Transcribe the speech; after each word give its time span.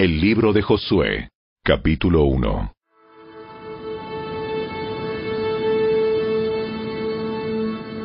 El 0.00 0.20
libro 0.20 0.52
de 0.52 0.62
Josué, 0.62 1.30
capítulo 1.64 2.22
1. 2.22 2.72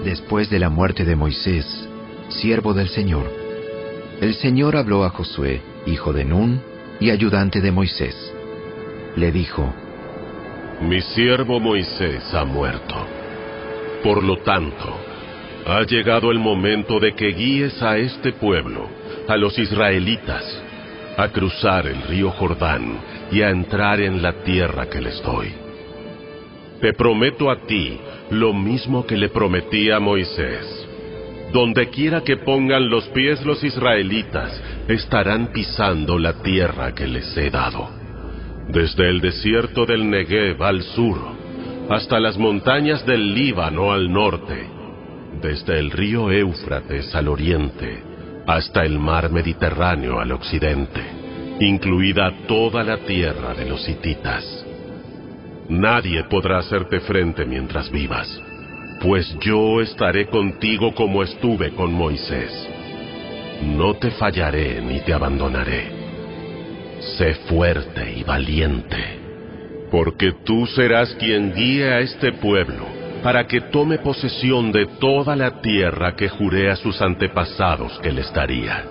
Después 0.03 0.49
de 0.49 0.57
la 0.57 0.69
muerte 0.69 1.05
de 1.05 1.15
Moisés, 1.15 1.87
siervo 2.29 2.73
del 2.73 2.89
Señor, 2.89 3.31
el 4.21 4.33
Señor 4.33 4.75
habló 4.75 5.03
a 5.03 5.11
Josué, 5.11 5.61
hijo 5.85 6.13
de 6.13 6.25
Nun 6.25 6.63
y 6.99 7.11
ayudante 7.11 7.61
de 7.61 7.71
Moisés. 7.71 8.33
Le 9.15 9.31
dijo, 9.31 9.71
Mi 10.81 10.99
siervo 10.99 11.59
Moisés 11.59 12.23
ha 12.33 12.43
muerto. 12.43 12.95
Por 14.03 14.23
lo 14.23 14.37
tanto, 14.37 14.97
ha 15.67 15.83
llegado 15.83 16.31
el 16.31 16.39
momento 16.39 16.99
de 16.99 17.13
que 17.13 17.27
guíes 17.27 17.83
a 17.83 17.97
este 17.99 18.33
pueblo, 18.33 18.89
a 19.27 19.37
los 19.37 19.59
israelitas, 19.59 20.62
a 21.17 21.29
cruzar 21.29 21.87
el 21.87 22.01
río 22.03 22.31
Jordán 22.31 22.99
y 23.31 23.41
a 23.41 23.49
entrar 23.49 24.01
en 24.01 24.21
la 24.21 24.43
tierra 24.43 24.89
que 24.89 25.01
les 25.01 25.21
doy. 25.21 25.53
Te 26.81 26.93
prometo 26.93 27.49
a 27.49 27.57
ti 27.65 27.99
lo 28.29 28.53
mismo 28.53 29.05
que 29.05 29.17
le 29.17 29.29
prometí 29.29 29.89
a 29.91 29.99
Moisés. 29.99 30.87
Donde 31.53 31.89
quiera 31.89 32.21
que 32.21 32.37
pongan 32.37 32.89
los 32.89 33.05
pies 33.09 33.45
los 33.45 33.63
israelitas, 33.63 34.61
estarán 34.87 35.47
pisando 35.53 36.17
la 36.17 36.41
tierra 36.41 36.93
que 36.93 37.07
les 37.07 37.37
he 37.37 37.49
dado. 37.49 37.89
Desde 38.69 39.09
el 39.09 39.21
desierto 39.21 39.85
del 39.85 40.09
Negev 40.09 40.61
al 40.63 40.81
sur, 40.81 41.19
hasta 41.89 42.19
las 42.19 42.37
montañas 42.37 43.05
del 43.05 43.33
Líbano 43.33 43.91
al 43.91 44.11
norte, 44.11 44.67
desde 45.41 45.77
el 45.79 45.91
río 45.91 46.31
Éufrates 46.31 47.13
al 47.13 47.27
oriente, 47.27 48.12
hasta 48.45 48.83
el 48.83 48.99
mar 48.99 49.31
Mediterráneo 49.31 50.19
al 50.19 50.31
occidente, 50.31 51.01
incluida 51.59 52.31
toda 52.47 52.83
la 52.83 52.97
tierra 52.97 53.53
de 53.53 53.65
los 53.65 53.87
hititas. 53.87 54.65
Nadie 55.69 56.23
podrá 56.25 56.59
hacerte 56.59 56.99
frente 57.01 57.45
mientras 57.45 57.89
vivas, 57.89 58.27
pues 59.01 59.35
yo 59.39 59.81
estaré 59.81 60.27
contigo 60.27 60.93
como 60.93 61.23
estuve 61.23 61.71
con 61.71 61.93
Moisés. 61.93 62.51
No 63.61 63.93
te 63.95 64.11
fallaré 64.11 64.81
ni 64.81 64.99
te 65.01 65.13
abandonaré. 65.13 66.03
Sé 67.17 67.35
fuerte 67.47 68.13
y 68.17 68.23
valiente, 68.23 69.19
porque 69.89 70.33
tú 70.43 70.65
serás 70.67 71.13
quien 71.15 71.53
guíe 71.53 71.93
a 71.93 71.99
este 71.99 72.33
pueblo 72.33 73.02
para 73.23 73.47
que 73.47 73.61
tome 73.61 73.99
posesión 73.99 74.71
de 74.71 74.85
toda 74.99 75.35
la 75.35 75.61
tierra 75.61 76.13
que 76.15 76.27
juré 76.27 76.69
a 76.69 76.75
sus 76.75 77.01
antepasados 77.01 77.97
que 77.99 78.11
les 78.11 78.31
daría. 78.33 78.83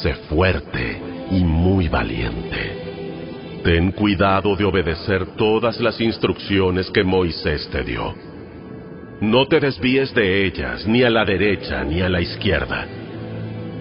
Sé 0.00 0.14
fuerte 0.28 1.02
y 1.32 1.42
muy 1.42 1.88
valiente. 1.88 3.60
Ten 3.64 3.90
cuidado 3.92 4.54
de 4.54 4.64
obedecer 4.64 5.26
todas 5.36 5.80
las 5.80 6.00
instrucciones 6.00 6.88
que 6.90 7.02
Moisés 7.02 7.68
te 7.70 7.82
dio. 7.82 8.14
No 9.20 9.46
te 9.46 9.58
desvíes 9.60 10.14
de 10.14 10.46
ellas, 10.46 10.86
ni 10.86 11.02
a 11.02 11.10
la 11.10 11.24
derecha 11.24 11.84
ni 11.84 12.00
a 12.00 12.08
la 12.08 12.20
izquierda. 12.20 12.86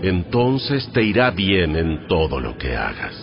Entonces 0.01 0.89
te 0.91 1.03
irá 1.03 1.29
bien 1.29 1.75
en 1.75 2.07
todo 2.07 2.39
lo 2.39 2.57
que 2.57 2.75
hagas. 2.75 3.15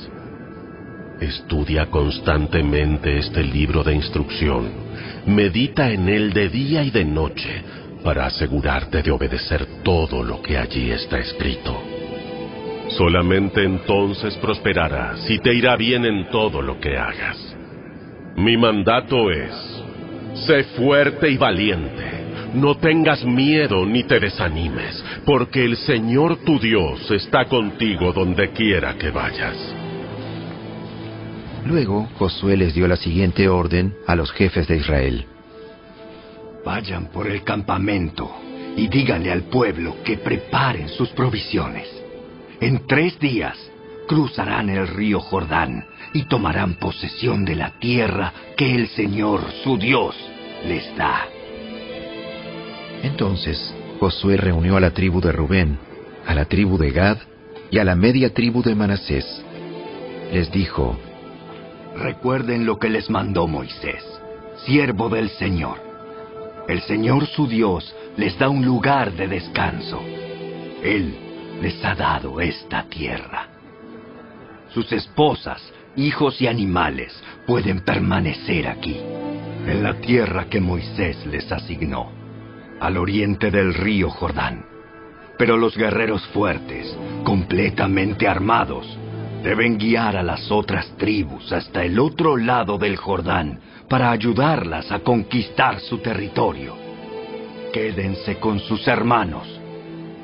Estudia 1.21 1.87
constantemente 1.87 3.17
este 3.19 3.43
libro 3.43 3.83
de 3.83 3.95
instrucción. 3.95 4.69
Medita 5.25 5.91
en 5.91 6.11
él 6.11 6.35
de 6.35 6.51
día 6.51 6.83
y 6.83 6.91
de 6.91 7.07
noche 7.07 7.63
para 8.05 8.27
asegurarte 8.27 9.03
de 9.03 9.11
obedecer 9.11 9.67
todo 9.83 10.23
lo 10.23 10.43
que 10.43 10.59
allí 10.59 10.91
está 10.91 11.19
escrito. 11.19 11.75
Solamente 12.91 13.65
entonces 13.65 14.37
prosperarás 14.37 15.29
y 15.31 15.39
te 15.39 15.55
irá 15.55 15.75
bien 15.77 16.05
en 16.05 16.29
todo 16.29 16.61
lo 16.61 16.79
que 16.79 16.99
hagas. 16.99 17.57
Mi 18.37 18.59
mandato 18.59 19.31
es, 19.31 19.53
sé 20.47 20.65
fuerte 20.77 21.31
y 21.31 21.39
valiente. 21.39 22.27
No 22.53 22.77
tengas 22.77 23.25
miedo 23.25 23.87
ni 23.87 24.05
te 24.05 24.21
desanimes, 24.21 25.03
porque 25.25 25.65
el 25.65 25.79
Señor 25.79 26.45
tu 26.45 26.59
Dios 26.59 27.11
está 27.11 27.47
contigo 27.47 28.13
donde 28.13 28.51
quiera 28.51 28.95
que 28.99 29.11
vayas. 29.11 29.76
Luego 31.67 32.09
Josué 32.17 32.57
les 32.57 32.75
dio 32.75 32.87
la 32.87 32.97
siguiente 32.97 33.49
orden 33.49 33.93
a 34.07 34.15
los 34.15 34.31
jefes 34.31 34.69
de 34.69 34.77
Israel. 34.77 35.27
Vayan 36.65 37.07
por 37.07 37.27
el 37.27 37.43
campamento 37.43 38.31
y 38.77 38.87
díganle 38.87 39.33
al 39.33 39.43
pueblo 39.43 39.97
que 40.05 40.17
preparen 40.17 40.89
sus 40.89 41.09
provisiones. 41.09 41.89
En 42.61 42.87
tres 42.87 43.19
días 43.19 43.57
cruzarán 44.07 44.71
el 44.71 44.87
río 44.87 45.19
Jordán 45.19 45.85
y 46.13 46.27
tomarán 46.27 46.75
posesión 46.75 47.45
de 47.45 47.57
la 47.57 47.79
tierra 47.81 48.33
que 48.57 48.73
el 48.73 48.87
Señor, 48.89 49.41
su 49.65 49.77
Dios, 49.77 50.15
les 50.65 50.97
da. 50.97 51.27
Entonces 53.03 53.75
Josué 53.99 54.37
reunió 54.37 54.77
a 54.77 54.81
la 54.81 54.93
tribu 54.93 55.21
de 55.21 55.33
Rubén, 55.33 55.79
a 56.27 56.35
la 56.35 56.45
tribu 56.45 56.79
de 56.79 56.93
Gad 56.93 57.19
y 57.73 57.79
a 57.79 57.85
la 57.85 57.97
media 57.97 58.33
tribu 58.33 58.63
de 58.63 58.77
Manasés. 58.77 59.27
Les 60.33 60.51
dijo, 60.53 60.97
Recuerden 61.97 62.67
lo 62.67 62.79
que 62.79 62.91
les 62.91 63.09
mandó 63.09 63.47
Moisés, 63.47 64.05
siervo 64.67 65.09
del 65.09 65.31
Señor. 65.31 65.79
El 66.69 66.83
Señor 66.83 67.27
su 67.27 67.47
Dios 67.49 67.95
les 68.19 68.39
da 68.39 68.51
un 68.51 68.67
lugar 68.67 69.13
de 69.13 69.27
descanso. 69.27 70.03
Él 70.83 71.17
les 71.63 71.83
ha 71.85 71.95
dado 71.95 72.39
esta 72.41 72.83
tierra. 72.85 73.49
Sus 74.75 74.93
esposas, 74.93 75.63
hijos 75.97 76.41
y 76.43 76.49
animales 76.49 77.19
pueden 77.47 77.81
permanecer 77.81 78.69
aquí, 78.69 79.01
en 79.67 79.83
la 79.83 79.95
tierra 79.95 80.51
que 80.51 80.61
Moisés 80.61 81.25
les 81.25 81.51
asignó, 81.51 82.13
al 82.79 82.99
oriente 82.99 83.51
del 83.51 83.73
río 83.73 84.11
Jordán. 84.11 84.67
Pero 85.39 85.57
los 85.57 85.75
guerreros 85.75 86.27
fuertes, 86.29 86.95
completamente 87.25 88.29
armados, 88.29 88.87
deben 89.47 89.79
guiar 89.79 90.17
a 90.17 90.25
las 90.25 90.51
otras 90.51 90.89
tribus 90.97 91.53
hasta 91.53 91.85
el 91.85 92.01
otro 92.01 92.37
lado 92.37 92.79
del 92.79 92.97
Jordán 92.97 93.61
para 93.89 94.11
ayudarlas 94.11 94.91
a 94.91 94.99
conquistar 94.99 95.79
su 95.79 95.99
territorio. 95.99 96.77
Quédense 97.73 98.39
con 98.41 98.59
sus 98.59 98.89
hermanos 98.89 99.47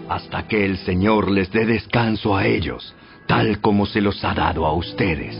hasta 0.08 0.48
que 0.48 0.64
el 0.64 0.76
Señor 0.78 1.30
les 1.30 1.52
dé 1.52 1.64
descanso 1.64 2.36
a 2.36 2.46
ellos, 2.46 2.96
tal 3.28 3.60
como 3.60 3.86
se 3.86 4.00
los 4.00 4.24
ha 4.24 4.34
dado 4.34 4.66
a 4.66 4.72
ustedes, 4.72 5.38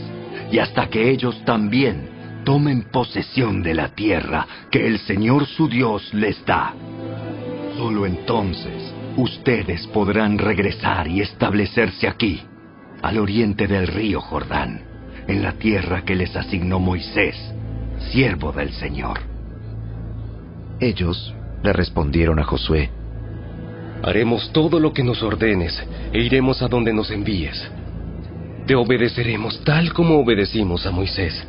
y 0.49 0.59
hasta 0.59 0.87
que 0.87 1.09
ellos 1.09 1.43
también 1.43 2.41
tomen 2.45 2.83
posesión 2.83 3.61
de 3.61 3.73
la 3.73 3.89
tierra 3.89 4.47
que 4.71 4.87
el 4.87 4.97
Señor 4.99 5.45
su 5.45 5.67
Dios 5.67 6.13
les 6.13 6.45
da. 6.45 6.73
Solo 7.75 8.05
entonces 8.05 8.93
ustedes 9.17 9.85
podrán 9.87 10.37
regresar 10.37 11.09
y 11.09 11.19
establecerse 11.19 12.07
aquí, 12.07 12.43
al 13.03 13.19
oriente 13.19 13.67
del 13.67 13.85
río 13.85 14.19
Jordán, 14.21 14.81
en 15.27 15.43
la 15.43 15.53
tierra 15.53 16.03
que 16.03 16.15
les 16.15 16.35
asignó 16.35 16.79
Moisés, 16.79 17.35
siervo 18.11 18.51
del 18.51 18.71
Señor. 18.71 19.19
Ellos 20.79 21.35
le 21.61 21.73
respondieron 21.73 22.39
a 22.39 22.43
Josué, 22.43 22.89
Haremos 24.03 24.51
todo 24.51 24.81
lo 24.81 24.91
que 24.91 25.01
nos 25.01 25.23
ordenes 25.23 25.81
e 26.11 26.19
iremos 26.19 26.61
a 26.61 26.67
donde 26.67 26.91
nos 26.91 27.09
envíes. 27.09 27.71
Te 28.67 28.75
obedeceremos 28.75 29.61
tal 29.63 29.93
como 29.93 30.19
obedecimos 30.19 30.85
a 30.85 30.91
Moisés. 30.91 31.47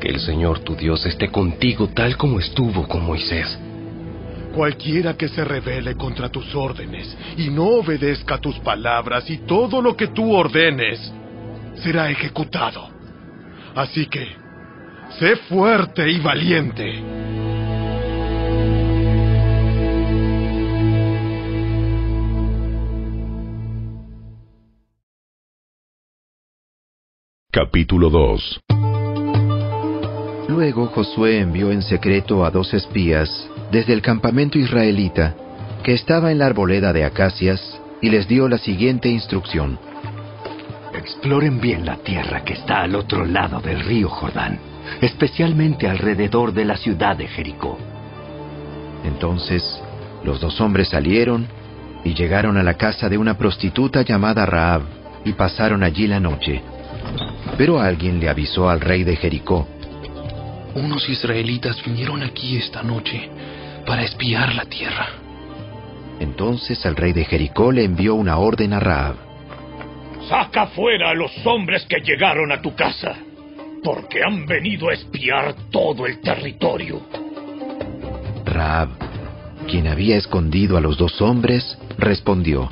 Que 0.00 0.08
el 0.08 0.20
Señor 0.20 0.60
tu 0.60 0.76
Dios 0.76 1.04
esté 1.04 1.30
contigo 1.30 1.88
tal 1.88 2.16
como 2.16 2.38
estuvo 2.38 2.86
con 2.86 3.04
Moisés. 3.04 3.58
Cualquiera 4.54 5.16
que 5.16 5.28
se 5.28 5.44
rebele 5.44 5.94
contra 5.94 6.28
tus 6.28 6.54
órdenes 6.54 7.16
y 7.36 7.48
no 7.50 7.64
obedezca 7.66 8.38
tus 8.38 8.58
palabras 8.60 9.28
y 9.30 9.38
todo 9.38 9.80
lo 9.80 9.96
que 9.96 10.08
tú 10.08 10.32
ordenes, 10.34 11.12
será 11.76 12.10
ejecutado. 12.10 12.88
Así 13.74 14.06
que, 14.06 14.26
sé 15.18 15.36
fuerte 15.48 16.10
y 16.10 16.18
valiente. 16.18 17.02
Capítulo 27.50 28.10
2 28.10 28.60
Luego 30.48 30.86
Josué 30.86 31.40
envió 31.40 31.70
en 31.70 31.82
secreto 31.82 32.42
a 32.42 32.50
dos 32.50 32.72
espías 32.72 33.28
desde 33.70 33.92
el 33.92 34.00
campamento 34.00 34.58
israelita 34.58 35.34
que 35.84 35.92
estaba 35.92 36.32
en 36.32 36.38
la 36.38 36.46
arboleda 36.46 36.94
de 36.94 37.04
acacias 37.04 37.78
y 38.00 38.08
les 38.08 38.26
dio 38.26 38.48
la 38.48 38.56
siguiente 38.56 39.10
instrucción. 39.10 39.78
Exploren 40.94 41.60
bien 41.60 41.84
la 41.84 41.96
tierra 41.98 42.44
que 42.44 42.54
está 42.54 42.80
al 42.80 42.94
otro 42.94 43.26
lado 43.26 43.60
del 43.60 43.80
río 43.80 44.08
Jordán, 44.08 44.58
especialmente 45.02 45.86
alrededor 45.86 46.54
de 46.54 46.64
la 46.64 46.78
ciudad 46.78 47.14
de 47.14 47.28
Jericó. 47.28 47.78
Entonces 49.04 49.62
los 50.24 50.40
dos 50.40 50.58
hombres 50.62 50.88
salieron 50.88 51.46
y 52.04 52.14
llegaron 52.14 52.56
a 52.56 52.62
la 52.62 52.74
casa 52.74 53.10
de 53.10 53.18
una 53.18 53.36
prostituta 53.36 54.00
llamada 54.00 54.46
Raab 54.46 54.80
y 55.26 55.34
pasaron 55.34 55.82
allí 55.82 56.06
la 56.06 56.20
noche. 56.20 56.62
Pero 57.58 57.80
alguien 57.80 58.18
le 58.18 58.30
avisó 58.30 58.70
al 58.70 58.80
rey 58.80 59.04
de 59.04 59.16
Jericó. 59.16 59.66
Unos 60.74 61.08
israelitas 61.08 61.82
vinieron 61.84 62.22
aquí 62.22 62.56
esta 62.56 62.82
noche 62.82 63.28
para 63.86 64.04
espiar 64.04 64.54
la 64.54 64.64
tierra. 64.64 65.08
Entonces 66.20 66.84
el 66.84 66.96
rey 66.96 67.12
de 67.12 67.24
Jericó 67.24 67.72
le 67.72 67.84
envió 67.84 68.14
una 68.14 68.38
orden 68.38 68.72
a 68.72 68.80
Raab. 68.80 69.16
Saca 70.28 70.66
fuera 70.68 71.10
a 71.10 71.14
los 71.14 71.32
hombres 71.46 71.86
que 71.88 72.00
llegaron 72.00 72.52
a 72.52 72.60
tu 72.60 72.74
casa, 72.74 73.16
porque 73.82 74.22
han 74.22 74.44
venido 74.46 74.90
a 74.90 74.94
espiar 74.94 75.54
todo 75.70 76.06
el 76.06 76.20
territorio. 76.20 77.00
Raab, 78.44 78.90
quien 79.68 79.86
había 79.86 80.16
escondido 80.16 80.76
a 80.76 80.80
los 80.80 80.98
dos 80.98 81.20
hombres, 81.22 81.78
respondió. 81.98 82.68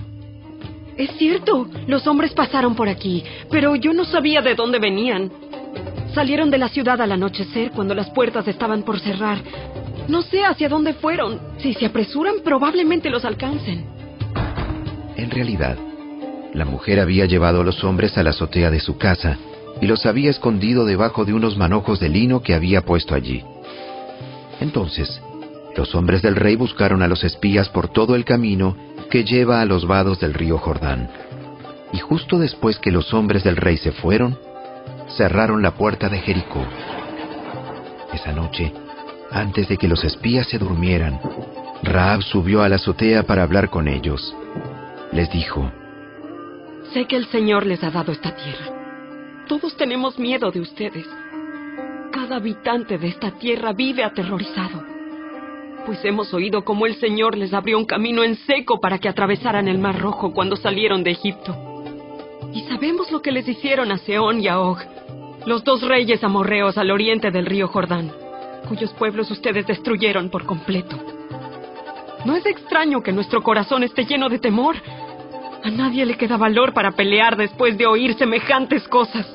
Es 0.96 1.10
cierto, 1.18 1.68
los 1.86 2.06
hombres 2.06 2.32
pasaron 2.32 2.74
por 2.74 2.88
aquí, 2.88 3.22
pero 3.50 3.76
yo 3.76 3.92
no 3.92 4.04
sabía 4.04 4.40
de 4.40 4.54
dónde 4.54 4.78
venían. 4.78 5.30
Salieron 6.16 6.50
de 6.50 6.56
la 6.56 6.70
ciudad 6.70 6.98
al 7.02 7.12
anochecer 7.12 7.72
cuando 7.72 7.94
las 7.94 8.08
puertas 8.08 8.48
estaban 8.48 8.84
por 8.84 8.98
cerrar. 9.00 9.36
No 10.08 10.22
sé 10.22 10.46
hacia 10.46 10.66
dónde 10.66 10.94
fueron. 10.94 11.38
Si 11.58 11.74
se 11.74 11.84
apresuran, 11.84 12.36
probablemente 12.42 13.10
los 13.10 13.26
alcancen. 13.26 13.84
En 15.14 15.30
realidad, 15.30 15.76
la 16.54 16.64
mujer 16.64 17.00
había 17.00 17.26
llevado 17.26 17.60
a 17.60 17.64
los 17.64 17.84
hombres 17.84 18.16
a 18.16 18.22
la 18.22 18.30
azotea 18.30 18.70
de 18.70 18.80
su 18.80 18.96
casa 18.96 19.36
y 19.82 19.86
los 19.86 20.06
había 20.06 20.30
escondido 20.30 20.86
debajo 20.86 21.26
de 21.26 21.34
unos 21.34 21.58
manojos 21.58 22.00
de 22.00 22.08
lino 22.08 22.40
que 22.40 22.54
había 22.54 22.80
puesto 22.80 23.14
allí. 23.14 23.44
Entonces, 24.58 25.20
los 25.76 25.94
hombres 25.94 26.22
del 26.22 26.36
rey 26.36 26.56
buscaron 26.56 27.02
a 27.02 27.08
los 27.08 27.24
espías 27.24 27.68
por 27.68 27.88
todo 27.88 28.14
el 28.14 28.24
camino 28.24 28.74
que 29.10 29.22
lleva 29.22 29.60
a 29.60 29.66
los 29.66 29.86
vados 29.86 30.18
del 30.18 30.32
río 30.32 30.56
Jordán. 30.56 31.10
Y 31.92 31.98
justo 31.98 32.38
después 32.38 32.78
que 32.78 32.90
los 32.90 33.12
hombres 33.12 33.44
del 33.44 33.56
rey 33.56 33.76
se 33.76 33.92
fueron, 33.92 34.38
cerraron 35.16 35.62
la 35.62 35.72
puerta 35.72 36.08
de 36.08 36.18
Jericó. 36.18 36.64
Esa 38.12 38.32
noche, 38.32 38.72
antes 39.30 39.68
de 39.68 39.76
que 39.76 39.88
los 39.88 40.04
espías 40.04 40.46
se 40.48 40.58
durmieran, 40.58 41.20
Raab 41.82 42.22
subió 42.22 42.62
a 42.62 42.68
la 42.68 42.76
azotea 42.76 43.24
para 43.24 43.42
hablar 43.42 43.70
con 43.70 43.88
ellos. 43.88 44.34
Les 45.12 45.30
dijo, 45.30 45.70
Sé 46.92 47.06
que 47.06 47.16
el 47.16 47.26
Señor 47.26 47.66
les 47.66 47.82
ha 47.82 47.90
dado 47.90 48.12
esta 48.12 48.34
tierra. 48.34 49.44
Todos 49.48 49.76
tenemos 49.76 50.18
miedo 50.18 50.50
de 50.50 50.60
ustedes. 50.60 51.06
Cada 52.12 52.36
habitante 52.36 52.98
de 52.98 53.08
esta 53.08 53.32
tierra 53.32 53.72
vive 53.72 54.02
aterrorizado. 54.02 54.82
Pues 55.84 56.04
hemos 56.04 56.32
oído 56.34 56.64
cómo 56.64 56.86
el 56.86 56.96
Señor 56.96 57.36
les 57.36 57.52
abrió 57.54 57.78
un 57.78 57.84
camino 57.84 58.24
en 58.24 58.36
seco 58.36 58.80
para 58.80 58.98
que 58.98 59.08
atravesaran 59.08 59.68
el 59.68 59.78
Mar 59.78 60.00
Rojo 60.00 60.32
cuando 60.32 60.56
salieron 60.56 61.04
de 61.04 61.12
Egipto. 61.12 61.54
Y 62.52 62.62
sabemos 62.62 63.12
lo 63.12 63.22
que 63.22 63.30
les 63.30 63.46
hicieron 63.46 63.92
a 63.92 63.98
Seón 63.98 64.40
y 64.40 64.48
a 64.48 64.58
Og, 64.58 64.78
los 65.46 65.62
dos 65.62 65.80
reyes 65.82 66.22
amorreos 66.24 66.76
al 66.76 66.90
oriente 66.90 67.30
del 67.30 67.46
río 67.46 67.68
Jordán, 67.68 68.10
cuyos 68.68 68.92
pueblos 68.94 69.30
ustedes 69.30 69.66
destruyeron 69.66 70.28
por 70.28 70.44
completo. 70.44 70.98
No 72.24 72.34
es 72.34 72.44
extraño 72.44 73.02
que 73.02 73.12
nuestro 73.12 73.42
corazón 73.42 73.84
esté 73.84 74.04
lleno 74.04 74.28
de 74.28 74.40
temor. 74.40 74.74
A 75.62 75.70
nadie 75.70 76.04
le 76.04 76.16
queda 76.16 76.36
valor 76.36 76.74
para 76.74 76.90
pelear 76.90 77.36
después 77.36 77.78
de 77.78 77.86
oír 77.86 78.14
semejantes 78.14 78.86
cosas. 78.88 79.32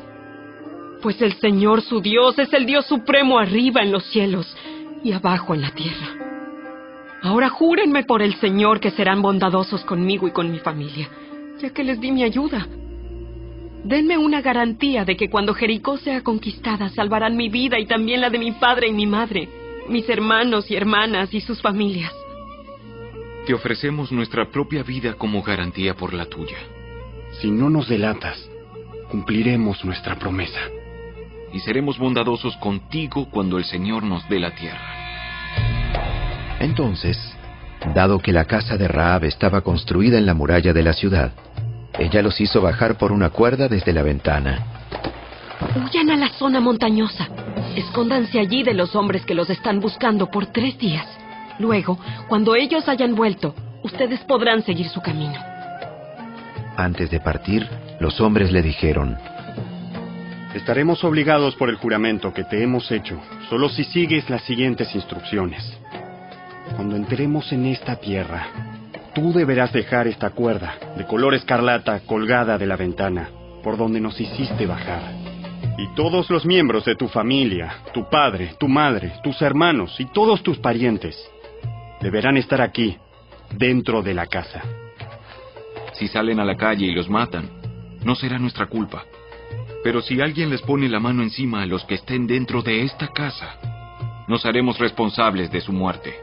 Pues 1.01 1.21
el 1.21 1.33
Señor 1.39 1.81
su 1.81 2.01
Dios 2.01 2.37
es 2.37 2.51
el 2.53 2.65
Dios 2.65 2.85
supremo 2.85 3.39
arriba 3.39 3.81
en 3.81 3.93
los 3.93 4.03
cielos 4.11 4.53
y 5.03 5.13
abajo 5.13 5.55
en 5.55 5.61
la 5.61 5.71
tierra. 5.71 6.07
Ahora 7.23 7.49
júrenme 7.49 8.03
por 8.03 8.21
el 8.21 8.35
Señor 8.35 8.81
que 8.81 8.91
serán 8.91 9.21
bondadosos 9.21 9.85
conmigo 9.85 10.27
y 10.27 10.31
con 10.31 10.51
mi 10.51 10.59
familia, 10.59 11.07
ya 11.61 11.69
que 11.69 11.85
les 11.85 12.01
di 12.01 12.11
mi 12.11 12.23
ayuda. 12.23 12.67
Denme 13.83 14.17
una 14.17 14.41
garantía 14.41 15.05
de 15.05 15.17
que 15.17 15.29
cuando 15.29 15.55
Jericó 15.55 15.97
sea 15.97 16.21
conquistada 16.21 16.89
salvarán 16.89 17.35
mi 17.35 17.49
vida 17.49 17.79
y 17.79 17.87
también 17.87 18.21
la 18.21 18.29
de 18.29 18.37
mi 18.37 18.51
padre 18.51 18.87
y 18.87 18.93
mi 18.93 19.07
madre, 19.07 19.49
mis 19.89 20.07
hermanos 20.07 20.69
y 20.69 20.75
hermanas 20.75 21.33
y 21.33 21.41
sus 21.41 21.61
familias. 21.61 22.11
Te 23.47 23.55
ofrecemos 23.55 24.11
nuestra 24.11 24.51
propia 24.51 24.83
vida 24.83 25.13
como 25.13 25.41
garantía 25.41 25.95
por 25.95 26.13
la 26.13 26.25
tuya. 26.25 26.57
Si 27.39 27.49
no 27.49 27.71
nos 27.71 27.89
delatas, 27.89 28.37
cumpliremos 29.09 29.83
nuestra 29.83 30.17
promesa. 30.19 30.59
Y 31.51 31.59
seremos 31.59 31.97
bondadosos 31.97 32.55
contigo 32.57 33.29
cuando 33.31 33.57
el 33.57 33.65
Señor 33.65 34.03
nos 34.03 34.27
dé 34.29 34.39
la 34.39 34.53
tierra. 34.53 35.01
Entonces, 36.59 37.17
dado 37.95 38.19
que 38.19 38.31
la 38.31 38.45
casa 38.45 38.77
de 38.77 38.87
Raab 38.87 39.25
estaba 39.25 39.61
construida 39.61 40.19
en 40.19 40.27
la 40.27 40.35
muralla 40.35 40.71
de 40.71 40.83
la 40.83 40.93
ciudad, 40.93 41.33
ella 41.99 42.21
los 42.21 42.39
hizo 42.39 42.61
bajar 42.61 42.97
por 42.97 43.11
una 43.11 43.29
cuerda 43.29 43.67
desde 43.67 43.93
la 43.93 44.01
ventana. 44.01 44.65
Huyan 45.75 46.09
a 46.11 46.15
la 46.15 46.29
zona 46.29 46.59
montañosa. 46.59 47.27
Escóndanse 47.75 48.39
allí 48.39 48.63
de 48.63 48.73
los 48.73 48.95
hombres 48.95 49.25
que 49.25 49.35
los 49.35 49.49
están 49.49 49.79
buscando 49.79 50.29
por 50.29 50.47
tres 50.47 50.77
días. 50.77 51.07
Luego, 51.59 51.99
cuando 52.27 52.55
ellos 52.55 52.87
hayan 52.89 53.15
vuelto, 53.15 53.53
ustedes 53.83 54.19
podrán 54.21 54.63
seguir 54.63 54.87
su 54.89 55.01
camino. 55.01 55.39
Antes 56.75 57.11
de 57.11 57.19
partir, 57.19 57.67
los 57.99 58.19
hombres 58.19 58.51
le 58.51 58.61
dijeron, 58.61 59.17
Estaremos 60.55 61.03
obligados 61.03 61.55
por 61.55 61.69
el 61.69 61.77
juramento 61.77 62.33
que 62.33 62.43
te 62.43 62.61
hemos 62.61 62.91
hecho, 62.91 63.21
solo 63.49 63.69
si 63.69 63.83
sigues 63.85 64.29
las 64.29 64.41
siguientes 64.43 64.93
instrucciones. 64.95 65.63
Cuando 66.75 66.95
entremos 66.95 67.51
en 67.53 67.67
esta 67.67 67.95
tierra, 67.97 68.47
tú 69.13 69.33
deberás 69.33 69.71
dejar 69.73 70.07
esta 70.07 70.31
cuerda 70.31 70.75
de 70.97 71.05
color 71.05 71.33
escarlata 71.35 72.01
colgada 72.01 72.57
de 72.57 72.65
la 72.65 72.75
ventana 72.75 73.29
por 73.63 73.77
donde 73.77 74.01
nos 74.01 74.19
hiciste 74.19 74.65
bajar. 74.65 75.13
Y 75.77 75.87
todos 75.95 76.29
los 76.29 76.45
miembros 76.45 76.85
de 76.85 76.95
tu 76.95 77.07
familia, 77.07 77.73
tu 77.93 78.09
padre, 78.09 78.55
tu 78.59 78.67
madre, 78.67 79.13
tus 79.23 79.41
hermanos 79.41 79.99
y 79.99 80.05
todos 80.05 80.43
tus 80.43 80.57
parientes 80.59 81.17
deberán 82.01 82.37
estar 82.37 82.61
aquí, 82.61 82.97
dentro 83.51 84.01
de 84.01 84.13
la 84.13 84.27
casa. 84.27 84.61
Si 85.93 86.07
salen 86.07 86.39
a 86.39 86.45
la 86.45 86.55
calle 86.55 86.85
y 86.85 86.93
los 86.93 87.09
matan, 87.09 87.49
no 88.03 88.15
será 88.15 88.39
nuestra 88.39 88.67
culpa. 88.67 89.03
Pero 89.83 90.01
si 90.01 90.21
alguien 90.21 90.49
les 90.49 90.61
pone 90.61 90.89
la 90.89 90.99
mano 90.99 91.21
encima 91.23 91.61
a 91.61 91.65
los 91.65 91.83
que 91.85 91.95
estén 91.95 92.27
dentro 92.27 92.61
de 92.61 92.83
esta 92.83 93.07
casa, 93.07 93.57
nos 94.27 94.45
haremos 94.45 94.79
responsables 94.79 95.51
de 95.51 95.61
su 95.61 95.73
muerte. 95.73 96.15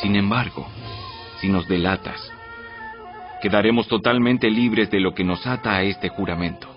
Sin 0.00 0.16
embargo, 0.16 0.66
si 1.40 1.48
nos 1.48 1.66
delatas, 1.68 2.20
quedaremos 3.40 3.88
totalmente 3.88 4.50
libres 4.50 4.90
de 4.90 5.00
lo 5.00 5.14
que 5.14 5.24
nos 5.24 5.46
ata 5.46 5.76
a 5.76 5.82
este 5.82 6.08
juramento. 6.08 6.68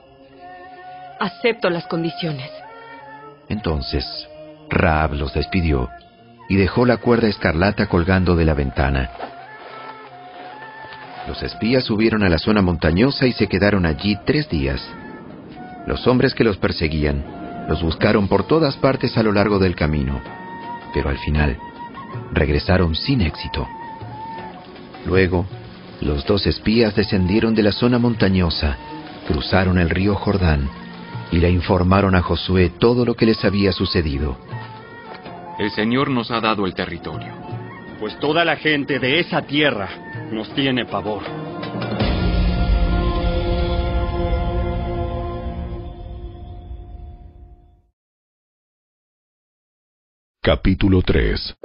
Acepto 1.19 1.69
las 1.69 1.85
condiciones. 1.87 2.49
Entonces, 3.49 4.05
Raab 4.69 5.13
los 5.13 5.33
despidió 5.33 5.89
y 6.49 6.55
dejó 6.55 6.85
la 6.85 6.97
cuerda 6.97 7.27
escarlata 7.27 7.87
colgando 7.87 8.35
de 8.35 8.45
la 8.45 8.53
ventana. 8.53 9.09
Los 11.27 11.43
espías 11.43 11.83
subieron 11.83 12.23
a 12.23 12.29
la 12.29 12.39
zona 12.39 12.61
montañosa 12.61 13.27
y 13.27 13.33
se 13.33 13.47
quedaron 13.47 13.85
allí 13.85 14.17
tres 14.25 14.49
días. 14.49 14.81
Los 15.85 16.07
hombres 16.07 16.33
que 16.33 16.43
los 16.43 16.57
perseguían 16.57 17.23
los 17.67 17.81
buscaron 17.83 18.27
por 18.27 18.47
todas 18.47 18.75
partes 18.77 19.17
a 19.17 19.23
lo 19.23 19.31
largo 19.31 19.59
del 19.59 19.75
camino, 19.75 20.19
pero 20.93 21.09
al 21.09 21.17
final 21.19 21.57
regresaron 22.33 22.95
sin 22.95 23.21
éxito. 23.21 23.67
Luego, 25.05 25.45
los 26.01 26.25
dos 26.25 26.47
espías 26.47 26.95
descendieron 26.95 27.55
de 27.55 27.63
la 27.63 27.71
zona 27.71 27.99
montañosa, 27.99 28.77
cruzaron 29.27 29.77
el 29.77 29.89
río 29.89 30.15
Jordán 30.15 30.69
y 31.31 31.37
le 31.37 31.49
informaron 31.49 32.15
a 32.15 32.21
Josué 32.21 32.69
todo 32.69 33.05
lo 33.05 33.15
que 33.15 33.25
les 33.25 33.43
había 33.45 33.71
sucedido. 33.71 34.37
El 35.59 35.71
Señor 35.71 36.09
nos 36.09 36.31
ha 36.31 36.41
dado 36.41 36.65
el 36.65 36.73
territorio. 36.73 37.33
Pues 37.99 38.17
toda 38.19 38.43
la 38.43 38.55
gente 38.55 38.99
de 38.99 39.19
esa 39.19 39.43
tierra 39.43 39.89
nos 40.31 40.53
tiene 40.55 40.85
pavor. 40.85 41.23
Capítulo 50.41 51.03
3 51.03 51.55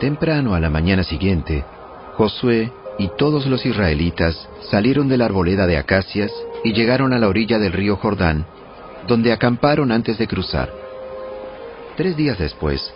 Temprano 0.00 0.54
a 0.54 0.60
la 0.60 0.70
mañana 0.70 1.02
siguiente, 1.02 1.64
Josué 2.14 2.70
y 2.98 3.10
todos 3.18 3.46
los 3.46 3.66
israelitas 3.66 4.48
salieron 4.70 5.08
de 5.08 5.16
la 5.16 5.24
arboleda 5.24 5.66
de 5.66 5.76
acacias 5.76 6.32
y 6.62 6.72
llegaron 6.72 7.12
a 7.12 7.18
la 7.18 7.26
orilla 7.26 7.58
del 7.58 7.72
río 7.72 7.96
Jordán, 7.96 8.46
donde 9.08 9.32
acamparon 9.32 9.90
antes 9.90 10.16
de 10.16 10.28
cruzar. 10.28 10.70
Tres 11.96 12.16
días 12.16 12.38
después, 12.38 12.94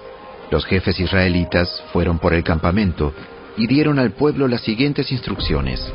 los 0.52 0.64
jefes 0.64 1.00
israelitas 1.00 1.82
fueron 1.92 2.20
por 2.20 2.34
el 2.34 2.44
campamento 2.44 3.12
y 3.56 3.66
dieron 3.66 3.98
al 3.98 4.12
pueblo 4.12 4.46
las 4.46 4.60
siguientes 4.60 5.10
instrucciones. 5.10 5.92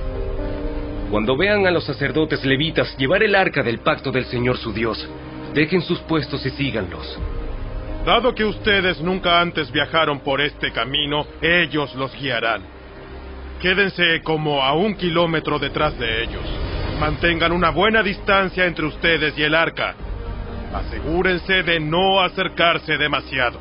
Cuando 1.09 1.37
vean 1.37 1.65
a 1.67 1.71
los 1.71 1.85
sacerdotes 1.85 2.43
levitas 2.43 2.97
llevar 2.97 3.23
el 3.23 3.33
arca 3.33 3.63
del 3.63 3.79
pacto 3.79 4.11
del 4.11 4.25
Señor 4.25 4.57
su 4.57 4.73
Dios, 4.73 5.07
dejen 5.53 5.81
sus 5.81 5.99
puestos 5.99 6.45
y 6.45 6.49
síganlos. 6.49 7.17
Dado 8.07 8.33
que 8.33 8.45
ustedes 8.45 9.01
nunca 9.01 9.41
antes 9.41 9.69
viajaron 9.69 10.21
por 10.21 10.39
este 10.39 10.71
camino, 10.71 11.27
ellos 11.41 11.93
los 11.95 12.15
guiarán. 12.15 12.61
Quédense 13.61 14.21
como 14.23 14.63
a 14.63 14.71
un 14.75 14.95
kilómetro 14.95 15.59
detrás 15.59 15.99
de 15.99 16.23
ellos. 16.23 16.45
Mantengan 17.01 17.51
una 17.51 17.69
buena 17.69 18.01
distancia 18.01 18.65
entre 18.65 18.85
ustedes 18.85 19.37
y 19.37 19.43
el 19.43 19.53
arca. 19.53 19.93
Asegúrense 20.73 21.63
de 21.63 21.81
no 21.81 22.21
acercarse 22.21 22.97
demasiado. 22.97 23.59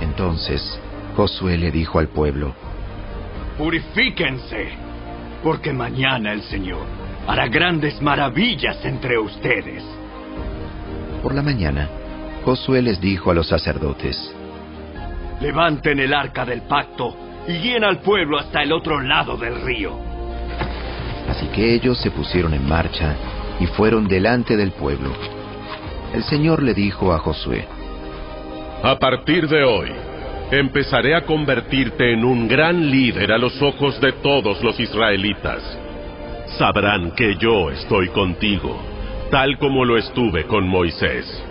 Entonces 0.00 0.80
Josué 1.16 1.58
le 1.58 1.70
dijo 1.70 1.98
al 1.98 2.08
pueblo, 2.08 2.54
Purifíquense, 3.58 4.70
porque 5.42 5.70
mañana 5.70 6.32
el 6.32 6.40
Señor 6.44 6.86
hará 7.26 7.46
grandes 7.48 8.00
maravillas 8.00 8.82
entre 8.86 9.18
ustedes. 9.18 9.84
Por 11.22 11.34
la 11.34 11.42
mañana, 11.42 11.90
Josué 12.46 12.80
les 12.80 13.00
dijo 13.00 13.32
a 13.32 13.34
los 13.34 13.48
sacerdotes, 13.48 14.16
Levanten 15.40 15.98
el 15.98 16.14
arca 16.14 16.44
del 16.44 16.62
pacto 16.62 17.12
y 17.48 17.54
guíen 17.54 17.82
al 17.82 17.98
pueblo 17.98 18.38
hasta 18.38 18.62
el 18.62 18.70
otro 18.70 19.00
lado 19.00 19.36
del 19.36 19.62
río. 19.62 19.98
Así 21.28 21.48
que 21.48 21.74
ellos 21.74 21.98
se 21.98 22.12
pusieron 22.12 22.54
en 22.54 22.64
marcha 22.64 23.16
y 23.58 23.66
fueron 23.66 24.06
delante 24.06 24.56
del 24.56 24.70
pueblo. 24.70 25.10
El 26.14 26.22
Señor 26.22 26.62
le 26.62 26.72
dijo 26.72 27.12
a 27.12 27.18
Josué, 27.18 27.66
A 28.80 28.96
partir 28.96 29.48
de 29.48 29.64
hoy, 29.64 29.90
empezaré 30.52 31.16
a 31.16 31.22
convertirte 31.22 32.12
en 32.12 32.24
un 32.24 32.46
gran 32.46 32.92
líder 32.92 33.32
a 33.32 33.38
los 33.38 33.60
ojos 33.60 34.00
de 34.00 34.12
todos 34.12 34.62
los 34.62 34.78
israelitas. 34.78 35.62
Sabrán 36.58 37.10
que 37.10 37.34
yo 37.40 37.72
estoy 37.72 38.08
contigo, 38.10 38.80
tal 39.32 39.58
como 39.58 39.84
lo 39.84 39.96
estuve 39.96 40.44
con 40.44 40.68
Moisés. 40.68 41.45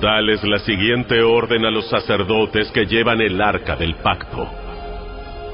Dales 0.00 0.42
la 0.44 0.58
siguiente 0.60 1.22
orden 1.22 1.66
a 1.66 1.70
los 1.70 1.86
sacerdotes 1.90 2.70
que 2.72 2.86
llevan 2.86 3.20
el 3.20 3.40
arca 3.40 3.76
del 3.76 3.96
pacto. 3.96 4.48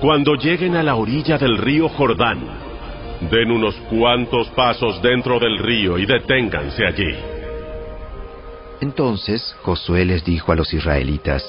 Cuando 0.01 0.37
lleguen 0.37 0.77
a 0.77 0.85
la 0.85 0.95
orilla 0.95 1.37
del 1.37 1.59
río 1.59 1.89
Jordán, 1.89 2.39
den 3.29 3.51
unos 3.51 3.75
cuantos 3.91 4.49
pasos 4.51 5.03
dentro 5.03 5.41
del 5.41 5.59
río 5.59 5.99
y 5.99 6.07
deténganse 6.07 6.87
allí. 6.87 7.13
Entonces 8.81 9.57
Josué 9.63 10.05
les 10.05 10.25
dijo 10.25 10.53
a 10.53 10.55
los 10.55 10.73
israelitas, 10.73 11.43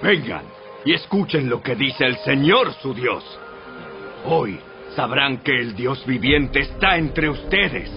Vengan 0.00 0.44
y 0.86 0.94
escuchen 0.94 1.50
lo 1.50 1.60
que 1.60 1.74
dice 1.74 2.06
el 2.06 2.16
Señor 2.18 2.72
su 2.80 2.94
Dios. 2.94 3.24
Hoy 4.24 4.58
sabrán 4.96 5.38
que 5.38 5.54
el 5.54 5.74
Dios 5.74 6.06
viviente 6.06 6.60
está 6.60 6.96
entre 6.96 7.28
ustedes. 7.28 7.90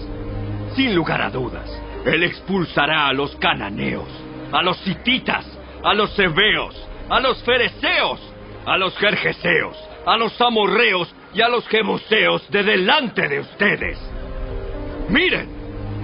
Sin 0.74 0.94
lugar 0.94 1.22
a 1.22 1.30
dudas, 1.30 1.81
Él 2.04 2.24
expulsará 2.24 3.08
a 3.08 3.12
los 3.12 3.34
cananeos, 3.36 4.08
a 4.50 4.62
los 4.62 4.84
hititas, 4.86 5.46
a 5.84 5.94
los 5.94 6.16
heveos, 6.18 6.76
a 7.08 7.20
los 7.20 7.42
fereceos, 7.44 8.20
a 8.66 8.76
los 8.76 8.96
jerjeseos, 8.98 9.76
a 10.06 10.16
los 10.16 10.40
amorreos 10.40 11.14
y 11.34 11.42
a 11.42 11.48
los 11.48 11.66
jebuseos 11.68 12.48
de 12.50 12.62
delante 12.62 13.28
de 13.28 13.40
ustedes. 13.40 13.98
Miren, 15.08 15.48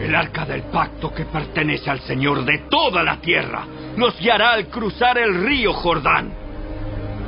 el 0.00 0.14
arca 0.14 0.44
del 0.44 0.62
pacto 0.62 1.12
que 1.12 1.24
pertenece 1.24 1.90
al 1.90 2.00
Señor 2.00 2.44
de 2.44 2.58
toda 2.70 3.02
la 3.02 3.16
tierra 3.16 3.64
nos 3.96 4.18
guiará 4.20 4.52
al 4.52 4.68
cruzar 4.68 5.18
el 5.18 5.44
río 5.44 5.72
Jordán. 5.72 6.32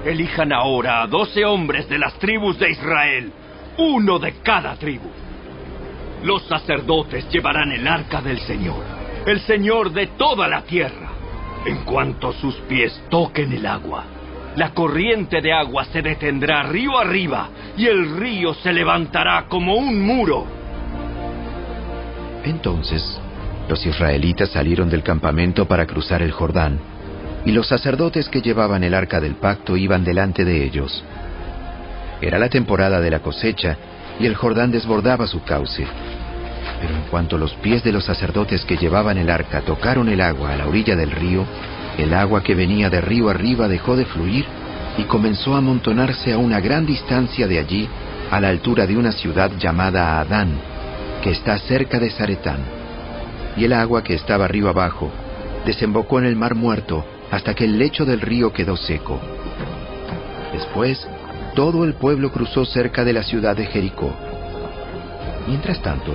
Elijan 0.05 0.53
ahora 0.53 1.03
a 1.03 1.07
doce 1.09 1.45
hombres 1.45 1.89
de 1.89 1.99
las 1.99 2.15
tribus 2.19 2.59
de 2.59 2.71
Israel, 2.71 3.33
uno 3.79 4.19
de 4.19 4.35
cada 4.43 4.77
tribu. 4.77 5.11
Los 6.23 6.43
sacerdotes 6.45 7.29
llevarán 7.31 7.73
el 7.73 7.87
arca 7.89 8.21
del 8.21 8.39
Señor, 8.41 8.85
el 9.27 9.41
Señor 9.41 9.93
de 9.93 10.09
toda 10.09 10.49
la 10.49 10.63
tierra. 10.63 11.11
En 11.65 11.85
cuanto 11.85 12.33
sus 12.33 12.55
pies 12.69 13.03
toquen 13.09 13.53
el 13.53 13.67
agua, 13.67 14.05
la 14.57 14.71
corriente 14.75 15.41
de 15.41 15.53
agua 15.53 15.85
se 15.87 16.03
detendrá 16.03 16.63
río 16.65 16.99
arriba 16.99 17.49
y 17.77 17.87
el 17.87 18.17
río 18.19 18.55
se 18.55 18.73
levantará 18.73 19.47
como 19.49 19.75
un 19.77 20.01
muro. 20.01 20.47
Entonces 22.45 23.21
los 23.69 23.87
israelitas 23.87 24.51
salieron 24.51 24.91
del 24.91 25.05
campamento 25.05 25.67
para 25.67 25.87
cruzar 25.87 26.23
el 26.23 26.33
Jordán, 26.33 26.81
y 27.47 27.53
los 27.53 27.69
sacerdotes 27.69 28.29
que 28.29 28.43
llevaban 28.43 28.83
el 28.83 28.95
arca 28.95 29.21
del 29.21 29.37
pacto 29.37 29.77
iban 29.77 30.05
delante 30.05 30.45
de 30.45 30.65
ellos. 30.65 31.05
Era 32.21 32.39
la 32.39 32.49
temporada 32.49 33.01
de 33.01 33.11
la 33.11 33.21
cosecha, 33.21 33.77
y 34.21 34.27
el 34.27 34.35
Jordán 34.35 34.71
desbordaba 34.71 35.27
su 35.27 35.43
cauce. 35.43 35.87
Pero 36.81 36.95
en 36.95 37.03
cuanto 37.11 37.39
los 37.39 37.55
pies 37.55 37.83
de 37.83 37.93
los 37.93 38.05
sacerdotes 38.05 38.65
que 38.65 38.77
llevaban 38.77 39.19
el 39.19 39.31
arca 39.31 39.63
tocaron 39.63 40.09
el 40.09 40.21
agua 40.21 40.53
a 40.53 40.57
la 40.57 40.69
orilla 40.69 40.95
del 40.95 41.11
río, 41.11 41.45
el 41.99 42.15
agua 42.15 42.43
que 42.43 42.55
venía 42.55 42.89
de 42.89 43.01
río 43.01 43.29
arriba 43.29 43.67
dejó 43.67 43.97
de 43.97 44.05
fluir 44.05 44.45
y 44.99 45.05
comenzó 45.05 45.55
a 45.55 45.59
amontonarse 45.59 46.33
a 46.33 46.39
una 46.39 46.61
gran 46.61 46.87
distancia 46.87 47.47
de 47.47 47.59
allí, 47.59 47.89
a 48.31 48.41
la 48.41 48.49
altura 48.49 48.87
de 48.87 48.97
una 48.97 49.13
ciudad 49.13 49.51
llamada 49.59 50.21
Adán, 50.21 50.53
que 51.23 51.31
está 51.31 51.59
cerca 51.59 51.99
de 51.99 52.11
Zaretán 52.11 52.81
y 53.57 53.65
el 53.65 53.73
agua 53.73 54.03
que 54.03 54.15
estaba 54.15 54.49
río 54.49 54.69
abajo 54.69 55.11
desembocó 55.65 56.19
en 56.19 56.27
el 56.27 56.37
mar 56.37 56.55
muerto 56.55 57.05
hasta 57.31 57.55
que 57.55 57.65
el 57.65 57.79
lecho 57.79 58.05
del 58.05 58.21
río 58.21 58.53
quedó 58.53 58.77
seco. 58.77 59.21
Después, 60.53 61.07
todo 61.55 61.85
el 61.85 61.95
pueblo 61.95 62.31
cruzó 62.31 62.65
cerca 62.65 63.05
de 63.05 63.13
la 63.13 63.23
ciudad 63.23 63.57
de 63.57 63.67
Jericó. 63.67 64.15
Mientras 65.47 65.81
tanto, 65.83 66.15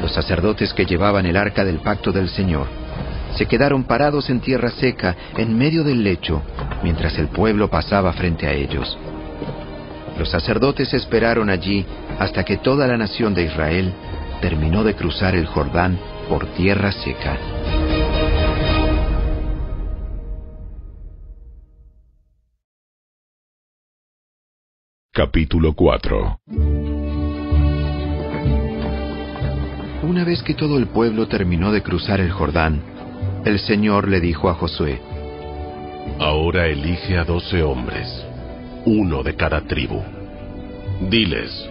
los 0.00 0.12
sacerdotes 0.12 0.72
que 0.72 0.84
llevaban 0.84 1.26
el 1.26 1.36
arca 1.36 1.64
del 1.64 1.78
pacto 1.80 2.12
del 2.12 2.28
Señor 2.28 2.66
se 3.36 3.46
quedaron 3.46 3.84
parados 3.84 4.28
en 4.28 4.40
tierra 4.40 4.70
seca 4.70 5.16
en 5.36 5.56
medio 5.56 5.84
del 5.84 6.02
lecho 6.02 6.42
mientras 6.82 7.18
el 7.18 7.28
pueblo 7.28 7.68
pasaba 7.70 8.12
frente 8.12 8.46
a 8.46 8.52
ellos. 8.52 8.98
Los 10.18 10.30
sacerdotes 10.30 10.92
esperaron 10.92 11.48
allí 11.48 11.86
hasta 12.18 12.44
que 12.44 12.58
toda 12.58 12.86
la 12.86 12.96
nación 12.96 13.34
de 13.34 13.44
Israel 13.44 13.92
terminó 14.40 14.84
de 14.84 14.94
cruzar 14.94 15.34
el 15.34 15.46
Jordán 15.46 15.98
por 16.28 16.46
tierra 16.54 16.92
seca. 16.92 17.38
Capítulo 25.14 25.74
4 25.74 26.40
Una 30.04 30.24
vez 30.24 30.42
que 30.42 30.54
todo 30.54 30.78
el 30.78 30.86
pueblo 30.86 31.28
terminó 31.28 31.70
de 31.70 31.82
cruzar 31.82 32.18
el 32.18 32.30
Jordán, 32.30 32.80
el 33.44 33.58
Señor 33.58 34.08
le 34.08 34.20
dijo 34.20 34.48
a 34.48 34.54
Josué, 34.54 35.02
Ahora 36.18 36.66
elige 36.66 37.18
a 37.18 37.24
doce 37.24 37.62
hombres, 37.62 38.08
uno 38.86 39.22
de 39.22 39.36
cada 39.36 39.60
tribu. 39.66 40.02
Diles, 41.10 41.68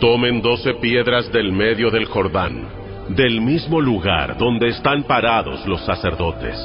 tomen 0.00 0.42
doce 0.42 0.74
piedras 0.74 1.30
del 1.30 1.52
medio 1.52 1.92
del 1.92 2.06
Jordán, 2.06 2.66
del 3.10 3.40
mismo 3.40 3.80
lugar 3.80 4.36
donde 4.36 4.66
están 4.66 5.04
parados 5.04 5.64
los 5.64 5.80
sacerdotes. 5.84 6.58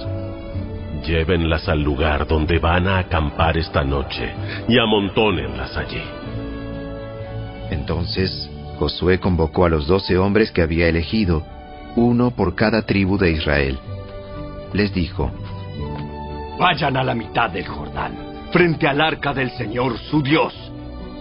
Llévenlas 1.06 1.70
al 1.70 1.84
lugar 1.84 2.28
donde 2.28 2.58
van 2.58 2.88
a 2.88 2.98
acampar 2.98 3.58
esta 3.58 3.84
noche 3.84 4.34
y 4.68 4.80
amontónenlas 4.80 5.78
allí. 5.78 6.02
Entonces 7.70 8.50
Josué 8.80 9.20
convocó 9.20 9.66
a 9.66 9.70
los 9.70 9.88
doce 9.88 10.18
hombres 10.18 10.52
que 10.52 10.62
había 10.62 10.88
elegido, 10.88 11.44
uno 11.96 12.32
por 12.32 12.56
cada 12.56 12.82
tribu 12.82 13.18
de 13.18 13.32
Israel. 13.32 13.80
Les 14.74 14.94
dijo, 14.94 15.32
Vayan 16.60 16.98
a 16.98 17.04
la 17.04 17.14
mitad 17.14 17.50
del 17.50 17.68
Jordán, 17.68 18.14
frente 18.52 18.88
al 18.88 19.00
arca 19.00 19.34
del 19.34 19.52
Señor 19.52 19.98
su 19.98 20.24
Dios. 20.24 20.54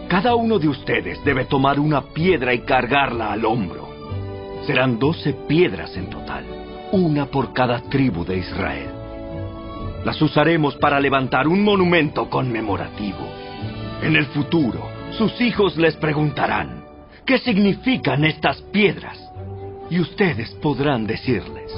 Cada 0.08 0.34
uno 0.34 0.58
de 0.58 0.68
ustedes 0.68 1.22
debe 1.24 1.44
tomar 1.44 1.78
una 1.78 2.02
piedra 2.02 2.54
y 2.54 2.60
cargarla 2.60 3.32
al 3.32 3.44
hombro. 3.44 3.88
Serán 4.66 4.98
doce 4.98 5.34
piedras 5.46 5.96
en 5.96 6.08
total, 6.08 6.44
una 6.92 7.26
por 7.26 7.52
cada 7.52 7.80
tribu 7.80 8.24
de 8.24 8.38
Israel. 8.38 8.93
Las 10.04 10.20
usaremos 10.20 10.76
para 10.76 11.00
levantar 11.00 11.48
un 11.48 11.62
monumento 11.62 12.28
conmemorativo. 12.28 13.26
En 14.02 14.16
el 14.16 14.26
futuro, 14.26 14.86
sus 15.12 15.40
hijos 15.40 15.76
les 15.76 15.96
preguntarán, 15.96 16.84
¿qué 17.24 17.38
significan 17.38 18.24
estas 18.24 18.60
piedras? 18.72 19.18
Y 19.88 20.00
ustedes 20.00 20.50
podrán 20.62 21.06
decirles, 21.06 21.72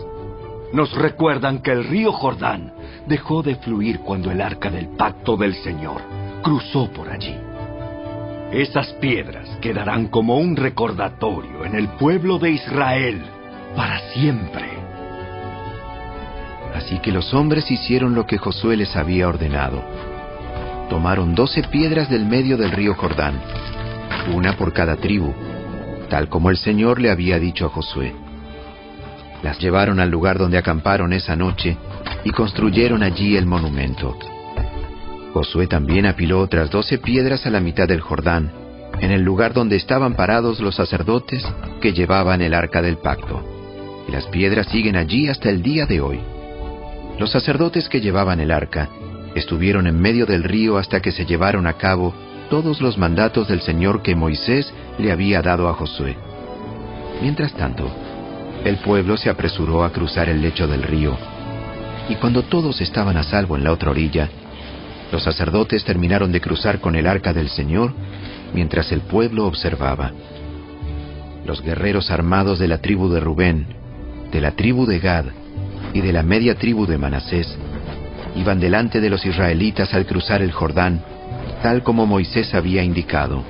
nos 0.73 0.92
recuerdan 0.92 1.62
que 1.62 1.71
el 1.71 1.85
río 1.85 2.12
Jordán 2.12 2.73
dejó 3.06 3.42
de 3.42 3.54
fluir 3.56 4.00
cuando 4.00 4.30
el 4.30 4.40
arca 4.40 4.71
del 4.71 4.88
pacto 4.88 5.37
del 5.37 5.54
Señor 5.54 6.02
cruzó 6.42 6.90
por 6.90 7.09
allí. 7.09 7.37
Esas 8.52 8.88
piedras 8.95 9.49
quedarán 9.61 10.09
como 10.09 10.38
un 10.38 10.56
recordatorio 10.56 11.64
en 11.64 11.75
el 11.75 11.88
pueblo 11.90 12.38
de 12.38 12.50
Israel 12.50 13.23
para 13.76 14.00
siempre. 14.12 14.86
Así 16.76 16.99
que 16.99 17.11
los 17.11 17.33
hombres 17.33 17.71
hicieron 17.71 18.14
lo 18.14 18.26
que 18.26 18.37
Josué 18.37 18.76
les 18.76 18.95
había 18.97 19.28
ordenado. 19.28 19.83
Tomaron 20.90 21.35
doce 21.35 21.62
piedras 21.62 22.11
del 22.11 22.26
medio 22.26 22.59
del 22.59 22.71
río 22.71 22.95
Jordán, 22.95 23.40
una 24.35 24.59
por 24.59 24.75
cada 24.75 24.97
tribu, 24.97 25.33
tal 26.11 26.28
como 26.28 26.50
el 26.50 26.59
Señor 26.59 27.00
le 27.00 27.11
había 27.11 27.38
dicho 27.38 27.64
a 27.64 27.71
Josué. 27.71 28.14
Las 29.42 29.59
llevaron 29.59 30.00
al 30.00 30.11
lugar 30.11 30.37
donde 30.37 30.59
acamparon 30.59 31.14
esa 31.14 31.35
noche 31.35 31.78
y 32.25 32.30
construyeron 32.30 33.02
allí 33.02 33.37
el 33.37 33.47
monumento. 33.47 34.14
Josué 35.33 35.68
también 35.68 36.04
apiló 36.04 36.40
otras 36.40 36.68
doce 36.71 36.99
piedras 36.99 37.47
a 37.47 37.50
la 37.50 37.61
mitad 37.61 37.88
del 37.88 38.02
Jordán, 38.02 38.52
en 39.00 39.12
el 39.12 39.23
lugar 39.23 39.54
donde 39.54 39.76
estaban 39.76 40.14
parados 40.14 40.61
los 40.61 40.75
sacerdotes 40.75 41.42
que 41.80 41.95
llevaban 41.95 42.42
el 42.42 42.52
arca 42.52 42.83
del 42.83 42.99
pacto. 42.99 43.42
Y 44.06 44.12
las 44.12 44.26
piedras 44.26 44.66
siguen 44.66 44.97
allí 44.97 45.28
hasta 45.28 45.49
el 45.49 45.62
día 45.62 45.87
de 45.87 46.02
hoy. 46.02 46.21
Los 47.18 47.30
sacerdotes 47.30 47.88
que 47.88 48.00
llevaban 48.00 48.40
el 48.40 48.50
arca 48.50 48.90
estuvieron 49.35 49.87
en 49.87 49.99
medio 49.99 50.26
del 50.26 50.44
río 50.44 50.76
hasta 50.76 51.00
que 51.00 51.12
se 51.12 51.25
llevaron 51.25 51.66
a 51.66 51.75
cabo 51.75 52.14
todos 52.50 52.80
los 52.80 52.99
mandatos 52.99 53.49
del 53.49 53.62
Señor 53.62 54.02
que 54.02 54.14
Moisés 54.14 54.73
le 54.99 55.11
había 55.11 55.40
dado 55.40 55.68
a 55.68 55.75
Josué. 55.75 56.16
Mientras 57.23 57.54
tanto, 57.54 57.90
el 58.64 58.76
pueblo 58.78 59.16
se 59.16 59.30
apresuró 59.30 59.82
a 59.82 59.92
cruzar 59.92 60.28
el 60.28 60.42
lecho 60.42 60.66
del 60.66 60.82
río, 60.82 61.16
y 62.08 62.16
cuando 62.16 62.42
todos 62.42 62.80
estaban 62.80 63.16
a 63.16 63.23
salvo 63.23 63.56
en 63.56 63.64
la 63.64 63.73
otra 63.73 63.90
orilla, 63.90 64.28
los 65.11 65.23
sacerdotes 65.23 65.85
terminaron 65.85 66.32
de 66.32 66.40
cruzar 66.40 66.80
con 66.80 66.96
el 66.96 67.06
arca 67.06 67.32
del 67.32 67.49
Señor 67.49 67.92
mientras 68.52 68.92
el 68.92 69.00
pueblo 69.00 69.46
observaba. 69.46 70.12
Los 71.46 71.62
guerreros 71.62 72.11
armados 72.11 72.58
de 72.58 72.68
la 72.68 72.78
tribu 72.78 73.08
de 73.08 73.20
Rubén, 73.20 73.66
de 74.32 74.40
la 74.40 74.52
tribu 74.52 74.85
de 74.85 74.99
Gad 74.99 75.26
y 75.97 76.03
de 76.03 76.12
la 76.12 76.23
media 76.23 76.57
tribu 76.57 76.85
de 76.85 76.99
Manasés 76.99 77.57
iban 78.35 78.61
delante 78.61 79.00
de 79.00 79.09
los 79.09 79.25
israelitas 79.25 79.95
al 79.95 80.05
cruzar 80.05 80.43
el 80.43 80.53
Jordán, 80.53 81.00
tal 81.62 81.83
como 81.83 82.05
Moisés 82.05 82.55
había 82.55 82.83
indicado. 82.83 83.43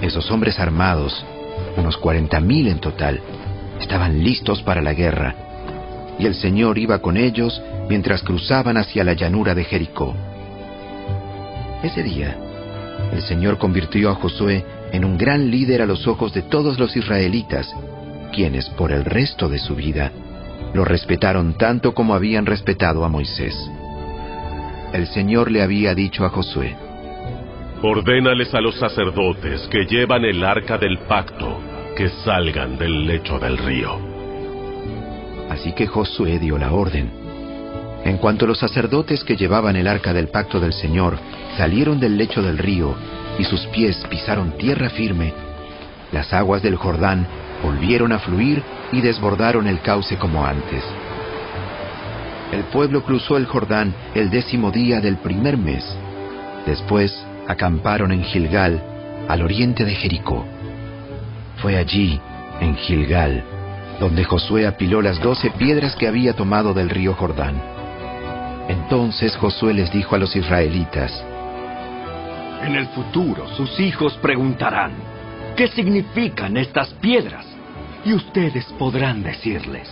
Esos 0.00 0.28
hombres 0.32 0.58
armados, 0.58 1.24
unos 1.76 1.96
cuarenta 1.98 2.40
mil 2.40 2.66
en 2.66 2.80
total, 2.80 3.20
estaban 3.80 4.24
listos 4.24 4.60
para 4.62 4.82
la 4.82 4.92
guerra, 4.92 5.36
y 6.18 6.26
el 6.26 6.34
Señor 6.34 6.78
iba 6.78 6.98
con 6.98 7.16
ellos 7.16 7.62
mientras 7.88 8.22
cruzaban 8.22 8.76
hacia 8.76 9.04
la 9.04 9.12
llanura 9.12 9.54
de 9.54 9.62
Jericó. 9.62 10.16
Ese 11.84 12.02
día, 12.02 12.36
el 13.12 13.22
Señor 13.22 13.58
convirtió 13.58 14.10
a 14.10 14.16
Josué 14.16 14.64
en 14.90 15.04
un 15.04 15.16
gran 15.16 15.48
líder 15.48 15.80
a 15.80 15.86
los 15.86 16.08
ojos 16.08 16.34
de 16.34 16.42
todos 16.42 16.80
los 16.80 16.96
israelitas, 16.96 17.72
quienes 18.34 18.68
por 18.70 18.90
el 18.90 19.04
resto 19.04 19.48
de 19.48 19.60
su 19.60 19.76
vida 19.76 20.10
lo 20.76 20.84
respetaron 20.84 21.54
tanto 21.54 21.94
como 21.94 22.14
habían 22.14 22.46
respetado 22.46 23.04
a 23.04 23.08
Moisés. 23.08 23.54
El 24.92 25.06
Señor 25.08 25.50
le 25.50 25.62
había 25.62 25.94
dicho 25.94 26.24
a 26.24 26.28
Josué, 26.28 26.76
Ordénales 27.82 28.54
a 28.54 28.60
los 28.60 28.78
sacerdotes 28.78 29.68
que 29.70 29.86
llevan 29.86 30.24
el 30.24 30.44
arca 30.44 30.78
del 30.78 30.98
pacto 31.00 31.60
que 31.96 32.08
salgan 32.24 32.78
del 32.78 33.06
lecho 33.06 33.38
del 33.38 33.58
río. 33.58 33.98
Así 35.50 35.72
que 35.72 35.86
Josué 35.86 36.38
dio 36.38 36.58
la 36.58 36.72
orden. 36.72 37.10
En 38.04 38.18
cuanto 38.18 38.46
los 38.46 38.58
sacerdotes 38.58 39.24
que 39.24 39.36
llevaban 39.36 39.76
el 39.76 39.86
arca 39.86 40.12
del 40.12 40.28
pacto 40.28 40.60
del 40.60 40.72
Señor 40.72 41.18
salieron 41.56 41.98
del 42.00 42.16
lecho 42.16 42.42
del 42.42 42.58
río 42.58 42.94
y 43.38 43.44
sus 43.44 43.66
pies 43.68 44.04
pisaron 44.10 44.56
tierra 44.58 44.90
firme, 44.90 45.32
las 46.12 46.32
aguas 46.32 46.62
del 46.62 46.76
Jordán 46.76 47.26
volvieron 47.62 48.12
a 48.12 48.18
fluir 48.18 48.62
y 48.92 49.00
desbordaron 49.00 49.66
el 49.66 49.80
cauce 49.80 50.16
como 50.16 50.44
antes. 50.44 50.82
El 52.52 52.64
pueblo 52.64 53.02
cruzó 53.02 53.36
el 53.36 53.46
Jordán 53.46 53.94
el 54.14 54.30
décimo 54.30 54.70
día 54.70 55.00
del 55.00 55.16
primer 55.16 55.56
mes. 55.56 55.84
Después 56.64 57.12
acamparon 57.48 58.12
en 58.12 58.22
Gilgal, 58.24 58.82
al 59.28 59.42
oriente 59.42 59.84
de 59.84 59.94
Jericó. 59.94 60.46
Fue 61.56 61.76
allí, 61.76 62.20
en 62.60 62.76
Gilgal, 62.76 63.42
donde 63.98 64.24
Josué 64.24 64.66
apiló 64.66 65.02
las 65.02 65.20
doce 65.20 65.50
piedras 65.50 65.96
que 65.96 66.06
había 66.06 66.34
tomado 66.34 66.72
del 66.74 66.88
río 66.88 67.14
Jordán. 67.14 67.60
Entonces 68.68 69.36
Josué 69.36 69.74
les 69.74 69.92
dijo 69.92 70.14
a 70.14 70.18
los 70.18 70.34
israelitas, 70.36 71.24
En 72.62 72.74
el 72.74 72.86
futuro 72.88 73.48
sus 73.56 73.78
hijos 73.80 74.16
preguntarán, 74.22 74.92
¿qué 75.56 75.68
significan 75.68 76.56
estas 76.56 76.88
piedras? 76.94 77.55
Y 78.06 78.12
ustedes 78.12 78.64
podrán 78.78 79.24
decirles, 79.24 79.88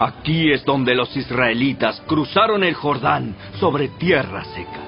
aquí 0.00 0.50
es 0.50 0.64
donde 0.64 0.96
los 0.96 1.16
israelitas 1.16 2.02
cruzaron 2.08 2.64
el 2.64 2.74
Jordán 2.74 3.36
sobre 3.60 3.86
tierra 3.86 4.44
seca. 4.46 4.80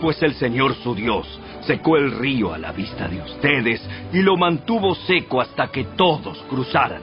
Pues 0.00 0.22
el 0.22 0.32
Señor 0.36 0.74
su 0.76 0.94
Dios 0.94 1.28
secó 1.66 1.98
el 1.98 2.12
río 2.12 2.54
a 2.54 2.58
la 2.58 2.72
vista 2.72 3.08
de 3.08 3.20
ustedes 3.20 3.86
y 4.10 4.22
lo 4.22 4.38
mantuvo 4.38 4.94
seco 4.94 5.42
hasta 5.42 5.66
que 5.66 5.84
todos 5.84 6.38
cruzaran, 6.48 7.02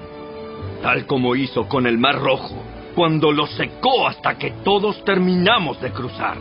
tal 0.82 1.06
como 1.06 1.36
hizo 1.36 1.68
con 1.68 1.86
el 1.86 2.00
Mar 2.00 2.16
Rojo, 2.16 2.64
cuando 2.96 3.32
lo 3.32 3.46
secó 3.46 4.08
hasta 4.08 4.40
que 4.40 4.56
todos 4.64 5.06
terminamos 5.06 5.80
de 5.82 5.92
cruzar. 5.92 6.38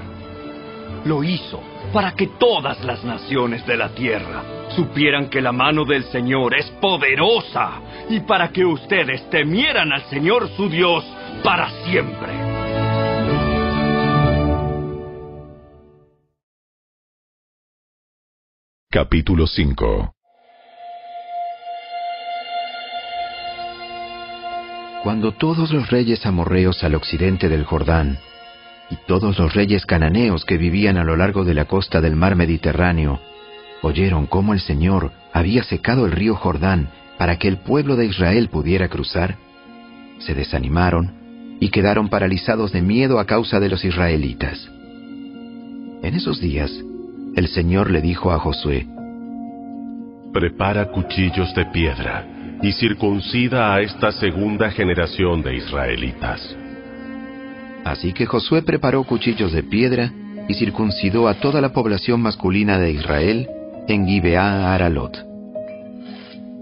Lo 1.05 1.23
hizo 1.23 1.61
para 1.93 2.13
que 2.13 2.27
todas 2.27 2.83
las 2.85 3.05
naciones 3.05 3.67
de 3.67 3.77
la 3.77 3.91
tierra 3.91 4.43
supieran 4.75 5.29
que 5.29 5.43
la 5.43 5.53
mano 5.53 5.85
del 5.85 6.05
Señor 6.05 6.55
es 6.57 6.71
poderosa 6.81 7.81
y 8.09 8.21
para 8.21 8.49
que 8.49 8.65
ustedes 8.65 9.29
temieran 9.29 9.93
al 9.93 10.03
Señor 10.05 10.49
su 10.57 10.69
Dios 10.69 11.05
para 11.45 11.71
siempre. 11.85 12.33
Capítulo 18.91 19.47
5 19.47 20.15
Cuando 25.03 25.33
todos 25.33 25.73
los 25.73 25.91
reyes 25.91 26.25
amorreos 26.25 26.85
al 26.85 26.95
occidente 26.95 27.49
del 27.49 27.65
Jordán 27.65 28.19
y 28.93 28.99
todos 29.07 29.39
los 29.39 29.55
reyes 29.55 29.87
cananeos 29.87 30.45
que 30.45 30.59
vivían 30.59 30.99
a 30.99 31.05
lo 31.05 31.17
largo 31.17 31.47
de 31.47 31.55
la 31.55 31.65
costa 31.65 32.03
del 32.03 32.15
mar 32.15 32.37
Mediterráneo 32.37 33.21
oyeron 33.81 34.27
cómo 34.27 34.53
el 34.53 34.61
Señor 34.61 35.13
había 35.33 35.63
secado 35.65 36.05
el 36.05 36.13
río 36.13 36.35
Jordán 36.35 36.91
para 37.17 37.39
que 37.39 37.49
el 37.49 37.57
pueblo 37.57 37.97
de 37.97 38.05
Israel 38.05 38.49
pudiera 38.49 38.89
cruzar, 38.89 39.37
se 40.19 40.35
desanimaron 40.35 41.57
y 41.59 41.71
quedaron 41.71 42.11
paralizados 42.11 42.71
de 42.71 42.83
miedo 42.83 43.19
a 43.19 43.25
causa 43.25 43.61
de 43.61 43.71
los 43.71 43.83
israelitas. 43.83 44.71
En 46.03 46.15
esos 46.15 46.39
días, 46.39 46.71
el 47.35 47.49
Señor 47.49 47.91
le 47.91 48.03
dijo 48.03 48.31
a 48.31 48.39
Josué, 48.39 48.87
Prepara 50.35 50.91
cuchillos 50.91 51.55
de 51.55 51.65
piedra 51.67 52.27
y 52.61 52.73
circuncida 52.73 53.75
a 53.75 53.81
esta 53.81 54.13
segunda 54.13 54.71
generación 54.71 55.43
de 55.43 55.57
israelitas. 55.57 56.57
Así 57.85 58.13
que 58.13 58.27
Josué 58.27 58.63
preparó 58.63 59.05
cuchillos 59.05 59.53
de 59.53 59.63
piedra 59.63 60.13
y 60.49 60.55
circuncidó 60.55 61.29
a 61.29 61.35
toda 61.35 61.61
la 61.61 61.73
población 61.73 62.21
masculina 62.21 62.79
de 62.79 62.93
Israel 62.93 63.49
en 63.89 64.07
Gibeá 64.07 64.75
Aralot. 64.75 65.27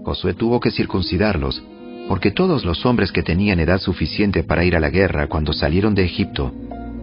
Josué 0.03 0.33
tuvo 0.33 0.59
que 0.59 0.71
circuncidarlos, 0.71 1.63
porque 2.07 2.31
todos 2.31 2.65
los 2.65 2.85
hombres 2.85 3.11
que 3.11 3.23
tenían 3.23 3.59
edad 3.59 3.79
suficiente 3.79 4.43
para 4.43 4.65
ir 4.65 4.75
a 4.75 4.79
la 4.79 4.89
guerra 4.89 5.27
cuando 5.27 5.53
salieron 5.53 5.93
de 5.93 6.05
Egipto 6.05 6.51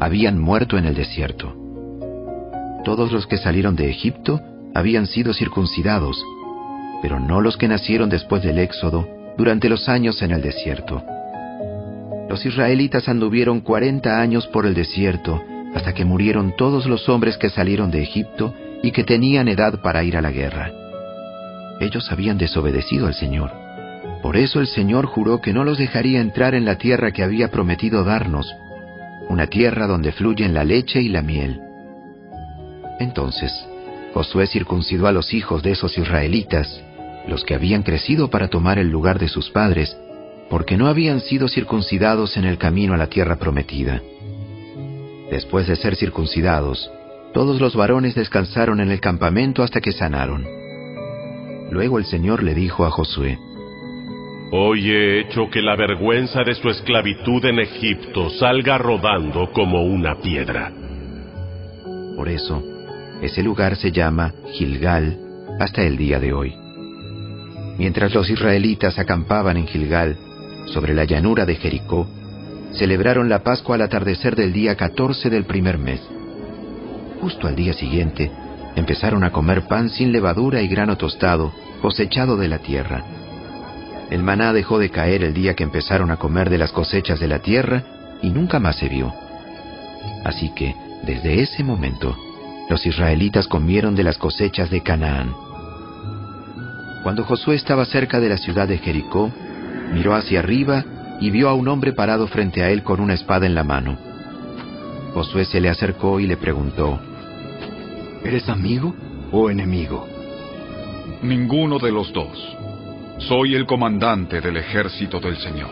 habían 0.00 0.38
muerto 0.38 0.76
en 0.78 0.86
el 0.86 0.94
desierto. 0.94 1.54
Todos 2.84 3.12
los 3.12 3.26
que 3.26 3.36
salieron 3.36 3.76
de 3.76 3.88
Egipto 3.88 4.40
habían 4.74 5.06
sido 5.06 5.32
circuncidados, 5.32 6.24
pero 7.02 7.20
no 7.20 7.40
los 7.40 7.56
que 7.56 7.68
nacieron 7.68 8.08
después 8.08 8.42
del 8.42 8.58
Éxodo 8.58 9.08
durante 9.36 9.68
los 9.68 9.88
años 9.88 10.20
en 10.22 10.32
el 10.32 10.42
desierto. 10.42 11.02
Los 12.28 12.44
israelitas 12.44 13.08
anduvieron 13.08 13.60
cuarenta 13.60 14.20
años 14.20 14.46
por 14.48 14.66
el 14.66 14.74
desierto 14.74 15.42
hasta 15.74 15.94
que 15.94 16.04
murieron 16.04 16.54
todos 16.56 16.86
los 16.86 17.08
hombres 17.08 17.36
que 17.36 17.50
salieron 17.50 17.90
de 17.90 18.02
Egipto 18.02 18.54
y 18.82 18.90
que 18.90 19.04
tenían 19.04 19.48
edad 19.48 19.80
para 19.80 20.04
ir 20.04 20.16
a 20.16 20.22
la 20.22 20.30
guerra. 20.30 20.70
Ellos 21.80 22.10
habían 22.10 22.38
desobedecido 22.38 23.06
al 23.06 23.14
Señor. 23.14 23.52
Por 24.22 24.36
eso 24.36 24.60
el 24.60 24.66
Señor 24.66 25.06
juró 25.06 25.40
que 25.40 25.52
no 25.52 25.64
los 25.64 25.78
dejaría 25.78 26.20
entrar 26.20 26.54
en 26.54 26.64
la 26.64 26.76
tierra 26.76 27.12
que 27.12 27.22
había 27.22 27.50
prometido 27.50 28.04
darnos, 28.04 28.52
una 29.28 29.46
tierra 29.46 29.86
donde 29.86 30.12
fluyen 30.12 30.54
la 30.54 30.64
leche 30.64 31.00
y 31.00 31.08
la 31.08 31.22
miel. 31.22 31.60
Entonces, 32.98 33.52
Josué 34.14 34.46
circuncidó 34.46 35.06
a 35.06 35.12
los 35.12 35.32
hijos 35.32 35.62
de 35.62 35.72
esos 35.72 35.96
israelitas, 35.96 36.82
los 37.28 37.44
que 37.44 37.54
habían 37.54 37.82
crecido 37.82 38.28
para 38.28 38.48
tomar 38.48 38.78
el 38.78 38.88
lugar 38.88 39.18
de 39.18 39.28
sus 39.28 39.50
padres, 39.50 39.96
porque 40.50 40.76
no 40.76 40.86
habían 40.86 41.20
sido 41.20 41.48
circuncidados 41.48 42.36
en 42.36 42.44
el 42.44 42.58
camino 42.58 42.94
a 42.94 42.96
la 42.96 43.08
tierra 43.08 43.36
prometida. 43.36 44.00
Después 45.30 45.66
de 45.66 45.76
ser 45.76 45.96
circuncidados, 45.96 46.90
todos 47.34 47.60
los 47.60 47.76
varones 47.76 48.14
descansaron 48.14 48.80
en 48.80 48.90
el 48.90 49.00
campamento 49.00 49.62
hasta 49.62 49.80
que 49.80 49.92
sanaron. 49.92 50.46
Luego 51.70 51.98
el 51.98 52.06
Señor 52.06 52.42
le 52.42 52.54
dijo 52.54 52.86
a 52.86 52.90
Josué, 52.90 53.38
Hoy 54.50 54.90
he 54.90 55.20
hecho 55.20 55.50
que 55.50 55.60
la 55.60 55.76
vergüenza 55.76 56.42
de 56.42 56.54
su 56.54 56.70
esclavitud 56.70 57.44
en 57.44 57.58
Egipto 57.58 58.30
salga 58.30 58.78
rodando 58.78 59.52
como 59.52 59.82
una 59.82 60.18
piedra. 60.22 60.72
Por 62.16 62.30
eso, 62.30 62.62
ese 63.20 63.42
lugar 63.42 63.76
se 63.76 63.92
llama 63.92 64.32
Gilgal 64.54 65.18
hasta 65.60 65.82
el 65.82 65.98
día 65.98 66.18
de 66.18 66.32
hoy. 66.32 66.54
Mientras 67.76 68.14
los 68.14 68.30
israelitas 68.30 68.98
acampaban 68.98 69.58
en 69.58 69.66
Gilgal, 69.66 70.16
sobre 70.72 70.94
la 70.94 71.04
llanura 71.04 71.44
de 71.44 71.56
Jericó, 71.56 72.06
celebraron 72.72 73.28
la 73.28 73.42
Pascua 73.42 73.76
al 73.76 73.82
atardecer 73.82 74.36
del 74.36 74.52
día 74.52 74.76
14 74.76 75.30
del 75.30 75.44
primer 75.44 75.78
mes. 75.78 76.00
justo 77.20 77.48
al 77.48 77.56
día 77.56 77.72
siguiente, 77.72 78.30
empezaron 78.76 79.24
a 79.24 79.32
comer 79.32 79.66
pan 79.66 79.90
sin 79.90 80.12
levadura 80.12 80.62
y 80.62 80.68
grano 80.68 80.96
tostado, 80.96 81.52
cosechado 81.82 82.36
de 82.36 82.46
la 82.46 82.58
tierra. 82.58 83.02
El 84.10 84.22
maná 84.22 84.52
dejó 84.52 84.78
de 84.78 84.90
caer 84.90 85.24
el 85.24 85.34
día 85.34 85.54
que 85.54 85.64
empezaron 85.64 86.12
a 86.12 86.16
comer 86.16 86.48
de 86.48 86.58
las 86.58 86.70
cosechas 86.70 87.18
de 87.18 87.26
la 87.26 87.40
tierra 87.40 87.82
y 88.22 88.30
nunca 88.30 88.60
más 88.60 88.76
se 88.76 88.88
vio. 88.88 89.12
Así 90.24 90.50
que, 90.54 90.74
desde 91.04 91.40
ese 91.42 91.64
momento, 91.64 92.16
los 92.70 92.86
israelitas 92.86 93.48
comieron 93.48 93.96
de 93.96 94.04
las 94.04 94.16
cosechas 94.16 94.70
de 94.70 94.82
Canaán. 94.82 95.34
Cuando 97.02 97.24
Josué 97.24 97.56
estaba 97.56 97.84
cerca 97.84 98.20
de 98.20 98.28
la 98.28 98.38
ciudad 98.38 98.68
de 98.68 98.78
Jericó, 98.78 99.32
miró 99.92 100.14
hacia 100.14 100.40
arriba 100.40 100.84
y 101.20 101.30
vio 101.30 101.48
a 101.48 101.54
un 101.54 101.68
hombre 101.68 101.92
parado 101.92 102.26
frente 102.26 102.62
a 102.62 102.70
él 102.70 102.82
con 102.82 103.00
una 103.00 103.14
espada 103.14 103.46
en 103.46 103.54
la 103.54 103.64
mano. 103.64 103.98
Josué 105.14 105.44
se 105.44 105.60
le 105.60 105.68
acercó 105.68 106.20
y 106.20 106.26
le 106.26 106.36
preguntó, 106.36 106.98
¿Eres 108.24 108.48
amigo 108.48 108.94
o 109.32 109.50
enemigo? 109.50 110.06
Ninguno 111.22 111.78
de 111.78 111.90
los 111.90 112.12
dos. 112.12 112.56
Soy 113.18 113.54
el 113.54 113.66
comandante 113.66 114.40
del 114.40 114.56
ejército 114.56 115.18
del 115.18 115.36
Señor. 115.38 115.70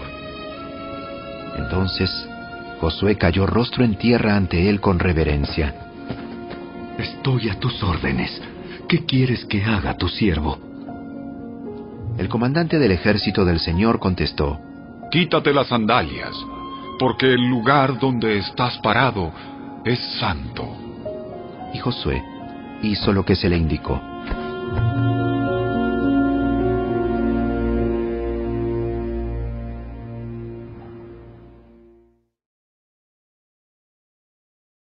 Entonces 1.57 2.11
Josué 2.81 3.17
cayó 3.17 3.47
rostro 3.47 3.85
en 3.85 3.97
tierra 3.97 4.37
ante 4.37 4.69
él 4.69 4.81
con 4.81 4.99
reverencia. 4.99 5.75
Estoy 6.99 7.49
a 7.49 7.59
tus 7.59 7.83
órdenes. 7.83 8.43
¿Qué 8.89 9.05
quieres 9.05 9.45
que 9.47 9.65
haga 9.65 9.97
tu 9.97 10.09
siervo? 10.09 10.66
El 12.19 12.31
comandante 12.31 12.79
del 12.79 12.93
ejército 12.93 13.45
del 13.45 13.61
Señor 13.61 13.99
contestó, 13.99 14.59
Quítate 15.11 15.53
las 15.53 15.69
sandalias, 15.69 16.35
porque 16.99 17.35
el 17.35 17.47
lugar 17.47 17.99
donde 17.99 18.39
estás 18.39 18.79
parado 18.79 19.33
es 19.85 20.01
santo. 20.19 20.67
Y 21.75 21.79
Josué 21.79 22.25
hizo 22.83 23.13
lo 23.13 23.23
que 23.23 23.37
se 23.37 23.51
le 23.51 23.59
indicó. 23.59 24.01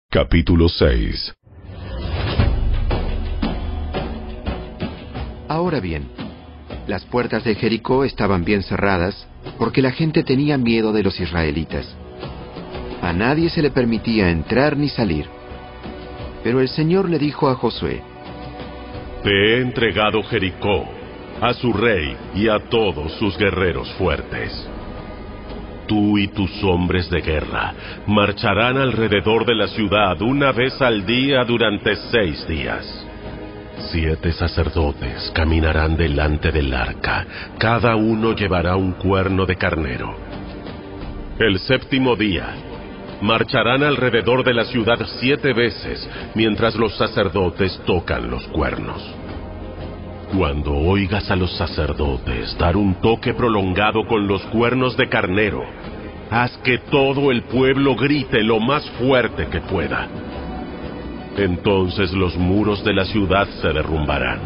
Capítulo 0.10 0.68
6 0.68 1.34
Ahora 5.48 5.80
bien, 5.80 6.21
las 6.88 7.06
puertas 7.06 7.44
de 7.44 7.56
Jericó 7.56 8.04
estaban 8.04 8.44
bien 8.44 8.64
cerradas 8.64 9.28
porque 9.58 9.82
la 9.82 9.92
gente 9.92 10.24
tenía 10.24 10.58
miedo 10.58 10.92
de 10.92 11.04
los 11.04 11.20
israelitas. 11.20 11.96
A 13.02 13.14
nadie 13.14 13.50
se 13.50 13.62
le 13.62 13.72
permitía 13.72 14.30
entrar 14.30 14.78
ni 14.78 14.90
salir. 14.90 15.26
Pero 16.44 16.60
el 16.60 16.70
Señor 16.70 17.10
le 17.10 17.20
dijo 17.20 17.50
a 17.50 17.56
Josué, 17.56 18.02
Te 19.24 19.30
he 19.30 19.62
entregado 19.62 20.24
Jericó, 20.24 20.86
a 21.40 21.54
su 21.54 21.74
rey 21.74 22.16
y 22.36 22.48
a 22.48 22.60
todos 22.70 23.12
sus 23.14 23.38
guerreros 23.38 23.92
fuertes. 23.94 24.70
Tú 25.88 26.18
y 26.18 26.28
tus 26.28 26.64
hombres 26.64 27.10
de 27.10 27.22
guerra 27.22 27.74
marcharán 28.08 28.78
alrededor 28.78 29.46
de 29.46 29.56
la 29.56 29.68
ciudad 29.68 30.22
una 30.22 30.52
vez 30.52 30.80
al 30.82 31.06
día 31.06 31.44
durante 31.44 31.96
seis 32.12 32.48
días. 32.48 33.08
Siete 33.90 34.32
sacerdotes 34.32 35.32
caminarán 35.34 35.98
delante 35.98 36.52
del 36.52 36.74
arca, 36.74 37.26
cada 37.58 37.96
uno 37.96 38.34
llevará 38.34 38.76
un 38.76 38.94
cuerno 38.94 39.46
de 39.46 39.56
carnero. 39.56 40.16
El 41.40 41.58
séptimo 41.60 42.16
día, 42.16 42.54
marcharán 43.22 43.84
alrededor 43.84 44.44
de 44.44 44.54
la 44.54 44.66
ciudad 44.66 45.00
siete 45.20 45.54
veces 45.54 46.08
mientras 46.36 46.76
los 46.76 46.96
sacerdotes 46.96 47.82
tocan 47.86 48.30
los 48.30 48.48
cuernos. 48.50 49.02
Cuando 50.38 50.74
oigas 50.74 51.30
a 51.32 51.36
los 51.36 51.52
sacerdotes 51.58 52.56
dar 52.58 52.78
un 52.78 53.02
toque 53.02 53.34
prolongado 53.34 54.06
con 54.08 54.28
los 54.28 54.42
cuernos 54.44 54.96
de 54.96 55.10
carnero, 55.10 55.64
haz 56.30 56.56
que 56.60 56.78
todo 56.78 57.32
el 57.32 57.44
pueblo 57.44 57.96
grite 57.96 58.44
lo 58.44 58.60
más 58.60 58.88
fuerte 58.92 59.48
que 59.48 59.60
pueda. 59.60 60.08
Entonces 61.38 62.12
los 62.14 62.38
muros 62.38 62.84
de 62.84 62.94
la 62.94 63.06
ciudad 63.06 63.48
se 63.62 63.70
derrumbarán 63.70 64.40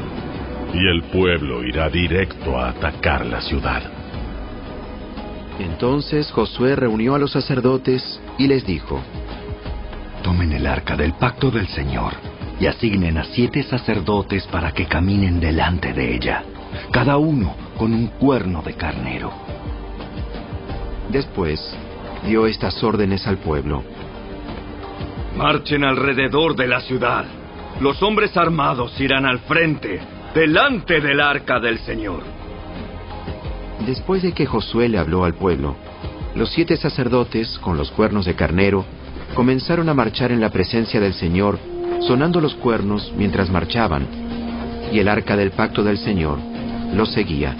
y 0.74 0.88
el 0.88 1.04
pueblo 1.04 1.64
irá 1.64 1.90
directo 1.90 2.58
a 2.58 2.70
atacar 2.70 3.26
la 3.26 3.42
ciudad. 3.42 3.82
Entonces 5.60 6.32
Josué 6.32 6.76
reunió 6.76 7.16
a 7.16 7.20
los 7.20 7.32
sacerdotes 7.32 8.22
y 8.38 8.48
les 8.48 8.66
dijo, 8.66 9.02
Tomen 10.22 10.52
el 10.52 10.68
arca 10.68 10.96
del 10.96 11.14
pacto 11.14 11.50
del 11.50 11.68
Señor 11.68 12.14
y 12.60 12.68
asignen 12.68 13.18
a 13.18 13.26
siete 13.26 13.64
sacerdotes 13.64 14.46
para 14.48 14.72
que 14.72 14.86
caminen 14.86 15.40
delante 15.40 15.94
de 15.94 16.16
ella, 16.16 16.44
cada 16.92 17.18
uno 17.18 17.56
con 17.78 17.94
un 17.94 18.08
cuerno 18.08 18.62
de 18.62 18.74
carnero. 18.74 19.32
Después 21.10 21.60
dio 22.26 22.48
estas 22.48 22.84
órdenes 22.84 23.26
al 23.28 23.38
pueblo. 23.38 23.84
Marchen 25.38 25.84
alrededor 25.84 26.56
de 26.56 26.66
la 26.66 26.80
ciudad. 26.80 27.26
Los 27.82 28.02
hombres 28.02 28.38
armados 28.38 28.98
irán 29.02 29.26
al 29.26 29.40
frente, 29.40 30.00
delante 30.34 31.02
del 31.02 31.20
arca 31.20 31.60
del 31.60 31.80
Señor. 31.80 32.24
Después 33.86 34.24
de 34.24 34.32
que 34.32 34.46
Josué 34.46 34.88
le 34.88 34.98
habló 34.98 35.26
al 35.26 35.34
pueblo, 35.34 35.76
los 36.36 36.52
siete 36.52 36.78
sacerdotes, 36.78 37.60
con 37.60 37.76
los 37.76 37.92
cuernos 37.92 38.26
de 38.26 38.36
carnero, 38.36 38.86
comenzaron 39.36 39.90
a 39.90 39.94
marchar 39.94 40.32
en 40.32 40.40
la 40.40 40.52
presencia 40.52 41.02
del 41.02 41.14
Señor, 41.14 41.60
sonando 42.08 42.40
los 42.40 42.56
cuernos 42.56 43.12
mientras 43.18 43.50
marchaban, 43.50 44.08
y 44.94 45.00
el 45.00 45.10
arca 45.10 45.36
del 45.36 45.52
pacto 45.52 45.84
del 45.84 45.98
Señor 45.98 46.40
los 46.94 47.12
seguía. 47.12 47.54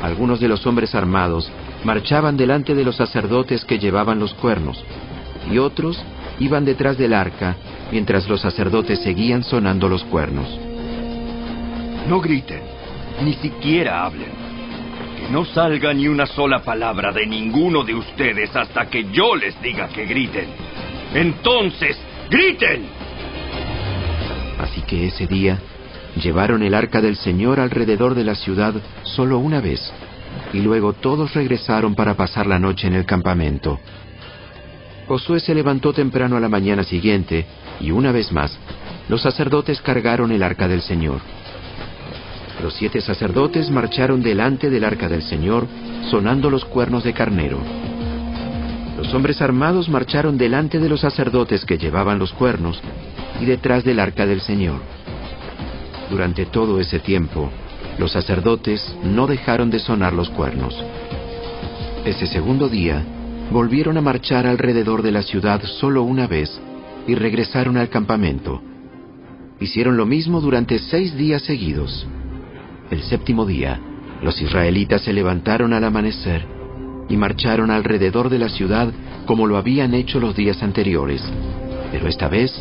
Algunos 0.00 0.38
de 0.38 0.46
los 0.46 0.64
hombres 0.64 0.94
armados 0.94 1.50
marchaban 1.82 2.36
delante 2.36 2.76
de 2.76 2.84
los 2.84 2.94
sacerdotes 2.94 3.64
que 3.64 3.80
llevaban 3.80 4.20
los 4.20 4.32
cuernos, 4.34 4.84
y 5.50 5.58
otros 5.58 6.00
iban 6.38 6.64
detrás 6.64 6.98
del 6.98 7.14
arca 7.14 7.56
mientras 7.90 8.28
los 8.28 8.40
sacerdotes 8.40 9.00
seguían 9.00 9.42
sonando 9.42 9.88
los 9.88 10.04
cuernos. 10.04 10.48
No 12.08 12.20
griten, 12.20 12.60
ni 13.22 13.34
siquiera 13.34 14.04
hablen. 14.04 14.46
Que 15.16 15.30
no 15.32 15.44
salga 15.44 15.92
ni 15.92 16.08
una 16.08 16.26
sola 16.26 16.62
palabra 16.62 17.12
de 17.12 17.26
ninguno 17.26 17.82
de 17.82 17.94
ustedes 17.94 18.54
hasta 18.54 18.86
que 18.86 19.10
yo 19.10 19.34
les 19.34 19.60
diga 19.62 19.88
que 19.88 20.04
griten. 20.04 20.48
Entonces, 21.14 21.96
griten. 22.30 22.86
Así 24.58 24.82
que 24.82 25.06
ese 25.06 25.26
día 25.26 25.58
llevaron 26.22 26.62
el 26.62 26.74
arca 26.74 27.00
del 27.00 27.16
Señor 27.16 27.60
alrededor 27.60 28.14
de 28.14 28.24
la 28.24 28.34
ciudad 28.34 28.74
solo 29.02 29.38
una 29.38 29.60
vez, 29.60 29.92
y 30.52 30.60
luego 30.60 30.92
todos 30.92 31.34
regresaron 31.34 31.94
para 31.94 32.14
pasar 32.14 32.46
la 32.46 32.58
noche 32.58 32.86
en 32.86 32.94
el 32.94 33.04
campamento. 33.04 33.78
Josué 35.06 35.40
se 35.40 35.54
levantó 35.54 35.92
temprano 35.92 36.36
a 36.36 36.40
la 36.40 36.48
mañana 36.48 36.82
siguiente, 36.82 37.46
y 37.80 37.92
una 37.92 38.10
vez 38.10 38.32
más, 38.32 38.58
los 39.08 39.22
sacerdotes 39.22 39.80
cargaron 39.80 40.32
el 40.32 40.42
arca 40.42 40.66
del 40.66 40.82
Señor. 40.82 41.20
Los 42.62 42.74
siete 42.74 43.00
sacerdotes 43.00 43.70
marcharon 43.70 44.22
delante 44.22 44.68
del 44.68 44.84
arca 44.84 45.08
del 45.08 45.22
Señor, 45.22 45.66
sonando 46.10 46.50
los 46.50 46.64
cuernos 46.64 47.04
de 47.04 47.12
carnero. 47.12 47.58
Los 48.96 49.12
hombres 49.14 49.40
armados 49.42 49.88
marcharon 49.88 50.38
delante 50.38 50.80
de 50.80 50.88
los 50.88 51.00
sacerdotes 51.00 51.64
que 51.64 51.78
llevaban 51.78 52.18
los 52.18 52.32
cuernos 52.32 52.80
y 53.40 53.44
detrás 53.44 53.84
del 53.84 54.00
arca 54.00 54.26
del 54.26 54.40
Señor. 54.40 54.80
Durante 56.10 56.46
todo 56.46 56.80
ese 56.80 56.98
tiempo, 56.98 57.50
los 57.98 58.12
sacerdotes 58.12 58.96
no 59.04 59.26
dejaron 59.26 59.70
de 59.70 59.78
sonar 59.78 60.12
los 60.14 60.30
cuernos. 60.30 60.74
Ese 62.04 62.26
segundo 62.26 62.68
día, 62.68 63.04
volvieron 63.50 63.96
a 63.96 64.00
marchar 64.00 64.46
alrededor 64.46 65.02
de 65.02 65.12
la 65.12 65.22
ciudad 65.22 65.62
solo 65.62 66.02
una 66.02 66.26
vez 66.26 66.60
y 67.06 67.14
regresaron 67.14 67.76
al 67.76 67.88
campamento. 67.88 68.60
Hicieron 69.60 69.96
lo 69.96 70.06
mismo 70.06 70.40
durante 70.40 70.78
seis 70.78 71.16
días 71.16 71.42
seguidos. 71.42 72.06
El 72.90 73.02
séptimo 73.02 73.46
día, 73.46 73.80
los 74.22 74.40
israelitas 74.40 75.02
se 75.02 75.12
levantaron 75.12 75.72
al 75.72 75.84
amanecer 75.84 76.46
y 77.08 77.16
marcharon 77.16 77.70
alrededor 77.70 78.28
de 78.28 78.38
la 78.38 78.48
ciudad 78.48 78.92
como 79.26 79.46
lo 79.46 79.56
habían 79.56 79.94
hecho 79.94 80.20
los 80.20 80.36
días 80.36 80.62
anteriores, 80.62 81.22
pero 81.90 82.08
esta 82.08 82.28
vez 82.28 82.52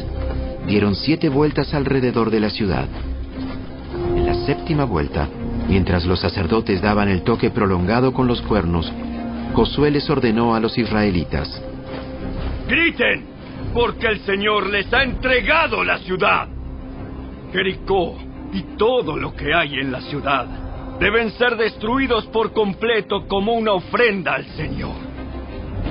dieron 0.67 0.95
siete 0.95 1.29
vueltas 1.29 1.73
alrededor 1.73 2.31
de 2.31 2.39
la 2.39 2.49
ciudad. 2.49 2.87
En 4.15 4.25
la 4.25 4.33
séptima 4.45 4.83
vuelta, 4.85 5.27
mientras 5.67 6.05
los 6.05 6.19
sacerdotes 6.19 6.81
daban 6.81 7.09
el 7.09 7.23
toque 7.23 7.49
prolongado 7.51 8.13
con 8.13 8.27
los 8.27 8.41
cuernos, 8.41 8.91
Josué 9.55 9.89
les 9.89 10.09
ordenó 10.09 10.53
a 10.53 10.59
los 10.59 10.77
israelitas, 10.77 11.49
Griten, 12.67 13.25
porque 13.73 14.07
el 14.07 14.19
Señor 14.25 14.69
les 14.69 14.91
ha 14.93 15.03
entregado 15.03 15.81
la 15.81 15.97
ciudad. 15.99 16.49
Jericó 17.53 18.17
y 18.51 18.75
todo 18.77 19.15
lo 19.15 19.33
que 19.33 19.53
hay 19.53 19.75
en 19.75 19.93
la 19.93 20.01
ciudad 20.01 20.45
deben 20.99 21.31
ser 21.31 21.55
destruidos 21.55 22.25
por 22.27 22.51
completo 22.51 23.27
como 23.29 23.53
una 23.53 23.71
ofrenda 23.71 24.33
al 24.33 24.45
Señor. 24.57 24.95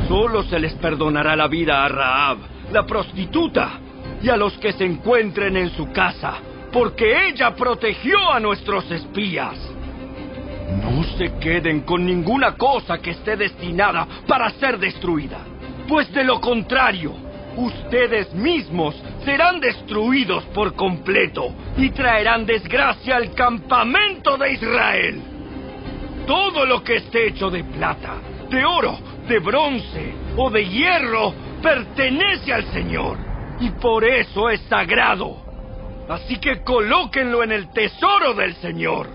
Solo 0.08 0.42
se 0.42 0.58
les 0.58 0.74
perdonará 0.74 1.34
la 1.34 1.48
vida 1.48 1.86
a 1.86 1.88
Raab, 1.88 2.38
la 2.70 2.84
prostituta, 2.84 3.80
y 4.22 4.28
a 4.28 4.36
los 4.36 4.52
que 4.58 4.74
se 4.74 4.84
encuentren 4.84 5.56
en 5.56 5.70
su 5.70 5.90
casa, 5.90 6.34
porque 6.70 7.28
ella 7.28 7.54
protegió 7.54 8.30
a 8.30 8.40
nuestros 8.40 8.90
espías. 8.90 9.56
No 10.70 11.04
se 11.18 11.34
queden 11.38 11.82
con 11.82 12.04
ninguna 12.04 12.56
cosa 12.56 12.98
que 12.98 13.10
esté 13.10 13.36
destinada 13.36 14.06
para 14.26 14.50
ser 14.50 14.78
destruida, 14.78 15.38
pues 15.86 16.12
de 16.12 16.24
lo 16.24 16.40
contrario, 16.40 17.12
ustedes 17.56 18.32
mismos 18.34 18.94
serán 19.24 19.60
destruidos 19.60 20.44
por 20.46 20.74
completo 20.74 21.52
y 21.76 21.90
traerán 21.90 22.46
desgracia 22.46 23.16
al 23.16 23.32
campamento 23.34 24.36
de 24.36 24.52
Israel. 24.52 25.22
Todo 26.26 26.64
lo 26.64 26.82
que 26.82 26.96
esté 26.96 27.28
hecho 27.28 27.50
de 27.50 27.62
plata, 27.64 28.14
de 28.48 28.64
oro, 28.64 28.98
de 29.28 29.38
bronce 29.38 30.14
o 30.36 30.50
de 30.50 30.66
hierro 30.66 31.34
pertenece 31.62 32.52
al 32.52 32.64
Señor 32.72 33.18
y 33.60 33.70
por 33.70 34.04
eso 34.04 34.48
es 34.48 34.60
sagrado. 34.62 35.36
Así 36.08 36.38
que 36.38 36.62
colóquenlo 36.62 37.42
en 37.42 37.52
el 37.52 37.70
tesoro 37.70 38.34
del 38.34 38.54
Señor. 38.56 39.08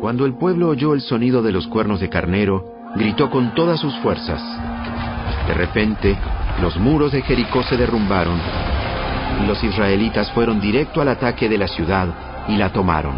Cuando 0.00 0.26
el 0.26 0.34
pueblo 0.34 0.68
oyó 0.68 0.94
el 0.94 1.00
sonido 1.00 1.42
de 1.42 1.52
los 1.52 1.66
cuernos 1.66 2.00
de 2.00 2.08
carnero, 2.08 2.64
gritó 2.94 3.30
con 3.30 3.54
todas 3.54 3.80
sus 3.80 3.94
fuerzas. 3.96 4.42
De 5.46 5.54
repente, 5.54 6.16
los 6.60 6.76
muros 6.76 7.12
de 7.12 7.22
Jericó 7.22 7.62
se 7.62 7.76
derrumbaron 7.76 8.38
los 9.44 9.62
israelitas 9.62 10.30
fueron 10.32 10.60
directo 10.60 11.00
al 11.00 11.08
ataque 11.08 11.48
de 11.48 11.58
la 11.58 11.68
ciudad 11.68 12.08
y 12.48 12.56
la 12.56 12.72
tomaron. 12.72 13.16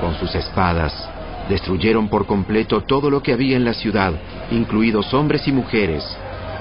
Con 0.00 0.14
sus 0.14 0.34
espadas, 0.34 1.08
destruyeron 1.48 2.08
por 2.08 2.26
completo 2.26 2.80
todo 2.80 3.10
lo 3.10 3.22
que 3.22 3.32
había 3.32 3.56
en 3.56 3.64
la 3.64 3.74
ciudad, 3.74 4.14
incluidos 4.50 5.12
hombres 5.14 5.46
y 5.46 5.52
mujeres, 5.52 6.04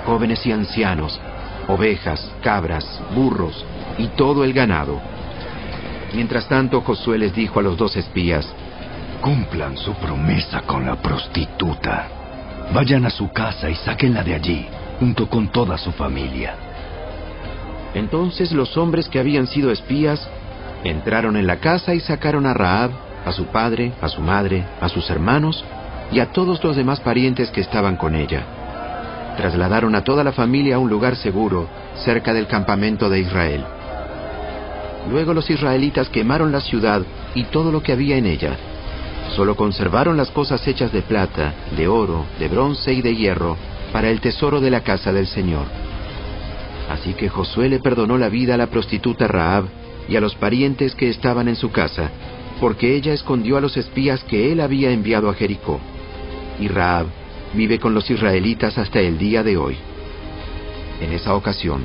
jóvenes 0.06 0.46
y 0.46 0.52
ancianos, 0.52 1.20
ovejas, 1.68 2.32
cabras, 2.44 2.86
burros 3.16 3.66
y 3.98 4.08
todo 4.10 4.44
el 4.44 4.54
ganado. 4.54 5.00
Mientras 6.14 6.48
tanto, 6.48 6.82
Josué 6.82 7.18
les 7.18 7.34
dijo 7.34 7.60
a 7.60 7.64
los 7.64 7.78
dos 7.78 7.96
espías, 7.96 8.48
Cumplan 9.22 9.78
su 9.78 9.94
promesa 9.96 10.62
con 10.62 10.86
la 10.86 10.96
prostituta. 10.96 12.08
Vayan 12.74 13.06
a 13.06 13.10
su 13.10 13.32
casa 13.32 13.70
y 13.70 13.76
sáquenla 13.76 14.24
de 14.24 14.36
allí, 14.36 14.68
junto 15.00 15.30
con 15.30 15.48
toda 15.50 15.78
su 15.78 15.92
familia. 15.92 16.56
Entonces 17.94 18.52
los 18.52 18.76
hombres 18.78 19.10
que 19.10 19.20
habían 19.20 19.48
sido 19.48 19.72
espías 19.72 20.28
entraron 20.84 21.38
en 21.38 21.48
la 21.48 21.58
casa 21.58 21.96
y 21.96 22.00
sacaron 22.00 22.46
a 22.46 22.54
Raab, 22.54 22.92
a 23.26 23.32
su 23.32 23.46
padre, 23.46 23.94
a 24.02 24.10
su 24.10 24.22
madre, 24.22 24.64
a 24.82 24.90
sus 24.90 25.10
hermanos 25.10 25.64
y 26.12 26.20
a 26.20 26.28
todos 26.28 26.64
los 26.64 26.76
demás 26.76 27.00
parientes 27.00 27.50
que 27.52 27.62
estaban 27.62 27.96
con 27.96 28.16
ella. 28.16 28.44
Trasladaron 29.38 29.96
a 29.96 30.04
toda 30.04 30.24
la 30.24 30.32
familia 30.32 30.76
a 30.76 30.80
un 30.80 30.90
lugar 30.90 31.16
seguro, 31.16 31.68
cerca 32.04 32.34
del 32.34 32.48
campamento 32.48 33.10
de 33.10 33.20
Israel. 33.20 33.66
Luego 35.10 35.34
los 35.34 35.50
israelitas 35.50 36.10
quemaron 36.10 36.52
la 36.52 36.62
ciudad 36.62 37.02
y 37.34 37.44
todo 37.46 37.72
lo 37.72 37.82
que 37.82 37.92
había 37.92 38.18
en 38.18 38.26
ella. 38.26 38.58
Solo 39.34 39.56
conservaron 39.56 40.18
las 40.18 40.32
cosas 40.32 40.66
hechas 40.68 40.92
de 40.92 41.02
plata, 41.02 41.54
de 41.76 41.88
oro, 41.88 42.26
de 42.40 42.48
bronce 42.48 42.94
y 42.94 43.02
de 43.02 43.16
hierro 43.16 43.58
para 43.92 44.10
el 44.10 44.22
tesoro 44.22 44.62
de 44.62 44.70
la 44.70 44.82
casa 44.82 45.12
del 45.12 45.28
Señor. 45.28 45.66
Así 46.90 47.14
que 47.14 47.30
Josué 47.30 47.70
le 47.70 47.80
perdonó 47.80 48.18
la 48.18 48.30
vida 48.30 48.56
a 48.56 48.58
la 48.58 48.68
prostituta 48.68 49.28
Raab 49.28 49.66
y 50.08 50.16
a 50.16 50.22
los 50.22 50.36
parientes 50.36 50.96
que 50.96 51.10
estaban 51.10 51.48
en 51.48 51.56
su 51.56 51.72
casa, 51.72 52.12
porque 52.60 52.96
ella 52.96 53.14
escondió 53.14 53.58
a 53.58 53.62
los 53.62 53.76
espías 53.76 54.24
que 54.24 54.52
él 54.52 54.62
había 54.62 54.92
enviado 54.92 55.30
a 55.30 55.34
Jericó. 55.34 55.80
Y 56.60 56.68
Raab 56.68 57.08
vive 57.54 57.80
con 57.80 57.94
los 57.94 58.10
israelitas 58.10 58.78
hasta 58.78 59.00
el 59.00 59.18
día 59.18 59.44
de 59.44 59.58
hoy. 59.58 59.76
En 61.02 61.12
esa 61.12 61.34
ocasión, 61.36 61.82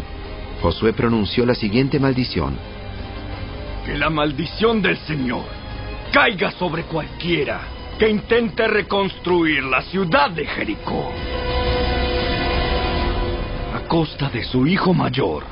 Josué 0.63 0.93
pronunció 0.93 1.47
la 1.47 1.55
siguiente 1.55 1.99
maldición. 1.99 2.57
Que 3.87 3.97
la 3.97 4.11
maldición 4.11 4.83
del 4.83 4.99
Señor 4.99 5.60
caiga 6.11 6.51
sobre 6.53 6.85
cualquiera 6.85 7.61
que 7.99 8.09
intente 8.09 8.67
reconstruir 8.67 9.63
la 9.65 9.83
ciudad 9.83 10.31
de 10.31 10.47
Jericó. 10.47 11.13
A 13.75 13.81
costa 13.87 14.29
de 14.31 14.43
su 14.43 14.67
hijo 14.67 14.93
mayor, 14.93 15.45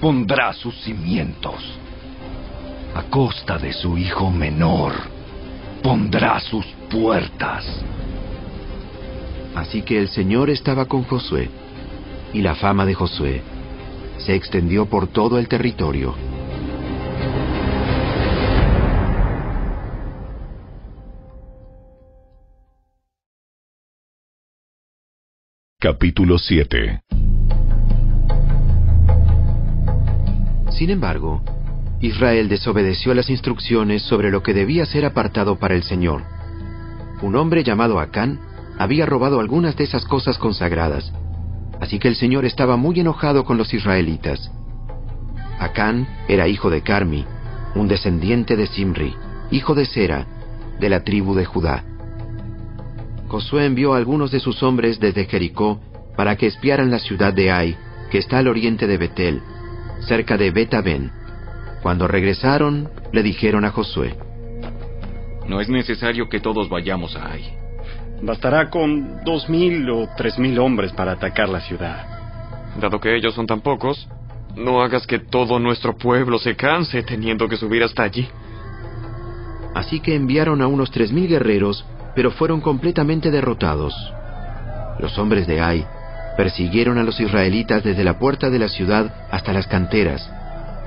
pondrá 0.00 0.52
sus 0.52 0.74
cimientos. 0.82 1.78
A 2.94 3.02
costa 3.04 3.58
de 3.58 3.72
su 3.72 3.98
hijo 3.98 4.30
menor, 4.30 4.92
pondrá 5.82 6.38
sus 6.40 6.64
puertas. 6.90 7.64
Así 9.54 9.82
que 9.82 9.98
el 9.98 10.08
Señor 10.08 10.50
estaba 10.50 10.84
con 10.84 11.04
Josué, 11.04 11.50
y 12.32 12.42
la 12.42 12.54
fama 12.54 12.84
de 12.84 12.94
Josué 12.94 13.42
se 14.18 14.34
extendió 14.34 14.86
por 14.86 15.08
todo 15.08 15.38
el 15.38 15.48
territorio. 15.48 16.14
Capítulo 25.80 26.38
7 26.38 27.02
Sin 30.70 30.90
embargo, 30.90 31.40
Israel 32.00 32.48
desobedeció 32.48 33.14
las 33.14 33.30
instrucciones 33.30 34.02
sobre 34.02 34.32
lo 34.32 34.42
que 34.42 34.54
debía 34.54 34.86
ser 34.86 35.04
apartado 35.04 35.60
para 35.60 35.76
el 35.76 35.84
Señor. 35.84 36.24
Un 37.22 37.36
hombre 37.36 37.62
llamado 37.62 38.00
Acán 38.00 38.40
había 38.76 39.06
robado 39.06 39.38
algunas 39.38 39.76
de 39.76 39.84
esas 39.84 40.04
cosas 40.04 40.36
consagradas, 40.36 41.12
así 41.80 42.00
que 42.00 42.08
el 42.08 42.16
Señor 42.16 42.44
estaba 42.44 42.76
muy 42.76 42.98
enojado 42.98 43.44
con 43.44 43.56
los 43.56 43.72
israelitas. 43.72 44.50
Acán 45.60 46.08
era 46.26 46.48
hijo 46.48 46.70
de 46.70 46.82
Carmi, 46.82 47.24
un 47.76 47.86
descendiente 47.86 48.56
de 48.56 48.66
Simri, 48.66 49.14
hijo 49.52 49.76
de 49.76 49.86
Sera, 49.86 50.26
de 50.80 50.88
la 50.88 51.04
tribu 51.04 51.36
de 51.36 51.44
Judá. 51.44 51.84
Josué 53.28 53.66
envió 53.66 53.94
a 53.94 53.98
algunos 53.98 54.30
de 54.30 54.40
sus 54.40 54.62
hombres 54.62 54.98
desde 55.00 55.26
Jericó 55.26 55.80
para 56.16 56.36
que 56.36 56.46
espiaran 56.46 56.90
la 56.90 56.98
ciudad 56.98 57.32
de 57.32 57.50
Ai, 57.50 57.76
que 58.10 58.18
está 58.18 58.38
al 58.38 58.48
oriente 58.48 58.86
de 58.86 58.96
Betel, 58.96 59.42
cerca 60.00 60.36
de 60.36 60.50
Betaben. 60.50 61.12
Cuando 61.82 62.08
regresaron, 62.08 62.90
le 63.12 63.22
dijeron 63.22 63.64
a 63.64 63.70
Josué, 63.70 64.16
No 65.46 65.60
es 65.60 65.68
necesario 65.68 66.28
que 66.28 66.40
todos 66.40 66.68
vayamos 66.68 67.16
a 67.16 67.32
Ai. 67.32 67.44
Bastará 68.22 68.70
con 68.70 69.22
dos 69.24 69.48
mil 69.48 69.88
o 69.90 70.08
tres 70.16 70.38
mil 70.38 70.58
hombres 70.58 70.92
para 70.92 71.12
atacar 71.12 71.48
la 71.48 71.60
ciudad. 71.60 72.06
Dado 72.80 72.98
que 72.98 73.14
ellos 73.14 73.34
son 73.34 73.46
tan 73.46 73.60
pocos, 73.60 74.08
no 74.56 74.80
hagas 74.82 75.06
que 75.06 75.18
todo 75.18 75.58
nuestro 75.58 75.96
pueblo 75.96 76.38
se 76.38 76.56
canse 76.56 77.02
teniendo 77.02 77.46
que 77.46 77.56
subir 77.56 77.82
hasta 77.82 78.02
allí. 78.02 78.26
Así 79.74 80.00
que 80.00 80.16
enviaron 80.16 80.62
a 80.62 80.66
unos 80.66 80.90
tres 80.90 81.12
mil 81.12 81.28
guerreros, 81.28 81.84
pero 82.14 82.30
fueron 82.30 82.60
completamente 82.60 83.30
derrotados. 83.30 83.94
Los 84.98 85.18
hombres 85.18 85.46
de 85.46 85.60
Ai 85.60 85.86
persiguieron 86.36 86.98
a 86.98 87.02
los 87.02 87.18
israelitas 87.20 87.82
desde 87.82 88.04
la 88.04 88.18
puerta 88.18 88.48
de 88.50 88.58
la 88.58 88.68
ciudad 88.68 89.12
hasta 89.30 89.52
las 89.52 89.66
canteras, 89.66 90.30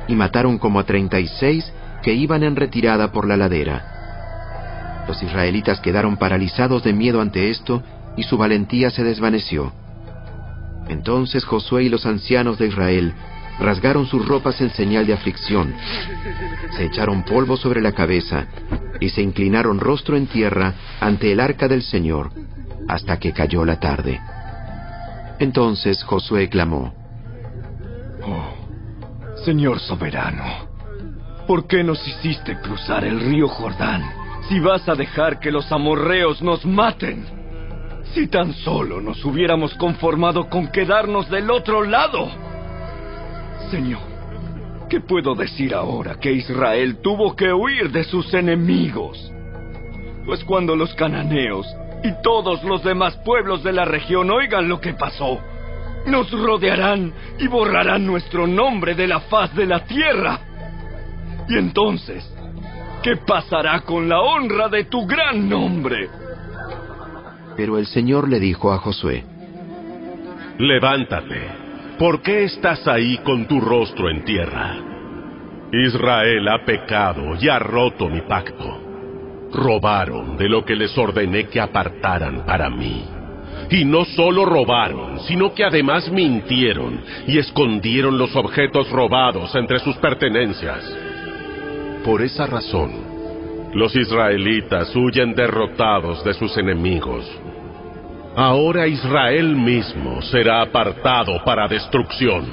y 0.07 0.15
mataron 0.15 0.57
como 0.57 0.79
a 0.79 0.85
treinta 0.85 1.19
y 1.19 1.27
seis 1.27 1.71
que 2.01 2.13
iban 2.13 2.43
en 2.43 2.55
retirada 2.55 3.11
por 3.11 3.27
la 3.27 3.37
ladera. 3.37 5.03
Los 5.07 5.21
israelitas 5.21 5.79
quedaron 5.79 6.17
paralizados 6.17 6.83
de 6.83 6.93
miedo 6.93 7.21
ante 7.21 7.49
esto, 7.49 7.83
y 8.15 8.23
su 8.23 8.37
valentía 8.37 8.89
se 8.89 9.03
desvaneció. 9.03 9.73
Entonces 10.87 11.45
Josué 11.45 11.83
y 11.83 11.89
los 11.89 12.05
ancianos 12.05 12.57
de 12.57 12.67
Israel 12.67 13.13
rasgaron 13.61 14.05
sus 14.07 14.25
ropas 14.25 14.59
en 14.61 14.71
señal 14.71 15.05
de 15.05 15.13
aflicción, 15.13 15.73
se 16.71 16.85
echaron 16.85 17.23
polvo 17.23 17.55
sobre 17.55 17.81
la 17.81 17.91
cabeza 17.91 18.47
y 18.99 19.09
se 19.09 19.21
inclinaron 19.21 19.79
rostro 19.79 20.17
en 20.17 20.27
tierra 20.27 20.73
ante 20.99 21.31
el 21.31 21.39
arca 21.39 21.67
del 21.67 21.83
Señor, 21.83 22.31
hasta 22.87 23.17
que 23.17 23.31
cayó 23.33 23.63
la 23.63 23.79
tarde. 23.79 24.19
Entonces 25.39 26.03
Josué 26.03 26.49
clamó, 26.49 26.93
Oh, 28.23 28.53
Señor 29.43 29.79
soberano, 29.79 30.43
¿por 31.47 31.65
qué 31.65 31.83
nos 31.83 32.05
hiciste 32.07 32.59
cruzar 32.61 33.03
el 33.03 33.19
río 33.19 33.47
Jordán 33.47 34.03
si 34.47 34.59
vas 34.59 34.87
a 34.87 34.95
dejar 34.95 35.39
que 35.39 35.51
los 35.51 35.71
amorreos 35.71 36.41
nos 36.41 36.65
maten? 36.65 37.25
Si 38.13 38.27
tan 38.27 38.53
solo 38.53 39.01
nos 39.01 39.23
hubiéramos 39.23 39.73
conformado 39.75 40.49
con 40.49 40.67
quedarnos 40.67 41.29
del 41.29 41.49
otro 41.49 41.83
lado. 41.83 42.50
Señor, 43.71 44.01
¿qué 44.89 44.99
puedo 44.99 45.33
decir 45.33 45.73
ahora 45.73 46.15
que 46.19 46.29
Israel 46.33 46.97
tuvo 47.01 47.37
que 47.37 47.53
huir 47.53 47.89
de 47.89 48.03
sus 48.03 48.33
enemigos? 48.33 49.31
Pues 50.25 50.43
cuando 50.43 50.75
los 50.75 50.93
cananeos 50.95 51.65
y 52.03 52.11
todos 52.21 52.61
los 52.65 52.83
demás 52.83 53.15
pueblos 53.23 53.63
de 53.63 53.71
la 53.71 53.85
región 53.85 54.29
oigan 54.29 54.67
lo 54.67 54.81
que 54.81 54.93
pasó, 54.93 55.39
nos 56.05 56.29
rodearán 56.31 57.13
y 57.39 57.47
borrarán 57.47 58.05
nuestro 58.05 58.45
nombre 58.45 58.93
de 58.93 59.07
la 59.07 59.21
faz 59.21 59.55
de 59.55 59.65
la 59.65 59.85
tierra. 59.85 60.41
Y 61.47 61.57
entonces, 61.57 62.29
¿qué 63.01 63.15
pasará 63.25 63.79
con 63.79 64.09
la 64.09 64.19
honra 64.19 64.67
de 64.67 64.83
tu 64.83 65.05
gran 65.07 65.47
nombre? 65.47 66.09
Pero 67.55 67.77
el 67.77 67.85
Señor 67.85 68.27
le 68.27 68.41
dijo 68.41 68.73
a 68.73 68.79
Josué, 68.79 69.23
Levántate, 70.57 71.60
¿por 72.01 72.23
qué 72.23 72.45
estás 72.45 72.87
ahí 72.87 73.19
con 73.19 73.45
tu 73.45 73.61
rostro 73.61 74.09
en 74.09 74.25
tierra? 74.25 74.75
Israel 75.71 76.47
ha 76.47 76.65
pecado 76.65 77.35
y 77.39 77.47
ha 77.47 77.59
roto 77.59 78.09
mi 78.09 78.21
pacto. 78.21 78.81
Robaron 79.53 80.35
de 80.35 80.49
lo 80.49 80.65
que 80.65 80.75
les 80.75 80.97
ordené 80.97 81.45
que 81.45 81.61
apartaran 81.61 82.43
para 82.43 82.71
mí. 82.71 83.05
Y 83.69 83.85
no 83.85 84.03
solo 84.05 84.45
robaron, 84.45 85.19
sino 85.27 85.53
que 85.53 85.63
además 85.63 86.11
mintieron 86.11 87.01
y 87.27 87.37
escondieron 87.37 88.17
los 88.17 88.35
objetos 88.35 88.89
robados 88.89 89.53
entre 89.53 89.77
sus 89.77 89.95
pertenencias. 89.97 90.83
Por 92.03 92.23
esa 92.23 92.47
razón, 92.47 92.93
los 93.75 93.95
israelitas 93.95 94.91
huyen 94.95 95.35
derrotados 95.35 96.23
de 96.23 96.33
sus 96.33 96.57
enemigos. 96.57 97.29
Ahora 98.35 98.87
Israel 98.87 99.55
mismo 99.57 100.21
será 100.21 100.61
apartado 100.61 101.43
para 101.43 101.67
destrucción. 101.67 102.45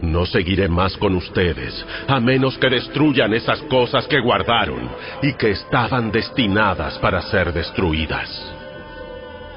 No 0.00 0.26
seguiré 0.26 0.66
más 0.66 0.96
con 0.96 1.14
ustedes, 1.14 1.86
a 2.08 2.18
menos 2.18 2.58
que 2.58 2.68
destruyan 2.68 3.32
esas 3.32 3.62
cosas 3.62 4.08
que 4.08 4.18
guardaron 4.18 4.90
y 5.22 5.34
que 5.34 5.50
estaban 5.50 6.10
destinadas 6.10 6.98
para 6.98 7.22
ser 7.22 7.52
destruidas. 7.52 8.28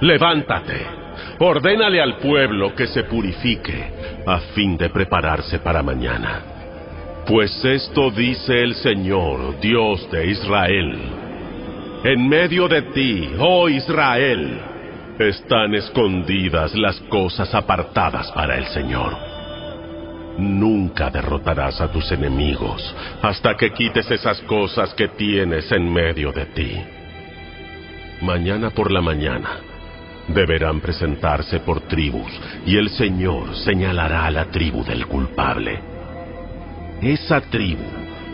Levántate, 0.02 0.86
ordénale 1.40 2.00
al 2.00 2.18
pueblo 2.18 2.76
que 2.76 2.86
se 2.86 3.06
purifique, 3.06 4.22
a 4.28 4.40
fin 4.54 4.78
de 4.78 4.90
prepararse 4.90 5.58
para 5.58 5.82
mañana. 5.82 6.44
Pues 7.26 7.66
esto 7.66 8.12
dice 8.12 8.62
el 8.62 8.76
Señor, 8.76 9.60
Dios 9.60 10.08
de 10.12 10.28
Israel. 10.28 11.00
En 12.04 12.30
medio 12.30 12.68
de 12.68 12.84
ti, 12.84 13.32
oh 13.40 13.68
Israel, 13.68 14.75
están 15.20 15.74
escondidas 15.76 16.76
las 16.76 17.00
cosas 17.02 17.54
apartadas 17.56 18.32
para 18.32 18.58
el 18.58 18.66
Señor. 18.68 19.16
Nunca 20.38 21.10
derrotarás 21.10 21.80
a 21.80 21.90
tus 21.90 22.12
enemigos 22.12 22.94
hasta 23.22 23.56
que 23.56 23.72
quites 23.72 24.12
esas 24.12 24.42
cosas 24.42 24.94
que 24.94 25.08
tienes 25.10 25.72
en 25.72 25.92
medio 25.92 26.34
de 26.34 26.46
ti. 26.48 26.82
Mañana 28.22 28.72
por 28.72 28.92
la 28.92 29.02
mañana 29.02 29.60
deberán 30.28 30.82
presentarse 30.82 31.60
por 31.62 31.82
tribus 31.82 32.32
y 32.66 32.76
el 32.76 32.90
Señor 32.90 33.56
señalará 33.56 34.26
a 34.26 34.32
la 34.32 34.46
tribu 34.46 34.84
del 34.84 35.08
culpable. 35.08 35.80
Esa 37.02 37.40
tribu, 37.42 37.86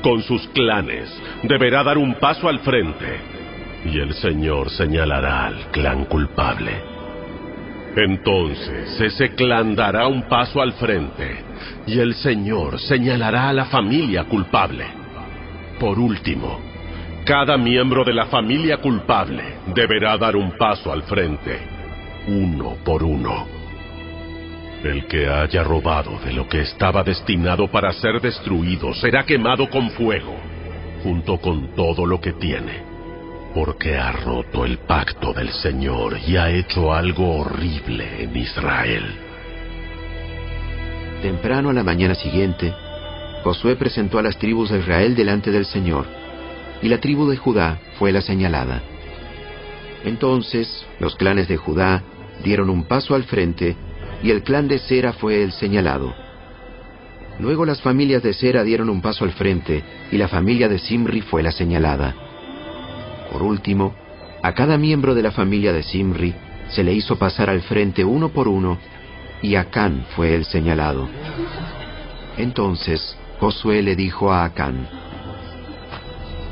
con 0.01 0.23
sus 0.23 0.47
clanes, 0.49 1.09
deberá 1.43 1.83
dar 1.83 1.97
un 1.99 2.15
paso 2.15 2.47
al 2.47 2.59
frente 2.59 3.30
y 3.85 3.99
el 3.99 4.13
Señor 4.13 4.69
señalará 4.69 5.45
al 5.47 5.71
clan 5.71 6.05
culpable. 6.05 6.71
Entonces 7.95 9.01
ese 9.01 9.35
clan 9.35 9.75
dará 9.75 10.07
un 10.07 10.23
paso 10.23 10.61
al 10.61 10.73
frente 10.73 11.43
y 11.87 11.99
el 11.99 12.13
Señor 12.15 12.79
señalará 12.79 13.49
a 13.49 13.53
la 13.53 13.65
familia 13.65 14.23
culpable. 14.25 14.85
Por 15.79 15.99
último, 15.99 16.59
cada 17.25 17.57
miembro 17.57 18.03
de 18.03 18.13
la 18.13 18.27
familia 18.27 18.77
culpable 18.77 19.43
deberá 19.73 20.17
dar 20.17 20.35
un 20.35 20.57
paso 20.57 20.91
al 20.91 21.03
frente, 21.03 21.59
uno 22.27 22.77
por 22.85 23.03
uno. 23.03 23.47
El 24.83 25.05
que 25.07 25.27
haya 25.27 25.63
robado 25.63 26.17
de 26.23 26.33
lo 26.33 26.47
que 26.47 26.61
estaba 26.61 27.03
destinado 27.03 27.67
para 27.67 27.91
ser 27.93 28.19
destruido 28.21 28.93
será 28.93 29.23
quemado 29.23 29.69
con 29.69 29.89
fuego, 29.91 30.35
junto 31.03 31.37
con 31.37 31.75
todo 31.75 32.05
lo 32.05 32.19
que 32.19 32.33
tiene 32.33 32.90
porque 33.53 33.97
ha 33.97 34.11
roto 34.11 34.65
el 34.65 34.77
pacto 34.79 35.33
del 35.33 35.49
Señor 35.51 36.17
y 36.25 36.37
ha 36.37 36.49
hecho 36.49 36.93
algo 36.93 37.39
horrible 37.39 38.23
en 38.23 38.35
Israel. 38.35 39.03
Temprano 41.21 41.69
a 41.69 41.73
la 41.73 41.83
mañana 41.83 42.15
siguiente, 42.15 42.73
Josué 43.43 43.75
presentó 43.75 44.19
a 44.19 44.23
las 44.23 44.37
tribus 44.37 44.69
de 44.69 44.79
Israel 44.79 45.15
delante 45.15 45.51
del 45.51 45.65
Señor, 45.65 46.05
y 46.81 46.87
la 46.87 46.99
tribu 46.99 47.29
de 47.29 47.37
Judá 47.37 47.79
fue 47.99 48.11
la 48.11 48.21
señalada. 48.21 48.81
Entonces 50.05 50.85
los 50.99 51.15
clanes 51.15 51.47
de 51.47 51.57
Judá 51.57 52.03
dieron 52.43 52.69
un 52.69 52.85
paso 52.85 53.15
al 53.15 53.23
frente, 53.23 53.75
y 54.23 54.31
el 54.31 54.43
clan 54.43 54.67
de 54.67 54.79
Sera 54.79 55.13
fue 55.13 55.43
el 55.43 55.51
señalado. 55.51 56.13
Luego 57.39 57.65
las 57.65 57.81
familias 57.81 58.23
de 58.23 58.33
Sera 58.33 58.63
dieron 58.63 58.89
un 58.89 59.01
paso 59.01 59.25
al 59.25 59.31
frente, 59.31 59.83
y 60.11 60.17
la 60.17 60.27
familia 60.27 60.69
de 60.69 60.79
Simri 60.79 61.21
fue 61.21 61.43
la 61.43 61.51
señalada. 61.51 62.15
Por 63.31 63.43
último, 63.43 63.95
a 64.43 64.53
cada 64.53 64.77
miembro 64.77 65.15
de 65.15 65.23
la 65.23 65.31
familia 65.31 65.71
de 65.71 65.83
Simri 65.83 66.35
se 66.69 66.83
le 66.83 66.93
hizo 66.93 67.17
pasar 67.17 67.49
al 67.49 67.61
frente 67.61 68.03
uno 68.03 68.29
por 68.29 68.47
uno, 68.47 68.77
y 69.41 69.55
Acán 69.55 70.05
fue 70.15 70.35
el 70.35 70.45
señalado. 70.45 71.07
Entonces 72.37 73.17
Josué 73.39 73.81
le 73.81 73.95
dijo 73.95 74.31
a 74.31 74.43
Acán, 74.43 74.87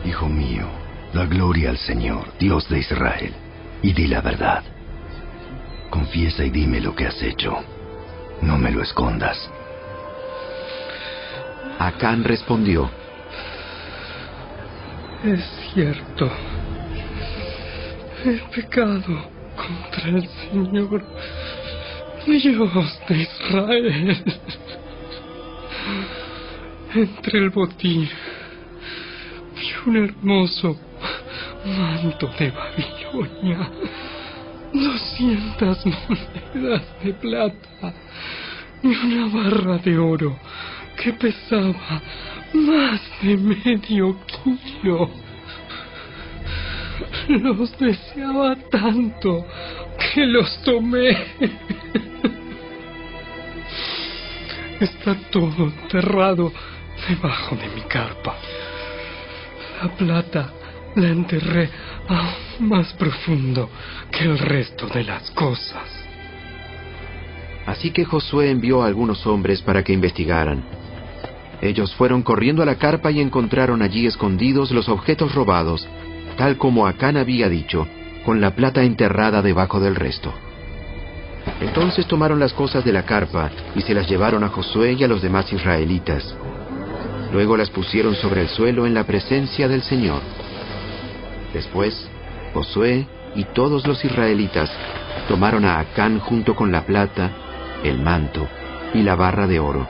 Hijo 0.05 0.27
mío, 0.27 0.67
da 1.13 1.25
gloria 1.25 1.69
al 1.69 1.77
Señor, 1.77 2.33
Dios 2.39 2.69
de 2.69 2.79
Israel, 2.79 3.33
y 3.81 3.93
di 3.93 4.07
la 4.07 4.21
verdad. 4.21 4.63
Confiesa 5.89 6.45
y 6.45 6.49
dime 6.49 6.79
lo 6.79 6.95
que 6.95 7.07
has 7.07 7.21
hecho. 7.21 7.57
No 8.41 8.57
me 8.57 8.71
lo 8.71 8.81
escondas. 8.81 9.49
Acán 11.79 12.23
respondió, 12.23 12.89
Es 15.23 15.43
cierto. 15.73 16.29
He 18.21 18.37
pecado 18.53 19.31
contra 19.55 20.09
el 20.09 20.27
Señor, 20.27 21.03
Dios 22.25 22.99
de 23.07 23.15
Israel. 23.17 24.23
Entre 26.95 27.39
el 27.39 27.49
botín 27.49 28.09
vi 29.55 29.89
un 29.89 29.97
hermoso 29.97 30.77
manto 31.65 32.29
de 32.37 32.51
Babilonia, 32.51 33.69
doscientas 34.73 35.85
monedas 35.85 36.83
de 37.01 37.13
plata 37.13 37.93
y 38.83 38.87
una 38.87 39.27
barra 39.33 39.77
de 39.77 39.97
oro 39.97 40.37
que 41.01 41.13
pesaba 41.13 42.01
más 42.53 43.01
de 43.21 43.37
medio 43.37 44.17
kilo. 44.43 45.28
Los 47.43 47.77
deseaba 47.77 48.55
tanto 48.71 49.45
que 49.99 50.25
los 50.25 50.61
tomé. 50.63 51.15
Está 54.79 55.15
todo 55.29 55.65
enterrado 55.65 56.51
debajo 57.07 57.55
de 57.55 57.67
mi 57.69 57.81
carpa. 57.81 58.35
La 59.83 59.89
plata 59.89 60.53
la 60.95 61.07
enterré 61.09 61.69
aún 62.07 62.67
más 62.67 62.93
profundo 62.93 63.69
que 64.11 64.23
el 64.23 64.39
resto 64.39 64.87
de 64.87 65.03
las 65.03 65.29
cosas. 65.31 65.87
Así 67.67 67.91
que 67.91 68.05
Josué 68.05 68.49
envió 68.49 68.81
a 68.81 68.87
algunos 68.87 69.27
hombres 69.27 69.61
para 69.61 69.83
que 69.83 69.93
investigaran. 69.93 70.63
Ellos 71.61 71.93
fueron 71.93 72.23
corriendo 72.23 72.63
a 72.63 72.65
la 72.65 72.79
carpa 72.79 73.11
y 73.11 73.19
encontraron 73.19 73.83
allí 73.83 74.07
escondidos 74.07 74.71
los 74.71 74.89
objetos 74.89 75.35
robados, 75.35 75.87
tal 76.39 76.55
como 76.55 76.87
Acán 76.87 77.17
había 77.17 77.49
dicho, 77.49 77.85
con 78.25 78.39
la 78.39 78.55
plata 78.55 78.83
enterrada 78.83 79.41
debajo 79.41 79.81
del 79.81 79.97
resto. 79.97 80.33
Entonces 81.59 82.07
tomaron 82.07 82.39
las 82.39 82.53
cosas 82.53 82.85
de 82.85 82.93
la 82.93 83.03
carpa 83.03 83.51
y 83.75 83.81
se 83.81 83.93
las 83.93 84.07
llevaron 84.07 84.45
a 84.45 84.47
Josué 84.47 84.93
y 84.93 85.03
a 85.03 85.09
los 85.09 85.21
demás 85.21 85.51
israelitas. 85.51 86.33
Luego 87.33 87.57
las 87.57 87.69
pusieron 87.69 88.15
sobre 88.15 88.43
el 88.43 88.47
suelo 88.47 88.87
en 88.87 88.93
la 88.93 89.03
presencia 89.03 89.67
del 89.67 89.81
Señor. 89.81 90.21
Después, 91.53 92.09
Josué 92.53 93.05
y 93.35 93.43
todos 93.43 93.85
los 93.85 94.05
israelitas 94.05 94.71
tomaron 95.27 95.65
a 95.65 95.77
Acán 95.79 96.19
junto 96.19 96.55
con 96.55 96.71
la 96.71 96.85
plata, 96.85 97.31
el 97.83 97.99
manto 97.99 98.47
y 98.93 99.01
la 99.03 99.15
barra 99.15 99.45
de 99.45 99.59
oro. 99.59 99.85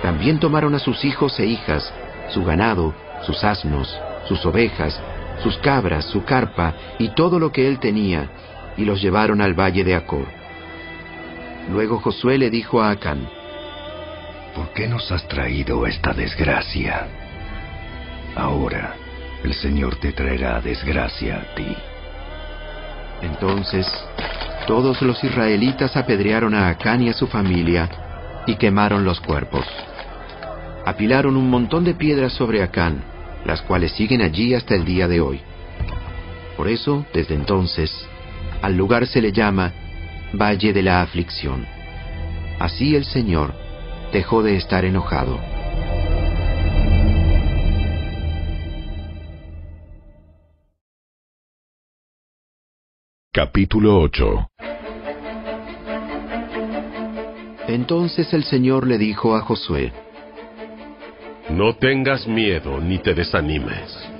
También 0.00 0.40
tomaron 0.40 0.74
a 0.74 0.78
sus 0.78 1.04
hijos 1.04 1.38
e 1.38 1.44
hijas, 1.44 1.92
su 2.30 2.42
ganado, 2.42 2.94
sus 3.26 3.44
asnos, 3.44 3.94
sus 4.26 4.46
ovejas, 4.46 4.98
sus 5.42 5.58
cabras, 5.58 6.04
su 6.06 6.24
carpa 6.24 6.74
y 6.98 7.08
todo 7.14 7.38
lo 7.38 7.50
que 7.52 7.68
él 7.68 7.78
tenía, 7.78 8.30
y 8.76 8.84
los 8.84 9.02
llevaron 9.02 9.40
al 9.40 9.54
valle 9.58 9.84
de 9.84 9.94
Acor. 9.94 10.26
Luego 11.70 11.98
Josué 11.98 12.38
le 12.38 12.50
dijo 12.50 12.82
a 12.82 12.90
Acán, 12.90 13.28
¿Por 14.54 14.72
qué 14.74 14.86
nos 14.86 15.10
has 15.10 15.26
traído 15.28 15.86
esta 15.86 16.12
desgracia? 16.12 17.06
Ahora 18.36 18.94
el 19.42 19.54
Señor 19.54 19.96
te 19.96 20.12
traerá 20.12 20.60
desgracia 20.60 21.36
a 21.36 21.54
ti. 21.54 21.76
Entonces 23.22 23.86
todos 24.66 25.02
los 25.02 25.22
israelitas 25.24 25.96
apedrearon 25.96 26.54
a 26.54 26.68
Acán 26.68 27.02
y 27.02 27.08
a 27.08 27.14
su 27.14 27.26
familia 27.26 27.88
y 28.46 28.56
quemaron 28.56 29.04
los 29.04 29.20
cuerpos. 29.20 29.64
Apilaron 30.84 31.36
un 31.36 31.48
montón 31.48 31.84
de 31.84 31.94
piedras 31.94 32.32
sobre 32.32 32.62
Acán, 32.62 33.02
las 33.44 33.62
cuales 33.62 33.92
siguen 33.92 34.22
allí 34.22 34.54
hasta 34.54 34.74
el 34.74 34.84
día 34.84 35.08
de 35.08 35.20
hoy. 35.20 35.40
Por 36.56 36.68
eso, 36.68 37.04
desde 37.12 37.34
entonces, 37.34 37.90
al 38.60 38.76
lugar 38.76 39.06
se 39.06 39.20
le 39.20 39.32
llama 39.32 39.72
Valle 40.32 40.72
de 40.72 40.82
la 40.82 41.02
Aflicción. 41.02 41.66
Así 42.58 42.94
el 42.94 43.04
Señor 43.04 43.54
dejó 44.12 44.42
de 44.42 44.56
estar 44.56 44.84
enojado. 44.84 45.40
Capítulo 53.32 53.98
8 53.98 54.50
Entonces 57.66 58.32
el 58.34 58.44
Señor 58.44 58.86
le 58.86 58.98
dijo 58.98 59.34
a 59.34 59.40
Josué, 59.40 59.92
No 61.52 61.74
tengas 61.74 62.26
miedo 62.26 62.80
ni 62.80 62.96
te 62.98 63.12
desanimes. 63.12 64.10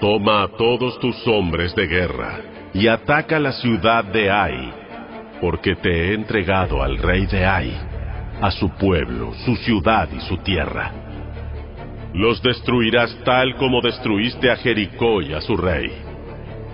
Toma 0.00 0.42
a 0.42 0.48
todos 0.48 0.98
tus 0.98 1.16
hombres 1.28 1.72
de 1.76 1.86
guerra 1.86 2.40
y 2.74 2.88
ataca 2.88 3.38
la 3.38 3.52
ciudad 3.52 4.02
de 4.02 4.28
Ai, 4.28 4.72
porque 5.40 5.76
te 5.76 5.88
he 5.88 6.14
entregado 6.14 6.82
al 6.82 6.98
rey 6.98 7.26
de 7.26 7.46
Ai, 7.46 7.72
a 8.40 8.50
su 8.50 8.70
pueblo, 8.70 9.32
su 9.44 9.54
ciudad 9.54 10.08
y 10.12 10.18
su 10.22 10.38
tierra. 10.38 10.90
Los 12.12 12.42
destruirás 12.42 13.16
tal 13.24 13.54
como 13.54 13.80
destruiste 13.80 14.50
a 14.50 14.56
Jericó 14.56 15.22
y 15.22 15.34
a 15.34 15.40
su 15.40 15.56
rey. 15.56 15.92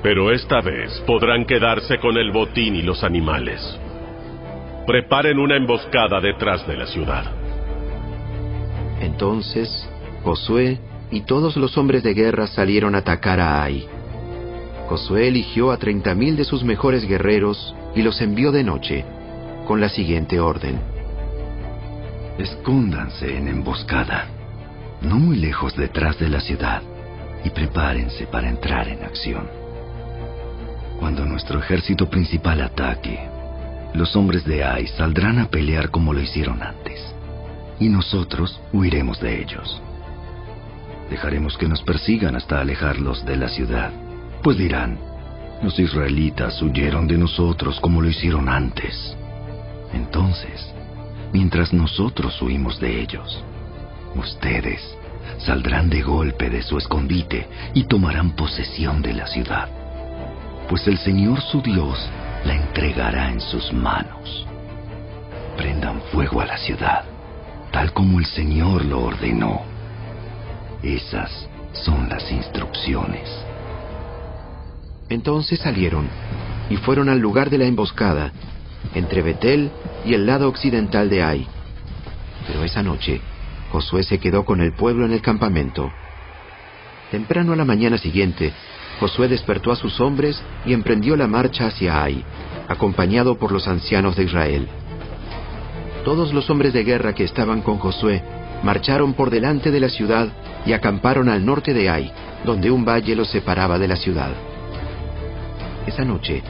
Pero 0.03 0.33
esta 0.33 0.63
vez 0.63 0.99
podrán 1.07 1.45
quedarse 1.45 1.99
con 1.99 2.17
el 2.17 2.33
botín 2.33 2.75
y 2.75 2.81
los 2.81 3.05
animales. 3.05 3.61
Preparen 4.87 5.39
una 5.39 5.57
emboscada 5.57 6.21
detrás 6.23 6.67
de 6.67 6.77
la 6.77 6.87
ciudad. 6.87 7.38
Entonces 9.01 9.89
Josué 10.25 10.79
y 11.11 11.23
todos 11.23 11.57
los 11.57 11.79
hombres 11.79 12.03
de 12.03 12.15
guerra 12.15 12.47
salieron 12.47 12.95
a 12.95 12.99
atacar 12.99 13.41
a 13.41 13.63
Ai. 13.63 13.87
Josué 14.89 15.29
eligió 15.29 15.71
a 15.71 15.77
treinta 15.77 16.15
mil 16.15 16.37
de 16.37 16.45
sus 16.45 16.65
mejores 16.65 17.07
guerreros 17.07 17.75
y 17.95 18.03
los 18.03 18.21
envió 18.21 18.53
de 18.53 18.65
noche, 18.65 19.05
con 19.67 19.81
la 19.81 19.89
siguiente 19.89 20.41
orden. 20.41 20.81
Escóndanse 22.39 23.37
en 23.37 23.49
emboscada, 23.49 24.27
no 25.03 25.17
muy 25.17 25.37
lejos 25.37 25.77
detrás 25.77 26.19
de 26.19 26.29
la 26.29 26.41
ciudad, 26.41 26.83
y 27.45 27.51
prepárense 27.51 28.27
para 28.27 28.49
entrar 28.49 28.89
en 28.89 29.03
acción. 29.05 29.49
Cuando 30.99 31.25
nuestro 31.25 31.61
ejército 31.61 32.09
principal 32.09 32.61
ataque, 32.61 33.19
los 33.95 34.15
hombres 34.17 34.45
de 34.45 34.65
Ai 34.65 34.87
saldrán 34.89 35.39
a 35.39 35.49
pelear 35.49 35.91
como 35.91 36.13
lo 36.13 36.21
hicieron 36.21 36.63
antes, 36.63 37.15
y 37.81 37.89
nosotros 37.89 38.61
huiremos 38.73 39.21
de 39.21 39.41
ellos. 39.43 39.81
Dejaremos 41.11 41.57
que 41.57 41.69
nos 41.69 41.83
persigan 41.83 42.37
hasta 42.37 42.61
alejarlos 42.61 43.25
de 43.25 43.37
la 43.37 43.49
ciudad, 43.49 43.91
pues 44.43 44.59
dirán, 44.59 44.99
los 45.63 45.79
israelitas 45.79 46.61
huyeron 46.63 47.07
de 47.07 47.19
nosotros 47.19 47.81
como 47.81 48.01
lo 48.01 48.09
hicieron 48.09 48.49
antes. 48.49 49.17
Entonces, 49.93 50.73
mientras 51.33 51.73
nosotros 51.73 52.41
huimos 52.43 52.79
de 52.79 53.01
ellos, 53.01 53.43
ustedes 54.15 54.81
saldrán 55.39 55.89
de 55.89 56.03
golpe 56.03 56.51
de 56.51 56.63
su 56.63 56.79
escondite 56.79 57.49
y 57.75 57.85
tomarán 57.85 58.33
posesión 58.33 59.03
de 59.03 59.15
la 59.15 59.27
ciudad, 59.27 59.69
pues 60.69 60.87
el 60.87 60.99
Señor 60.99 61.41
su 61.41 61.63
Dios 61.63 61.99
la 62.45 62.55
entregará 62.55 63.31
en 63.31 63.41
sus 63.41 63.73
manos. 63.73 64.47
Prendan 65.57 66.01
fuego 66.13 66.41
a 66.41 66.47
la 66.47 66.59
ciudad, 66.59 67.05
tal 67.73 67.93
como 67.93 68.19
el 68.19 68.27
Señor 68.27 68.85
lo 68.85 69.01
ordenó. 69.01 69.63
Esas 70.83 71.49
son 71.73 72.09
las 72.09 72.31
instrucciones. 72.31 73.29
Entonces 75.09 75.61
salieron 75.61 76.09
y 76.71 76.77
fueron 76.77 77.09
al 77.09 77.19
lugar 77.19 77.51
de 77.51 77.59
la 77.59 77.65
emboscada, 77.65 78.33
entre 78.95 79.23
Betel 79.23 79.71
y 80.05 80.15
el 80.15 80.27
lado 80.27 80.49
occidental 80.49 81.09
de 81.09 81.23
Ai. 81.23 81.47
Pero 82.47 82.65
esa 82.65 82.83
noche, 82.83 83.21
Josué 83.73 84.03
se 84.03 84.19
quedó 84.19 84.45
con 84.45 84.61
el 84.61 84.73
pueblo 84.73 85.05
en 85.07 85.13
el 85.13 85.21
campamento. 85.21 85.91
Temprano 87.11 87.53
a 87.53 87.57
la 87.57 87.65
mañana 87.65 87.99
siguiente, 87.99 88.53
Josué 89.01 89.29
despertó 89.29 89.73
a 89.73 89.77
sus 89.77 90.01
hombres 90.01 90.43
y 90.67 90.73
emprendió 90.73 91.17
la 91.17 91.27
marcha 91.27 91.67
hacia 91.67 92.03
Ai, 92.03 92.25
acompañado 92.69 93.39
por 93.39 93.53
los 93.53 93.67
ancianos 93.69 94.17
de 94.17 94.25
Israel. 94.25 94.69
Todos 96.05 96.33
los 96.33 96.49
hombres 96.51 96.73
de 96.73 96.85
guerra 96.85 97.15
que 97.15 97.25
estaban 97.25 97.63
con 97.63 97.79
Josué 97.79 98.23
marcharon 98.63 99.15
por 99.15 99.31
delante 99.31 99.71
de 99.71 99.81
la 99.81 99.89
ciudad 99.89 100.29
y 100.67 100.73
acamparon 100.73 101.29
al 101.29 101.45
norte 101.45 101.75
de 101.75 101.89
Ai, 101.89 102.13
donde 102.45 102.71
un 102.71 102.85
valle 102.85 103.15
los 103.15 103.29
separaba 103.29 103.79
de 103.79 103.89
la 103.89 103.97
ciudad. 103.97 104.31
Esa 105.87 106.05
noche, 106.05 106.43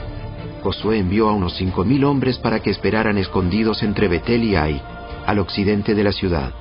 Josué 0.62 0.98
envió 0.98 1.28
a 1.28 1.32
unos 1.32 1.54
cinco 1.56 1.84
mil 1.84 2.04
hombres 2.04 2.38
para 2.38 2.60
que 2.60 2.70
esperaran 2.70 3.18
escondidos 3.18 3.82
entre 3.82 4.08
Betel 4.08 4.44
y 4.44 4.56
Ai, 4.56 4.82
al 5.26 5.38
occidente 5.38 5.94
de 5.94 6.04
la 6.04 6.12
ciudad. 6.12 6.52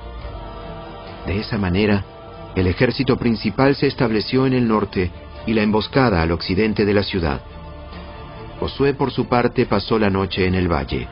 De 1.26 1.38
esa 1.38 1.58
manera, 1.58 2.04
el 2.54 2.66
ejército 2.66 3.16
principal 3.16 3.74
se 3.74 3.86
estableció 3.86 4.46
en 4.46 4.52
el 4.52 4.66
norte 4.66 5.10
y 5.46 5.52
la 5.52 5.62
emboscada 5.62 6.22
al 6.22 6.32
occidente 6.32 6.84
de 6.84 6.94
la 6.94 7.02
ciudad. 7.02 7.40
Josué 8.60 8.94
por 8.94 9.10
su 9.10 9.26
parte 9.26 9.66
pasó 9.66 9.98
la 9.98 10.10
noche 10.10 10.46
en 10.46 10.54
el 10.54 10.70
valle. 10.70 11.08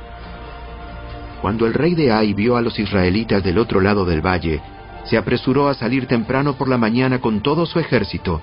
Cuando 1.41 1.67
el 1.67 1.75
rey 1.75 1.95
de 1.95 2.13
Ai 2.13 2.35
vio 2.35 2.57
a 2.57 2.63
los 2.63 2.79
israelitas 2.79 3.43
del 3.43 3.59
otro 3.59 3.81
lado 3.81 4.05
del 4.05 4.25
valle, 4.25 4.61
se 5.05 5.17
apresuró 5.17 5.69
a 5.69 5.75
salir 5.75 6.07
temprano 6.07 6.55
por 6.55 6.69
la 6.69 6.79
mañana 6.79 7.21
con 7.21 7.41
todo 7.41 7.67
su 7.67 7.79
ejército 7.79 8.41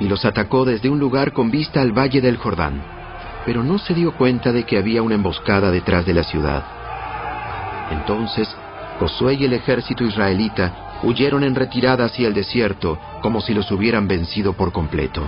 y 0.00 0.08
los 0.08 0.24
atacó 0.24 0.64
desde 0.64 0.88
un 0.88 0.98
lugar 0.98 1.32
con 1.32 1.50
vista 1.50 1.80
al 1.80 1.92
valle 1.92 2.20
del 2.20 2.36
Jordán. 2.36 2.82
Pero 3.46 3.62
no 3.62 3.78
se 3.78 3.94
dio 3.94 4.12
cuenta 4.16 4.52
de 4.52 4.64
que 4.64 4.78
había 4.78 5.02
una 5.02 5.14
emboscada 5.14 5.70
detrás 5.70 6.06
de 6.06 6.14
la 6.14 6.24
ciudad. 6.24 6.64
Entonces, 7.90 8.48
Josué 8.98 9.34
y 9.34 9.44
el 9.44 9.52
ejército 9.52 10.04
israelita 10.04 11.00
huyeron 11.02 11.44
en 11.44 11.54
retirada 11.54 12.06
hacia 12.06 12.26
el 12.26 12.34
desierto, 12.34 12.98
como 13.20 13.40
si 13.40 13.52
los 13.52 13.70
hubieran 13.70 14.08
vencido 14.08 14.54
por 14.54 14.72
completo. 14.72 15.22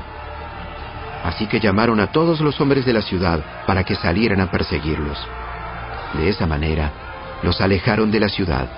Así 1.24 1.46
que 1.46 1.60
llamaron 1.60 2.00
a 2.00 2.12
todos 2.12 2.40
los 2.40 2.60
hombres 2.60 2.86
de 2.86 2.92
la 2.92 3.02
ciudad 3.02 3.40
para 3.66 3.84
que 3.84 3.96
salieran 3.96 4.40
a 4.40 4.50
perseguirlos. 4.50 5.18
De 6.18 6.28
esa 6.28 6.46
manera, 6.46 6.92
los 7.42 7.60
alejaron 7.60 8.10
de 8.10 8.20
la 8.20 8.28
ciudad. 8.28 8.68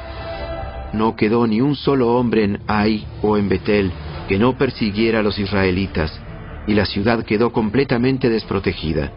No 0.92 1.16
quedó 1.16 1.46
ni 1.46 1.60
un 1.60 1.76
solo 1.76 2.16
hombre 2.16 2.44
en 2.44 2.60
Ai 2.66 3.06
o 3.22 3.36
en 3.36 3.48
Betel 3.48 3.92
que 4.28 4.38
no 4.38 4.56
persiguiera 4.56 5.20
a 5.20 5.22
los 5.22 5.38
israelitas, 5.38 6.20
y 6.66 6.74
la 6.74 6.84
ciudad 6.84 7.24
quedó 7.24 7.52
completamente 7.52 8.28
desprotegida. 8.28 9.12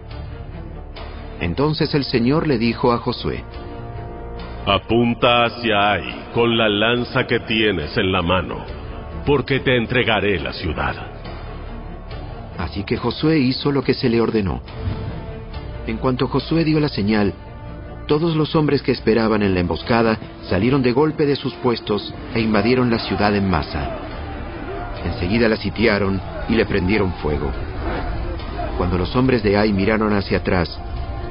Entonces 1.40 1.94
el 1.96 2.06
Señor 2.06 2.48
le 2.48 2.58
dijo 2.58 2.94
a 2.94 3.00
Josué, 3.00 3.44
Apunta 4.66 5.46
hacia 5.46 5.92
Ai 5.92 6.30
con 6.34 6.56
la 6.58 6.70
lanza 6.70 7.26
que 7.26 7.40
tienes 7.40 7.98
en 7.98 8.12
la 8.12 8.22
mano, 8.22 8.64
porque 9.26 9.60
te 9.60 9.76
entregaré 9.76 10.40
la 10.40 10.54
ciudad. 10.54 10.96
Así 12.58 12.84
que 12.84 12.96
Josué 12.96 13.40
hizo 13.40 13.72
lo 13.72 13.84
que 13.84 13.96
se 13.96 14.08
le 14.08 14.22
ordenó. 14.22 14.62
En 15.88 15.98
cuanto 15.98 16.28
Josué 16.28 16.64
dio 16.64 16.80
la 16.80 16.90
señal, 16.90 17.34
todos 18.12 18.36
los 18.36 18.58
hombres 18.58 18.82
que 18.82 18.92
esperaban 18.92 19.42
en 19.42 19.54
la 19.54 19.62
emboscada 19.62 20.20
salieron 20.50 20.82
de 20.82 20.92
golpe 20.92 21.26
de 21.26 21.38
sus 21.38 21.54
puestos 21.54 22.14
e 22.36 22.42
invadieron 22.42 22.92
la 22.92 23.00
ciudad 23.00 23.34
en 23.34 23.50
masa. 23.50 23.90
Enseguida 25.06 25.48
la 25.48 25.56
sitiaron 25.56 26.20
y 26.50 26.56
le 26.56 26.66
prendieron 26.66 27.14
fuego. 27.22 27.50
Cuando 28.78 28.98
los 28.98 29.16
hombres 29.16 29.44
de 29.44 29.56
Ai 29.56 29.72
miraron 29.72 30.12
hacia 30.12 30.40
atrás, 30.40 30.78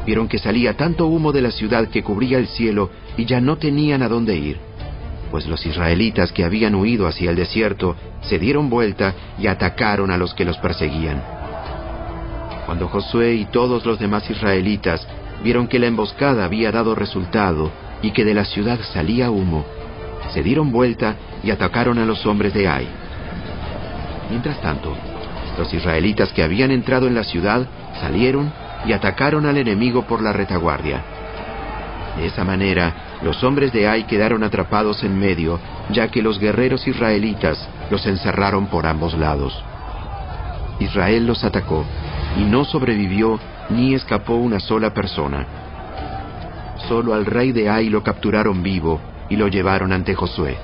vieron 0.07 0.27
que 0.27 0.39
salía 0.39 0.75
tanto 0.75 1.05
humo 1.05 1.33
de 1.33 1.43
la 1.43 1.51
ciudad 1.51 1.87
que 1.89 2.03
cubría 2.03 2.39
el 2.39 2.47
cielo 2.47 2.89
y 3.19 3.27
ya 3.27 3.43
no 3.43 3.59
tenían 3.59 4.01
a 4.03 4.09
dónde 4.09 4.37
ir, 4.37 4.57
pues 5.31 5.47
los 5.47 5.67
israelitas 5.67 6.33
que 6.33 6.45
habían 6.45 6.75
huido 6.75 7.07
hacia 7.07 7.29
el 7.29 7.37
desierto 7.37 7.95
se 8.23 8.39
dieron 8.39 8.71
vuelta 8.71 9.15
y 9.39 9.49
atacaron 9.49 10.11
a 10.11 10.17
los 10.17 10.33
que 10.33 10.47
los 10.47 10.57
perseguían. 10.57 11.23
Cuando 12.65 12.89
Josué 12.89 13.35
y 13.35 13.45
todos 13.45 13.85
los 13.85 13.99
demás 13.99 14.31
israelitas 14.31 15.07
vieron 15.43 15.69
que 15.69 15.79
la 15.79 15.87
emboscada 15.87 16.45
había 16.45 16.71
dado 16.71 16.95
resultado 16.95 17.71
y 18.03 18.13
que 18.13 18.25
de 18.25 18.35
la 18.35 18.45
ciudad 18.45 18.79
salía 18.93 19.31
humo, 19.31 19.65
se 20.33 20.43
dieron 20.43 20.71
vuelta 20.71 21.17
y 21.43 21.51
atacaron 21.51 21.99
a 21.99 22.05
los 22.05 22.25
hombres 22.27 22.55
de 22.55 22.69
Ai. 22.69 22.89
Mientras 24.31 24.61
tanto, 24.61 24.95
los 25.59 25.73
israelitas 25.75 26.33
que 26.33 26.43
habían 26.43 26.71
entrado 26.71 27.07
en 27.07 27.15
la 27.15 27.25
ciudad 27.25 27.67
salieron 28.01 28.53
y 28.87 28.93
atacaron 28.93 29.47
al 29.47 29.59
enemigo 29.59 30.03
por 30.03 30.23
la 30.23 30.33
retaguardia. 30.33 31.03
De 32.17 32.27
esa 32.27 32.45
manera, 32.45 33.19
los 33.23 33.43
hombres 33.45 33.73
de 33.73 33.89
Ai 33.89 34.05
quedaron 34.05 34.43
atrapados 34.43 35.03
en 35.05 35.19
medio, 35.19 35.61
ya 35.91 36.09
que 36.09 36.23
los 36.23 36.39
guerreros 36.39 36.87
israelitas 36.87 37.69
los 37.91 38.07
encerraron 38.07 38.67
por 38.67 38.87
ambos 38.87 39.15
lados. 39.15 39.63
Israel 40.79 41.27
los 41.27 41.45
atacó 41.45 41.85
y 42.39 42.45
no 42.45 42.65
sobrevivió 42.65 43.39
ni 43.71 43.95
escapó 43.95 44.35
una 44.35 44.61
sola 44.61 44.93
persona. 44.93 45.47
Solo 46.89 47.15
al 47.15 47.27
rey 47.27 47.53
de 47.53 47.69
Ai 47.69 47.89
lo 47.89 48.03
capturaron 48.03 48.63
vivo 48.63 49.01
y 49.29 49.37
lo 49.37 49.49
llevaron 49.49 49.93
ante 49.93 50.15
Josué. 50.15 50.57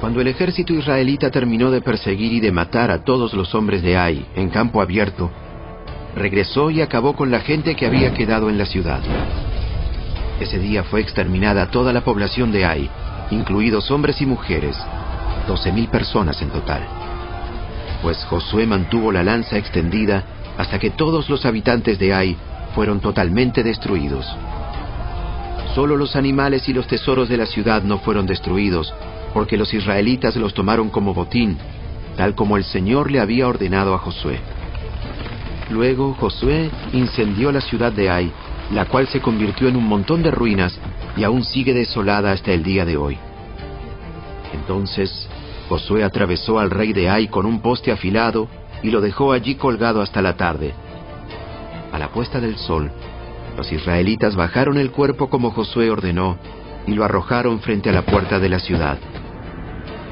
Cuando 0.00 0.20
el 0.20 0.28
ejército 0.28 0.72
israelita 0.72 1.30
terminó 1.30 1.70
de 1.70 1.82
perseguir 1.82 2.32
y 2.32 2.40
de 2.40 2.52
matar 2.52 2.90
a 2.90 3.04
todos 3.04 3.34
los 3.34 3.54
hombres 3.54 3.82
de 3.82 3.98
Ai 3.98 4.24
en 4.34 4.48
campo 4.48 4.80
abierto, 4.80 5.30
regresó 6.16 6.70
y 6.70 6.80
acabó 6.80 7.14
con 7.14 7.30
la 7.30 7.40
gente 7.40 7.74
que 7.74 7.86
había 7.86 8.14
quedado 8.14 8.48
en 8.48 8.56
la 8.56 8.64
ciudad. 8.64 9.00
Ese 10.40 10.58
día 10.58 10.84
fue 10.84 11.00
exterminada 11.00 11.70
toda 11.70 11.92
la 11.92 12.00
población 12.00 12.50
de 12.50 12.64
Ai, 12.64 12.90
incluidos 13.30 13.90
hombres 13.90 14.22
y 14.22 14.26
mujeres, 14.26 14.76
doce 15.46 15.70
mil 15.70 15.88
personas 15.88 16.40
en 16.40 16.48
total. 16.48 16.80
Pues 18.00 18.24
Josué 18.24 18.66
mantuvo 18.66 19.12
la 19.12 19.22
lanza 19.22 19.58
extendida 19.58 20.24
hasta 20.60 20.78
que 20.78 20.90
todos 20.90 21.30
los 21.30 21.46
habitantes 21.46 21.98
de 21.98 22.12
Ai 22.12 22.36
fueron 22.74 23.00
totalmente 23.00 23.62
destruidos. 23.62 24.26
Solo 25.74 25.96
los 25.96 26.16
animales 26.16 26.68
y 26.68 26.74
los 26.74 26.86
tesoros 26.86 27.30
de 27.30 27.38
la 27.38 27.46
ciudad 27.46 27.82
no 27.82 27.98
fueron 27.98 28.26
destruidos, 28.26 28.92
porque 29.32 29.56
los 29.56 29.72
israelitas 29.72 30.36
los 30.36 30.52
tomaron 30.52 30.90
como 30.90 31.14
botín, 31.14 31.56
tal 32.14 32.34
como 32.34 32.58
el 32.58 32.64
Señor 32.64 33.10
le 33.10 33.20
había 33.20 33.48
ordenado 33.48 33.94
a 33.94 33.98
Josué. 33.98 34.38
Luego 35.70 36.12
Josué 36.20 36.68
incendió 36.92 37.50
la 37.52 37.62
ciudad 37.62 37.92
de 37.92 38.10
Ai, 38.10 38.30
la 38.70 38.84
cual 38.84 39.08
se 39.08 39.22
convirtió 39.22 39.66
en 39.66 39.76
un 39.76 39.88
montón 39.88 40.22
de 40.22 40.30
ruinas 40.30 40.78
y 41.16 41.24
aún 41.24 41.42
sigue 41.42 41.72
desolada 41.72 42.32
hasta 42.32 42.52
el 42.52 42.62
día 42.62 42.84
de 42.84 42.98
hoy. 42.98 43.16
Entonces 44.52 45.26
Josué 45.70 46.04
atravesó 46.04 46.58
al 46.58 46.70
rey 46.70 46.92
de 46.92 47.08
Ai 47.08 47.28
con 47.28 47.46
un 47.46 47.62
poste 47.62 47.92
afilado 47.92 48.59
y 48.82 48.90
lo 48.90 49.00
dejó 49.00 49.32
allí 49.32 49.56
colgado 49.56 50.00
hasta 50.00 50.22
la 50.22 50.36
tarde. 50.36 50.74
A 51.92 51.98
la 51.98 52.08
puesta 52.08 52.40
del 52.40 52.56
sol, 52.56 52.90
los 53.56 53.70
israelitas 53.72 54.36
bajaron 54.36 54.78
el 54.78 54.90
cuerpo 54.90 55.28
como 55.28 55.50
Josué 55.50 55.90
ordenó 55.90 56.38
y 56.86 56.92
lo 56.92 57.04
arrojaron 57.04 57.60
frente 57.60 57.90
a 57.90 57.92
la 57.92 58.02
puerta 58.02 58.38
de 58.38 58.48
la 58.48 58.58
ciudad. 58.58 58.98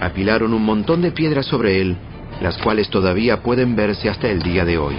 Apilaron 0.00 0.52
un 0.52 0.64
montón 0.64 1.02
de 1.02 1.12
piedras 1.12 1.46
sobre 1.46 1.80
él, 1.80 1.96
las 2.40 2.56
cuales 2.58 2.88
todavía 2.88 3.42
pueden 3.42 3.74
verse 3.74 4.08
hasta 4.08 4.28
el 4.28 4.42
día 4.42 4.64
de 4.64 4.78
hoy. 4.78 4.96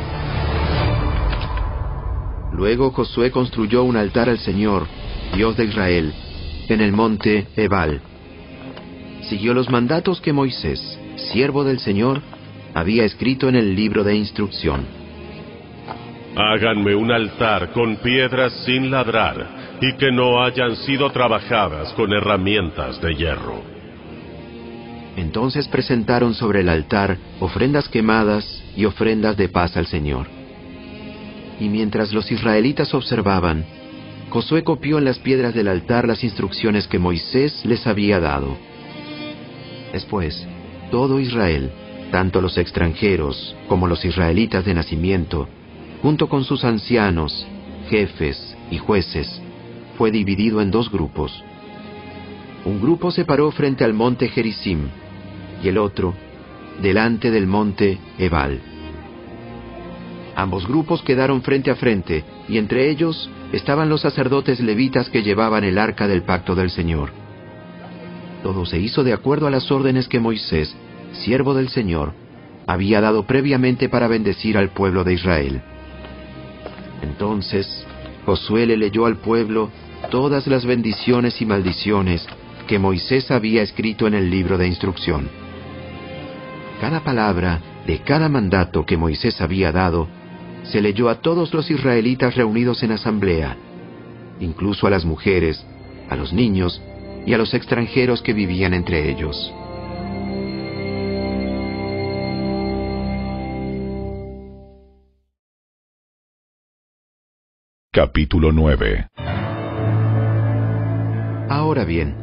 Luego 2.51 2.91
Josué 2.91 3.31
construyó 3.31 3.83
un 3.83 3.95
altar 3.95 4.27
al 4.27 4.39
Señor, 4.39 4.87
Dios 5.33 5.55
de 5.55 5.65
Israel, 5.65 6.13
en 6.67 6.81
el 6.81 6.91
monte 6.91 7.47
Ebal. 7.55 8.01
Siguió 9.29 9.53
los 9.53 9.69
mandatos 9.69 10.19
que 10.21 10.33
Moisés, 10.33 10.99
siervo 11.31 11.63
del 11.63 11.79
Señor, 11.79 12.21
había 12.79 13.05
escrito 13.05 13.49
en 13.49 13.55
el 13.55 13.75
libro 13.75 14.03
de 14.03 14.15
instrucción. 14.15 14.85
Háganme 16.35 16.95
un 16.95 17.11
altar 17.11 17.71
con 17.73 17.97
piedras 17.97 18.53
sin 18.65 18.89
ladrar 18.91 19.77
y 19.81 19.93
que 19.97 20.11
no 20.11 20.43
hayan 20.43 20.75
sido 20.77 21.09
trabajadas 21.11 21.91
con 21.93 22.13
herramientas 22.13 23.01
de 23.01 23.15
hierro. 23.15 23.61
Entonces 25.15 25.67
presentaron 25.67 26.33
sobre 26.33 26.61
el 26.61 26.69
altar 26.69 27.17
ofrendas 27.39 27.89
quemadas 27.89 28.63
y 28.75 28.85
ofrendas 28.85 29.35
de 29.35 29.49
paz 29.49 29.75
al 29.75 29.87
Señor. 29.87 30.27
Y 31.59 31.67
mientras 31.67 32.13
los 32.13 32.31
israelitas 32.31 32.93
observaban, 32.93 33.65
Josué 34.29 34.63
copió 34.63 34.99
en 34.99 35.05
las 35.05 35.19
piedras 35.19 35.53
del 35.53 35.67
altar 35.67 36.07
las 36.07 36.23
instrucciones 36.23 36.87
que 36.87 36.99
Moisés 36.99 37.65
les 37.65 37.85
había 37.85 38.19
dado. 38.19 38.57
Después, 39.91 40.47
todo 40.91 41.19
Israel, 41.19 41.71
tanto 42.11 42.41
los 42.41 42.57
extranjeros 42.57 43.55
como 43.67 43.87
los 43.87 44.03
israelitas 44.03 44.65
de 44.65 44.73
nacimiento, 44.73 45.47
junto 46.01 46.29
con 46.29 46.43
sus 46.43 46.63
ancianos, 46.63 47.45
jefes 47.89 48.55
y 48.71 48.77
jueces, 48.77 49.41
fue 49.97 50.11
dividido 50.11 50.61
en 50.61 50.71
dos 50.71 50.91
grupos. 50.91 51.43
Un 52.65 52.81
grupo 52.81 53.11
se 53.11 53.25
paró 53.25 53.51
frente 53.51 53.83
al 53.83 53.93
monte 53.93 54.29
Gerizim 54.29 54.89
y 55.63 55.67
el 55.67 55.77
otro 55.77 56.13
delante 56.81 57.31
del 57.31 57.47
monte 57.47 57.97
Ebal. 58.17 58.59
Ambos 60.35 60.67
grupos 60.67 61.01
quedaron 61.01 61.41
frente 61.41 61.69
a 61.69 61.75
frente 61.75 62.23
y 62.47 62.57
entre 62.57 62.89
ellos 62.89 63.29
estaban 63.51 63.89
los 63.89 64.01
sacerdotes 64.01 64.59
levitas 64.61 65.09
que 65.09 65.21
llevaban 65.21 65.63
el 65.63 65.77
arca 65.77 66.07
del 66.07 66.23
pacto 66.23 66.55
del 66.55 66.69
Señor. 66.69 67.11
Todo 68.43 68.65
se 68.65 68.79
hizo 68.79 69.03
de 69.03 69.11
acuerdo 69.11 69.47
a 69.47 69.51
las 69.51 69.69
órdenes 69.69 70.07
que 70.07 70.19
Moisés, 70.19 70.73
siervo 71.13 71.53
del 71.53 71.69
Señor, 71.69 72.13
había 72.67 73.01
dado 73.01 73.25
previamente 73.25 73.89
para 73.89 74.07
bendecir 74.07 74.57
al 74.57 74.69
pueblo 74.69 75.03
de 75.03 75.13
Israel. 75.13 75.61
Entonces 77.01 77.85
Josué 78.25 78.65
le 78.65 78.77
leyó 78.77 79.05
al 79.05 79.17
pueblo 79.17 79.69
todas 80.11 80.47
las 80.47 80.65
bendiciones 80.65 81.41
y 81.41 81.45
maldiciones 81.45 82.25
que 82.67 82.79
Moisés 82.79 83.31
había 83.31 83.63
escrito 83.63 84.05
en 84.05 84.13
el 84.13 84.29
libro 84.29 84.57
de 84.57 84.67
instrucción. 84.67 85.27
Cada 86.79 86.99
palabra 86.99 87.59
de 87.87 87.99
cada 87.99 88.29
mandato 88.29 88.85
que 88.85 88.97
Moisés 88.97 89.41
había 89.41 89.71
dado 89.71 90.07
se 90.63 90.81
leyó 90.81 91.09
a 91.09 91.15
todos 91.15 91.53
los 91.53 91.71
israelitas 91.71 92.35
reunidos 92.35 92.83
en 92.83 92.91
asamblea, 92.91 93.57
incluso 94.39 94.85
a 94.85 94.89
las 94.89 95.05
mujeres, 95.05 95.65
a 96.09 96.15
los 96.15 96.31
niños 96.31 96.81
y 97.25 97.33
a 97.33 97.37
los 97.37 97.53
extranjeros 97.53 98.21
que 98.21 98.33
vivían 98.33 98.73
entre 98.73 99.09
ellos. 99.09 99.51
Capítulo 108.01 108.53
9 108.53 109.09
Ahora 111.49 111.83
bien, 111.83 112.15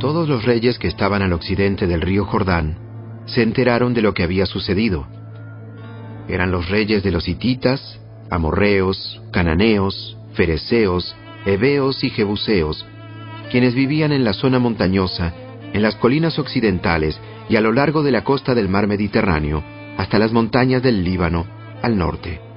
todos 0.00 0.28
los 0.28 0.44
reyes 0.44 0.80
que 0.80 0.88
estaban 0.88 1.22
al 1.22 1.32
occidente 1.32 1.86
del 1.86 2.00
río 2.00 2.24
Jordán 2.24 3.22
se 3.26 3.44
enteraron 3.44 3.94
de 3.94 4.02
lo 4.02 4.12
que 4.12 4.24
había 4.24 4.44
sucedido. 4.44 5.06
Eran 6.28 6.50
los 6.50 6.68
reyes 6.68 7.04
de 7.04 7.12
los 7.12 7.28
hititas, 7.28 8.00
amorreos, 8.28 9.22
cananeos, 9.30 10.18
fereceos, 10.32 11.14
heveos 11.46 12.02
y 12.02 12.10
jebuseos, 12.10 12.84
quienes 13.52 13.76
vivían 13.76 14.10
en 14.10 14.24
la 14.24 14.32
zona 14.32 14.58
montañosa, 14.58 15.32
en 15.74 15.80
las 15.80 15.94
colinas 15.94 16.40
occidentales 16.40 17.20
y 17.48 17.54
a 17.54 17.60
lo 17.60 17.72
largo 17.72 18.02
de 18.02 18.10
la 18.10 18.24
costa 18.24 18.52
del 18.52 18.68
mar 18.68 18.88
Mediterráneo, 18.88 19.62
hasta 19.96 20.18
las 20.18 20.32
montañas 20.32 20.82
del 20.82 21.04
Líbano, 21.04 21.46
al 21.82 21.96
norte. 21.96 22.47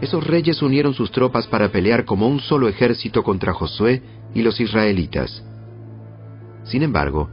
Esos 0.00 0.26
reyes 0.26 0.62
unieron 0.62 0.94
sus 0.94 1.10
tropas 1.10 1.46
para 1.46 1.68
pelear 1.68 2.04
como 2.04 2.26
un 2.26 2.40
solo 2.40 2.68
ejército 2.68 3.22
contra 3.22 3.52
Josué 3.52 4.02
y 4.34 4.42
los 4.42 4.60
israelitas. 4.60 5.42
Sin 6.64 6.82
embargo, 6.82 7.28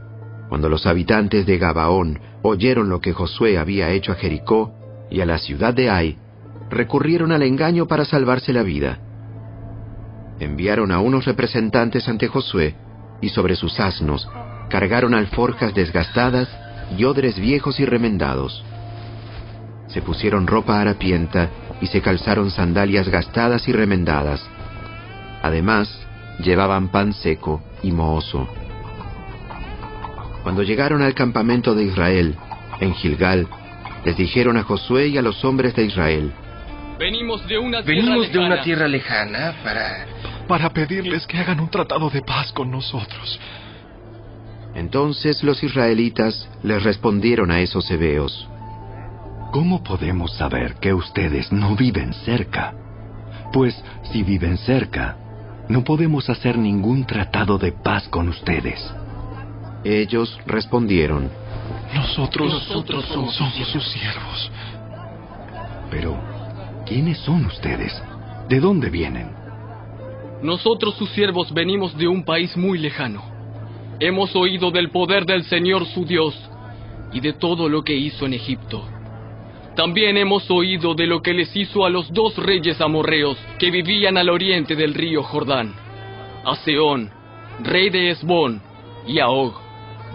cuando 0.48 0.68
los 0.68 0.86
habitantes 0.86 1.46
de 1.46 1.58
Gabaón 1.58 2.20
oyeron 2.42 2.88
lo 2.88 3.00
que 3.00 3.12
Josué 3.12 3.58
había 3.58 3.90
hecho 3.90 4.12
a 4.12 4.16
Jericó 4.16 4.74
y 5.10 5.20
a 5.20 5.26
la 5.26 5.38
ciudad 5.38 5.72
de 5.72 5.90
Ai, 5.90 6.18
recurrieron 6.70 7.32
al 7.32 7.42
engaño 7.42 7.86
para 7.86 8.04
salvarse 8.04 8.52
la 8.52 8.62
vida. 8.62 8.98
Enviaron 10.40 10.92
a 10.92 11.00
unos 11.00 11.24
representantes 11.24 12.08
ante 12.08 12.28
Josué 12.28 12.74
y 13.20 13.30
sobre 13.30 13.56
sus 13.56 13.80
asnos 13.80 14.28
cargaron 14.68 15.14
alforjas 15.14 15.74
desgastadas 15.74 16.48
y 16.96 17.04
odres 17.04 17.38
viejos 17.38 17.80
y 17.80 17.84
remendados. 17.84 18.62
Se 19.88 20.02
pusieron 20.02 20.46
ropa 20.46 20.80
harapienta 20.80 21.50
y 21.80 21.86
se 21.86 22.00
calzaron 22.00 22.50
sandalias 22.50 23.08
gastadas 23.08 23.68
y 23.68 23.72
remendadas. 23.72 24.44
Además, 25.42 25.88
llevaban 26.40 26.88
pan 26.88 27.12
seco 27.12 27.62
y 27.82 27.92
mohoso. 27.92 28.48
Cuando 30.42 30.62
llegaron 30.62 31.02
al 31.02 31.14
campamento 31.14 31.74
de 31.74 31.84
Israel, 31.84 32.36
en 32.80 32.94
Gilgal, 32.94 33.46
les 34.04 34.16
dijeron 34.16 34.56
a 34.56 34.62
Josué 34.62 35.08
y 35.08 35.18
a 35.18 35.22
los 35.22 35.44
hombres 35.44 35.74
de 35.74 35.84
Israel, 35.84 36.32
Venimos 36.98 37.46
de 37.46 37.58
una 37.58 37.82
tierra 37.82 38.02
Venimos 38.02 38.26
de 38.26 38.32
lejana. 38.32 38.46
una 38.54 38.62
tierra 38.62 38.88
lejana 38.88 39.54
para... 39.62 40.06
Para 40.48 40.70
pedirles 40.70 41.26
que 41.26 41.38
hagan 41.38 41.60
un 41.60 41.68
tratado 41.70 42.10
de 42.10 42.22
paz 42.22 42.50
con 42.52 42.70
nosotros. 42.70 43.38
Entonces 44.74 45.42
los 45.44 45.62
israelitas 45.62 46.48
les 46.62 46.82
respondieron 46.82 47.50
a 47.50 47.60
esos 47.60 47.88
hebeos, 47.90 48.48
¿Cómo 49.50 49.82
podemos 49.82 50.34
saber 50.34 50.74
que 50.74 50.92
ustedes 50.92 51.50
no 51.50 51.74
viven 51.74 52.12
cerca? 52.12 52.74
Pues 53.50 53.82
si 54.12 54.22
viven 54.22 54.58
cerca, 54.58 55.16
no 55.70 55.84
podemos 55.84 56.28
hacer 56.28 56.58
ningún 56.58 57.06
tratado 57.06 57.56
de 57.56 57.72
paz 57.72 58.06
con 58.08 58.28
ustedes. 58.28 58.78
Ellos 59.84 60.38
respondieron, 60.44 61.30
Nosotros, 61.94 62.52
Nosotros 62.52 63.06
somos 63.06 63.34
sus 63.72 63.84
siervos. 63.88 64.50
Pero, 65.90 66.20
¿quiénes 66.84 67.18
son 67.20 67.46
ustedes? 67.46 68.02
¿De 68.50 68.60
dónde 68.60 68.90
vienen? 68.90 69.30
Nosotros 70.42 70.94
sus 70.96 71.08
siervos 71.10 71.54
venimos 71.54 71.96
de 71.96 72.06
un 72.06 72.22
país 72.22 72.54
muy 72.54 72.78
lejano. 72.78 73.22
Hemos 73.98 74.36
oído 74.36 74.70
del 74.70 74.90
poder 74.90 75.24
del 75.24 75.44
Señor 75.44 75.86
su 75.86 76.04
Dios 76.04 76.34
y 77.12 77.20
de 77.20 77.32
todo 77.32 77.70
lo 77.70 77.82
que 77.82 77.96
hizo 77.96 78.26
en 78.26 78.34
Egipto. 78.34 78.84
También 79.78 80.16
hemos 80.16 80.50
oído 80.50 80.96
de 80.96 81.06
lo 81.06 81.22
que 81.22 81.32
les 81.32 81.54
hizo 81.54 81.86
a 81.86 81.88
los 81.88 82.12
dos 82.12 82.36
reyes 82.36 82.80
amorreos 82.80 83.38
que 83.60 83.70
vivían 83.70 84.18
al 84.18 84.28
oriente 84.28 84.74
del 84.74 84.92
río 84.92 85.22
Jordán, 85.22 85.72
a 86.44 86.56
Seón, 86.56 87.12
rey 87.62 87.88
de 87.88 88.10
Esbón, 88.10 88.60
y 89.06 89.20
a 89.20 89.28
Og, 89.28 89.54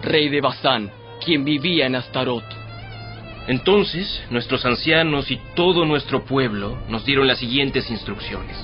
rey 0.02 0.28
de 0.28 0.42
Basán, 0.42 0.90
quien 1.24 1.46
vivía 1.46 1.86
en 1.86 1.94
Astarot. 1.94 2.44
Entonces, 3.48 4.22
nuestros 4.28 4.66
ancianos 4.66 5.30
y 5.30 5.40
todo 5.56 5.86
nuestro 5.86 6.26
pueblo 6.26 6.76
nos 6.90 7.06
dieron 7.06 7.26
las 7.26 7.38
siguientes 7.38 7.90
instrucciones. 7.90 8.62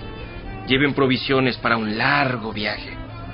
Lleven 0.69 0.93
provisiones 0.93 1.57
para 1.57 1.79
un 1.79 1.97
largo 1.97 2.53
viaje. 2.53 2.91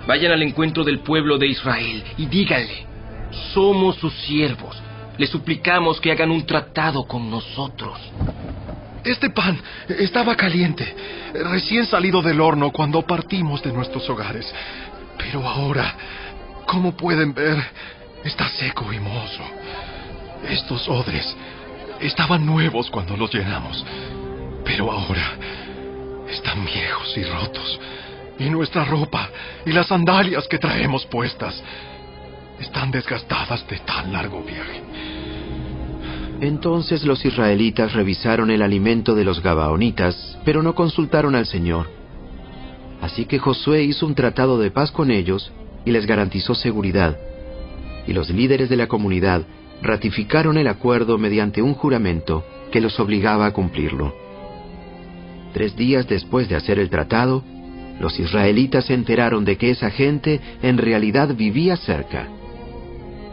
Vayan 0.06 0.30
al 0.30 0.42
encuentro 0.44 0.84
del 0.84 1.00
pueblo 1.00 1.36
de 1.36 1.48
Israel 1.48 2.04
y 2.16 2.26
díganle, 2.26 2.86
somos 3.52 3.96
sus 3.96 4.14
siervos. 4.20 4.80
Les 5.18 5.30
suplicamos 5.30 6.00
que 6.00 6.12
hagan 6.12 6.30
un 6.30 6.44
tratado 6.44 7.04
con 7.06 7.30
nosotros. 7.30 7.98
Este 9.04 9.30
pan 9.30 9.58
estaba 9.88 10.36
caliente, 10.36 10.94
recién 11.50 11.86
salido 11.86 12.22
del 12.22 12.40
horno 12.40 12.70
cuando 12.72 13.02
partimos 13.02 13.62
de 13.62 13.72
nuestros 13.72 14.08
hogares. 14.10 14.52
Pero 15.16 15.46
ahora, 15.46 15.94
como 16.66 16.96
pueden 16.96 17.32
ver, 17.32 17.56
está 18.24 18.48
seco 18.48 18.92
y 18.92 18.98
mozo. 18.98 19.42
Estos 20.48 20.88
odres 20.88 21.36
estaban 22.00 22.44
nuevos 22.44 22.90
cuando 22.90 23.16
los 23.16 23.32
llenamos, 23.32 23.84
pero 24.64 24.90
ahora 24.90 25.32
están 26.28 26.64
viejos 26.64 27.16
y 27.16 27.24
rotos. 27.24 27.80
Y 28.38 28.50
nuestra 28.50 28.84
ropa 28.84 29.30
y 29.64 29.72
las 29.72 29.86
sandalias 29.86 30.46
que 30.46 30.58
traemos 30.58 31.06
puestas 31.06 31.62
están 32.60 32.90
desgastadas 32.90 33.66
de 33.68 33.78
tan 33.78 34.12
largo 34.12 34.42
viaje. 34.42 34.82
Entonces 36.40 37.04
los 37.04 37.24
israelitas 37.24 37.94
revisaron 37.94 38.50
el 38.50 38.62
alimento 38.62 39.14
de 39.14 39.24
los 39.24 39.42
Gabaonitas, 39.42 40.38
pero 40.44 40.62
no 40.62 40.74
consultaron 40.74 41.34
al 41.34 41.46
Señor. 41.46 41.88
Así 43.00 43.24
que 43.24 43.38
Josué 43.38 43.84
hizo 43.84 44.06
un 44.06 44.14
tratado 44.14 44.58
de 44.58 44.70
paz 44.70 44.90
con 44.90 45.10
ellos 45.10 45.52
y 45.84 45.92
les 45.92 46.06
garantizó 46.06 46.54
seguridad. 46.54 47.16
Y 48.06 48.12
los 48.12 48.28
líderes 48.30 48.68
de 48.68 48.76
la 48.76 48.86
comunidad 48.86 49.42
ratificaron 49.82 50.58
el 50.58 50.68
acuerdo 50.68 51.18
mediante 51.18 51.62
un 51.62 51.74
juramento 51.74 52.44
que 52.70 52.80
los 52.80 52.98
obligaba 53.00 53.46
a 53.46 53.52
cumplirlo. 53.52 54.14
Tres 55.52 55.76
días 55.76 56.06
después 56.06 56.48
de 56.48 56.56
hacer 56.56 56.78
el 56.78 56.90
tratado, 56.90 57.42
los 57.98 58.18
israelitas 58.18 58.86
se 58.86 58.94
enteraron 58.94 59.44
de 59.44 59.56
que 59.56 59.70
esa 59.70 59.90
gente 59.90 60.40
en 60.62 60.76
realidad 60.76 61.34
vivía 61.34 61.76
cerca. 61.76 62.28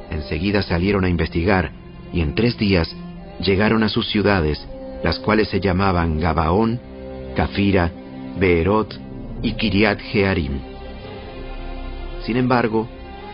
Enseguida 0.09 0.61
salieron 0.61 1.05
a 1.05 1.09
investigar 1.09 1.71
y 2.11 2.21
en 2.21 2.35
tres 2.35 2.57
días 2.57 2.95
llegaron 3.39 3.83
a 3.83 3.89
sus 3.89 4.09
ciudades, 4.09 4.65
las 5.03 5.19
cuales 5.19 5.49
se 5.49 5.59
llamaban 5.59 6.19
Gabaón, 6.19 6.79
Cafira, 7.35 7.91
Beerot 8.39 8.99
y 9.41 9.53
Kiriat 9.53 9.99
Jearim. 9.99 10.59
Sin 12.23 12.37
embargo, 12.37 12.87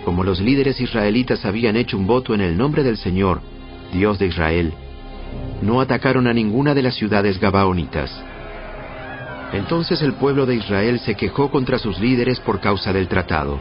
como 0.05 0.23
los 0.23 0.39
líderes 0.39 0.79
israelitas 0.79 1.45
habían 1.45 1.75
hecho 1.75 1.97
un 1.97 2.07
voto 2.07 2.33
en 2.33 2.41
el 2.41 2.57
nombre 2.57 2.83
del 2.83 2.97
Señor, 2.97 3.41
Dios 3.93 4.17
de 4.17 4.27
Israel, 4.27 4.73
no 5.61 5.81
atacaron 5.81 6.27
a 6.27 6.33
ninguna 6.33 6.73
de 6.73 6.81
las 6.81 6.95
ciudades 6.95 7.39
gabaonitas. 7.39 8.11
Entonces 9.51 10.01
el 10.01 10.13
pueblo 10.13 10.45
de 10.45 10.55
Israel 10.55 10.99
se 10.99 11.15
quejó 11.15 11.51
contra 11.51 11.79
sus 11.79 11.99
líderes 11.99 12.39
por 12.39 12.59
causa 12.59 12.93
del 12.93 13.07
tratado. 13.07 13.59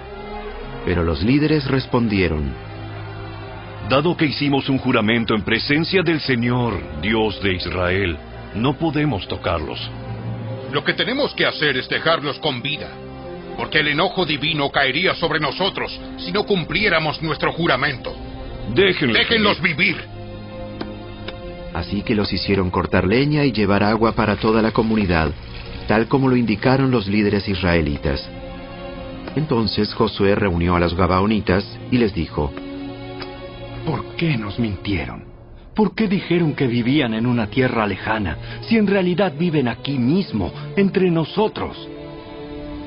Pero 0.84 1.02
los 1.02 1.22
líderes 1.22 1.66
respondieron, 1.66 2.52
Dado 3.88 4.14
que 4.14 4.26
hicimos 4.26 4.68
un 4.68 4.76
juramento 4.76 5.34
en 5.34 5.40
presencia 5.40 6.02
del 6.02 6.20
Señor, 6.20 7.00
Dios 7.00 7.42
de 7.42 7.54
Israel, 7.54 8.18
no 8.54 8.74
podemos 8.74 9.26
tocarlos. 9.26 9.80
Lo 10.70 10.84
que 10.84 10.92
tenemos 10.92 11.32
que 11.32 11.46
hacer 11.46 11.74
es 11.78 11.88
dejarlos 11.88 12.38
con 12.38 12.60
vida, 12.60 12.90
porque 13.56 13.80
el 13.80 13.88
enojo 13.88 14.26
divino 14.26 14.68
caería 14.70 15.14
sobre 15.14 15.40
nosotros 15.40 15.98
si 16.18 16.30
no 16.32 16.44
cumpliéramos 16.44 17.22
nuestro 17.22 17.50
juramento. 17.52 18.14
Déjenlos, 18.74 19.16
Déjenlos 19.16 19.62
vivir. 19.62 19.96
Así 21.72 22.02
que 22.02 22.14
los 22.14 22.30
hicieron 22.30 22.68
cortar 22.70 23.06
leña 23.06 23.46
y 23.46 23.52
llevar 23.52 23.82
agua 23.82 24.12
para 24.12 24.36
toda 24.36 24.60
la 24.60 24.72
comunidad, 24.72 25.32
tal 25.86 26.08
como 26.08 26.28
lo 26.28 26.36
indicaron 26.36 26.90
los 26.90 27.06
líderes 27.06 27.48
israelitas. 27.48 28.28
Entonces 29.34 29.94
Josué 29.94 30.34
reunió 30.34 30.76
a 30.76 30.80
los 30.80 30.94
Gabaonitas 30.94 31.64
y 31.90 31.96
les 31.96 32.12
dijo, 32.12 32.52
¿Por 33.88 34.16
qué 34.16 34.36
nos 34.36 34.58
mintieron? 34.58 35.24
¿Por 35.74 35.94
qué 35.94 36.08
dijeron 36.08 36.54
que 36.54 36.66
vivían 36.66 37.14
en 37.14 37.24
una 37.24 37.46
tierra 37.46 37.86
lejana, 37.86 38.36
si 38.68 38.76
en 38.76 38.86
realidad 38.86 39.32
viven 39.34 39.66
aquí 39.66 39.98
mismo, 39.98 40.52
entre 40.76 41.10
nosotros? 41.10 41.88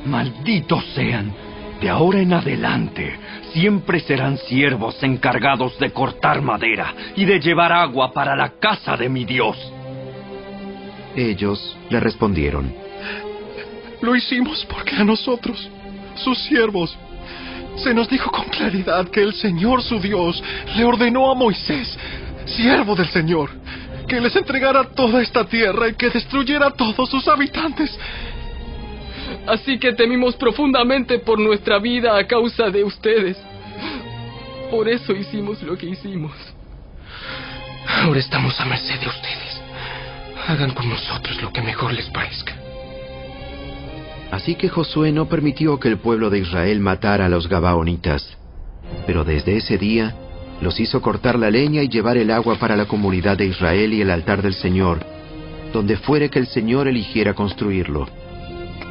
Malditos 0.06 0.86
sean. 0.94 1.34
De 1.82 1.90
ahora 1.90 2.20
en 2.20 2.34
adelante, 2.34 3.16
siempre 3.52 4.00
serán 4.02 4.38
siervos 4.38 5.02
encargados 5.02 5.80
de 5.80 5.90
cortar 5.90 6.44
madera 6.44 6.94
y 7.16 7.26
de 7.26 7.40
llevar 7.40 7.72
agua 7.72 8.14
para 8.14 8.36
la 8.36 8.50
casa 8.60 8.96
de 8.96 9.10
mi 9.10 9.26
Dios. 9.26 9.58
Ellos 11.16 11.80
le 11.90 12.00
respondieron, 12.00 12.72
Lo 14.04 14.16
hicimos 14.16 14.68
porque 14.70 14.98
a 14.98 15.04
nosotros, 15.04 15.68
sus 16.14 16.38
siervos, 16.44 16.96
se 17.84 17.94
nos 17.94 18.08
dijo 18.10 18.32
con 18.32 18.46
claridad 18.46 19.10
que 19.10 19.22
el 19.22 19.34
Señor 19.34 19.82
su 19.82 20.00
Dios 20.00 20.42
le 20.76 20.84
ordenó 20.84 21.32
a 21.32 21.36
Moisés, 21.36 21.98
siervo 22.46 22.96
del 22.96 23.10
Señor, 23.10 23.50
que 24.08 24.22
les 24.22 24.36
entregara 24.36 24.84
toda 24.84 25.22
esta 25.22 25.46
tierra 25.46 25.90
y 25.90 25.96
que 25.96 26.10
destruyera 26.10 26.68
a 26.68 26.72
todos 26.72 27.10
sus 27.10 27.28
habitantes. 27.28 27.98
Así 29.48 29.80
que 29.80 29.94
temimos 29.94 30.36
profundamente 30.36 31.20
por 31.20 31.40
nuestra 31.40 31.80
vida 31.80 32.18
a 32.18 32.28
causa 32.28 32.70
de 32.70 32.84
ustedes. 32.84 33.38
Por 34.70 34.88
eso 34.88 35.14
hicimos 35.14 35.62
lo 35.64 35.78
que 35.78 35.88
hicimos. 35.88 36.32
Ahora 37.88 38.20
estamos 38.20 38.60
a 38.60 38.66
merced 38.66 39.00
de 39.00 39.08
ustedes. 39.08 39.62
Hagan 40.48 40.72
con 40.72 40.90
nosotros 40.90 41.42
lo 41.42 41.52
que 41.52 41.62
mejor 41.62 41.94
les 41.94 42.10
parezca. 42.10 42.61
Así 44.32 44.56
que 44.56 44.70
Josué 44.70 45.12
no 45.12 45.28
permitió 45.28 45.78
que 45.80 45.90
el 45.90 45.98
pueblo 45.98 46.30
de 46.30 46.40
Israel 46.40 46.80
matara 46.80 47.26
a 47.26 47.30
los 47.30 47.50
Gabaonitas. 47.50 48.38
Pero 49.06 49.26
desde 49.26 49.58
ese 49.58 49.78
día 49.78 50.16
los 50.62 50.80
hizo 50.80 51.02
cortar 51.02 51.38
la 51.38 51.52
leña 51.52 51.84
y 51.84 51.90
llevar 51.90 52.18
el 52.18 52.32
agua 52.32 52.56
para 52.58 52.76
la 52.76 52.86
comunidad 52.86 53.38
de 53.38 53.48
Israel 53.48 53.94
y 53.94 54.02
el 54.02 54.10
altar 54.10 54.42
del 54.42 54.54
Señor, 54.54 55.00
donde 55.74 55.98
fuere 55.98 56.30
que 56.30 56.40
el 56.40 56.48
Señor 56.48 56.88
eligiera 56.88 57.34
construirlo. 57.34 58.08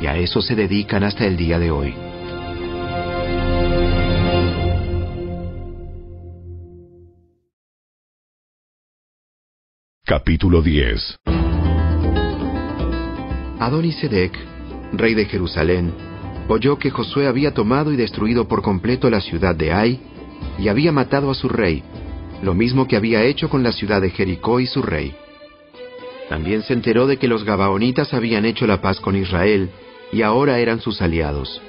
Y 0.00 0.06
a 0.06 0.16
eso 0.16 0.42
se 0.42 0.54
dedican 0.54 1.04
hasta 1.04 1.24
el 1.24 1.36
día 1.36 1.58
de 1.58 1.70
hoy. 1.70 1.94
Capítulo 10.04 10.60
10 10.60 11.20
Adonisedec, 13.60 14.36
rey 14.92 15.14
de 15.14 15.26
Jerusalén, 15.26 15.92
oyó 16.48 16.78
que 16.78 16.90
Josué 16.90 17.26
había 17.26 17.54
tomado 17.54 17.92
y 17.92 17.96
destruido 17.96 18.48
por 18.48 18.62
completo 18.62 19.08
la 19.10 19.20
ciudad 19.20 19.54
de 19.54 19.72
Ai 19.72 20.00
y 20.58 20.68
había 20.68 20.92
matado 20.92 21.30
a 21.30 21.34
su 21.34 21.48
rey, 21.48 21.82
lo 22.42 22.54
mismo 22.54 22.88
que 22.88 22.96
había 22.96 23.22
hecho 23.22 23.48
con 23.48 23.62
la 23.62 23.72
ciudad 23.72 24.00
de 24.00 24.10
Jericó 24.10 24.60
y 24.60 24.66
su 24.66 24.82
rey. 24.82 25.14
También 26.28 26.62
se 26.62 26.72
enteró 26.72 27.06
de 27.06 27.16
que 27.16 27.28
los 27.28 27.44
Gabaonitas 27.44 28.14
habían 28.14 28.44
hecho 28.44 28.66
la 28.66 28.80
paz 28.80 29.00
con 29.00 29.16
Israel 29.16 29.70
y 30.12 30.22
ahora 30.22 30.58
eran 30.58 30.80
sus 30.80 31.02
aliados. 31.02 31.60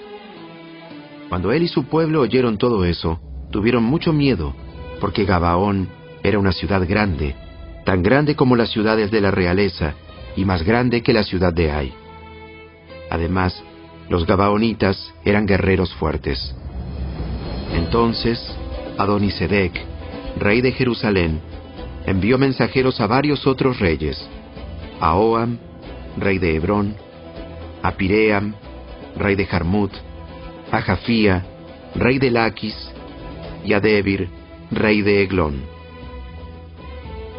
Cuando 1.29 1.51
él 1.51 1.63
y 1.63 1.67
su 1.67 1.85
pueblo 1.85 2.21
oyeron 2.21 2.57
todo 2.57 2.85
eso, 2.85 3.19
tuvieron 3.51 3.83
mucho 3.83 4.13
miedo, 4.13 4.53
porque 4.99 5.25
Gabaón 5.25 5.87
era 6.23 6.39
una 6.39 6.51
ciudad 6.51 6.87
grande, 6.87 7.35
tan 7.85 8.03
grande 8.03 8.35
como 8.35 8.55
las 8.55 8.69
ciudades 8.69 9.11
de 9.11 9.21
la 9.21 9.31
realeza 9.31 9.95
y 10.35 10.45
más 10.45 10.63
grande 10.63 11.01
que 11.01 11.13
la 11.13 11.23
ciudad 11.23 11.53
de 11.53 11.71
Ai. 11.71 12.00
Además, 13.11 13.61
los 14.09 14.25
Gabaonitas 14.25 15.13
eran 15.25 15.45
guerreros 15.45 15.93
fuertes. 15.95 16.55
Entonces, 17.73 18.39
Adonisedec, 18.97 19.73
rey 20.37 20.61
de 20.61 20.71
Jerusalén, 20.71 21.41
envió 22.05 22.37
mensajeros 22.37 23.01
a 23.01 23.07
varios 23.07 23.45
otros 23.45 23.79
reyes, 23.79 24.17
a 25.01 25.15
Oam, 25.15 25.59
rey 26.17 26.37
de 26.37 26.55
Hebrón, 26.55 26.95
a 27.83 27.91
Piream, 27.91 28.55
rey 29.17 29.35
de 29.35 29.45
Jarmut, 29.45 29.91
a 30.71 30.81
Jafía, 30.81 31.45
rey 31.95 32.17
de 32.17 32.31
Laquis, 32.31 32.75
y 33.65 33.73
a 33.73 33.81
Debir, 33.81 34.29
rey 34.71 35.01
de 35.01 35.23
Eglón. 35.23 35.61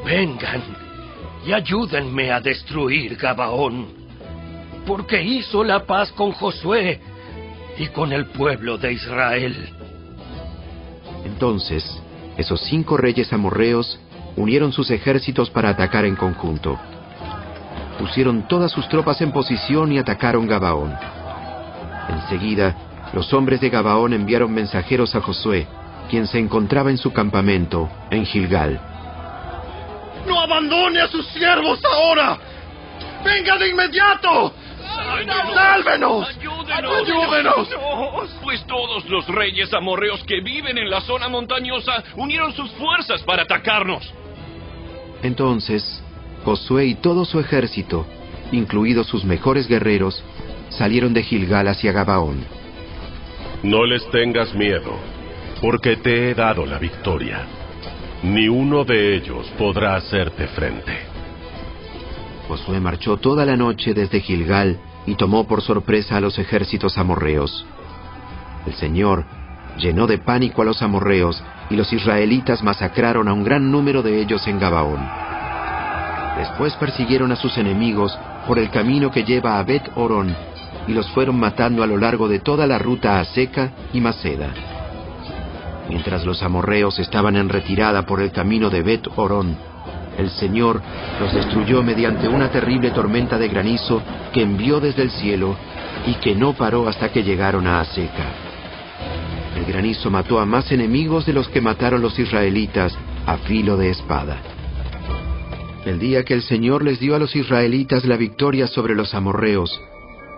Vengan 0.05 0.63
y 1.47 1.53
ayúdenme 1.55 2.31
a 2.31 2.41
destruir 2.41 3.17
Gabaón, 3.17 4.02
porque 4.87 5.23
hizo 5.23 5.65
la 5.65 5.85
paz 5.85 6.13
con 6.13 6.33
Josué 6.33 7.01
y 7.79 7.87
con 7.89 8.13
el 8.13 8.27
pueblo 8.27 8.79
de 8.79 8.93
Israel. 8.93 9.69
Entonces, 11.25 11.85
esos 12.37 12.61
cinco 12.63 12.97
reyes 12.97 13.33
amorreos 13.33 13.99
unieron 14.37 14.73
sus 14.73 14.91
ejércitos 14.91 15.51
para 15.51 15.71
atacar 15.71 16.05
en 16.05 16.17
conjunto. 16.17 16.79
Pusieron 17.99 18.49
todas 18.49 18.73
sus 18.73 18.89
tropas 18.89 19.21
en 19.21 19.33
posición 19.33 19.93
y 19.93 19.99
atacaron 19.99 20.47
Gabaón. 20.47 20.95
Enseguida, 22.09 22.75
los 23.13 23.33
hombres 23.33 23.61
de 23.61 23.71
Gabaón 23.71 24.13
enviaron 24.13 24.53
mensajeros 24.53 25.15
a 25.15 25.21
Josué, 25.21 25.67
quien 26.11 26.27
se 26.27 26.39
encontraba 26.39 26.91
en 26.91 26.99
su 26.99 27.13
campamento, 27.13 27.89
en 28.11 28.25
Gilgal. 28.25 28.81
¡No 30.27 30.41
abandone 30.41 31.01
a 31.01 31.09
sus 31.09 31.27
siervos 31.29 31.81
ahora! 31.85 32.39
¡Venga 33.25 33.57
de 33.59 33.69
inmediato! 33.69 34.55
¡Sálvenos! 35.55 36.29
¡Ayúdenos! 36.29 37.69
Pues 38.43 38.65
todos 38.67 39.09
los 39.09 39.27
reyes 39.29 39.73
amorreos 39.73 40.23
que 40.25 40.41
viven 40.41 40.79
en 40.79 40.91
la 40.91 41.01
zona 41.01 41.29
montañosa 41.29 42.03
unieron 42.17 42.53
sus 42.53 42.71
fuerzas 42.73 43.23
para 43.23 43.43
atacarnos. 43.43 44.13
Entonces, 45.23 46.03
Josué 46.45 46.87
y 46.87 46.95
todo 46.97 47.25
su 47.25 47.39
ejército, 47.39 48.07
incluidos 48.51 49.07
sus 49.07 49.25
mejores 49.25 49.69
guerreros, 49.69 50.23
salieron 50.71 51.15
de 51.15 51.23
Gilgal 51.23 51.69
hacia 51.69 51.93
Gabaón. 51.93 52.45
No 53.63 53.85
les 53.85 54.09
tengas 54.11 54.53
miedo, 54.55 54.99
porque 55.61 55.97
te 55.97 56.31
he 56.31 56.35
dado 56.35 56.67
la 56.67 56.79
victoria. 56.79 57.47
Ni 58.25 58.49
uno 58.49 58.85
de 58.85 59.17
ellos 59.17 59.47
podrá 59.57 59.97
hacerte 59.97 60.49
frente. 60.49 60.93
Josué 62.49 62.81
marchó 62.81 63.17
toda 63.17 63.45
la 63.45 63.57
noche 63.57 63.95
desde 63.95 64.21
Gilgal 64.21 64.79
y 65.07 65.17
tomó 65.17 65.45
por 65.47 65.63
sorpresa 65.63 66.17
a 66.17 66.21
los 66.21 66.39
ejércitos 66.39 66.99
amorreos. 66.99 67.67
El 68.67 68.75
Señor 68.75 69.25
llenó 69.79 70.07
de 70.07 70.19
pánico 70.19 70.63
a 70.63 70.65
los 70.65 70.83
amorreos 70.83 71.43
y 71.71 71.77
los 71.77 71.93
israelitas 71.93 72.63
masacraron 72.63 73.29
a 73.29 73.33
un 73.33 73.45
gran 73.45 73.71
número 73.71 74.03
de 74.03 74.21
ellos 74.21 74.47
en 74.47 74.59
Gabaón. 74.59 75.01
Después 76.37 76.75
persiguieron 76.77 77.33
a 77.33 77.37
sus 77.37 77.57
enemigos 77.59 78.17
por 78.47 78.59
el 78.59 78.71
camino 78.71 79.11
que 79.11 79.25
lleva 79.25 79.59
a 79.59 79.63
Bet 79.63 79.91
Orón 79.97 80.35
y 80.87 80.93
los 80.93 81.09
fueron 81.11 81.39
matando 81.39 81.83
a 81.83 81.87
lo 81.87 81.97
largo 81.97 82.29
de 82.29 82.41
toda 82.41 82.67
la 82.67 82.79
ruta 82.79 83.21
a 83.21 83.25
Seca 83.25 83.71
y 83.93 84.01
Maceda. 84.01 84.49
Mientras 85.89 86.25
los 86.25 86.43
amorreos 86.43 86.99
estaban 86.99 87.37
en 87.37 87.49
retirada 87.49 88.07
por 88.07 88.21
el 88.21 88.33
camino 88.33 88.71
de 88.71 88.83
Bet 88.83 89.07
Orón, 89.17 89.57
el 90.19 90.31
Señor 90.31 90.81
los 91.21 91.33
destruyó 91.33 91.83
mediante 91.83 92.29
una 92.29 92.51
terrible 92.51 92.91
tormenta 92.91 93.39
de 93.39 93.49
granizo 93.49 94.03
que 94.33 94.43
envió 94.43 94.81
desde 94.81 95.03
el 95.03 95.11
cielo 95.11 95.57
y 96.07 96.15
que 96.15 96.35
no 96.35 96.53
paró 96.53 96.89
hasta 96.89 97.11
que 97.11 97.23
llegaron 97.23 97.67
a 97.67 97.81
Aseca. 97.81 98.27
El 99.57 99.65
granizo 99.65 100.11
mató 100.11 100.41
a 100.41 100.47
más 100.47 100.71
enemigos 100.73 101.27
de 101.27 101.33
los 101.33 101.49
que 101.49 101.61
mataron 101.61 102.03
los 102.03 102.19
israelitas 102.19 102.97
a 103.27 103.37
filo 103.39 103.77
de 103.77 103.91
espada. 103.91 104.39
El 105.85 105.99
día 105.99 106.25
que 106.25 106.35
el 106.35 106.43
Señor 106.43 106.85
les 106.85 107.01
dio 107.01 107.15
a 107.15 107.19
los 107.19 107.35
israelitas 107.35 108.05
la 108.05 108.17
victoria 108.17 108.67
sobre 108.67 108.95
los 108.95 109.15
amorreos, 109.15 109.81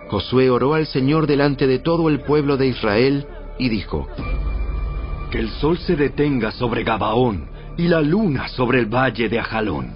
Josué 0.09 0.49
oró 0.49 0.75
al 0.75 0.85
Señor 0.87 1.27
delante 1.27 1.67
de 1.67 1.79
todo 1.79 2.09
el 2.09 2.21
pueblo 2.21 2.57
de 2.57 2.67
Israel 2.67 3.25
y 3.57 3.69
dijo, 3.69 4.07
Que 5.31 5.39
el 5.39 5.49
sol 5.49 5.77
se 5.79 5.95
detenga 5.95 6.51
sobre 6.51 6.83
Gabaón 6.83 7.54
y 7.77 7.87
la 7.87 8.01
luna 8.01 8.47
sobre 8.47 8.79
el 8.79 8.85
valle 8.85 9.29
de 9.29 9.39
Ajalón. 9.39 9.95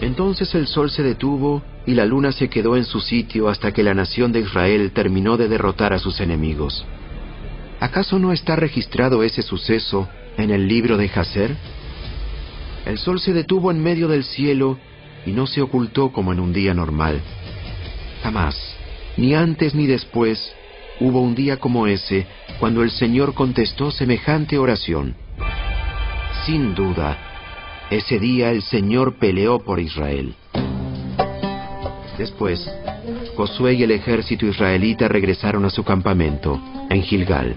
Entonces 0.00 0.54
el 0.54 0.66
sol 0.66 0.90
se 0.90 1.02
detuvo 1.02 1.62
y 1.86 1.94
la 1.94 2.04
luna 2.04 2.32
se 2.32 2.48
quedó 2.48 2.76
en 2.76 2.84
su 2.84 3.00
sitio 3.00 3.48
hasta 3.48 3.72
que 3.72 3.82
la 3.82 3.94
nación 3.94 4.32
de 4.32 4.40
Israel 4.40 4.92
terminó 4.92 5.36
de 5.36 5.48
derrotar 5.48 5.92
a 5.92 5.98
sus 5.98 6.20
enemigos. 6.20 6.84
¿Acaso 7.80 8.18
no 8.18 8.32
está 8.32 8.56
registrado 8.56 9.22
ese 9.22 9.42
suceso 9.42 10.08
en 10.36 10.50
el 10.50 10.68
libro 10.68 10.96
de 10.96 11.08
Jaser? 11.08 11.56
El 12.86 12.98
sol 12.98 13.20
se 13.20 13.32
detuvo 13.32 13.70
en 13.70 13.82
medio 13.82 14.08
del 14.08 14.24
cielo 14.24 14.78
y 15.24 15.30
no 15.30 15.46
se 15.46 15.62
ocultó 15.62 16.12
como 16.12 16.32
en 16.32 16.40
un 16.40 16.52
día 16.52 16.74
normal. 16.74 17.20
Jamás, 18.22 18.56
ni 19.16 19.34
antes 19.34 19.74
ni 19.74 19.86
después, 19.86 20.52
hubo 21.00 21.20
un 21.20 21.34
día 21.34 21.58
como 21.58 21.86
ese 21.86 22.26
cuando 22.58 22.82
el 22.82 22.90
Señor 22.90 23.34
contestó 23.34 23.90
semejante 23.90 24.58
oración. 24.58 25.14
Sin 26.46 26.74
duda, 26.74 27.16
ese 27.88 28.18
día 28.18 28.50
el 28.50 28.62
Señor 28.62 29.14
peleó 29.14 29.60
por 29.60 29.78
Israel. 29.78 30.34
Después, 32.18 32.68
Josué 33.36 33.74
y 33.74 33.84
el 33.84 33.92
ejército 33.92 34.46
israelita 34.46 35.06
regresaron 35.06 35.64
a 35.64 35.70
su 35.70 35.84
campamento, 35.84 36.60
en 36.90 37.02
Gilgal. 37.02 37.54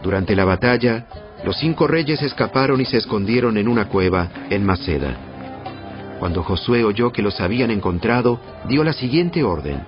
Durante 0.00 0.36
la 0.36 0.44
batalla, 0.44 1.06
los 1.44 1.58
cinco 1.58 1.88
reyes 1.88 2.22
escaparon 2.22 2.80
y 2.80 2.84
se 2.84 2.98
escondieron 2.98 3.58
en 3.58 3.66
una 3.66 3.88
cueva 3.88 4.28
en 4.48 4.64
Maceda. 4.64 5.16
Cuando 6.20 6.44
Josué 6.44 6.84
oyó 6.84 7.10
que 7.10 7.22
los 7.22 7.40
habían 7.40 7.72
encontrado, 7.72 8.40
dio 8.68 8.84
la 8.84 8.92
siguiente 8.92 9.42
orden. 9.42 9.84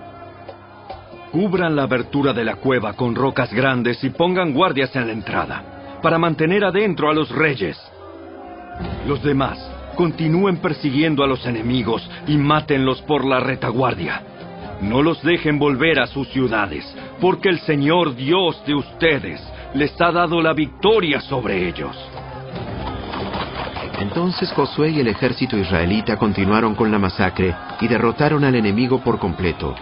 Cubran 1.31 1.77
la 1.77 1.85
abertura 1.85 2.33
de 2.33 2.45
la 2.45 2.57
cueva 2.57 2.95
con 2.95 3.15
rocas 3.15 3.53
grandes 3.53 4.03
y 4.03 4.11
pongan 4.11 4.53
guardias 4.53 4.95
en 4.97 5.07
la 5.07 5.13
entrada, 5.13 5.80
para 6.01 6.19
mantener 6.19 6.65
adentro 6.65 7.11
a 7.11 7.15
los 7.15 7.31
reyes. 7.31 7.79
Los 9.07 9.23
demás, 9.23 9.59
continúen 9.97 10.57
persiguiendo 10.59 11.23
a 11.23 11.27
los 11.27 11.45
enemigos 11.47 12.09
y 12.27 12.37
mátenlos 12.37 13.03
por 13.03 13.25
la 13.25 13.41
retaguardia. 13.41 14.23
No 14.81 15.03
los 15.03 15.23
dejen 15.23 15.59
volver 15.59 16.01
a 16.01 16.07
sus 16.07 16.29
ciudades, 16.29 16.85
porque 17.21 17.51
el 17.51 17.61
Señor 17.61 18.17
Dios 18.17 18.63
de 18.67 18.75
ustedes 18.75 19.41
les 19.75 19.99
ha 20.01 20.11
dado 20.11 20.41
la 20.41 20.55
victoria 20.55 21.21
sobre 21.21 21.69
ellos. 21.69 21.97
Entonces 23.99 24.51
Josué 24.53 24.91
y 24.91 25.01
el 25.01 25.09
ejército 25.09 25.59
israelita 25.59 26.17
continuaron 26.17 26.75
con 26.75 26.91
la 26.91 26.99
masacre 26.99 27.55
y 27.81 27.87
derrotaron 27.87 28.45
al 28.45 28.55
enemigo 28.55 29.01
por 29.01 29.19
completo. 29.19 29.75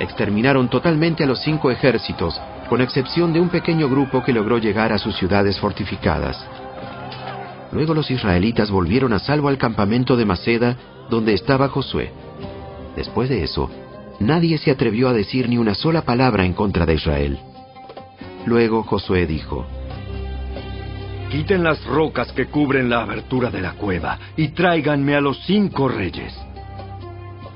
Exterminaron 0.00 0.68
totalmente 0.68 1.22
a 1.22 1.26
los 1.26 1.40
cinco 1.40 1.70
ejércitos, 1.70 2.40
con 2.70 2.80
excepción 2.80 3.32
de 3.32 3.40
un 3.40 3.48
pequeño 3.48 3.88
grupo 3.88 4.22
que 4.22 4.32
logró 4.32 4.56
llegar 4.58 4.92
a 4.92 4.98
sus 4.98 5.16
ciudades 5.16 5.58
fortificadas. 5.58 6.38
Luego 7.72 7.94
los 7.94 8.08
israelitas 8.12 8.70
volvieron 8.70 9.12
a 9.12 9.18
salvo 9.18 9.48
al 9.48 9.58
campamento 9.58 10.16
de 10.16 10.24
Maceda, 10.24 10.76
donde 11.10 11.34
estaba 11.34 11.68
Josué. 11.68 12.12
Después 12.94 13.28
de 13.28 13.42
eso, 13.42 13.68
nadie 14.20 14.56
se 14.56 14.70
atrevió 14.70 15.08
a 15.08 15.12
decir 15.12 15.48
ni 15.48 15.58
una 15.58 15.74
sola 15.74 16.02
palabra 16.02 16.44
en 16.44 16.52
contra 16.52 16.86
de 16.86 16.94
Israel. 16.94 17.40
Luego 18.46 18.84
Josué 18.84 19.26
dijo, 19.26 19.66
Quiten 21.28 21.64
las 21.64 21.84
rocas 21.84 22.30
que 22.30 22.46
cubren 22.46 22.88
la 22.88 23.02
abertura 23.02 23.50
de 23.50 23.62
la 23.62 23.72
cueva 23.72 24.16
y 24.36 24.50
tráiganme 24.50 25.16
a 25.16 25.20
los 25.20 25.40
cinco 25.44 25.88
reyes. 25.88 26.32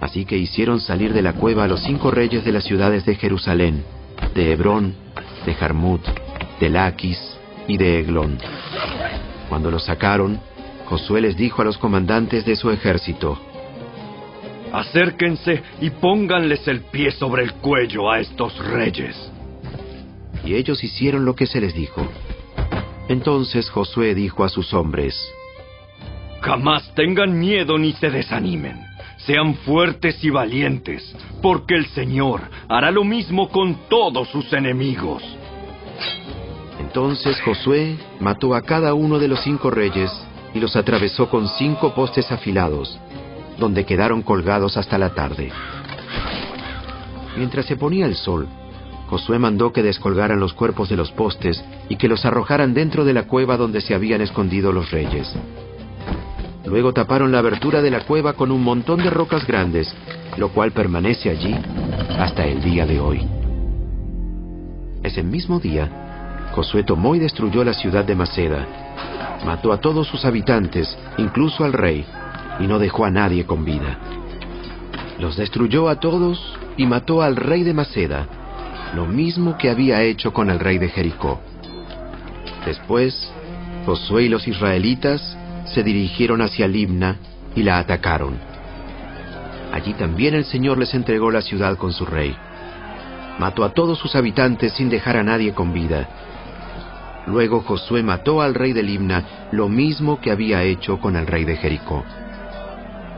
Así 0.00 0.24
que 0.24 0.36
hicieron 0.36 0.80
salir 0.80 1.12
de 1.12 1.22
la 1.22 1.34
cueva 1.34 1.64
a 1.64 1.68
los 1.68 1.84
cinco 1.84 2.10
reyes 2.10 2.44
de 2.44 2.50
las 2.50 2.64
ciudades 2.64 3.06
de 3.06 3.14
Jerusalén, 3.14 3.84
de 4.34 4.52
Hebrón, 4.52 5.03
de 5.44 5.54
Jarmut, 5.54 6.02
de 6.60 6.68
Laquis 6.68 7.18
y 7.68 7.76
de 7.76 8.00
Eglón. 8.00 8.38
Cuando 9.48 9.70
los 9.70 9.84
sacaron, 9.84 10.40
Josué 10.86 11.20
les 11.20 11.36
dijo 11.36 11.62
a 11.62 11.64
los 11.64 11.78
comandantes 11.78 12.44
de 12.44 12.56
su 12.56 12.70
ejército, 12.70 13.38
Acérquense 14.72 15.62
y 15.80 15.90
pónganles 15.90 16.66
el 16.66 16.80
pie 16.80 17.12
sobre 17.12 17.44
el 17.44 17.54
cuello 17.54 18.10
a 18.10 18.18
estos 18.18 18.58
reyes. 18.58 19.16
Y 20.44 20.54
ellos 20.54 20.82
hicieron 20.82 21.24
lo 21.24 21.34
que 21.34 21.46
se 21.46 21.60
les 21.60 21.74
dijo. 21.74 22.06
Entonces 23.08 23.70
Josué 23.70 24.14
dijo 24.14 24.44
a 24.44 24.48
sus 24.48 24.74
hombres, 24.74 25.16
Jamás 26.40 26.92
tengan 26.94 27.38
miedo 27.38 27.78
ni 27.78 27.92
se 27.92 28.10
desanimen. 28.10 28.93
Sean 29.26 29.54
fuertes 29.54 30.22
y 30.22 30.30
valientes, 30.30 31.14
porque 31.40 31.74
el 31.74 31.86
Señor 31.86 32.42
hará 32.68 32.90
lo 32.90 33.04
mismo 33.04 33.48
con 33.48 33.88
todos 33.88 34.28
sus 34.28 34.52
enemigos. 34.52 35.22
Entonces 36.78 37.40
Josué 37.40 37.96
mató 38.20 38.54
a 38.54 38.62
cada 38.62 38.92
uno 38.92 39.18
de 39.18 39.28
los 39.28 39.40
cinco 39.40 39.70
reyes 39.70 40.10
y 40.52 40.60
los 40.60 40.76
atravesó 40.76 41.30
con 41.30 41.48
cinco 41.48 41.94
postes 41.94 42.30
afilados, 42.30 42.98
donde 43.58 43.86
quedaron 43.86 44.22
colgados 44.22 44.76
hasta 44.76 44.98
la 44.98 45.14
tarde. 45.14 45.50
Mientras 47.36 47.66
se 47.66 47.76
ponía 47.76 48.06
el 48.06 48.14
sol, 48.14 48.46
Josué 49.08 49.38
mandó 49.38 49.72
que 49.72 49.82
descolgaran 49.82 50.38
los 50.38 50.52
cuerpos 50.52 50.88
de 50.88 50.96
los 50.96 51.10
postes 51.12 51.64
y 51.88 51.96
que 51.96 52.08
los 52.08 52.24
arrojaran 52.24 52.74
dentro 52.74 53.04
de 53.04 53.14
la 53.14 53.24
cueva 53.24 53.56
donde 53.56 53.80
se 53.80 53.94
habían 53.94 54.20
escondido 54.20 54.70
los 54.70 54.90
reyes. 54.90 55.34
Luego 56.66 56.92
taparon 56.92 57.30
la 57.30 57.38
abertura 57.38 57.82
de 57.82 57.90
la 57.90 58.00
cueva 58.00 58.32
con 58.32 58.50
un 58.50 58.62
montón 58.62 59.02
de 59.02 59.10
rocas 59.10 59.46
grandes, 59.46 59.94
lo 60.38 60.48
cual 60.48 60.72
permanece 60.72 61.30
allí 61.30 61.54
hasta 62.18 62.46
el 62.46 62.62
día 62.62 62.86
de 62.86 63.00
hoy. 63.00 63.26
Ese 65.02 65.22
mismo 65.22 65.60
día, 65.60 66.50
Josué 66.54 66.82
tomó 66.84 67.14
y 67.14 67.18
destruyó 67.18 67.64
la 67.64 67.74
ciudad 67.74 68.04
de 68.04 68.14
Maceda, 68.14 68.66
mató 69.44 69.72
a 69.72 69.80
todos 69.80 70.08
sus 70.08 70.24
habitantes, 70.24 70.96
incluso 71.18 71.64
al 71.64 71.74
rey, 71.74 72.06
y 72.58 72.66
no 72.66 72.78
dejó 72.78 73.04
a 73.04 73.10
nadie 73.10 73.44
con 73.44 73.64
vida. 73.64 73.98
Los 75.18 75.36
destruyó 75.36 75.88
a 75.88 76.00
todos 76.00 76.40
y 76.76 76.86
mató 76.86 77.20
al 77.20 77.36
rey 77.36 77.62
de 77.62 77.74
Maceda, 77.74 78.26
lo 78.94 79.06
mismo 79.06 79.58
que 79.58 79.68
había 79.68 80.02
hecho 80.02 80.32
con 80.32 80.48
el 80.48 80.58
rey 80.58 80.78
de 80.78 80.88
Jericó. 80.88 81.40
Después, 82.64 83.30
Josué 83.84 84.24
y 84.24 84.28
los 84.28 84.48
israelitas 84.48 85.33
se 85.66 85.82
dirigieron 85.82 86.42
hacia 86.42 86.68
Libna 86.68 87.16
y 87.54 87.62
la 87.62 87.78
atacaron. 87.78 88.38
Allí 89.72 89.94
también 89.94 90.34
el 90.34 90.44
Señor 90.44 90.78
les 90.78 90.94
entregó 90.94 91.30
la 91.30 91.42
ciudad 91.42 91.76
con 91.76 91.92
su 91.92 92.06
rey. 92.06 92.34
Mató 93.38 93.64
a 93.64 93.72
todos 93.72 93.98
sus 93.98 94.14
habitantes 94.14 94.72
sin 94.72 94.88
dejar 94.88 95.16
a 95.16 95.24
nadie 95.24 95.52
con 95.52 95.72
vida. 95.72 96.08
Luego 97.26 97.62
Josué 97.62 98.02
mató 98.02 98.42
al 98.42 98.54
rey 98.54 98.72
de 98.72 98.82
Libna 98.82 99.48
lo 99.50 99.68
mismo 99.68 100.20
que 100.20 100.30
había 100.30 100.62
hecho 100.62 101.00
con 101.00 101.16
el 101.16 101.26
rey 101.26 101.44
de 101.44 101.56
Jericó. 101.56 102.04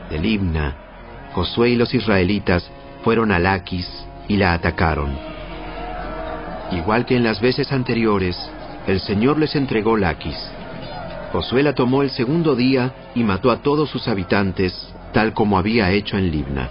De 0.09 0.17
Libna 0.17 0.87
Josué 1.37 1.69
y 1.69 1.75
los 1.75 1.93
israelitas 1.93 2.67
fueron 3.03 3.31
a 3.31 3.37
Laquis 3.37 3.87
y 4.27 4.37
la 4.37 4.53
atacaron. 4.53 5.15
Igual 6.71 7.05
que 7.05 7.15
en 7.15 7.23
las 7.23 7.39
veces 7.39 7.71
anteriores, 7.71 8.35
el 8.87 8.99
Señor 8.99 9.37
les 9.37 9.55
entregó 9.55 9.97
Laquis. 9.97 10.37
Josué 11.31 11.61
la 11.63 11.73
tomó 11.73 12.03
el 12.03 12.09
segundo 12.09 12.55
día 12.55 12.93
y 13.15 13.23
mató 13.23 13.51
a 13.51 13.57
todos 13.57 13.89
sus 13.89 14.07
habitantes, 14.07 14.73
tal 15.13 15.33
como 15.33 15.57
había 15.57 15.91
hecho 15.91 16.17
en 16.17 16.31
Libna. 16.31 16.69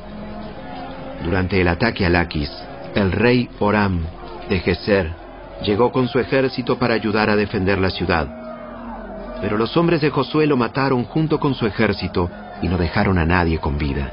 Durante 1.24 1.60
el 1.60 1.68
ataque 1.68 2.06
a 2.06 2.10
Laquis, 2.10 2.50
el 2.94 3.12
rey 3.12 3.48
Oram 3.58 4.00
de 4.48 4.60
Geser 4.60 5.12
llegó 5.62 5.92
con 5.92 6.08
su 6.08 6.18
ejército 6.18 6.78
para 6.78 6.94
ayudar 6.94 7.30
a 7.30 7.36
defender 7.36 7.78
la 7.78 7.90
ciudad. 7.90 8.28
Pero 9.40 9.58
los 9.58 9.76
hombres 9.76 10.00
de 10.00 10.10
Josué 10.10 10.46
lo 10.46 10.56
mataron 10.56 11.04
junto 11.04 11.38
con 11.38 11.54
su 11.54 11.66
ejército 11.66 12.30
y 12.62 12.68
no 12.68 12.78
dejaron 12.78 13.18
a 13.18 13.26
nadie 13.26 13.58
con 13.58 13.76
vida. 13.76 14.10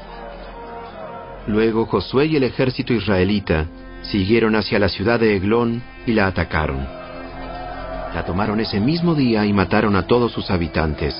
Luego 1.46 1.86
Josué 1.86 2.26
y 2.26 2.36
el 2.36 2.44
ejército 2.44 2.92
israelita 2.92 3.66
siguieron 4.02 4.54
hacia 4.56 4.78
la 4.78 4.88
ciudad 4.88 5.18
de 5.20 5.36
Eglón 5.36 5.82
y 6.06 6.12
la 6.12 6.26
atacaron. 6.26 7.03
La 8.14 8.24
tomaron 8.24 8.60
ese 8.60 8.78
mismo 8.78 9.16
día 9.16 9.44
y 9.44 9.52
mataron 9.52 9.96
a 9.96 10.06
todos 10.06 10.30
sus 10.30 10.48
habitantes. 10.48 11.14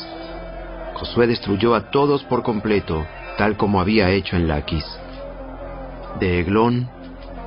Josué 0.95 1.27
destruyó 1.27 1.75
a 1.75 1.91
todos 1.91 2.23
por 2.23 2.45
completo, 2.45 3.05
tal 3.37 3.57
como 3.57 3.81
había 3.81 4.11
hecho 4.11 4.37
en 4.37 4.47
Laquis. 4.47 4.85
De 6.21 6.39
Eglón, 6.39 6.89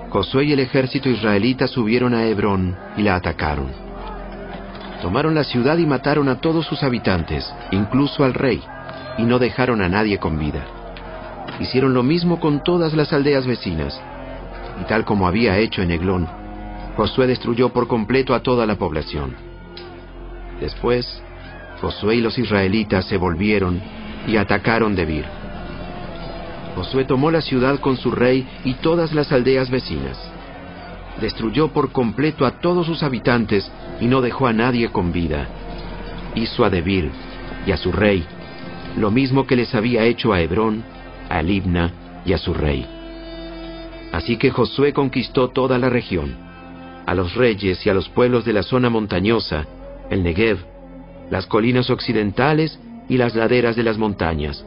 Josué 0.10 0.46
y 0.46 0.52
el 0.52 0.60
ejército 0.60 1.08
israelita 1.10 1.68
subieron 1.68 2.14
a 2.14 2.26
Hebrón 2.26 2.76
y 2.98 3.04
la 3.04 3.16
atacaron. 3.16 3.72
Tomaron 5.02 5.34
la 5.34 5.46
ciudad 5.46 5.78
y 5.78 5.86
mataron 5.86 6.28
a 6.28 6.42
todos 6.42 6.66
sus 6.66 6.84
habitantes, 6.84 7.50
incluso 7.72 8.26
al 8.26 8.34
rey, 8.34 8.62
y 9.18 9.24
no 9.24 9.40
dejaron 9.40 9.82
a 9.82 9.88
nadie 9.88 10.18
con 10.18 10.38
vida. 10.38 10.66
Hicieron 11.62 11.94
lo 11.94 12.04
mismo 12.04 12.42
con 12.42 12.64
todas 12.64 12.94
las 12.94 13.14
aldeas 13.14 13.48
vecinas, 13.48 13.98
y 14.82 14.86
tal 14.86 15.06
como 15.06 15.26
había 15.26 15.58
hecho 15.58 15.82
en 15.82 15.92
Eglón, 15.92 16.28
Josué 16.98 17.28
destruyó 17.28 17.70
por 17.70 17.88
completo 17.88 18.34
a 18.34 18.42
toda 18.42 18.66
la 18.66 18.76
población. 18.76 19.36
Después, 20.60 21.22
Josué 21.80 22.16
y 22.16 22.22
los 22.22 22.40
israelitas 22.40 23.06
se 23.06 23.18
volvieron 23.18 23.80
y 24.28 24.38
atacaron 24.38 24.96
Debir. 24.96 25.26
Josué 26.76 27.06
tomó 27.06 27.30
la 27.30 27.42
ciudad 27.42 27.80
con 27.80 27.98
su 27.98 28.10
rey 28.10 28.48
y 28.66 28.74
todas 28.74 29.14
las 29.14 29.32
aldeas 29.32 29.70
vecinas. 29.70 30.18
Destruyó 31.22 31.68
por 31.68 31.92
completo 31.92 32.48
a 32.48 32.60
todos 32.60 32.88
sus 32.88 33.04
habitantes 33.04 33.72
y 34.02 34.08
no 34.08 34.22
dejó 34.22 34.48
a 34.48 34.54
nadie 34.54 34.90
con 34.90 35.12
vida. 35.12 35.48
Hizo 36.34 36.66
a 36.66 36.72
Debir 36.72 37.12
y 37.68 37.72
a 37.72 37.78
su 37.78 37.92
rey 37.92 38.26
lo 38.98 39.12
mismo 39.12 39.46
que 39.46 39.56
les 39.56 39.76
había 39.76 40.04
hecho 40.04 40.34
a 40.34 40.42
Hebrón, 40.42 40.84
a 41.30 41.44
Libna 41.44 41.94
y 42.26 42.34
a 42.34 42.40
su 42.40 42.56
rey. 42.56 42.88
Así 44.12 44.38
que 44.38 44.50
Josué 44.50 44.94
conquistó 44.94 45.50
toda 45.50 45.78
la 45.78 45.90
región, 45.90 46.47
a 47.08 47.16
los 47.16 47.36
reyes 47.36 47.84
y 47.86 47.90
a 47.90 47.94
los 47.94 48.10
pueblos 48.10 48.44
de 48.44 48.52
la 48.52 48.64
zona 48.64 48.90
montañosa, 48.90 49.66
el 50.10 50.24
Negev, 50.24 50.58
las 51.32 51.46
colinas 51.48 51.90
occidentales 51.90 52.78
y 53.08 53.16
las 53.16 53.34
laderas 53.34 53.78
de 53.78 53.84
las 53.84 53.98
montañas. 53.98 54.64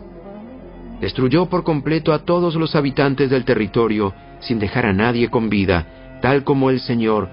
Destruyó 1.03 1.47
por 1.47 1.65
completo 1.65 2.15
a 2.15 2.21
todos 2.21 2.55
los 2.55 2.75
habitantes 2.75 3.29
del 3.29 3.45
territorio 3.45 4.15
sin 4.41 4.59
dejar 4.59 4.87
a 4.87 4.95
nadie 4.95 5.29
con 5.29 5.51
vida, 5.51 6.19
tal 6.23 6.43
como 6.43 6.71
el 6.71 6.81
Señor, 6.81 7.29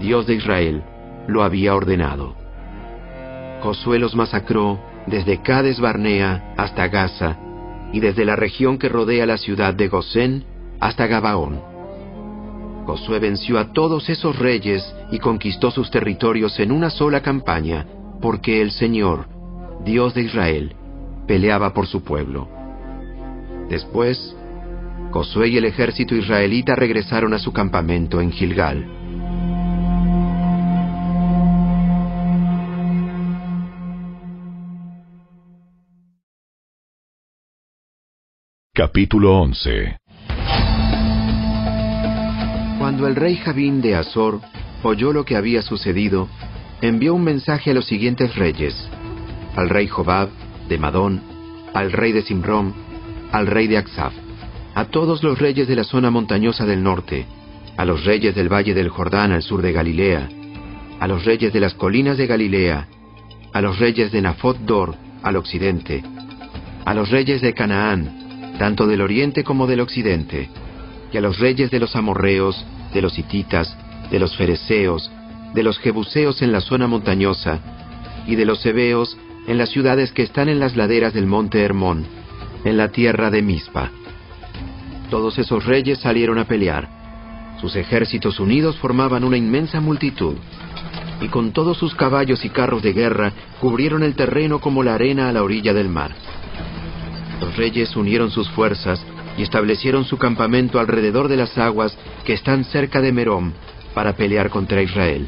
Dios 0.00 0.28
de 0.28 0.34
Israel, 0.34 0.82
lo 1.26 1.42
había 1.42 1.74
ordenado. 1.74 2.36
Josué 3.62 3.98
los 3.98 4.14
masacró 4.14 4.78
desde 5.08 5.42
Cades 5.42 5.80
Barnea 5.80 6.54
hasta 6.56 6.86
Gaza 6.86 7.36
y 7.92 7.98
desde 7.98 8.24
la 8.24 8.36
región 8.36 8.78
que 8.78 8.88
rodea 8.88 9.26
la 9.26 9.38
ciudad 9.38 9.74
de 9.74 9.88
Gosén 9.88 10.44
hasta 10.78 11.08
Gabaón. 11.08 11.71
Josué 12.84 13.20
venció 13.20 13.58
a 13.58 13.72
todos 13.72 14.08
esos 14.08 14.38
reyes 14.38 14.82
y 15.12 15.18
conquistó 15.18 15.70
sus 15.70 15.90
territorios 15.90 16.58
en 16.58 16.72
una 16.72 16.90
sola 16.90 17.22
campaña, 17.22 17.86
porque 18.20 18.60
el 18.60 18.72
Señor, 18.72 19.26
Dios 19.84 20.14
de 20.14 20.22
Israel, 20.22 20.74
peleaba 21.26 21.72
por 21.72 21.86
su 21.86 22.02
pueblo. 22.02 22.48
Después, 23.68 24.36
Josué 25.12 25.48
y 25.48 25.56
el 25.58 25.64
ejército 25.64 26.14
israelita 26.16 26.74
regresaron 26.74 27.34
a 27.34 27.38
su 27.38 27.52
campamento 27.52 28.20
en 28.20 28.32
Gilgal. 28.32 28.98
Capítulo 38.74 39.38
11 39.38 40.01
El 43.06 43.16
rey 43.16 43.36
Javín 43.36 43.80
de 43.80 43.96
Azor 43.96 44.40
oyó 44.84 45.12
lo 45.12 45.24
que 45.24 45.34
había 45.34 45.60
sucedido, 45.62 46.28
envió 46.80 47.14
un 47.14 47.24
mensaje 47.24 47.72
a 47.72 47.74
los 47.74 47.86
siguientes 47.86 48.36
reyes, 48.36 48.74
al 49.56 49.68
rey 49.68 49.88
Jobab 49.88 50.28
de 50.68 50.78
Madón, 50.78 51.20
al 51.74 51.90
rey 51.90 52.12
de 52.12 52.22
Simrón, 52.22 52.72
al 53.32 53.48
rey 53.48 53.66
de 53.66 53.78
Aksaf, 53.78 54.14
a 54.74 54.84
todos 54.84 55.22
los 55.24 55.38
reyes 55.38 55.66
de 55.66 55.76
la 55.76 55.84
zona 55.84 56.10
montañosa 56.10 56.64
del 56.64 56.82
norte, 56.82 57.26
a 57.76 57.84
los 57.84 58.04
reyes 58.04 58.34
del 58.36 58.50
valle 58.50 58.72
del 58.72 58.88
Jordán 58.88 59.32
al 59.32 59.42
sur 59.42 59.62
de 59.62 59.72
Galilea, 59.72 60.28
a 61.00 61.08
los 61.08 61.24
reyes 61.24 61.52
de 61.52 61.60
las 61.60 61.74
colinas 61.74 62.16
de 62.16 62.28
Galilea, 62.28 62.86
a 63.52 63.60
los 63.60 63.78
reyes 63.80 64.12
de 64.12 64.22
Nafot 64.22 64.58
Dor 64.60 64.94
al 65.24 65.36
occidente, 65.36 66.04
a 66.84 66.94
los 66.94 67.10
reyes 67.10 67.42
de 67.42 67.52
Canaán, 67.52 68.54
tanto 68.58 68.86
del 68.86 69.00
oriente 69.00 69.42
como 69.42 69.66
del 69.66 69.80
occidente, 69.80 70.48
y 71.12 71.16
a 71.16 71.20
los 71.20 71.38
reyes 71.40 71.70
de 71.70 71.80
los 71.80 71.96
amorreos, 71.96 72.64
de 72.92 73.02
los 73.02 73.18
hititas, 73.18 73.76
de 74.10 74.18
los 74.18 74.36
fereceos, 74.36 75.10
de 75.54 75.62
los 75.62 75.78
jebuseos 75.78 76.42
en 76.42 76.52
la 76.52 76.60
zona 76.60 76.86
montañosa, 76.86 77.60
y 78.26 78.36
de 78.36 78.44
los 78.44 78.64
hebeos 78.64 79.16
en 79.46 79.58
las 79.58 79.70
ciudades 79.70 80.12
que 80.12 80.22
están 80.22 80.48
en 80.48 80.60
las 80.60 80.76
laderas 80.76 81.12
del 81.12 81.26
monte 81.26 81.62
Hermón, 81.62 82.06
en 82.64 82.76
la 82.76 82.88
tierra 82.88 83.30
de 83.30 83.42
Mizpa. 83.42 83.90
Todos 85.10 85.38
esos 85.38 85.66
reyes 85.66 85.98
salieron 85.98 86.38
a 86.38 86.44
pelear. 86.44 86.88
Sus 87.60 87.76
ejércitos 87.76 88.40
unidos 88.40 88.76
formaban 88.78 89.24
una 89.24 89.36
inmensa 89.36 89.80
multitud, 89.80 90.36
y 91.20 91.28
con 91.28 91.52
todos 91.52 91.76
sus 91.76 91.94
caballos 91.94 92.44
y 92.44 92.50
carros 92.50 92.82
de 92.82 92.92
guerra 92.92 93.32
cubrieron 93.60 94.02
el 94.02 94.14
terreno 94.14 94.58
como 94.58 94.82
la 94.82 94.94
arena 94.94 95.28
a 95.28 95.32
la 95.32 95.42
orilla 95.42 95.72
del 95.72 95.88
mar. 95.88 96.12
Los 97.40 97.56
reyes 97.56 97.94
unieron 97.96 98.30
sus 98.30 98.48
fuerzas 98.50 99.04
y 99.36 99.42
establecieron 99.42 100.04
su 100.04 100.18
campamento 100.18 100.78
alrededor 100.78 101.28
de 101.28 101.36
las 101.36 101.56
aguas 101.58 101.96
que 102.24 102.34
están 102.34 102.64
cerca 102.64 103.00
de 103.00 103.12
Merom 103.12 103.52
para 103.94 104.14
pelear 104.14 104.50
contra 104.50 104.82
Israel. 104.82 105.26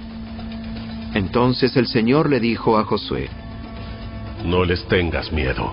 Entonces 1.15 1.77
el 1.77 1.87
Señor 1.87 2.29
le 2.29 2.41
dijo 2.41 2.79
a 2.79 2.85
Josué, 2.85 3.29
No 4.45 4.65
les 4.65 4.85
tengas 4.89 5.33
miedo. 5.33 5.73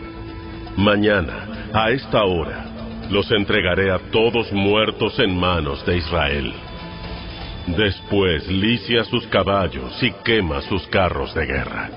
Mañana, 0.78 1.70
a 1.74 1.92
esta 1.92 2.24
hora, 2.24 2.66
los 3.10 3.30
entregaré 3.32 3.92
a 3.92 4.00
todos 4.12 4.52
muertos 4.54 5.20
en 5.20 5.38
manos 5.38 5.86
de 5.86 5.98
Israel. 5.98 6.54
Después 7.68 8.48
licia 8.48 9.04
sus 9.04 9.28
caballos 9.28 10.02
y 10.02 10.12
quema 10.24 10.62
sus 10.62 10.86
carros 10.88 11.34
de 11.34 11.46
guerra. 11.46 11.90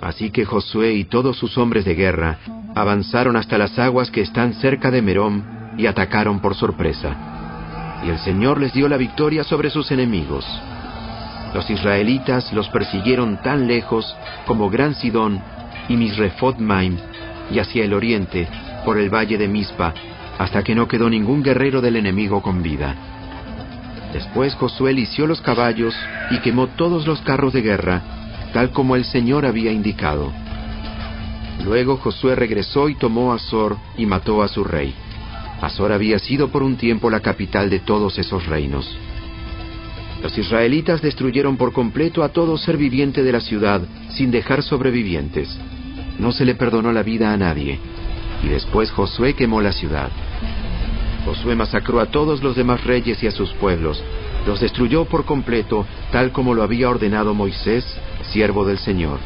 Así 0.00 0.30
que 0.30 0.44
Josué 0.44 0.92
y 0.92 1.04
todos 1.04 1.38
sus 1.38 1.56
hombres 1.56 1.84
de 1.84 1.94
guerra 1.94 2.38
avanzaron 2.74 3.36
hasta 3.36 3.58
las 3.58 3.78
aguas 3.78 4.10
que 4.10 4.20
están 4.20 4.54
cerca 4.54 4.90
de 4.90 5.02
Merom 5.02 5.42
y 5.78 5.86
atacaron 5.86 6.40
por 6.40 6.54
sorpresa. 6.54 8.00
Y 8.04 8.10
el 8.10 8.18
Señor 8.18 8.60
les 8.60 8.72
dio 8.72 8.88
la 8.88 8.96
victoria 8.96 9.44
sobre 9.44 9.70
sus 9.70 9.90
enemigos. 9.90 10.44
Los 11.54 11.70
israelitas 11.70 12.52
los 12.52 12.68
persiguieron 12.68 13.40
tan 13.42 13.66
lejos 13.66 14.14
como 14.46 14.68
Gran 14.70 14.94
Sidón 14.94 15.40
y 15.88 15.96
Misrefot 15.96 16.58
Maim 16.58 16.96
y 17.50 17.58
hacia 17.58 17.84
el 17.84 17.94
oriente 17.94 18.48
por 18.84 18.98
el 18.98 19.08
valle 19.08 19.38
de 19.38 19.48
Mispa 19.48 19.94
hasta 20.38 20.62
que 20.62 20.74
no 20.74 20.88
quedó 20.88 21.08
ningún 21.08 21.42
guerrero 21.42 21.80
del 21.80 21.96
enemigo 21.96 22.42
con 22.42 22.62
vida. 22.62 22.94
Después 24.12 24.54
Josué 24.54 24.92
lició 24.92 25.26
los 25.26 25.40
caballos 25.40 25.94
y 26.30 26.38
quemó 26.38 26.68
todos 26.68 27.06
los 27.06 27.20
carros 27.22 27.52
de 27.52 27.62
guerra, 27.62 28.02
tal 28.52 28.70
como 28.70 28.96
el 28.96 29.04
Señor 29.04 29.46
había 29.46 29.72
indicado. 29.72 30.32
Luego 31.62 31.96
Josué 31.96 32.34
regresó 32.34 32.88
y 32.88 32.94
tomó 32.94 33.32
a 33.32 33.36
Azor 33.36 33.76
y 33.96 34.06
mató 34.06 34.42
a 34.42 34.48
su 34.48 34.64
rey. 34.64 34.94
Azor 35.60 35.92
había 35.92 36.18
sido 36.18 36.48
por 36.48 36.62
un 36.62 36.76
tiempo 36.76 37.10
la 37.10 37.20
capital 37.20 37.70
de 37.70 37.80
todos 37.80 38.18
esos 38.18 38.46
reinos. 38.46 38.96
Los 40.22 40.36
israelitas 40.38 41.02
destruyeron 41.02 41.56
por 41.56 41.72
completo 41.72 42.22
a 42.22 42.30
todo 42.30 42.56
ser 42.56 42.76
viviente 42.76 43.22
de 43.22 43.32
la 43.32 43.40
ciudad, 43.40 43.82
sin 44.10 44.30
dejar 44.30 44.62
sobrevivientes. 44.62 45.54
No 46.18 46.32
se 46.32 46.44
le 46.44 46.54
perdonó 46.54 46.92
la 46.92 47.02
vida 47.02 47.32
a 47.32 47.36
nadie. 47.36 47.78
Y 48.42 48.48
después 48.48 48.90
Josué 48.90 49.34
quemó 49.34 49.60
la 49.60 49.72
ciudad. 49.72 50.10
Josué 51.24 51.54
masacró 51.54 52.00
a 52.00 52.06
todos 52.06 52.42
los 52.42 52.56
demás 52.56 52.84
reyes 52.84 53.22
y 53.22 53.26
a 53.26 53.30
sus 53.30 53.52
pueblos. 53.54 54.02
Los 54.46 54.60
destruyó 54.60 55.06
por 55.06 55.24
completo, 55.24 55.86
tal 56.12 56.32
como 56.32 56.54
lo 56.54 56.62
había 56.62 56.90
ordenado 56.90 57.34
Moisés, 57.34 57.84
siervo 58.22 58.64
del 58.64 58.78
Señor. 58.78 59.18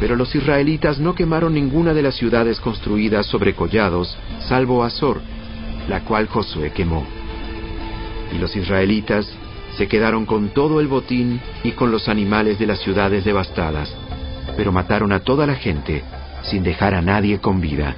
Pero 0.00 0.16
los 0.16 0.34
israelitas 0.34 0.98
no 0.98 1.14
quemaron 1.14 1.54
ninguna 1.54 1.92
de 1.92 2.02
las 2.02 2.14
ciudades 2.14 2.60
construidas 2.60 3.26
sobre 3.26 3.54
collados, 3.54 4.16
salvo 4.40 4.84
Azor, 4.84 5.20
la 5.88 6.04
cual 6.04 6.28
Josué 6.28 6.70
quemó. 6.70 7.04
Y 8.32 8.38
los 8.38 8.54
israelitas 8.54 9.28
se 9.76 9.88
quedaron 9.88 10.26
con 10.26 10.50
todo 10.50 10.80
el 10.80 10.88
botín 10.88 11.40
y 11.64 11.72
con 11.72 11.90
los 11.90 12.08
animales 12.08 12.58
de 12.58 12.66
las 12.66 12.80
ciudades 12.80 13.24
devastadas, 13.24 13.92
pero 14.56 14.72
mataron 14.72 15.12
a 15.12 15.20
toda 15.20 15.46
la 15.46 15.54
gente, 15.54 16.04
sin 16.42 16.62
dejar 16.62 16.94
a 16.94 17.02
nadie 17.02 17.40
con 17.40 17.60
vida. 17.60 17.94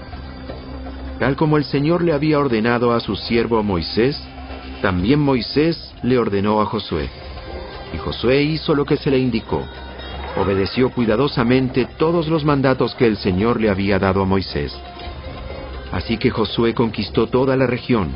Tal 1.19 1.37
como 1.37 1.59
el 1.59 1.65
Señor 1.65 2.03
le 2.03 2.13
había 2.13 2.39
ordenado 2.39 2.93
a 2.93 3.01
su 3.01 3.15
siervo 3.15 3.63
Moisés, 3.63 4.19
también 4.81 5.21
Moisés 5.21 5.93
le 6.03 6.19
ordenó 6.19 6.63
a 6.63 6.67
Josué. 6.67 7.11
Y 7.93 7.99
Josué 7.99 8.43
hizo 8.43 8.75
lo 8.75 8.87
que 8.87 8.97
se 8.97 9.11
le 9.11 9.19
indicó. 9.19 9.67
Obedeció 10.37 10.91
cuidadosamente 10.91 11.87
todos 11.99 12.29
los 12.29 12.45
mandatos 12.45 12.95
que 12.95 13.07
el 13.07 13.17
Señor 13.17 13.61
le 13.61 13.69
había 13.69 13.99
dado 13.99 14.23
a 14.23 14.27
Moisés. 14.27 14.73
Así 15.93 16.19
que 16.19 16.31
Josué 16.31 16.73
conquistó 16.73 17.27
toda 17.27 17.57
la 17.57 17.67
región, 17.67 18.15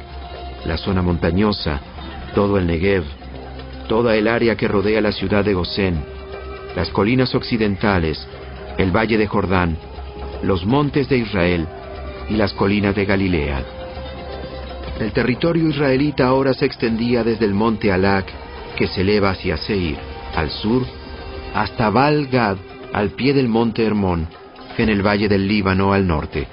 la 0.64 0.76
zona 0.76 1.02
montañosa, 1.02 1.80
todo 2.34 2.56
el 2.58 2.66
Negev, 2.66 3.04
toda 3.88 4.16
el 4.16 4.28
área 4.28 4.56
que 4.56 4.68
rodea 4.68 5.00
la 5.00 5.12
ciudad 5.12 5.44
de 5.44 5.54
Gosén, 5.54 6.04
las 6.76 6.88
colinas 6.90 7.34
occidentales, 7.34 8.26
el 8.78 8.90
valle 8.90 9.18
de 9.18 9.26
Jordán, 9.26 9.76
los 10.42 10.64
montes 10.64 11.08
de 11.08 11.18
Israel 11.18 11.66
y 12.28 12.34
las 12.34 12.52
colinas 12.52 12.94
de 12.94 13.04
Galilea. 13.04 13.62
El 15.00 15.12
territorio 15.12 15.68
israelita 15.68 16.26
ahora 16.26 16.54
se 16.54 16.64
extendía 16.66 17.24
desde 17.24 17.44
el 17.44 17.54
monte 17.54 17.90
Alac, 17.90 18.26
que 18.76 18.86
se 18.86 19.00
eleva 19.00 19.30
hacia 19.30 19.56
Seir, 19.56 19.96
al 20.36 20.50
sur, 20.50 20.84
hasta 21.54 21.88
Baal 21.88 22.26
Gad, 22.26 22.56
al 22.92 23.10
pie 23.10 23.32
del 23.32 23.48
monte 23.48 23.84
Hermón, 23.86 24.26
en 24.76 24.88
el 24.88 25.06
valle 25.06 25.28
del 25.28 25.46
Líbano 25.46 25.92
al 25.92 26.06
norte. 26.06 26.48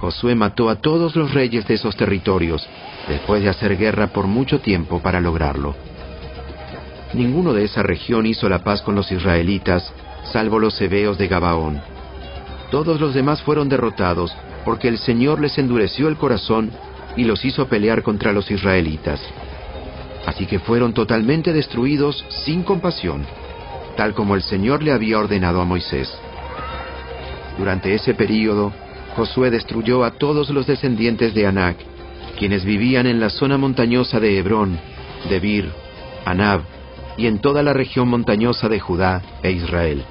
Josué 0.00 0.34
mató 0.34 0.68
a 0.68 0.80
todos 0.80 1.14
los 1.14 1.32
reyes 1.32 1.66
de 1.68 1.74
esos 1.74 1.96
territorios, 1.96 2.66
después 3.08 3.42
de 3.42 3.48
hacer 3.48 3.76
guerra 3.76 4.08
por 4.08 4.26
mucho 4.26 4.58
tiempo 4.58 5.00
para 5.00 5.20
lograrlo. 5.20 5.76
Ninguno 7.14 7.52
de 7.52 7.64
esa 7.64 7.84
región 7.84 8.26
hizo 8.26 8.48
la 8.48 8.64
paz 8.64 8.82
con 8.82 8.96
los 8.96 9.12
israelitas, 9.12 9.92
salvo 10.24 10.58
los 10.58 10.78
hebeos 10.80 11.16
de 11.16 11.28
Gabaón. 11.28 11.80
Todos 12.72 13.00
los 13.00 13.14
demás 13.14 13.42
fueron 13.42 13.68
derrotados, 13.68 14.34
porque 14.64 14.88
el 14.88 14.98
Señor 14.98 15.40
les 15.40 15.56
endureció 15.56 16.08
el 16.08 16.16
corazón 16.16 16.72
y 17.16 17.24
los 17.24 17.44
hizo 17.44 17.68
pelear 17.68 18.02
contra 18.02 18.32
los 18.32 18.50
israelitas. 18.50 19.20
Así 20.26 20.46
que 20.46 20.58
fueron 20.58 20.94
totalmente 20.94 21.52
destruidos 21.52 22.24
sin 22.44 22.64
compasión, 22.64 23.24
tal 23.96 24.14
como 24.14 24.34
el 24.34 24.42
Señor 24.42 24.82
le 24.82 24.92
había 24.92 25.18
ordenado 25.18 25.60
a 25.60 25.64
Moisés. 25.64 26.12
Durante 27.58 27.94
ese 27.94 28.14
período, 28.14 28.72
Josué 29.16 29.50
destruyó 29.50 30.04
a 30.04 30.12
todos 30.12 30.50
los 30.50 30.66
descendientes 30.66 31.34
de 31.34 31.46
Anac, 31.46 31.76
quienes 32.38 32.64
vivían 32.64 33.06
en 33.06 33.20
la 33.20 33.30
zona 33.30 33.56
montañosa 33.58 34.18
de 34.18 34.38
Hebrón, 34.38 34.78
Debir, 35.28 35.70
Anab 36.24 36.62
y 37.16 37.26
en 37.26 37.38
toda 37.38 37.62
la 37.62 37.72
región 37.72 38.08
montañosa 38.08 38.68
de 38.68 38.80
Judá 38.80 39.22
e 39.42 39.52
Israel. 39.52 40.04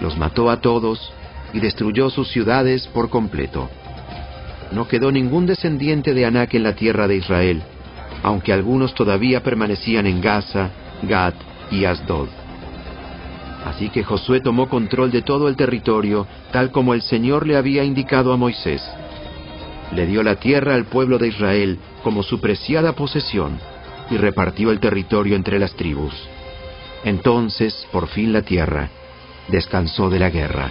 Los 0.00 0.16
mató 0.18 0.50
a 0.50 0.60
todos 0.60 1.12
y 1.52 1.60
destruyó 1.60 2.10
sus 2.10 2.28
ciudades 2.28 2.88
por 2.88 3.08
completo. 3.08 3.70
No 4.72 4.88
quedó 4.88 5.12
ningún 5.12 5.46
descendiente 5.46 6.12
de 6.14 6.26
Anac 6.26 6.54
en 6.54 6.64
la 6.64 6.74
tierra 6.74 7.06
de 7.06 7.16
Israel, 7.16 7.62
aunque 8.22 8.52
algunos 8.52 8.94
todavía 8.94 9.42
permanecían 9.42 10.06
en 10.06 10.20
Gaza, 10.20 10.70
Gad 11.02 11.34
y 11.70 11.84
Asdod. 11.84 12.41
Así 13.64 13.90
que 13.90 14.02
Josué 14.02 14.40
tomó 14.40 14.68
control 14.68 15.10
de 15.10 15.22
todo 15.22 15.48
el 15.48 15.56
territorio, 15.56 16.26
tal 16.52 16.70
como 16.70 16.94
el 16.94 17.02
Señor 17.02 17.46
le 17.46 17.56
había 17.56 17.84
indicado 17.84 18.32
a 18.32 18.36
Moisés. 18.36 18.82
Le 19.92 20.06
dio 20.06 20.22
la 20.22 20.36
tierra 20.36 20.74
al 20.74 20.86
pueblo 20.86 21.18
de 21.18 21.28
Israel 21.28 21.78
como 22.02 22.22
su 22.22 22.40
preciada 22.40 22.92
posesión 22.94 23.58
y 24.10 24.16
repartió 24.16 24.70
el 24.70 24.80
territorio 24.80 25.36
entre 25.36 25.58
las 25.58 25.74
tribus. 25.74 26.14
Entonces, 27.04 27.86
por 27.92 28.08
fin 28.08 28.32
la 28.32 28.42
tierra 28.42 28.88
descansó 29.48 30.08
de 30.10 30.18
la 30.18 30.30
guerra. 30.30 30.70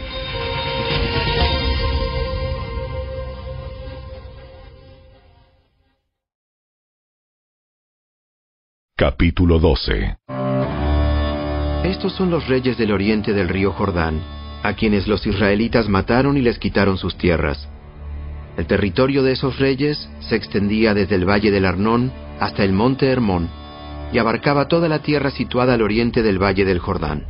Capítulo 8.95 9.57
12 9.57 10.17
Estos 11.83 12.13
son 12.13 12.29
los 12.29 12.47
reyes 12.47 12.77
del 12.77 12.91
oriente 12.91 13.33
del 13.33 13.49
río 13.49 13.71
Jordán, 13.71 14.21
a 14.61 14.73
quienes 14.73 15.07
los 15.07 15.25
israelitas 15.25 15.89
mataron 15.89 16.37
y 16.37 16.41
les 16.41 16.59
quitaron 16.59 16.99
sus 16.99 17.17
tierras. 17.17 17.67
El 18.55 18.67
territorio 18.67 19.23
de 19.23 19.31
esos 19.31 19.57
reyes 19.57 20.07
se 20.19 20.35
extendía 20.35 20.93
desde 20.93 21.15
el 21.15 21.27
valle 21.27 21.49
del 21.49 21.65
Arnón 21.65 22.11
hasta 22.39 22.63
el 22.63 22.71
monte 22.71 23.07
Hermón 23.07 23.49
y 24.13 24.19
abarcaba 24.19 24.67
toda 24.67 24.87
la 24.89 24.99
tierra 24.99 25.31
situada 25.31 25.73
al 25.73 25.81
oriente 25.81 26.21
del 26.21 26.37
valle 26.37 26.65
del 26.65 26.77
Jordán. 26.77 27.25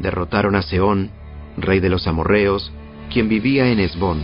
Derrotaron 0.00 0.54
a 0.54 0.60
Seón, 0.60 1.10
rey 1.56 1.80
de 1.80 1.88
los 1.88 2.06
amorreos, 2.06 2.72
quien 3.10 3.30
vivía 3.30 3.68
en 3.68 3.80
Esbón. 3.80 4.20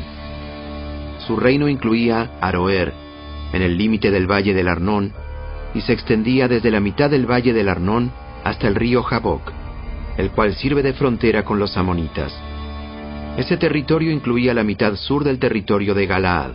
Su 1.26 1.36
reino 1.36 1.68
incluía 1.68 2.32
Aroer, 2.42 2.92
en 3.54 3.62
el 3.62 3.78
límite 3.78 4.10
del 4.10 4.30
valle 4.30 4.52
del 4.52 4.68
Arnón, 4.68 5.14
y 5.74 5.80
se 5.80 5.94
extendía 5.94 6.48
desde 6.48 6.70
la 6.70 6.80
mitad 6.80 7.08
del 7.08 7.24
valle 7.24 7.54
del 7.54 7.70
Arnón 7.70 8.12
hasta 8.50 8.66
el 8.66 8.74
río 8.74 9.04
Jaboc, 9.04 9.52
el 10.16 10.30
cual 10.32 10.54
sirve 10.54 10.82
de 10.82 10.92
frontera 10.92 11.44
con 11.44 11.60
los 11.60 11.76
amonitas. 11.76 12.32
Ese 13.36 13.56
territorio 13.56 14.10
incluía 14.10 14.52
la 14.54 14.64
mitad 14.64 14.96
sur 14.96 15.22
del 15.22 15.38
territorio 15.38 15.94
de 15.94 16.06
Galaad. 16.06 16.50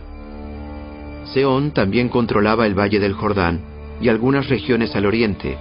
Seón 1.33 1.71
también 1.71 2.09
controlaba 2.09 2.67
el 2.67 2.77
valle 2.77 2.99
del 2.99 3.13
Jordán 3.13 3.61
y 4.01 4.09
algunas 4.09 4.49
regiones 4.49 4.93
al 4.95 5.05
oriente, 5.05 5.57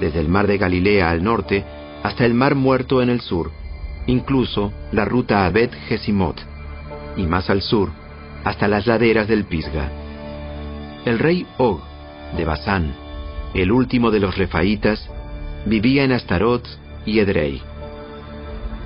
desde 0.00 0.18
el 0.18 0.28
mar 0.28 0.48
de 0.48 0.58
Galilea 0.58 1.10
al 1.10 1.22
norte 1.22 1.64
hasta 2.02 2.26
el 2.26 2.34
mar 2.34 2.56
muerto 2.56 3.00
en 3.00 3.08
el 3.08 3.20
sur, 3.20 3.52
incluso 4.06 4.72
la 4.90 5.04
ruta 5.04 5.46
a 5.46 5.50
Bet 5.50 5.72
Gesimot, 5.86 6.36
y 7.16 7.22
más 7.26 7.50
al 7.50 7.62
sur, 7.62 7.90
hasta 8.42 8.66
las 8.66 8.88
laderas 8.88 9.28
del 9.28 9.44
Pisga. 9.44 9.92
El 11.04 11.20
rey 11.20 11.46
Og, 11.56 11.80
de 12.36 12.44
Basán, 12.44 12.94
el 13.54 13.70
último 13.70 14.10
de 14.10 14.18
los 14.18 14.36
refaítas, 14.36 15.08
vivía 15.66 16.04
en 16.04 16.12
Astarot 16.12 16.66
y 17.04 17.18
Edrei. 17.18 17.60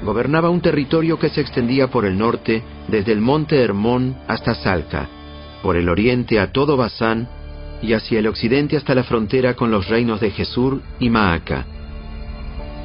Gobernaba 0.05 0.51
un 0.51 0.61
territorio 0.61 1.19
que 1.19 1.29
se 1.29 1.41
extendía 1.41 1.89
por 1.89 2.05
el 2.05 2.19
norte 2.19 2.63
desde 2.89 3.13
el 3.13 3.21
monte 3.21 3.63
Hermón 3.63 4.17
hasta 4.27 4.55
Salca, 4.55 5.09
por 5.63 5.77
el 5.77 5.89
oriente 5.89 6.41
a 6.41 6.53
todo 6.53 6.77
Basán 6.77 7.29
y 7.83 7.93
hacia 7.93 8.19
el 8.19 8.27
occidente 8.27 8.77
hasta 8.77 8.95
la 8.95 9.05
frontera 9.05 9.55
con 9.55 9.71
los 9.71 9.89
reinos 9.89 10.21
de 10.21 10.31
Jesur 10.31 10.83
y 10.99 11.09
Maaca. 11.09 11.67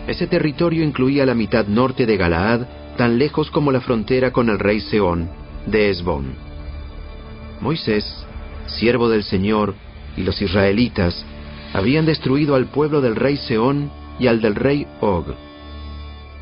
Ese 0.07 0.27
territorio 0.27 0.83
incluía 0.83 1.25
la 1.25 1.33
mitad 1.33 1.67
norte 1.67 2.05
de 2.05 2.17
Galaad, 2.17 2.61
tan 2.97 3.17
lejos 3.17 3.51
como 3.51 3.71
la 3.71 3.81
frontera 3.81 4.31
con 4.31 4.49
el 4.49 4.57
rey 4.57 4.79
Seón, 4.79 5.29
de 5.65 5.89
Esbón. 5.89 6.33
Moisés, 7.61 8.25
siervo 8.67 9.09
del 9.09 9.23
Señor, 9.23 9.75
y 10.15 10.23
los 10.23 10.41
israelitas 10.41 11.25
habían 11.77 12.07
destruido 12.07 12.55
al 12.55 12.65
pueblo 12.65 13.01
del 13.01 13.15
rey 13.15 13.37
Seón 13.37 13.91
y 14.19 14.25
al 14.25 14.41
del 14.41 14.55
rey 14.55 14.87
Og. 14.99 15.25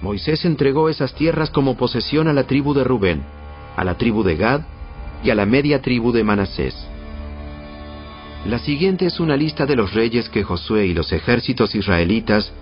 Moisés 0.02 0.46
entregó 0.46 0.88
esas 0.88 1.14
tierras 1.14 1.50
como 1.50 1.76
posesión 1.76 2.30
a 2.30 2.34
la 2.34 2.44
tribu 2.44 2.74
de 2.74 2.86
Rubén, 2.86 3.22
a 3.76 3.84
la 3.84 3.98
tribu 3.98 4.24
de 4.24 4.38
Gad 4.38 4.62
y 5.24 5.32
a 5.32 5.36
la 5.36 5.46
media 5.46 5.82
tribu 5.82 6.14
de 6.14 6.24
Manasés. 6.24 6.76
La 8.46 8.60
siguiente 8.60 9.08
es 9.08 9.20
una 9.20 9.36
lista 9.36 9.66
de 9.66 9.76
los 9.76 9.94
reyes 9.94 10.30
que 10.30 10.44
Josué 10.44 10.86
y 10.86 10.94
los 10.94 11.12
ejércitos 11.12 11.76
israelitas 11.76 12.54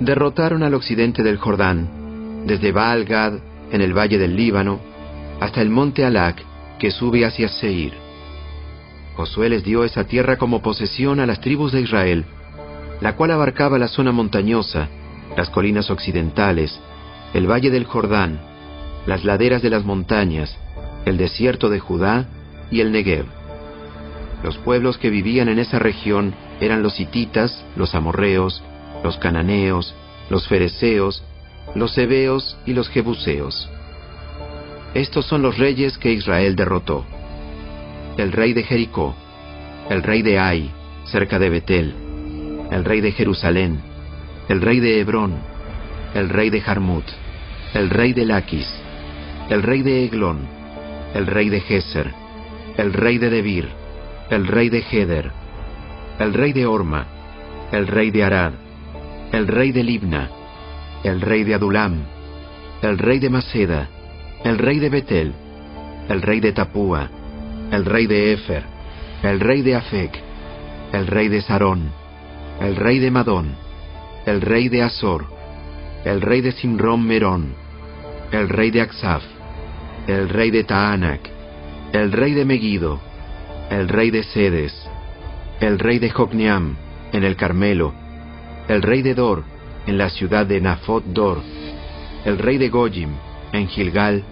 derrotaron 0.00 0.62
al 0.62 0.72
occidente 0.72 1.22
del 1.22 1.36
Jordán, 1.36 2.46
desde 2.46 2.72
Baal 2.72 3.04
Gad, 3.04 3.34
en 3.72 3.82
el 3.82 3.92
valle 3.92 4.16
del 4.16 4.36
Líbano, 4.36 4.80
hasta 5.38 5.60
el 5.60 5.68
monte 5.68 6.04
Alac, 6.04 6.42
que 6.78 6.90
sube 6.90 7.26
hacia 7.26 7.48
Seir. 7.48 8.01
Josué 9.16 9.48
les 9.48 9.62
dio 9.64 9.84
esa 9.84 10.04
tierra 10.04 10.36
como 10.36 10.62
posesión 10.62 11.20
a 11.20 11.26
las 11.26 11.40
tribus 11.40 11.72
de 11.72 11.80
Israel, 11.82 12.24
la 13.00 13.16
cual 13.16 13.30
abarcaba 13.32 13.78
la 13.78 13.88
zona 13.88 14.12
montañosa, 14.12 14.88
las 15.36 15.50
colinas 15.50 15.90
occidentales, 15.90 16.80
el 17.34 17.50
valle 17.50 17.70
del 17.70 17.84
Jordán, 17.84 18.40
las 19.06 19.24
laderas 19.24 19.62
de 19.62 19.70
las 19.70 19.84
montañas, 19.84 20.56
el 21.04 21.16
desierto 21.16 21.68
de 21.68 21.80
Judá 21.80 22.26
y 22.70 22.80
el 22.80 22.92
Negev. 22.92 23.26
Los 24.42 24.58
pueblos 24.58 24.98
que 24.98 25.10
vivían 25.10 25.48
en 25.48 25.58
esa 25.58 25.78
región 25.78 26.34
eran 26.60 26.82
los 26.82 26.98
hititas, 26.98 27.64
los 27.76 27.94
amorreos, 27.94 28.62
los 29.04 29.18
cananeos, 29.18 29.94
los 30.30 30.48
fereceos, 30.48 31.22
los 31.74 31.96
hebeos 31.98 32.56
y 32.66 32.72
los 32.72 32.88
jebuseos. 32.88 33.68
Estos 34.94 35.26
son 35.26 35.42
los 35.42 35.58
reyes 35.58 35.98
que 35.98 36.12
Israel 36.12 36.56
derrotó. 36.56 37.04
El 38.16 38.30
rey 38.32 38.52
de 38.52 38.62
Jericó, 38.62 39.14
el 39.88 40.02
rey 40.02 40.22
de 40.22 40.38
Ai, 40.38 40.70
cerca 41.04 41.38
de 41.38 41.48
Betel, 41.48 41.94
el 42.70 42.84
rey 42.84 43.00
de 43.00 43.12
Jerusalén, 43.12 43.80
el 44.48 44.60
rey 44.60 44.80
de 44.80 45.00
Hebrón, 45.00 45.34
el 46.14 46.28
rey 46.28 46.50
de 46.50 46.60
Jarmut, 46.60 47.04
el 47.74 47.88
rey 47.88 48.12
de 48.12 48.26
Laquis, 48.26 48.68
el 49.48 49.62
rey 49.62 49.82
de 49.82 50.04
Eglón, 50.04 50.40
el 51.14 51.26
rey 51.26 51.48
de 51.48 51.60
Geser, 51.60 52.12
el 52.76 52.92
rey 52.92 53.16
de 53.18 53.30
Debir, 53.30 53.68
el 54.30 54.46
rey 54.46 54.68
de 54.68 54.84
Heder, 54.90 55.30
el 56.18 56.34
rey 56.34 56.52
de 56.52 56.66
Orma, 56.66 57.06
el 57.72 57.86
rey 57.86 58.10
de 58.10 58.24
Arad, 58.24 58.52
el 59.32 59.48
rey 59.48 59.72
de 59.72 59.84
Libna, 59.84 60.28
el 61.02 61.20
rey 61.20 61.44
de 61.44 61.54
Adulam, 61.54 62.02
el 62.82 62.98
rey 62.98 63.18
de 63.18 63.30
Maceda, 63.30 63.88
el 64.44 64.58
rey 64.58 64.78
de 64.78 64.90
Betel, 64.90 65.32
el 66.08 66.20
rey 66.20 66.40
de 66.40 66.52
Tapúa, 66.52 67.10
el 67.72 67.86
rey 67.86 68.06
de 68.06 68.34
Efer, 68.34 68.64
el 69.22 69.40
rey 69.40 69.62
de 69.62 69.74
Afec, 69.74 70.20
el 70.92 71.06
rey 71.06 71.28
de 71.28 71.40
Sarón, 71.40 71.90
el 72.60 72.76
rey 72.76 72.98
de 72.98 73.10
Madón, 73.10 73.56
el 74.26 74.42
rey 74.42 74.68
de 74.68 74.82
Azor, 74.82 75.24
el 76.04 76.20
rey 76.20 76.42
de 76.42 76.52
Simrón 76.52 77.06
Merón, 77.06 77.54
el 78.30 78.50
rey 78.50 78.70
de 78.70 78.82
Aksaf, 78.82 79.22
el 80.06 80.28
rey 80.28 80.50
de 80.50 80.64
Taanac, 80.64 81.30
el 81.94 82.12
rey 82.12 82.34
de 82.34 82.44
Megido, 82.44 83.00
el 83.70 83.88
rey 83.88 84.10
de 84.10 84.22
Sedes, 84.22 84.74
el 85.60 85.78
rey 85.78 85.98
de 85.98 86.10
Jocneam, 86.10 86.76
en 87.12 87.24
el 87.24 87.36
Carmelo, 87.36 87.94
el 88.68 88.82
rey 88.82 89.00
de 89.00 89.14
Dor, 89.14 89.44
en 89.86 89.96
la 89.96 90.10
ciudad 90.10 90.44
de 90.44 90.60
Nafot 90.60 91.04
Dor, 91.06 91.38
el 92.26 92.36
rey 92.36 92.58
de 92.58 92.68
Gojim, 92.68 93.14
en 93.52 93.66
Gilgal, 93.68 94.24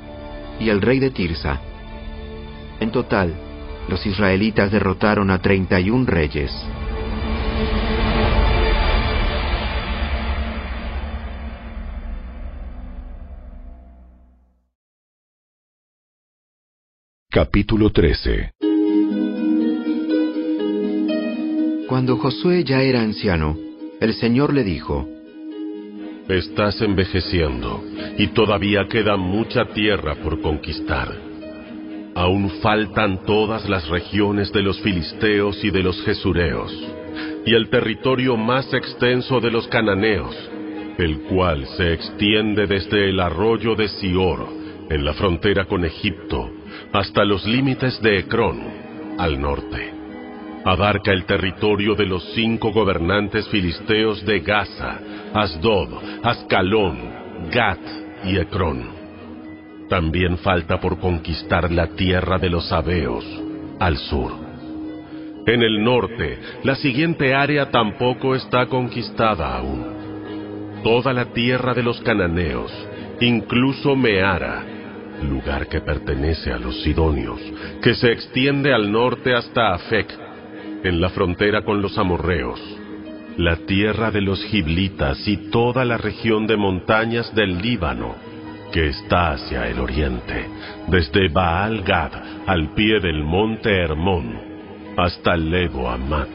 y 0.60 0.68
el 0.68 0.82
rey 0.82 0.98
de 0.98 1.10
Tirsa. 1.10 1.69
En 2.80 2.90
total, 2.90 3.34
los 3.90 4.04
israelitas 4.06 4.72
derrotaron 4.72 5.30
a 5.30 5.38
treinta 5.42 5.78
y 5.78 5.90
un 5.90 6.06
reyes. 6.06 6.50
Capítulo 17.28 17.90
13 17.90 18.54
Cuando 21.86 22.16
Josué 22.16 22.64
ya 22.64 22.80
era 22.80 23.02
anciano, 23.02 23.58
el 24.00 24.14
Señor 24.14 24.54
le 24.54 24.64
dijo, 24.64 25.06
Estás 26.28 26.80
envejeciendo 26.80 27.84
y 28.16 28.28
todavía 28.28 28.88
queda 28.88 29.18
mucha 29.18 29.66
tierra 29.66 30.14
por 30.14 30.40
conquistar. 30.40 31.29
Aún 32.14 32.50
faltan 32.62 33.24
todas 33.24 33.68
las 33.68 33.88
regiones 33.88 34.52
de 34.52 34.62
los 34.62 34.80
filisteos 34.80 35.62
y 35.64 35.70
de 35.70 35.82
los 35.82 36.02
jesureos, 36.04 36.72
y 37.46 37.54
el 37.54 37.70
territorio 37.70 38.36
más 38.36 38.72
extenso 38.74 39.40
de 39.40 39.50
los 39.50 39.68
cananeos, 39.68 40.36
el 40.98 41.20
cual 41.22 41.66
se 41.76 41.92
extiende 41.92 42.66
desde 42.66 43.10
el 43.10 43.20
arroyo 43.20 43.74
de 43.74 43.88
Sior, 43.88 44.48
en 44.90 45.04
la 45.04 45.14
frontera 45.14 45.64
con 45.66 45.84
Egipto, 45.84 46.50
hasta 46.92 47.24
los 47.24 47.46
límites 47.46 48.00
de 48.02 48.18
Ecrón, 48.18 48.60
al 49.16 49.40
norte. 49.40 49.94
Abarca 50.64 51.12
el 51.12 51.24
territorio 51.24 51.94
de 51.94 52.06
los 52.06 52.22
cinco 52.34 52.72
gobernantes 52.72 53.48
filisteos 53.48 54.24
de 54.26 54.40
Gaza, 54.40 54.98
Asdod, 55.32 55.88
Ascalón, 56.22 56.98
Gat 57.50 57.80
y 58.24 58.36
Ecrón. 58.36 58.99
También 59.90 60.38
falta 60.38 60.80
por 60.80 61.00
conquistar 61.00 61.72
la 61.72 61.88
tierra 61.88 62.38
de 62.38 62.48
los 62.48 62.70
Abeos, 62.70 63.26
al 63.80 63.96
sur. 63.96 64.30
En 65.46 65.62
el 65.64 65.82
norte, 65.82 66.38
la 66.62 66.76
siguiente 66.76 67.34
área 67.34 67.72
tampoco 67.72 68.36
está 68.36 68.66
conquistada 68.66 69.56
aún. 69.56 69.84
Toda 70.84 71.12
la 71.12 71.32
tierra 71.32 71.74
de 71.74 71.82
los 71.82 72.00
cananeos, 72.02 72.72
incluso 73.20 73.96
Meara, 73.96 74.62
lugar 75.28 75.66
que 75.66 75.80
pertenece 75.80 76.52
a 76.52 76.58
los 76.58 76.80
sidonios, 76.82 77.40
que 77.82 77.94
se 77.94 78.12
extiende 78.12 78.72
al 78.72 78.92
norte 78.92 79.34
hasta 79.34 79.74
Afec, 79.74 80.08
en 80.84 81.00
la 81.00 81.08
frontera 81.08 81.64
con 81.64 81.82
los 81.82 81.98
amorreos, 81.98 82.60
la 83.36 83.56
tierra 83.56 84.12
de 84.12 84.20
los 84.20 84.40
giblitas 84.44 85.26
y 85.26 85.50
toda 85.50 85.84
la 85.84 85.96
región 85.96 86.46
de 86.46 86.56
montañas 86.56 87.34
del 87.34 87.58
Líbano, 87.58 88.29
que 88.72 88.88
está 88.88 89.32
hacia 89.32 89.68
el 89.68 89.78
oriente, 89.78 90.46
desde 90.88 91.28
Baal 91.28 91.82
Gad 91.82 92.12
al 92.46 92.74
pie 92.74 93.00
del 93.00 93.22
monte 93.24 93.70
Hermón, 93.70 94.38
hasta 94.96 95.36
Lebo 95.36 95.88
Amat, 95.88 96.28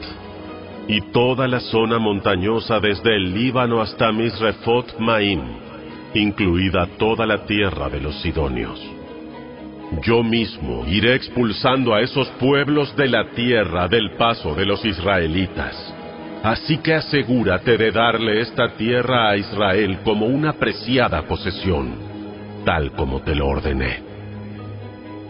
y 0.88 1.00
toda 1.12 1.48
la 1.48 1.60
zona 1.60 1.98
montañosa 1.98 2.80
desde 2.80 3.16
el 3.16 3.34
Líbano 3.34 3.80
hasta 3.80 4.12
Misrefot 4.12 4.98
Maim, 4.98 5.40
incluida 6.14 6.86
toda 6.98 7.26
la 7.26 7.44
tierra 7.46 7.88
de 7.88 8.00
los 8.00 8.14
sidonios. 8.22 8.80
Yo 10.02 10.22
mismo 10.22 10.84
iré 10.88 11.14
expulsando 11.14 11.94
a 11.94 12.00
esos 12.00 12.28
pueblos 12.40 12.94
de 12.96 13.08
la 13.08 13.30
tierra 13.30 13.86
del 13.88 14.12
paso 14.12 14.54
de 14.54 14.66
los 14.66 14.84
israelitas. 14.84 15.94
Así 16.42 16.78
que 16.78 16.94
asegúrate 16.94 17.76
de 17.76 17.92
darle 17.92 18.40
esta 18.40 18.70
tierra 18.76 19.30
a 19.30 19.36
Israel 19.36 19.98
como 20.04 20.26
una 20.26 20.54
preciada 20.54 21.22
posesión, 21.22 22.15
tal 22.66 22.90
como 22.92 23.22
te 23.22 23.34
lo 23.36 23.46
ordené. 23.46 24.02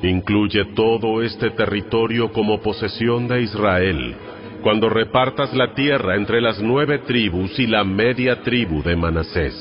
Incluye 0.02 0.64
todo 0.74 1.22
este 1.22 1.50
territorio 1.50 2.32
como 2.32 2.60
posesión 2.62 3.28
de 3.28 3.42
Israel, 3.42 4.16
cuando 4.62 4.88
repartas 4.88 5.54
la 5.54 5.74
tierra 5.74 6.16
entre 6.16 6.40
las 6.40 6.60
nueve 6.60 7.00
tribus 7.06 7.58
y 7.58 7.66
la 7.66 7.84
media 7.84 8.42
tribu 8.42 8.82
de 8.82 8.96
Manasés. 8.96 9.54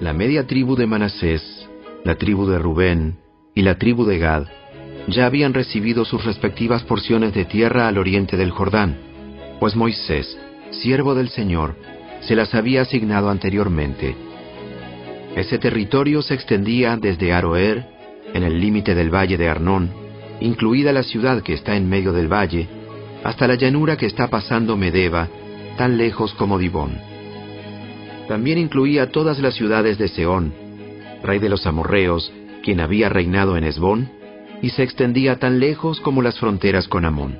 La 0.00 0.14
media 0.14 0.46
tribu 0.46 0.74
de 0.74 0.86
Manasés, 0.86 1.68
la 2.02 2.14
tribu 2.14 2.46
de 2.46 2.58
Rubén, 2.58 3.18
y 3.54 3.60
la 3.62 3.76
tribu 3.76 4.06
de 4.06 4.18
Gad 4.18 4.46
ya 5.08 5.26
habían 5.26 5.52
recibido 5.52 6.04
sus 6.06 6.24
respectivas 6.24 6.82
porciones 6.82 7.34
de 7.34 7.44
tierra 7.44 7.88
al 7.88 7.98
oriente 7.98 8.38
del 8.38 8.50
Jordán, 8.50 8.96
pues 9.60 9.76
Moisés, 9.76 10.38
siervo 10.70 11.14
del 11.14 11.28
Señor, 11.28 11.76
se 12.20 12.34
las 12.34 12.54
había 12.54 12.82
asignado 12.82 13.28
anteriormente. 13.28 14.16
Ese 15.36 15.58
territorio 15.58 16.22
se 16.22 16.32
extendía 16.32 16.96
desde 16.96 17.34
Aroer, 17.34 17.84
en 18.32 18.42
el 18.42 18.58
límite 18.58 18.94
del 18.94 19.14
valle 19.14 19.36
de 19.36 19.50
Arnón, 19.50 19.90
incluida 20.40 20.94
la 20.94 21.02
ciudad 21.02 21.42
que 21.42 21.52
está 21.52 21.76
en 21.76 21.86
medio 21.90 22.14
del 22.14 22.32
valle, 22.32 22.66
hasta 23.22 23.46
la 23.46 23.54
llanura 23.54 23.98
que 23.98 24.06
está 24.06 24.28
pasando 24.28 24.78
Medeba, 24.78 25.28
tan 25.76 25.98
lejos 25.98 26.32
como 26.34 26.58
Dibón. 26.58 26.98
También 28.28 28.56
incluía 28.56 29.10
todas 29.10 29.38
las 29.38 29.54
ciudades 29.54 29.98
de 29.98 30.08
Seón, 30.08 30.54
rey 31.22 31.38
de 31.38 31.50
los 31.50 31.66
amorreos, 31.66 32.32
quien 32.62 32.80
había 32.80 33.10
reinado 33.10 33.58
en 33.58 33.64
Esbón, 33.64 34.08
y 34.62 34.70
se 34.70 34.84
extendía 34.84 35.36
tan 35.38 35.60
lejos 35.60 36.00
como 36.00 36.22
las 36.22 36.38
fronteras 36.38 36.88
con 36.88 37.04
Amón. 37.04 37.38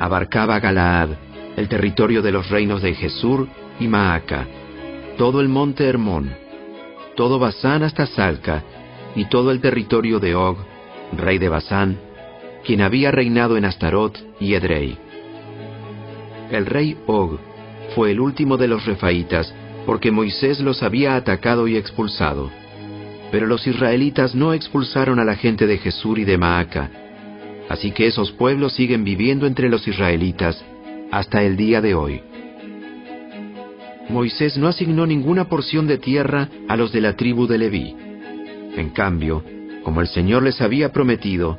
Abarcaba 0.00 0.58
Galaad, 0.58 1.10
el 1.56 1.68
territorio 1.68 2.22
de 2.22 2.32
los 2.32 2.50
reinos 2.50 2.82
de 2.82 2.92
Jesur 2.94 3.46
y 3.78 3.86
Maaca, 3.86 4.48
todo 5.16 5.40
el 5.40 5.48
monte 5.48 5.84
Hermón, 5.84 6.41
todo 7.16 7.38
Basán 7.38 7.82
hasta 7.82 8.06
Salca, 8.06 8.62
y 9.14 9.26
todo 9.26 9.50
el 9.50 9.60
territorio 9.60 10.18
de 10.18 10.34
Og, 10.34 10.56
rey 11.16 11.38
de 11.38 11.48
Basán, 11.48 11.98
quien 12.64 12.80
había 12.80 13.10
reinado 13.10 13.56
en 13.56 13.64
Astarot 13.64 14.18
y 14.40 14.54
Edrei. 14.54 14.96
El 16.50 16.66
rey 16.66 16.96
Og 17.06 17.38
fue 17.94 18.12
el 18.12 18.20
último 18.20 18.56
de 18.56 18.68
los 18.68 18.84
refaitas, 18.86 19.54
porque 19.86 20.10
Moisés 20.10 20.60
los 20.60 20.82
había 20.82 21.16
atacado 21.16 21.66
y 21.68 21.76
expulsado. 21.76 22.50
Pero 23.30 23.46
los 23.46 23.66
israelitas 23.66 24.34
no 24.34 24.52
expulsaron 24.52 25.18
a 25.18 25.24
la 25.24 25.36
gente 25.36 25.66
de 25.66 25.78
Jesús 25.78 26.18
y 26.18 26.24
de 26.24 26.38
Maaca. 26.38 26.90
Así 27.68 27.90
que 27.90 28.06
esos 28.06 28.32
pueblos 28.32 28.74
siguen 28.74 29.04
viviendo 29.04 29.46
entre 29.46 29.68
los 29.68 29.86
israelitas 29.88 30.62
hasta 31.10 31.42
el 31.42 31.56
día 31.56 31.80
de 31.80 31.94
hoy. 31.94 32.22
Moisés 34.12 34.56
no 34.56 34.68
asignó 34.68 35.06
ninguna 35.06 35.48
porción 35.48 35.86
de 35.86 35.98
tierra 35.98 36.48
a 36.68 36.76
los 36.76 36.92
de 36.92 37.00
la 37.00 37.16
tribu 37.16 37.46
de 37.46 37.58
Leví. 37.58 37.96
En 38.76 38.90
cambio, 38.90 39.42
como 39.82 40.00
el 40.00 40.06
Señor 40.06 40.42
les 40.42 40.60
había 40.60 40.92
prometido, 40.92 41.58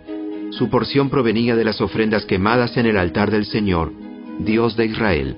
su 0.51 0.69
porción 0.69 1.09
provenía 1.09 1.55
de 1.55 1.65
las 1.65 1.81
ofrendas 1.81 2.25
quemadas 2.25 2.77
en 2.77 2.85
el 2.85 2.97
altar 2.97 3.31
del 3.31 3.45
Señor, 3.45 3.91
Dios 4.39 4.77
de 4.77 4.85
Israel. 4.85 5.37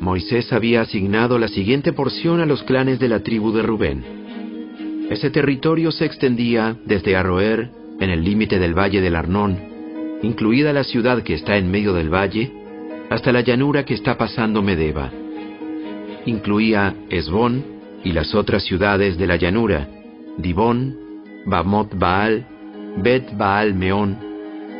Moisés 0.00 0.52
había 0.52 0.80
asignado 0.80 1.38
la 1.38 1.48
siguiente 1.48 1.92
porción 1.92 2.40
a 2.40 2.46
los 2.46 2.62
clanes 2.62 2.98
de 2.98 3.08
la 3.08 3.20
tribu 3.20 3.52
de 3.52 3.62
Rubén. 3.62 4.04
Ese 5.10 5.30
territorio 5.30 5.92
se 5.92 6.04
extendía 6.04 6.76
desde 6.84 7.16
Arroer, 7.16 7.70
en 8.00 8.10
el 8.10 8.24
límite 8.24 8.58
del 8.58 8.78
valle 8.78 9.00
del 9.00 9.16
Arnón, 9.16 9.58
incluida 10.22 10.72
la 10.72 10.84
ciudad 10.84 11.22
que 11.22 11.34
está 11.34 11.56
en 11.56 11.70
medio 11.70 11.92
del 11.92 12.12
valle, 12.12 12.52
hasta 13.10 13.32
la 13.32 13.40
llanura 13.40 13.84
que 13.84 13.94
está 13.94 14.16
pasando 14.16 14.62
Medeba. 14.62 15.10
Incluía 16.26 16.94
Esbón 17.10 17.64
y 18.04 18.12
las 18.12 18.34
otras 18.34 18.64
ciudades 18.64 19.18
de 19.18 19.26
la 19.26 19.36
llanura, 19.36 19.88
Dibón, 20.36 20.96
Bamot 21.46 21.98
Baal, 21.98 22.46
Bet 22.98 23.36
Baal 23.36 23.74
Meón, 23.74 24.16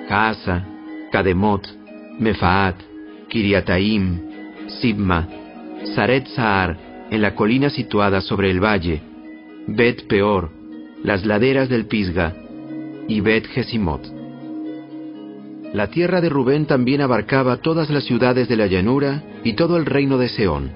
Gaza, 0.08 0.64
Kademot, 1.12 1.66
Mefaat, 2.18 2.76
Kiriataim, 3.28 4.20
Sibma, 4.80 5.26
Saret 5.94 6.26
Saar, 6.28 6.76
en 7.10 7.22
la 7.22 7.34
colina 7.34 7.70
situada 7.70 8.20
sobre 8.20 8.50
el 8.50 8.62
valle, 8.62 9.00
Bet 9.66 10.06
Peor, 10.06 10.50
las 11.02 11.24
laderas 11.24 11.68
del 11.68 11.86
Pisga 11.86 12.34
y 13.06 13.20
Bet 13.20 13.46
Gesimot. 13.46 14.02
La 15.72 15.88
tierra 15.88 16.20
de 16.20 16.28
Rubén 16.28 16.66
también 16.66 17.02
abarcaba 17.02 17.58
todas 17.58 17.90
las 17.90 18.04
ciudades 18.04 18.48
de 18.48 18.56
la 18.56 18.66
llanura 18.66 19.22
y 19.44 19.52
todo 19.52 19.76
el 19.76 19.84
reino 19.84 20.16
de 20.16 20.28
Seón. 20.28 20.70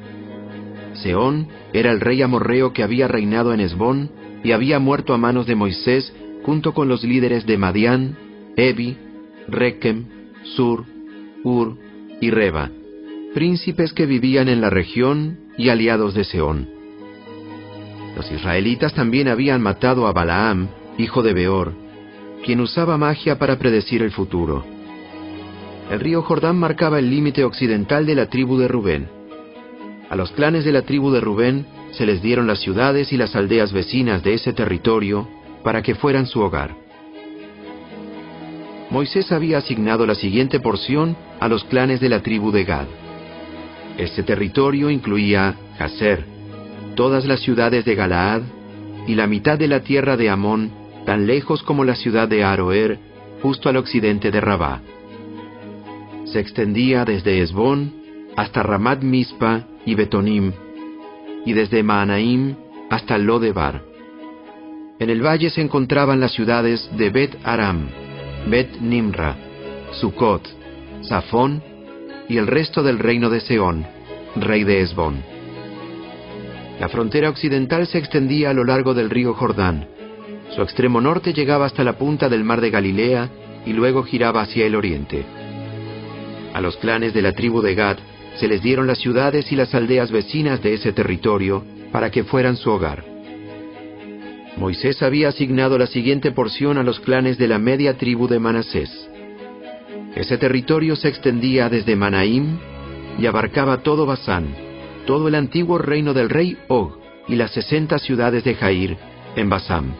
Seón 0.94 1.48
era 1.72 1.90
el 1.90 2.00
rey 2.00 2.22
amorreo 2.22 2.72
que 2.72 2.82
había 2.82 3.08
reinado 3.08 3.52
en 3.52 3.60
Esbón 3.60 4.10
y 4.44 4.52
había 4.52 4.78
muerto 4.78 5.14
a 5.14 5.18
manos 5.18 5.46
de 5.46 5.54
Moisés 5.54 6.12
junto 6.44 6.74
con 6.74 6.88
los 6.88 7.04
líderes 7.04 7.46
de 7.46 7.56
Madián, 7.56 8.16
Evi, 8.56 8.96
Rekem, 9.48 10.04
Sur, 10.42 10.84
Ur 11.44 11.76
y 12.20 12.30
Reba, 12.30 12.70
príncipes 13.34 13.92
que 13.92 14.06
vivían 14.06 14.48
en 14.48 14.60
la 14.60 14.70
región 14.70 15.38
y 15.56 15.68
aliados 15.68 16.14
de 16.14 16.24
Seón. 16.24 16.68
Los 18.16 18.30
israelitas 18.30 18.92
también 18.94 19.28
habían 19.28 19.62
matado 19.62 20.06
a 20.06 20.12
Balaam, 20.12 20.68
hijo 20.98 21.22
de 21.22 21.32
Beor, 21.32 21.72
quien 22.44 22.60
usaba 22.60 22.98
magia 22.98 23.38
para 23.38 23.58
predecir 23.58 24.02
el 24.02 24.10
futuro. 24.10 24.64
El 25.90 26.00
río 26.00 26.22
Jordán 26.22 26.56
marcaba 26.56 26.98
el 26.98 27.10
límite 27.10 27.44
occidental 27.44 28.06
de 28.06 28.14
la 28.14 28.26
tribu 28.26 28.58
de 28.58 28.68
Rubén. 28.68 29.21
A 30.12 30.14
los 30.14 30.30
clanes 30.32 30.66
de 30.66 30.72
la 30.72 30.82
tribu 30.82 31.10
de 31.10 31.22
Rubén 31.22 31.64
se 31.92 32.04
les 32.04 32.20
dieron 32.20 32.46
las 32.46 32.60
ciudades 32.60 33.14
y 33.14 33.16
las 33.16 33.34
aldeas 33.34 33.72
vecinas 33.72 34.22
de 34.22 34.34
ese 34.34 34.52
territorio 34.52 35.26
para 35.64 35.80
que 35.80 35.94
fueran 35.94 36.26
su 36.26 36.40
hogar. 36.40 36.76
Moisés 38.90 39.32
había 39.32 39.56
asignado 39.56 40.04
la 40.04 40.14
siguiente 40.14 40.60
porción 40.60 41.16
a 41.40 41.48
los 41.48 41.64
clanes 41.64 41.98
de 42.00 42.10
la 42.10 42.20
tribu 42.20 42.52
de 42.52 42.64
Gad. 42.64 42.88
Este 43.96 44.22
territorio 44.22 44.90
incluía 44.90 45.56
Jazer, 45.78 46.26
todas 46.94 47.24
las 47.24 47.40
ciudades 47.40 47.86
de 47.86 47.94
Galaad 47.94 48.42
y 49.06 49.14
la 49.14 49.26
mitad 49.26 49.58
de 49.58 49.68
la 49.68 49.80
tierra 49.80 50.18
de 50.18 50.28
Amón, 50.28 50.72
tan 51.06 51.26
lejos 51.26 51.62
como 51.62 51.84
la 51.84 51.94
ciudad 51.94 52.28
de 52.28 52.44
Aroer, 52.44 52.98
justo 53.40 53.70
al 53.70 53.78
occidente 53.78 54.30
de 54.30 54.42
Rabá. 54.42 54.82
Se 56.26 56.38
extendía 56.38 57.06
desde 57.06 57.40
Esbón 57.40 58.01
hasta 58.36 58.62
Ramat 58.62 59.02
Mispa 59.02 59.66
y 59.84 59.94
Betonim, 59.94 60.52
y 61.44 61.52
desde 61.52 61.82
Maanaim 61.82 62.54
hasta 62.90 63.18
Lodebar. 63.18 63.82
En 64.98 65.10
el 65.10 65.24
valle 65.24 65.50
se 65.50 65.60
encontraban 65.60 66.20
las 66.20 66.32
ciudades 66.32 66.88
de 66.96 67.10
Bet 67.10 67.36
Aram, 67.44 67.88
Bet 68.48 68.80
Nimra, 68.80 69.36
Sucot, 69.92 70.46
Safón 71.02 71.62
y 72.28 72.36
el 72.36 72.46
resto 72.46 72.82
del 72.82 72.98
reino 72.98 73.28
de 73.28 73.40
Seón, 73.40 73.84
rey 74.36 74.64
de 74.64 74.82
Esbón. 74.82 75.22
La 76.80 76.88
frontera 76.88 77.28
occidental 77.30 77.86
se 77.86 77.98
extendía 77.98 78.50
a 78.50 78.54
lo 78.54 78.64
largo 78.64 78.94
del 78.94 79.10
río 79.10 79.34
Jordán. 79.34 79.86
Su 80.54 80.62
extremo 80.62 81.00
norte 81.00 81.32
llegaba 81.32 81.66
hasta 81.66 81.84
la 81.84 81.94
punta 81.94 82.28
del 82.28 82.44
mar 82.44 82.60
de 82.60 82.70
Galilea 82.70 83.30
y 83.66 83.72
luego 83.72 84.02
giraba 84.02 84.42
hacia 84.42 84.66
el 84.66 84.74
oriente. 84.74 85.24
A 86.54 86.60
los 86.60 86.76
clanes 86.76 87.14
de 87.14 87.22
la 87.22 87.32
tribu 87.32 87.62
de 87.62 87.74
Gad 87.74 87.98
se 88.36 88.48
les 88.48 88.62
dieron 88.62 88.86
las 88.86 88.98
ciudades 88.98 89.50
y 89.52 89.56
las 89.56 89.74
aldeas 89.74 90.10
vecinas 90.10 90.62
de 90.62 90.74
ese 90.74 90.92
territorio 90.92 91.64
para 91.90 92.10
que 92.10 92.24
fueran 92.24 92.56
su 92.56 92.70
hogar. 92.70 93.04
Moisés 94.56 95.02
había 95.02 95.28
asignado 95.28 95.78
la 95.78 95.86
siguiente 95.86 96.30
porción 96.30 96.78
a 96.78 96.82
los 96.82 97.00
clanes 97.00 97.38
de 97.38 97.48
la 97.48 97.58
media 97.58 97.96
tribu 97.96 98.28
de 98.28 98.38
Manasés. 98.38 98.90
Ese 100.14 100.36
territorio 100.36 100.94
se 100.94 101.08
extendía 101.08 101.68
desde 101.68 101.96
Manaim 101.96 102.58
y 103.18 103.26
abarcaba 103.26 103.78
todo 103.78 104.04
Basán, 104.04 104.54
todo 105.06 105.28
el 105.28 105.34
antiguo 105.34 105.78
reino 105.78 106.12
del 106.12 106.28
rey 106.28 106.58
Og 106.68 106.98
y 107.28 107.36
las 107.36 107.52
sesenta 107.52 107.98
ciudades 107.98 108.44
de 108.44 108.54
Jair 108.54 108.96
en 109.36 109.48
Basán. 109.48 109.94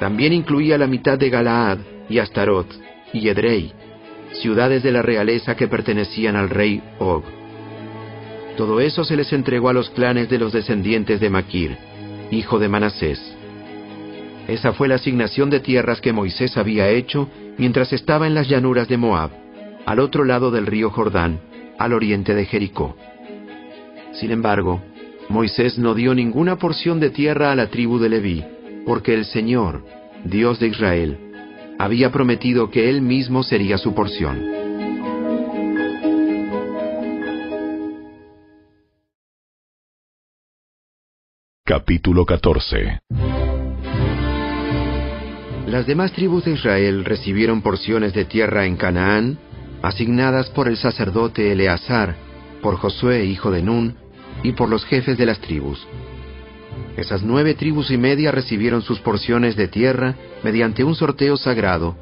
También 0.00 0.32
incluía 0.32 0.78
la 0.78 0.86
mitad 0.86 1.18
de 1.18 1.30
Galaad 1.30 1.78
y 2.08 2.18
Astarot 2.18 2.66
y 3.12 3.28
Edrei, 3.28 3.72
ciudades 4.34 4.82
de 4.82 4.92
la 4.92 5.02
realeza 5.02 5.56
que 5.56 5.68
pertenecían 5.68 6.36
al 6.36 6.50
rey 6.50 6.82
Og. 6.98 7.24
Todo 8.56 8.80
eso 8.80 9.04
se 9.04 9.16
les 9.16 9.32
entregó 9.32 9.68
a 9.68 9.72
los 9.72 9.90
clanes 9.90 10.28
de 10.28 10.38
los 10.38 10.52
descendientes 10.52 11.20
de 11.20 11.30
Maquir, 11.30 11.76
hijo 12.30 12.58
de 12.58 12.68
Manasés. 12.68 13.20
Esa 14.46 14.72
fue 14.72 14.88
la 14.88 14.96
asignación 14.96 15.50
de 15.50 15.60
tierras 15.60 16.00
que 16.00 16.12
Moisés 16.12 16.56
había 16.56 16.88
hecho 16.90 17.28
mientras 17.56 17.92
estaba 17.92 18.26
en 18.26 18.34
las 18.34 18.48
llanuras 18.48 18.88
de 18.88 18.96
Moab, 18.96 19.30
al 19.86 19.98
otro 19.98 20.24
lado 20.24 20.50
del 20.50 20.66
río 20.66 20.90
Jordán, 20.90 21.40
al 21.78 21.92
oriente 21.92 22.34
de 22.34 22.44
Jericó. 22.44 22.96
Sin 24.12 24.30
embargo, 24.30 24.82
Moisés 25.28 25.78
no 25.78 25.94
dio 25.94 26.14
ninguna 26.14 26.56
porción 26.56 27.00
de 27.00 27.10
tierra 27.10 27.50
a 27.50 27.56
la 27.56 27.68
tribu 27.68 27.98
de 27.98 28.08
Leví, 28.08 28.44
porque 28.86 29.14
el 29.14 29.24
Señor, 29.24 29.84
Dios 30.24 30.60
de 30.60 30.68
Israel, 30.68 31.18
había 31.78 32.10
prometido 32.10 32.70
que 32.70 32.88
él 32.88 33.02
mismo 33.02 33.42
sería 33.42 33.78
su 33.78 33.94
porción. 33.94 34.40
Capítulo 41.66 42.26
14 42.26 43.00
Las 45.66 45.86
demás 45.86 46.12
tribus 46.12 46.44
de 46.44 46.52
Israel 46.52 47.04
recibieron 47.04 47.62
porciones 47.62 48.12
de 48.12 48.26
tierra 48.26 48.66
en 48.66 48.76
Canaán, 48.76 49.38
asignadas 49.82 50.50
por 50.50 50.68
el 50.68 50.76
sacerdote 50.76 51.52
Eleazar, 51.52 52.16
por 52.62 52.76
Josué, 52.76 53.24
hijo 53.24 53.50
de 53.50 53.62
Nun, 53.62 53.96
y 54.42 54.52
por 54.52 54.68
los 54.68 54.84
jefes 54.84 55.16
de 55.16 55.26
las 55.26 55.40
tribus. 55.40 55.86
Esas 56.96 57.22
nueve 57.22 57.54
tribus 57.54 57.90
y 57.90 57.98
media 57.98 58.30
recibieron 58.30 58.82
sus 58.82 59.00
porciones 59.00 59.56
de 59.56 59.66
tierra 59.66 60.14
mediante 60.44 60.84
un 60.84 60.94
sorteo 60.94 61.36
sagrado, 61.36 61.96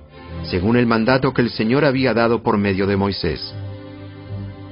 según 0.44 0.76
el 0.76 0.86
mandato 0.86 1.32
que 1.32 1.40
el 1.42 1.50
Señor 1.50 1.84
había 1.84 2.12
dado 2.12 2.42
por 2.42 2.58
medio 2.58 2.86
de 2.86 2.96
Moisés. 2.96 3.54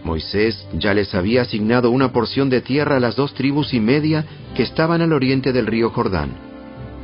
Moisés 0.04 0.66
ya 0.74 0.92
les 0.92 1.14
había 1.14 1.42
asignado 1.42 1.90
una 1.90 2.12
porción 2.12 2.50
de 2.50 2.60
tierra 2.60 2.96
a 2.96 3.00
las 3.00 3.16
dos 3.16 3.32
tribus 3.34 3.72
y 3.72 3.80
media 3.80 4.24
que 4.54 4.62
estaban 4.62 5.00
al 5.00 5.12
oriente 5.12 5.52
del 5.52 5.66
río 5.66 5.90
Jordán, 5.90 6.32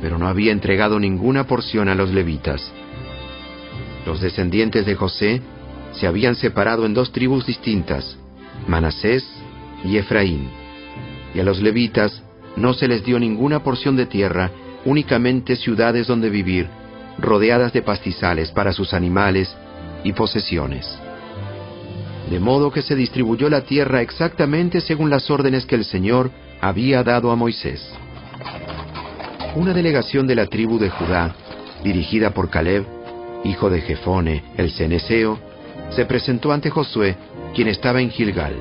pero 0.01 0.17
no 0.17 0.27
había 0.27 0.51
entregado 0.51 0.99
ninguna 0.99 1.47
porción 1.47 1.89
a 1.89 1.95
los 1.95 2.11
levitas. 2.11 2.71
Los 4.05 4.21
descendientes 4.21 4.85
de 4.85 4.95
José 4.95 5.41
se 5.93 6.05
habían 6.05 6.35
separado 6.35 6.85
en 6.85 6.93
dos 6.93 7.11
tribus 7.11 7.45
distintas, 7.45 8.17
Manasés 8.67 9.27
y 9.83 9.97
Efraín, 9.97 10.49
y 11.33 11.39
a 11.39 11.43
los 11.43 11.61
levitas 11.61 12.23
no 12.57 12.73
se 12.73 12.87
les 12.87 13.05
dio 13.05 13.19
ninguna 13.19 13.63
porción 13.63 13.95
de 13.95 14.07
tierra, 14.07 14.51
únicamente 14.83 15.55
ciudades 15.55 16.07
donde 16.07 16.29
vivir, 16.29 16.67
rodeadas 17.19 17.71
de 17.71 17.81
pastizales 17.81 18.51
para 18.51 18.73
sus 18.73 18.93
animales 18.93 19.55
y 20.03 20.13
posesiones. 20.13 20.99
De 22.29 22.39
modo 22.39 22.71
que 22.71 22.81
se 22.81 22.95
distribuyó 22.95 23.49
la 23.49 23.61
tierra 23.61 24.01
exactamente 24.01 24.81
según 24.81 25.09
las 25.09 25.29
órdenes 25.29 25.65
que 25.65 25.75
el 25.75 25.85
Señor 25.85 26.31
había 26.59 27.03
dado 27.03 27.31
a 27.31 27.35
Moisés. 27.35 27.93
Una 29.55 29.73
delegación 29.73 30.27
de 30.27 30.35
la 30.35 30.47
tribu 30.47 30.77
de 30.77 30.89
Judá, 30.89 31.35
dirigida 31.83 32.31
por 32.31 32.49
Caleb, 32.49 32.85
hijo 33.43 33.69
de 33.69 33.81
Jefone, 33.81 34.43
el 34.57 34.71
ceneseo, 34.71 35.39
se 35.91 36.05
presentó 36.05 36.51
ante 36.51 36.69
Josué, 36.69 37.15
quien 37.55 37.67
estaba 37.67 38.01
en 38.01 38.09
Gilgal. 38.09 38.55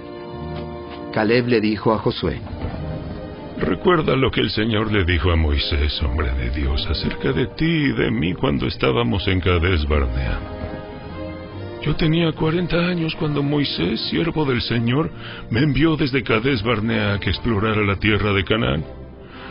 Caleb 1.13 1.49
le 1.49 1.61
dijo 1.61 1.93
a 1.93 1.99
Josué, 1.99 2.41
Recuerda 3.59 4.15
lo 4.17 4.31
que 4.31 4.43
el 4.43 4.51
Señor 4.51 4.93
le 4.93 5.05
dijo 5.05 5.31
a 5.31 5.37
Moisés, 5.37 6.03
hombre 6.03 6.31
de 6.33 6.51
Dios, 6.51 6.87
acerca 6.91 7.33
de 7.33 7.47
ti 7.47 7.65
y 7.65 7.93
de 7.93 8.11
mí 8.11 8.35
cuando 8.35 8.67
estábamos 8.67 9.27
en 9.29 9.41
Cades 9.41 9.87
Barnea. 9.89 10.39
Yo 11.83 11.97
tenía 11.97 12.33
40 12.33 12.77
años 12.77 13.15
cuando 13.15 13.43
Moisés, 13.43 14.01
siervo 14.11 14.45
del 14.45 14.61
Señor, 14.61 15.11
me 15.51 15.61
envió 15.61 15.97
desde 15.97 16.23
Cades 16.23 16.63
Barnea 16.63 17.15
a 17.15 17.21
que 17.21 17.31
explorara 17.31 17.83
la 17.83 17.97
tierra 17.97 18.35
de 18.35 18.45
Canaán. 18.45 18.85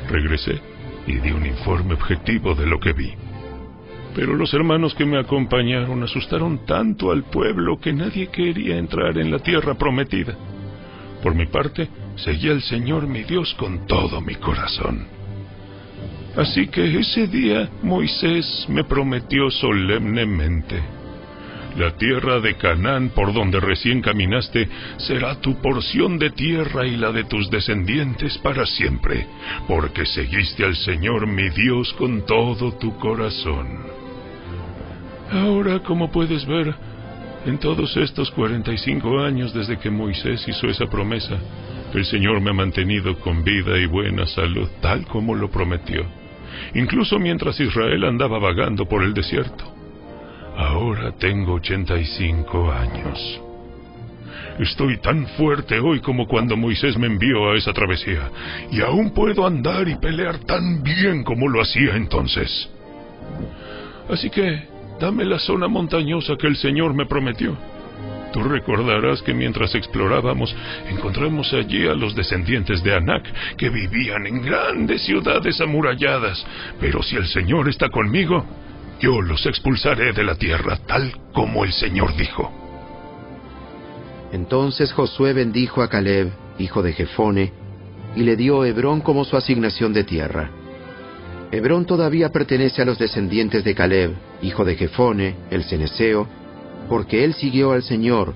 Regresé 0.07 0.61
y 1.07 1.13
di 1.15 1.31
un 1.31 1.45
informe 1.45 1.95
objetivo 1.95 2.53
de 2.53 2.67
lo 2.67 2.79
que 2.79 2.93
vi. 2.93 3.11
Pero 4.15 4.35
los 4.35 4.53
hermanos 4.53 4.93
que 4.93 5.05
me 5.05 5.17
acompañaron 5.17 6.03
asustaron 6.03 6.65
tanto 6.65 7.11
al 7.11 7.23
pueblo 7.23 7.79
que 7.79 7.91
nadie 7.91 8.27
quería 8.27 8.77
entrar 8.77 9.17
en 9.17 9.31
la 9.31 9.39
tierra 9.39 9.73
prometida. 9.73 10.35
Por 11.23 11.33
mi 11.33 11.47
parte, 11.47 11.89
seguí 12.15 12.49
al 12.49 12.61
Señor 12.61 13.07
mi 13.07 13.23
Dios 13.23 13.53
con 13.55 13.85
todo 13.87 14.21
mi 14.21 14.35
corazón. 14.35 15.07
Así 16.35 16.67
que 16.67 16.99
ese 16.99 17.27
día 17.27 17.69
Moisés 17.81 18.65
me 18.67 18.83
prometió 18.83 19.49
solemnemente, 19.49 20.81
la 21.77 21.91
tierra 21.97 22.39
de 22.39 22.55
Canaán 22.55 23.09
por 23.09 23.33
donde 23.33 23.59
recién 23.59 24.01
caminaste 24.01 24.69
será 24.97 25.41
tu 25.41 25.61
porción 25.61 26.17
de 26.17 26.29
tierra 26.29 26.87
y 26.87 26.95
la 26.95 27.11
de 27.11 27.25
tus 27.25 27.49
descendientes 27.49 28.37
para 28.37 28.65
siempre, 28.65 29.27
porque 29.67 30.05
seguiste 30.05 30.63
al 30.63 30.75
Señor 30.75 31.27
mi 31.27 31.49
Dios 31.49 31.93
con 31.93 32.25
todo 32.25 32.71
tu 32.73 32.97
corazón. 32.97 33.67
Ahora, 35.31 35.79
como 35.79 36.09
puedes 36.11 36.45
ver, 36.45 36.73
en 37.45 37.57
todos 37.57 37.97
estos 37.97 38.31
45 38.31 39.19
años 39.19 39.53
desde 39.53 39.77
que 39.77 39.89
Moisés 39.89 40.47
hizo 40.47 40.67
esa 40.67 40.85
promesa, 40.85 41.37
El 41.95 42.03
Señor 42.03 42.41
me 42.41 42.49
ha 42.49 42.53
mantenido 42.53 43.17
con 43.19 43.41
vida 43.45 43.77
y 43.77 43.85
buena 43.85 44.27
salud, 44.27 44.67
tal 44.81 45.05
como 45.05 45.33
lo 45.33 45.49
prometió, 45.49 46.05
incluso 46.73 47.17
mientras 47.19 47.57
Israel 47.57 48.03
andaba 48.03 48.37
vagando 48.37 48.85
por 48.85 49.01
el 49.01 49.13
desierto. 49.13 49.63
Ahora 50.57 51.13
tengo 51.13 51.53
85 51.53 52.69
años. 52.69 53.41
Estoy 54.59 54.97
tan 54.97 55.25
fuerte 55.37 55.79
hoy 55.79 56.01
como 56.01 56.27
cuando 56.27 56.57
Moisés 56.57 56.97
me 56.97 57.07
envió 57.07 57.49
a 57.49 57.55
esa 57.55 57.71
travesía, 57.71 58.29
y 58.71 58.81
aún 58.81 59.11
puedo 59.11 59.47
andar 59.47 59.87
y 59.87 59.95
pelear 59.95 60.39
tan 60.39 60.83
bien 60.83 61.23
como 61.23 61.47
lo 61.47 61.61
hacía 61.61 61.95
entonces. 61.95 62.69
Así 64.09 64.29
que, 64.29 64.67
dame 64.99 65.23
la 65.23 65.39
zona 65.39 65.69
montañosa 65.69 66.35
que 66.35 66.47
el 66.47 66.57
Señor 66.57 66.93
me 66.93 67.05
prometió. 67.05 67.55
Tú 68.35 68.43
recordarás 68.43 69.21
que 69.21 69.33
mientras 69.33 69.73
explorábamos, 69.75 70.53
encontramos 70.89 71.53
allí 71.53 71.87
a 71.87 71.93
los 71.93 72.13
descendientes 72.13 72.83
de 72.83 72.93
Anak, 72.93 73.23
que 73.55 73.69
vivían 73.69 74.27
en 74.27 74.41
grandes 74.41 75.05
ciudades 75.05 75.61
amuralladas. 75.61 76.45
Pero 76.81 77.01
si 77.01 77.15
el 77.15 77.27
Señor 77.27 77.69
está 77.69 77.87
conmigo, 77.87 78.45
yo 78.99 79.21
los 79.21 79.45
expulsaré 79.45 80.11
de 80.11 80.25
la 80.25 80.35
tierra, 80.35 80.77
tal 80.85 81.13
como 81.31 81.63
el 81.63 81.71
Señor 81.71 82.13
dijo. 82.17 82.51
Entonces 84.33 84.91
Josué 84.91 85.31
bendijo 85.31 85.81
a 85.81 85.87
Caleb, 85.87 86.29
hijo 86.59 86.83
de 86.83 86.91
Jefone, 86.91 87.53
y 88.17 88.23
le 88.23 88.35
dio 88.35 88.65
Hebrón 88.65 88.99
como 88.99 89.23
su 89.23 89.37
asignación 89.37 89.93
de 89.93 90.03
tierra. 90.03 90.51
Hebrón 91.53 91.85
todavía 91.85 92.33
pertenece 92.33 92.81
a 92.81 92.85
los 92.85 92.99
descendientes 92.99 93.63
de 93.63 93.73
Caleb, 93.73 94.11
hijo 94.41 94.65
de 94.65 94.75
Jefone, 94.75 95.37
el 95.51 95.63
ceneseo, 95.63 96.27
porque 96.89 97.23
él 97.23 97.33
siguió 97.33 97.71
al 97.71 97.83
Señor, 97.83 98.33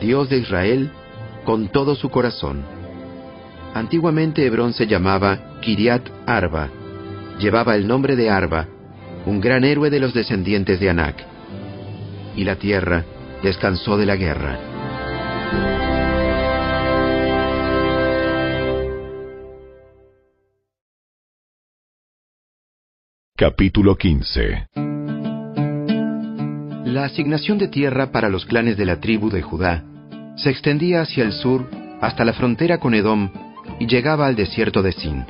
Dios 0.00 0.28
de 0.28 0.38
Israel, 0.38 0.90
con 1.44 1.68
todo 1.68 1.94
su 1.94 2.10
corazón. 2.10 2.64
Antiguamente 3.74 4.44
Hebrón 4.44 4.72
se 4.72 4.86
llamaba 4.86 5.58
Kiriat 5.60 6.08
Arba, 6.26 6.68
llevaba 7.38 7.76
el 7.76 7.86
nombre 7.86 8.16
de 8.16 8.30
Arba, 8.30 8.66
un 9.26 9.40
gran 9.40 9.64
héroe 9.64 9.90
de 9.90 10.00
los 10.00 10.14
descendientes 10.14 10.80
de 10.80 10.90
Anac. 10.90 11.24
Y 12.36 12.44
la 12.44 12.56
tierra 12.56 13.04
descansó 13.42 13.96
de 13.96 14.06
la 14.06 14.16
guerra. 14.16 14.58
Capítulo 23.36 23.96
15 23.96 24.99
La 26.90 27.04
asignación 27.04 27.56
de 27.56 27.68
tierra 27.68 28.10
para 28.10 28.28
los 28.28 28.44
clanes 28.44 28.76
de 28.76 28.84
la 28.84 28.98
tribu 28.98 29.30
de 29.30 29.42
Judá 29.42 29.84
se 30.34 30.50
extendía 30.50 31.02
hacia 31.02 31.22
el 31.22 31.32
sur 31.32 31.70
hasta 32.00 32.24
la 32.24 32.32
frontera 32.32 32.78
con 32.78 32.94
Edom 32.94 33.30
y 33.78 33.86
llegaba 33.86 34.26
al 34.26 34.34
desierto 34.34 34.82
de 34.82 34.90
Sin. 34.90 35.24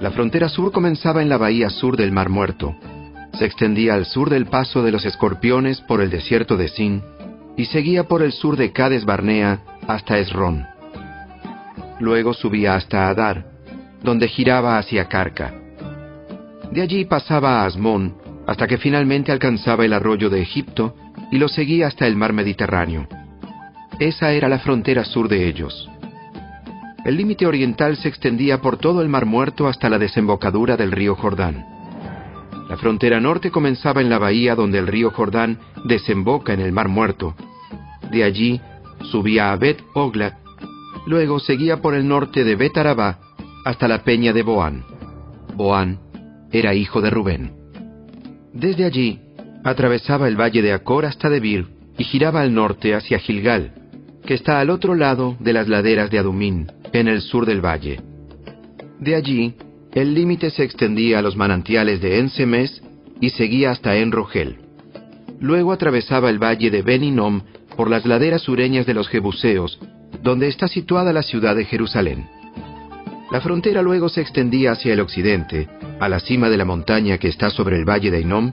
La 0.00 0.10
frontera 0.10 0.48
sur 0.48 0.72
comenzaba 0.72 1.20
en 1.20 1.28
la 1.28 1.36
bahía 1.36 1.68
sur 1.68 1.98
del 1.98 2.10
Mar 2.10 2.30
Muerto, 2.30 2.74
se 3.38 3.44
extendía 3.44 3.92
al 3.92 4.06
sur 4.06 4.30
del 4.30 4.46
paso 4.46 4.82
de 4.82 4.92
los 4.92 5.04
escorpiones 5.04 5.82
por 5.82 6.00
el 6.00 6.08
desierto 6.08 6.56
de 6.56 6.68
Sin 6.68 7.02
y 7.58 7.66
seguía 7.66 8.04
por 8.04 8.22
el 8.22 8.32
sur 8.32 8.56
de 8.56 8.72
Cades 8.72 9.04
Barnea 9.04 9.60
hasta 9.88 10.16
Esrón. 10.16 10.64
Luego 11.98 12.32
subía 12.32 12.76
hasta 12.76 13.10
Adar, 13.10 13.44
donde 14.02 14.26
giraba 14.26 14.78
hacia 14.78 15.04
Carca. 15.04 15.52
De 16.72 16.80
allí 16.80 17.04
pasaba 17.04 17.60
a 17.60 17.66
Asmón, 17.66 18.19
hasta 18.50 18.66
que 18.66 18.78
finalmente 18.78 19.30
alcanzaba 19.30 19.84
el 19.84 19.92
arroyo 19.92 20.28
de 20.28 20.42
Egipto 20.42 20.96
y 21.30 21.38
lo 21.38 21.46
seguía 21.46 21.86
hasta 21.86 22.08
el 22.08 22.16
mar 22.16 22.32
Mediterráneo. 22.32 23.06
Esa 24.00 24.32
era 24.32 24.48
la 24.48 24.58
frontera 24.58 25.04
sur 25.04 25.28
de 25.28 25.46
ellos. 25.46 25.88
El 27.04 27.16
límite 27.16 27.46
oriental 27.46 27.96
se 27.96 28.08
extendía 28.08 28.60
por 28.60 28.76
todo 28.76 29.02
el 29.02 29.08
Mar 29.08 29.24
Muerto 29.24 29.68
hasta 29.68 29.88
la 29.88 30.00
desembocadura 30.00 30.76
del 30.76 30.90
río 30.90 31.14
Jordán. 31.14 31.64
La 32.68 32.76
frontera 32.76 33.20
norte 33.20 33.52
comenzaba 33.52 34.00
en 34.00 34.10
la 34.10 34.18
bahía 34.18 34.56
donde 34.56 34.78
el 34.78 34.88
río 34.88 35.12
Jordán 35.12 35.60
desemboca 35.84 36.52
en 36.52 36.58
el 36.58 36.72
Mar 36.72 36.88
Muerto. 36.88 37.36
De 38.10 38.24
allí 38.24 38.60
subía 39.12 39.52
a 39.52 39.56
Bet 39.56 39.80
Ogla, 39.94 40.38
luego 41.06 41.38
seguía 41.38 41.76
por 41.76 41.94
el 41.94 42.08
norte 42.08 42.42
de 42.42 42.56
Bet 42.56 42.76
Arabá 42.76 43.20
hasta 43.64 43.86
la 43.86 44.02
peña 44.02 44.32
de 44.32 44.42
Boán. 44.42 44.84
Boán 45.54 46.00
era 46.50 46.74
hijo 46.74 47.00
de 47.00 47.10
Rubén. 47.10 47.59
Desde 48.52 48.84
allí, 48.84 49.20
atravesaba 49.64 50.28
el 50.28 50.38
valle 50.38 50.62
de 50.62 50.72
Acor 50.72 51.04
hasta 51.04 51.30
Debir 51.30 51.66
y 51.98 52.04
giraba 52.04 52.40
al 52.40 52.52
norte 52.54 52.94
hacia 52.94 53.18
Gilgal, 53.18 53.72
que 54.24 54.34
está 54.34 54.60
al 54.60 54.70
otro 54.70 54.94
lado 54.94 55.36
de 55.40 55.52
las 55.52 55.68
laderas 55.68 56.10
de 56.10 56.18
Adumín, 56.18 56.70
en 56.92 57.08
el 57.08 57.20
sur 57.20 57.46
del 57.46 57.64
valle. 57.64 58.00
De 58.98 59.14
allí, 59.14 59.54
el 59.92 60.14
límite 60.14 60.50
se 60.50 60.62
extendía 60.62 61.18
a 61.18 61.22
los 61.22 61.36
manantiales 61.36 62.00
de 62.00 62.18
Ensemes 62.18 62.82
y 63.20 63.30
seguía 63.30 63.70
hasta 63.70 63.96
Enrogel. 63.96 64.58
Luego 65.40 65.72
atravesaba 65.72 66.30
el 66.30 66.42
valle 66.42 66.70
de 66.70 66.82
Beninom 66.82 67.42
por 67.76 67.88
las 67.88 68.04
laderas 68.04 68.42
sureñas 68.42 68.86
de 68.86 68.94
los 68.94 69.08
Jebuseos, 69.08 69.78
donde 70.22 70.48
está 70.48 70.68
situada 70.68 71.12
la 71.12 71.22
ciudad 71.22 71.56
de 71.56 71.64
Jerusalén. 71.64 72.26
La 73.30 73.40
frontera 73.40 73.80
luego 73.80 74.08
se 74.08 74.20
extendía 74.20 74.72
hacia 74.72 74.92
el 74.92 75.00
occidente, 75.00 75.68
a 76.00 76.08
la 76.08 76.18
cima 76.18 76.48
de 76.48 76.56
la 76.56 76.64
montaña 76.64 77.18
que 77.18 77.28
está 77.28 77.50
sobre 77.50 77.76
el 77.76 77.88
valle 77.88 78.10
de 78.10 78.20
Inom, 78.20 78.52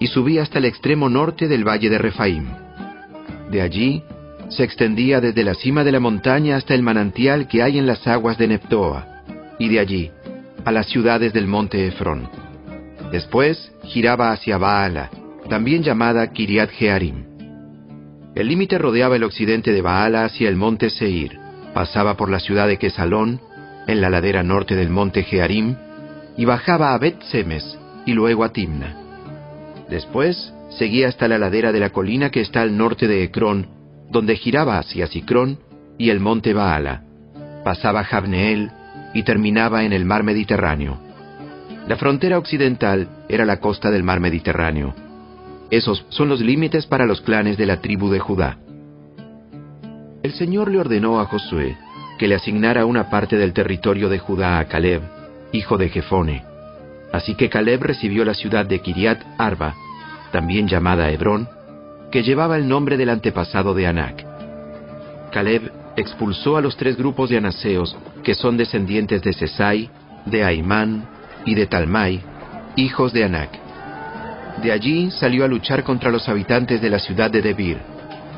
y 0.00 0.08
subía 0.08 0.42
hasta 0.42 0.58
el 0.58 0.64
extremo 0.64 1.08
norte 1.08 1.48
del 1.48 1.66
valle 1.66 1.88
de 1.88 1.98
Refaim. 1.98 2.46
De 3.50 3.62
allí 3.62 4.02
se 4.48 4.64
extendía 4.64 5.20
desde 5.20 5.44
la 5.44 5.54
cima 5.54 5.84
de 5.84 5.92
la 5.92 6.00
montaña 6.00 6.56
hasta 6.56 6.74
el 6.74 6.82
manantial 6.82 7.48
que 7.48 7.62
hay 7.62 7.78
en 7.78 7.86
las 7.86 8.06
aguas 8.06 8.36
de 8.38 8.48
Neptoa, 8.48 9.22
y 9.58 9.68
de 9.68 9.80
allí 9.80 10.10
a 10.64 10.72
las 10.72 10.86
ciudades 10.86 11.32
del 11.32 11.46
monte 11.46 11.86
Efrón. 11.86 12.28
Después 13.10 13.72
giraba 13.84 14.32
hacia 14.32 14.58
Baala, 14.58 15.10
también 15.48 15.82
llamada 15.82 16.30
Kiriat 16.32 16.70
Jearim. 16.70 17.24
El 18.34 18.48
límite 18.48 18.76
rodeaba 18.78 19.16
el 19.16 19.24
occidente 19.24 19.72
de 19.72 19.82
Baala 19.82 20.24
hacia 20.24 20.48
el 20.48 20.56
monte 20.56 20.90
Seir, 20.90 21.38
pasaba 21.74 22.16
por 22.16 22.30
la 22.30 22.40
ciudad 22.40 22.68
de 22.68 22.78
Quesalón, 22.78 23.40
en 23.86 24.00
la 24.00 24.10
ladera 24.10 24.42
norte 24.42 24.76
del 24.76 24.90
monte 24.90 25.22
Jearim, 25.22 25.76
y 26.38 26.44
bajaba 26.44 26.94
a 26.94 26.98
Bet 26.98 27.20
Semes 27.24 27.78
y 28.06 28.12
luego 28.12 28.44
a 28.44 28.52
Timna. 28.52 28.96
Después 29.90 30.54
seguía 30.70 31.08
hasta 31.08 31.28
la 31.28 31.36
ladera 31.36 31.72
de 31.72 31.80
la 31.80 31.90
colina 31.90 32.30
que 32.30 32.40
está 32.40 32.62
al 32.62 32.76
norte 32.76 33.08
de 33.08 33.24
Ecrón, 33.24 33.66
donde 34.08 34.36
giraba 34.36 34.78
hacia 34.78 35.08
Sicrón 35.08 35.58
y 35.98 36.10
el 36.10 36.20
monte 36.20 36.54
Baala. 36.54 37.02
Pasaba 37.64 38.04
Jabneel 38.04 38.70
y 39.14 39.24
terminaba 39.24 39.82
en 39.82 39.92
el 39.92 40.04
mar 40.04 40.22
Mediterráneo. 40.22 40.98
La 41.88 41.96
frontera 41.96 42.38
occidental 42.38 43.08
era 43.28 43.44
la 43.44 43.58
costa 43.58 43.90
del 43.90 44.04
mar 44.04 44.20
Mediterráneo. 44.20 44.94
Esos 45.70 46.06
son 46.08 46.28
los 46.28 46.40
límites 46.40 46.86
para 46.86 47.04
los 47.04 47.20
clanes 47.20 47.58
de 47.58 47.66
la 47.66 47.80
tribu 47.80 48.10
de 48.10 48.20
Judá. 48.20 48.58
El 50.22 50.32
Señor 50.34 50.70
le 50.70 50.78
ordenó 50.78 51.18
a 51.18 51.24
Josué 51.24 51.76
que 52.18 52.28
le 52.28 52.36
asignara 52.36 52.86
una 52.86 53.10
parte 53.10 53.36
del 53.36 53.52
territorio 53.52 54.08
de 54.08 54.18
Judá 54.18 54.58
a 54.58 54.66
Caleb, 54.66 55.17
hijo 55.52 55.78
de 55.78 55.88
Jefone. 55.88 56.44
Así 57.12 57.34
que 57.34 57.48
Caleb 57.48 57.82
recibió 57.82 58.24
la 58.24 58.34
ciudad 58.34 58.66
de 58.66 58.80
Kiriat 58.80 59.22
Arba, 59.38 59.74
también 60.30 60.68
llamada 60.68 61.10
Hebrón, 61.10 61.48
que 62.10 62.22
llevaba 62.22 62.56
el 62.56 62.68
nombre 62.68 62.96
del 62.96 63.10
antepasado 63.10 63.74
de 63.74 63.86
Anac. 63.86 64.24
Caleb 65.32 65.72
expulsó 65.96 66.56
a 66.56 66.60
los 66.60 66.76
tres 66.76 66.96
grupos 66.96 67.30
de 67.30 67.38
anaseos 67.38 67.96
que 68.22 68.34
son 68.34 68.56
descendientes 68.56 69.22
de 69.22 69.32
Sesai, 69.32 69.90
de 70.26 70.44
Aimán 70.44 71.08
y 71.44 71.54
de 71.54 71.66
Talmai, 71.66 72.20
hijos 72.76 73.12
de 73.12 73.24
Anac. 73.24 73.50
De 74.62 74.72
allí 74.72 75.10
salió 75.10 75.44
a 75.44 75.48
luchar 75.48 75.84
contra 75.84 76.10
los 76.10 76.28
habitantes 76.28 76.80
de 76.80 76.90
la 76.90 76.98
ciudad 76.98 77.30
de 77.30 77.42
Debir, 77.42 77.78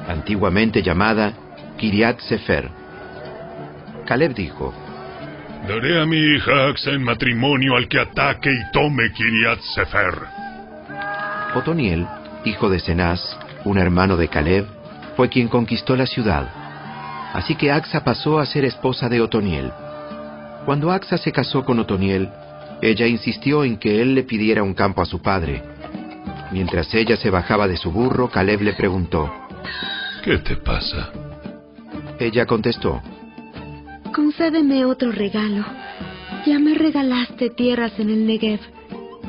antiguamente 0.09 0.83
llamada 0.83 1.33
Kiriat 1.77 2.21
Sefer. 2.21 2.69
Caleb 4.07 4.35
dijo, 4.35 4.75
Daré 5.69 6.01
a 6.01 6.07
mi 6.07 6.17
hija 6.17 6.69
Axa 6.69 6.91
en 6.91 7.05
matrimonio 7.05 7.77
al 7.77 7.87
que 7.87 8.01
ataque 8.01 8.51
y 8.51 8.73
tome 8.73 9.13
Kiriat 9.13 9.61
Sefer. 9.75 10.15
Otoniel, 11.55 12.07
hijo 12.45 12.71
de 12.71 12.81
Cenaz, 12.81 13.21
un 13.65 13.79
hermano 13.79 14.17
de 14.17 14.29
Caleb, 14.29 14.67
fue 15.17 15.29
quien 15.29 15.49
conquistó 15.49 15.97
la 15.97 16.07
ciudad. 16.07 16.49
Así 17.35 17.55
que 17.57 17.71
Axa 17.71 18.03
pasó 18.03 18.39
a 18.39 18.47
ser 18.47 18.65
esposa 18.65 19.09
de 19.09 19.21
Otoniel. 19.21 19.71
Cuando 20.65 20.91
Axa 20.91 21.19
se 21.19 21.31
casó 21.31 21.65
con 21.65 21.79
Otoniel, 21.79 22.31
ella 22.83 23.07
insistió 23.07 23.63
en 23.63 23.77
que 23.77 24.01
él 24.01 24.15
le 24.15 24.23
pidiera 24.23 24.63
un 24.63 24.75
campo 24.75 25.03
a 25.03 25.07
su 25.07 25.21
padre. 25.21 25.63
Mientras 26.53 26.93
ella 26.95 27.17
se 27.17 27.31
bajaba 27.31 27.69
de 27.69 27.77
su 27.77 27.93
burro, 27.93 28.29
Caleb 28.31 28.63
le 28.63 28.73
preguntó, 28.73 29.31
¿Qué 30.25 30.39
te 30.39 30.57
pasa? 30.57 31.11
Ella 32.19 32.47
contestó, 32.47 33.03
Concédeme 34.15 34.85
otro 34.85 35.13
regalo. 35.13 35.65
Ya 36.45 36.59
me 36.59 36.75
regalaste 36.75 37.51
tierras 37.51 37.93
en 37.99 38.11
el 38.11 38.27
Negev. 38.27 38.61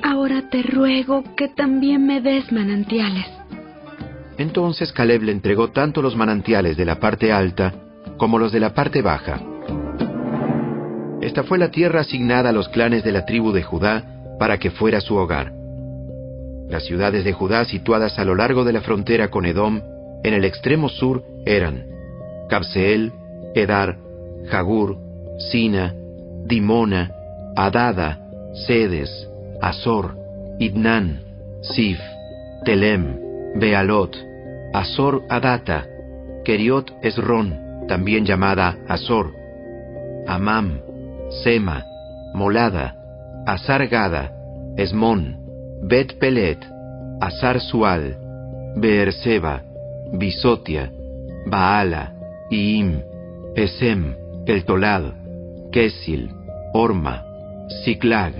Ahora 0.01 0.49
te 0.49 0.63
ruego 0.63 1.23
que 1.35 1.49
también 1.49 2.05
me 2.05 2.21
des 2.21 2.51
manantiales. 2.51 3.25
Entonces 4.37 4.91
Caleb 4.91 5.23
le 5.23 5.31
entregó 5.31 5.69
tanto 5.69 6.01
los 6.01 6.15
manantiales 6.15 6.77
de 6.77 6.85
la 6.85 6.99
parte 6.99 7.31
alta 7.31 7.73
como 8.17 8.39
los 8.39 8.51
de 8.51 8.59
la 8.59 8.73
parte 8.73 9.01
baja. 9.01 9.39
Esta 11.21 11.43
fue 11.43 11.59
la 11.59 11.69
tierra 11.69 12.01
asignada 12.01 12.49
a 12.49 12.53
los 12.53 12.67
clanes 12.69 13.03
de 13.03 13.11
la 13.11 13.25
tribu 13.25 13.51
de 13.51 13.61
Judá 13.61 14.03
para 14.39 14.57
que 14.57 14.71
fuera 14.71 14.99
su 15.01 15.15
hogar. 15.15 15.53
Las 16.69 16.85
ciudades 16.85 17.23
de 17.23 17.33
Judá 17.33 17.65
situadas 17.65 18.17
a 18.17 18.25
lo 18.25 18.33
largo 18.33 18.63
de 18.63 18.73
la 18.73 18.81
frontera 18.81 19.29
con 19.29 19.45
Edom, 19.45 19.81
en 20.23 20.33
el 20.33 20.45
extremo 20.45 20.89
sur, 20.89 21.23
eran 21.45 21.85
Cabseel, 22.49 23.11
Edar, 23.53 23.97
Jagur, 24.49 24.97
Sina, 25.51 25.93
Dimona, 26.45 27.11
Adada, 27.55 28.19
Sedes, 28.65 29.27
Azor, 29.61 30.15
Idnan, 30.59 31.21
Sif, 31.61 31.99
Telem, 32.65 33.17
Bealot, 33.55 34.15
Azor 34.73 35.23
Adata, 35.29 35.85
Keriot 36.43 36.91
Esron, 37.01 37.87
también 37.87 38.25
llamada 38.25 38.77
Azor, 38.87 39.33
Amam, 40.27 40.81
Sema, 41.43 41.85
Molada, 42.33 42.95
Azar 43.45 43.87
Gada, 43.87 44.31
Esmón, 44.77 45.37
Bet 45.83 46.17
Pelet, 46.19 46.59
Azar 47.19 47.59
Sual, 47.59 48.17
Beerseba, 48.75 49.63
Bisotia, 50.13 50.91
Baala, 51.45 52.13
Iim, 52.49 53.01
Esem, 53.55 54.15
El 54.45 54.65
Tolad, 54.65 55.13
Kesil, 55.71 56.31
Orma, 56.73 57.23
Siklag, 57.83 58.33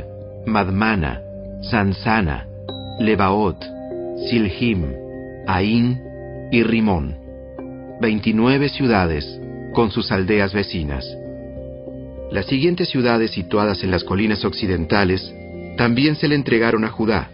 Madmana, 0.47 1.21
Sansana, 1.61 2.47
Lebaot, 2.99 3.63
Silhim, 4.27 4.93
Ain 5.45 6.01
y 6.51 6.63
Rimón. 6.63 7.15
Veintinueve 8.01 8.69
ciudades 8.69 9.39
con 9.73 9.91
sus 9.91 10.11
aldeas 10.11 10.53
vecinas. 10.53 11.05
Las 12.31 12.47
siguientes 12.47 12.89
ciudades 12.89 13.29
situadas 13.31 13.83
en 13.83 13.91
las 13.91 14.03
colinas 14.03 14.43
occidentales 14.43 15.31
también 15.77 16.15
se 16.15 16.27
le 16.27 16.33
entregaron 16.35 16.83
a 16.83 16.89
Judá. 16.89 17.29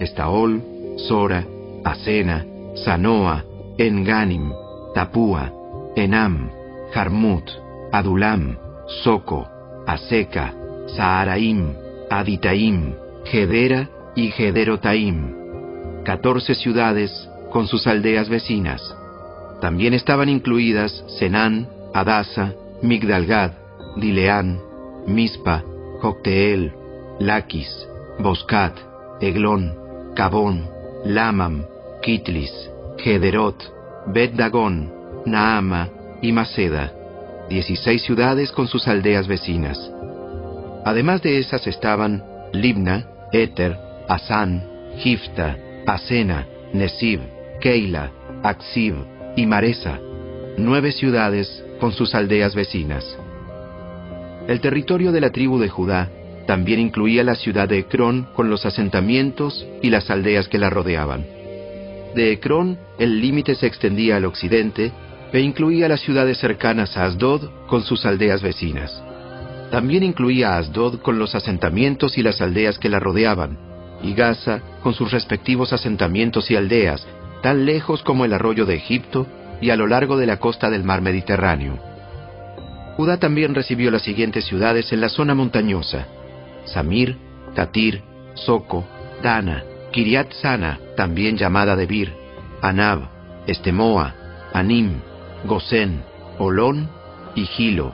Estaol, 0.00 0.62
Sora, 0.96 1.46
Asena, 1.84 2.44
Sanoa, 2.74 3.44
Enganim, 3.78 4.52
Tapúa, 4.94 5.52
Enam, 5.94 6.50
Jarmut, 6.92 7.63
Adulam, 7.94 8.56
Soco, 9.04 9.46
Aseca, 9.86 10.52
Saharaim, 10.96 11.74
Aditaim, 12.10 12.92
Gedera 13.24 13.88
y 14.16 14.32
Gederotaim. 14.32 16.02
Catorce 16.04 16.56
ciudades 16.56 17.30
con 17.52 17.68
sus 17.68 17.86
aldeas 17.86 18.28
vecinas. 18.28 18.82
También 19.60 19.94
estaban 19.94 20.28
incluidas 20.28 21.04
Senán, 21.20 21.68
Adasa, 21.94 22.54
Migdalgad, 22.82 23.52
Dileán, 23.94 24.58
Mispa, 25.06 25.62
Jocteel, 26.00 26.72
Laquis, 27.20 27.70
Boscat, 28.18 28.76
Eglón, 29.20 29.72
Cabón, 30.16 30.68
Lamam, 31.04 31.64
Kitlis, 32.02 32.52
Gederot, 32.98 33.62
Bet 34.08 34.32
Dagón, 34.32 34.92
Naama 35.26 35.90
y 36.22 36.32
Maceda, 36.32 36.92
dieciséis 37.48 38.02
ciudades 38.02 38.52
con 38.52 38.68
sus 38.68 38.86
aldeas 38.88 39.26
vecinas. 39.26 39.78
Además 40.84 41.22
de 41.22 41.38
esas 41.38 41.66
estaban 41.66 42.22
Libna, 42.52 43.06
Éter, 43.32 43.76
Asán, 44.08 44.66
Gifta, 44.98 45.56
Asena, 45.86 46.46
Nesib, 46.72 47.20
Keila, 47.60 48.10
Aksib 48.42 48.94
y 49.36 49.46
Maresa, 49.46 49.98
nueve 50.56 50.92
ciudades 50.92 51.64
con 51.80 51.92
sus 51.92 52.14
aldeas 52.14 52.54
vecinas. 52.54 53.04
El 54.46 54.60
territorio 54.60 55.10
de 55.12 55.20
la 55.20 55.30
tribu 55.30 55.58
de 55.58 55.68
Judá 55.68 56.10
también 56.46 56.78
incluía 56.78 57.24
la 57.24 57.34
ciudad 57.34 57.68
de 57.68 57.78
Ecrón 57.78 58.28
con 58.34 58.50
los 58.50 58.66
asentamientos 58.66 59.66
y 59.82 59.90
las 59.90 60.10
aldeas 60.10 60.48
que 60.48 60.58
la 60.58 60.68
rodeaban. 60.68 61.24
De 62.14 62.32
Ecrón 62.32 62.78
el 62.98 63.20
límite 63.20 63.54
se 63.54 63.66
extendía 63.66 64.16
al 64.16 64.26
occidente 64.26 64.92
e 65.34 65.40
incluía 65.40 65.88
las 65.88 66.00
ciudades 66.00 66.38
cercanas 66.38 66.96
a 66.96 67.06
Asdod 67.06 67.50
con 67.66 67.82
sus 67.82 68.06
aldeas 68.06 68.40
vecinas. 68.40 69.02
También 69.72 70.04
incluía 70.04 70.54
a 70.54 70.58
Asdod 70.58 71.00
con 71.00 71.18
los 71.18 71.34
asentamientos 71.34 72.16
y 72.16 72.22
las 72.22 72.40
aldeas 72.40 72.78
que 72.78 72.88
la 72.88 73.00
rodeaban, 73.00 73.58
y 74.00 74.14
Gaza 74.14 74.60
con 74.80 74.94
sus 74.94 75.10
respectivos 75.10 75.72
asentamientos 75.72 76.52
y 76.52 76.56
aldeas, 76.56 77.04
tan 77.42 77.66
lejos 77.66 78.04
como 78.04 78.24
el 78.24 78.32
arroyo 78.32 78.64
de 78.64 78.76
Egipto 78.76 79.26
y 79.60 79.70
a 79.70 79.76
lo 79.76 79.88
largo 79.88 80.16
de 80.16 80.26
la 80.26 80.38
costa 80.38 80.70
del 80.70 80.84
mar 80.84 81.02
Mediterráneo. 81.02 81.80
Judá 82.96 83.16
también 83.16 83.56
recibió 83.56 83.90
las 83.90 84.02
siguientes 84.02 84.44
ciudades 84.44 84.92
en 84.92 85.00
la 85.00 85.08
zona 85.08 85.34
montañosa: 85.34 86.06
Samir, 86.64 87.16
Tatir, 87.56 88.02
Soco, 88.34 88.84
Dana, 89.20 89.64
Kiriat 89.90 90.32
Sana, 90.34 90.78
también 90.96 91.36
llamada 91.36 91.74
Debir, 91.74 92.12
Anab, 92.62 93.08
Estemoa, 93.48 94.14
Anim, 94.52 95.00
Gosén, 95.44 96.02
Olón 96.38 96.88
y 97.34 97.44
Gilo, 97.44 97.92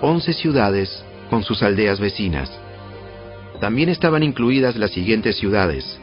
once 0.00 0.32
ciudades 0.32 1.04
con 1.30 1.42
sus 1.44 1.62
aldeas 1.62 2.00
vecinas. 2.00 2.50
También 3.60 3.88
estaban 3.88 4.22
incluidas 4.22 4.76
las 4.76 4.90
siguientes 4.90 5.36
ciudades: 5.36 5.98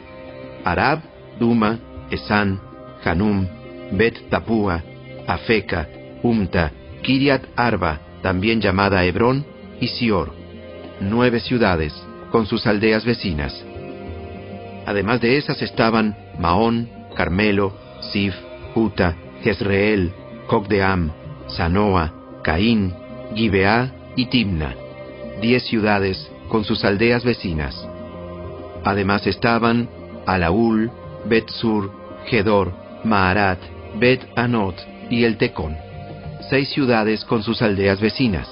Arab, 0.64 1.00
Duma, 1.38 1.78
Esan, 2.10 2.60
Hanum, 3.04 3.46
Bet 3.92 4.28
Tapúa, 4.30 4.82
Afeca, 5.26 5.88
Umta, 6.22 6.72
Kiriat 7.02 7.44
Arba, 7.56 8.00
también 8.22 8.60
llamada 8.60 9.04
Hebrón, 9.04 9.44
y 9.80 9.88
Sior, 9.88 10.32
nueve 11.00 11.40
ciudades 11.40 11.94
con 12.30 12.46
sus 12.46 12.66
aldeas 12.66 13.04
vecinas. 13.04 13.64
Además 14.86 15.20
de 15.20 15.36
esas 15.36 15.60
estaban 15.62 16.16
Maón, 16.38 16.88
Carmelo, 17.14 17.76
Sif, 18.12 18.34
Juta, 18.74 19.16
Jezreel, 19.42 20.12
Cogdeam, 20.50 21.12
Sanoa, 21.46 22.12
Caín, 22.42 22.92
Gibeá 23.36 23.92
y 24.16 24.26
Timna, 24.26 24.74
diez 25.40 25.62
ciudades 25.68 26.28
con 26.48 26.64
sus 26.64 26.84
aldeas 26.84 27.22
vecinas. 27.24 27.86
Además 28.82 29.28
estaban 29.28 29.88
Alaúl, 30.26 30.90
Bet-Sur, 31.26 31.92
Gedor, 32.26 32.72
Maarat, 33.04 33.60
Bet-Anot 34.00 34.74
y 35.08 35.22
El 35.22 35.36
Tecón, 35.36 35.76
seis 36.50 36.68
ciudades 36.70 37.24
con 37.24 37.44
sus 37.44 37.62
aldeas 37.62 38.00
vecinas. 38.00 38.48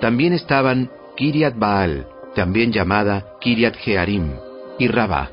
También 0.00 0.32
estaban 0.32 0.90
Kiriat 1.14 1.58
Baal, 1.58 2.06
también 2.34 2.72
llamada 2.72 3.34
Kiriat 3.38 3.76
Jearim, 3.76 4.32
y 4.78 4.88
Rabá, 4.88 5.28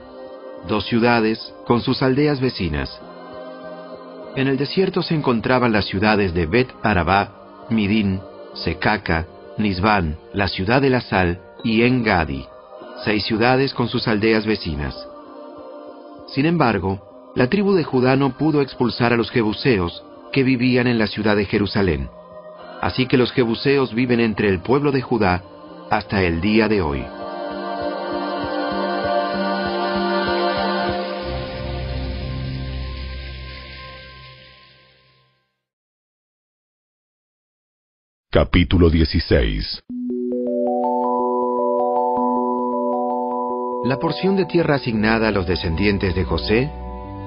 dos 0.68 0.86
ciudades 0.88 1.54
con 1.66 1.80
sus 1.80 2.04
aldeas 2.04 2.42
vecinas. 2.42 3.00
En 4.36 4.48
el 4.48 4.58
desierto 4.58 5.02
se 5.02 5.16
encontraban 5.16 5.72
las 5.72 5.86
ciudades 5.86 6.34
de 6.34 6.46
Bet 6.46 6.70
Arabá, 6.84 7.66
Midín, 7.70 8.22
Secaca, 8.54 9.28
Nisban, 9.58 10.18
la 10.34 10.48
ciudad 10.48 10.82
de 10.82 10.90
la 10.90 11.02
sal, 11.02 11.42
y 11.64 11.84
Engadi, 11.84 12.46
seis 13.04 13.26
ciudades 13.26 13.74
con 13.74 13.90
sus 13.90 14.08
aldeas 14.08 14.46
vecinas. 14.46 14.96
Sin 16.28 16.46
embargo, 16.46 17.32
la 17.36 17.48
tribu 17.48 17.74
de 17.74 17.84
Judá 17.84 18.16
no 18.16 18.38
pudo 18.38 18.62
expulsar 18.62 19.14
a 19.14 19.18
los 19.18 19.32
jebuseos 19.32 20.04
que 20.32 20.44
vivían 20.44 20.88
en 20.88 21.00
la 21.00 21.08
ciudad 21.08 21.36
de 21.36 21.46
Jerusalén. 21.46 22.10
Así 22.82 23.08
que 23.08 23.18
los 23.18 23.32
jebuseos 23.32 23.94
viven 23.94 24.20
entre 24.20 24.48
el 24.50 24.60
pueblo 24.60 24.92
de 24.92 25.02
Judá 25.02 25.44
hasta 25.90 26.24
el 26.24 26.40
día 26.40 26.68
de 26.68 26.82
hoy. 26.82 27.04
Capítulo 38.32 38.92
16 38.92 39.84
La 43.86 43.98
porción 43.98 44.36
de 44.36 44.46
tierra 44.46 44.76
asignada 44.76 45.30
a 45.30 45.32
los 45.32 45.48
descendientes 45.48 46.14
de 46.14 46.26
José 46.26 46.70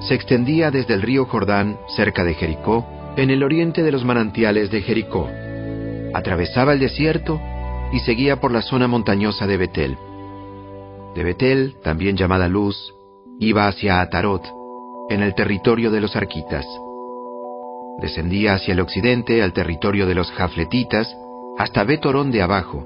se 0.07 0.13
extendía 0.13 0.71
desde 0.71 0.93
el 0.93 1.01
río 1.01 1.25
Jordán, 1.25 1.77
cerca 1.97 2.23
de 2.23 2.35
Jericó, 2.35 2.87
en 3.17 3.31
el 3.31 3.43
oriente 3.43 3.83
de 3.83 3.91
los 3.91 4.05
manantiales 4.05 4.71
de 4.71 4.81
Jericó. 4.81 5.27
Atravesaba 6.13 6.71
el 6.71 6.79
desierto 6.79 7.41
y 7.91 7.99
seguía 7.99 8.39
por 8.39 8.53
la 8.53 8.61
zona 8.61 8.87
montañosa 8.87 9.45
de 9.45 9.57
Betel. 9.57 9.97
De 11.15 11.23
Betel, 11.25 11.75
también 11.83 12.15
llamada 12.15 12.47
Luz, 12.47 12.77
iba 13.41 13.67
hacia 13.67 13.99
Atarot, 13.99 14.45
en 15.09 15.21
el 15.21 15.35
territorio 15.35 15.91
de 15.91 15.99
los 15.99 16.15
arquitas. 16.15 16.65
Descendía 17.99 18.55
hacia 18.55 18.73
el 18.73 18.79
occidente 18.79 19.43
al 19.43 19.53
territorio 19.53 20.07
de 20.07 20.15
los 20.15 20.31
jafletitas 20.31 21.15
hasta 21.57 21.83
Betorón 21.83 22.31
de 22.31 22.41
abajo, 22.41 22.85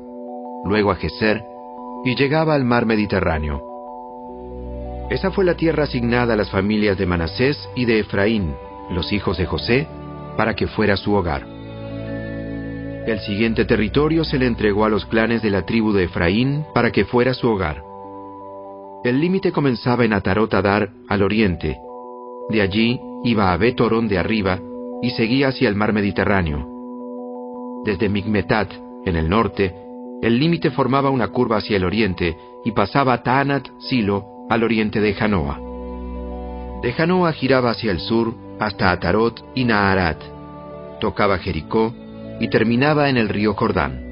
luego 0.66 0.92
a 0.92 0.96
Geser 0.96 1.44
y 2.04 2.16
llegaba 2.16 2.54
al 2.54 2.66
mar 2.66 2.86
Mediterráneo. 2.86 3.64
Esa 5.10 5.32
fue 5.32 5.46
la 5.46 5.56
tierra 5.56 5.84
asignada 5.84 6.34
a 6.34 6.38
las 6.38 6.50
familias 6.50 6.98
de 6.98 7.06
Manasés 7.06 7.58
y 7.76 7.86
de 7.86 8.00
Efraín, 8.00 8.54
los 8.90 9.12
hijos 9.14 9.38
de 9.38 9.46
José, 9.46 9.88
para 10.36 10.54
que 10.54 10.68
fuera 10.68 10.98
su 10.98 11.14
hogar. 11.14 11.48
El 13.08 13.20
siguiente 13.22 13.64
territorio 13.64 14.26
se 14.26 14.38
le 14.38 14.48
entregó 14.48 14.84
a 14.84 14.90
los 14.90 15.06
clanes 15.06 15.42
de 15.42 15.50
la 15.50 15.66
tribu 15.66 15.94
de 15.94 16.04
Efraín 16.04 16.66
para 16.74 16.92
que 16.92 17.06
fuera 17.06 17.34
su 17.34 17.48
hogar. 17.50 17.82
El 19.06 19.22
límite 19.22 19.54
comenzaba 19.54 20.04
en 20.04 20.12
Atarot 20.12 20.54
Adar 20.54 20.90
al 21.08 21.24
oriente. 21.24 21.78
De 22.50 22.62
allí 22.62 23.00
iba 23.24 23.54
a 23.54 23.58
Betorón 23.58 24.10
de 24.10 24.18
arriba 24.18 24.60
y 25.02 25.12
seguía 25.12 25.50
hacia 25.50 25.70
el 25.70 25.76
mar 25.76 25.94
Mediterráneo. 25.94 26.68
Desde 27.86 28.10
Migmetat, 28.10 28.72
en 29.06 29.16
el 29.16 29.30
norte, 29.30 29.74
el 30.22 30.40
límite 30.40 30.72
formaba 30.72 31.10
una 31.10 31.28
curva 31.28 31.58
hacia 31.58 31.78
el 31.78 31.86
oriente 31.86 32.38
y 32.66 32.72
pasaba 32.72 33.22
Taanat 33.22 33.68
Silo 33.80 34.26
al 34.50 34.64
oriente 34.64 35.00
de 35.00 35.14
Janoa. 35.14 35.60
De 36.82 36.92
Janoa 36.94 37.34
giraba 37.34 37.72
hacia 37.72 37.92
el 37.92 38.00
sur 38.00 38.34
hasta 38.60 38.92
Atarot 38.92 39.44
y 39.56 39.64
Naharat. 39.64 40.22
Tocaba 41.00 41.38
Jericó 41.38 41.94
y 42.40 42.50
terminaba 42.50 43.10
en 43.10 43.18
el 43.18 43.30
río 43.30 43.54
Jordán. 43.54 44.04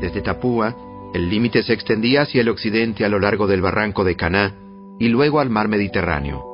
Desde 0.00 0.20
Tapúa, 0.20 0.74
el 1.14 1.28
límite 1.28 1.62
se 1.62 1.72
extendía 1.72 2.22
hacia 2.22 2.40
el 2.40 2.48
occidente 2.48 3.04
a 3.04 3.08
lo 3.08 3.18
largo 3.18 3.46
del 3.46 3.62
barranco 3.62 4.04
de 4.04 4.16
Caná 4.16 4.54
y 4.98 5.08
luego 5.08 5.40
al 5.40 5.50
mar 5.50 5.68
Mediterráneo. 5.68 6.51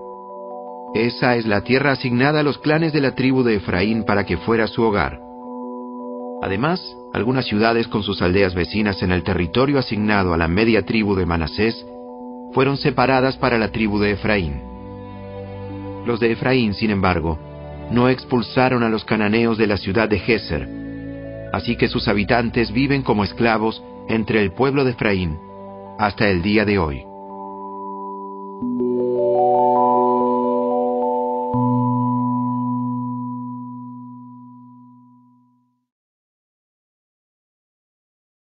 Esa 0.95 1.37
es 1.37 1.47
la 1.47 1.63
tierra 1.63 1.93
asignada 1.93 2.41
a 2.41 2.43
los 2.43 2.59
clanes 2.59 2.93
de 2.93 3.01
la 3.01 3.15
tribu 3.15 3.43
de 3.43 3.57
Efraín 3.57 4.05
para 4.05 4.25
que 4.25 4.39
fuera 4.39 4.67
su 4.67 4.83
hogar. 4.83 5.21
Además, 6.43 6.81
algunas 7.13 7.47
ciudades 7.47 7.89
con 7.89 8.03
sus 8.03 8.23
aldeas 8.23 8.55
vecinas 8.55 9.03
en 9.03 9.13
el 9.13 9.23
territorio 9.23 9.79
asignado 9.79 10.33
a 10.33 10.37
la 10.37 10.49
media 10.49 10.85
tribu 10.85 11.15
de 11.15 11.27
Manasés 11.27 11.87
fueron 12.53 12.77
separadas 12.77 13.37
para 13.37 13.59
la 13.59 13.71
tribu 13.71 13.99
de 13.99 14.13
Efraín. 14.13 14.63
Los 16.07 16.21
de 16.21 16.33
Efraín, 16.33 16.75
sin 16.75 16.91
embargo, 16.91 17.39
no 17.91 18.09
expulsaron 18.09 18.83
a 18.83 18.89
los 18.89 19.05
cananeos 19.05 19.59
de 19.59 19.67
la 19.67 19.77
ciudad 19.77 20.09
de 20.09 20.19
Geser, 20.19 20.69
así 21.53 21.77
que 21.77 21.89
sus 21.89 22.09
habitantes 22.09 22.73
viven 22.73 23.03
como 23.03 23.25
esclavos 23.25 23.83
entre 24.09 24.43
el 24.43 24.53
pueblo 24.53 24.85
de 24.85 24.93
Efraín 24.93 25.39
hasta 25.99 26.29
el 26.29 26.43
día 26.43 26.65
de 26.65 26.79
hoy. 26.79 27.08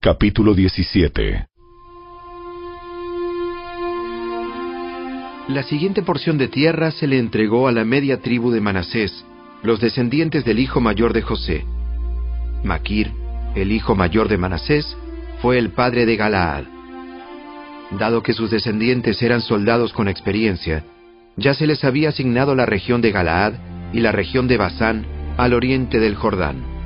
Capítulo 0.00 0.54
17 0.54 1.48
La 5.48 5.64
siguiente 5.64 6.02
porción 6.02 6.38
de 6.38 6.46
tierra 6.46 6.92
se 6.92 7.08
le 7.08 7.18
entregó 7.18 7.66
a 7.66 7.72
la 7.72 7.84
media 7.84 8.20
tribu 8.20 8.52
de 8.52 8.60
Manasés, 8.60 9.26
los 9.64 9.80
descendientes 9.80 10.44
del 10.44 10.60
hijo 10.60 10.80
mayor 10.80 11.12
de 11.12 11.22
José. 11.22 11.64
Maquir, 12.62 13.10
el 13.56 13.72
hijo 13.72 13.96
mayor 13.96 14.28
de 14.28 14.38
Manasés, 14.38 14.96
fue 15.42 15.58
el 15.58 15.70
padre 15.70 16.06
de 16.06 16.14
Galaad. 16.14 16.62
Dado 17.98 18.22
que 18.22 18.34
sus 18.34 18.52
descendientes 18.52 19.20
eran 19.20 19.40
soldados 19.40 19.92
con 19.92 20.06
experiencia, 20.06 20.84
ya 21.36 21.54
se 21.54 21.66
les 21.66 21.82
había 21.82 22.10
asignado 22.10 22.54
la 22.54 22.66
región 22.66 23.00
de 23.00 23.10
Galaad 23.10 23.54
y 23.92 23.98
la 23.98 24.12
región 24.12 24.46
de 24.46 24.58
Basán 24.58 25.04
al 25.36 25.54
oriente 25.54 25.98
del 25.98 26.14
Jordán. 26.14 26.77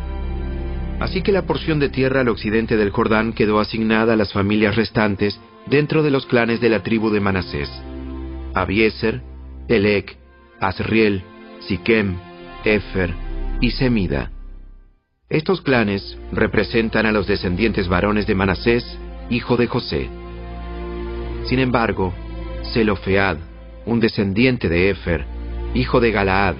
Así 1.00 1.22
que 1.22 1.32
la 1.32 1.46
porción 1.46 1.78
de 1.78 1.88
tierra 1.88 2.20
al 2.20 2.28
occidente 2.28 2.76
del 2.76 2.90
Jordán 2.90 3.32
quedó 3.32 3.60
asignada 3.60 4.12
a 4.12 4.16
las 4.16 4.32
familias 4.32 4.76
restantes 4.76 5.40
dentro 5.66 6.02
de 6.02 6.10
los 6.10 6.26
clanes 6.26 6.60
de 6.60 6.68
la 6.68 6.82
tribu 6.82 7.10
de 7.10 7.20
Manasés. 7.20 7.70
Abieser, 8.54 9.22
Elec, 9.68 10.16
Asriel, 10.60 11.22
Siquem, 11.60 12.16
Efer 12.64 13.14
y 13.60 13.70
Semida. 13.70 14.30
Estos 15.28 15.62
clanes 15.62 16.18
representan 16.32 17.06
a 17.06 17.12
los 17.12 17.26
descendientes 17.26 17.88
varones 17.88 18.26
de 18.26 18.34
Manasés, 18.34 18.84
hijo 19.30 19.56
de 19.56 19.66
José. 19.66 20.10
Sin 21.44 21.58
embargo, 21.58 22.12
Zelofead, 22.72 23.38
un 23.86 23.98
descendiente 23.98 24.68
de 24.68 24.90
Efer, 24.90 25.24
hijo 25.74 26.00
de 26.00 26.12
Galaad, 26.12 26.56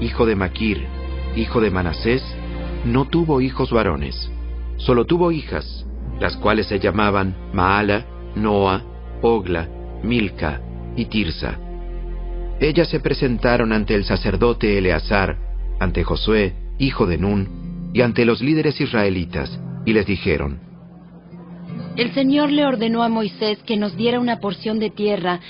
hijo 0.00 0.26
de 0.26 0.36
Maquir, 0.36 0.86
hijo 1.36 1.60
de 1.60 1.70
Manasés, 1.70 2.22
no 2.84 3.04
tuvo 3.06 3.40
hijos 3.40 3.70
varones, 3.70 4.30
solo 4.76 5.04
tuvo 5.04 5.30
hijas, 5.30 5.86
las 6.20 6.36
cuales 6.36 6.66
se 6.66 6.78
llamaban 6.78 7.34
Maala, 7.52 8.06
Noa, 8.34 8.82
Ogla, 9.22 9.68
Milca 10.02 10.60
y 10.96 11.06
Tirsa. 11.06 11.58
Ellas 12.60 12.88
se 12.88 13.00
presentaron 13.00 13.72
ante 13.72 13.94
el 13.94 14.04
sacerdote 14.04 14.78
Eleazar, 14.78 15.36
ante 15.80 16.04
Josué, 16.04 16.54
hijo 16.78 17.06
de 17.06 17.18
Nun, 17.18 17.90
y 17.92 18.02
ante 18.02 18.24
los 18.24 18.40
líderes 18.40 18.80
israelitas, 18.80 19.60
y 19.84 19.92
les 19.92 20.06
dijeron, 20.06 20.60
El 21.96 22.12
Señor 22.14 22.50
le 22.50 22.64
ordenó 22.64 23.02
a 23.02 23.08
Moisés 23.08 23.58
que 23.66 23.76
nos 23.76 23.96
diera 23.96 24.20
una 24.20 24.38
porción 24.38 24.78
de 24.78 24.90
tierra, 24.90 25.40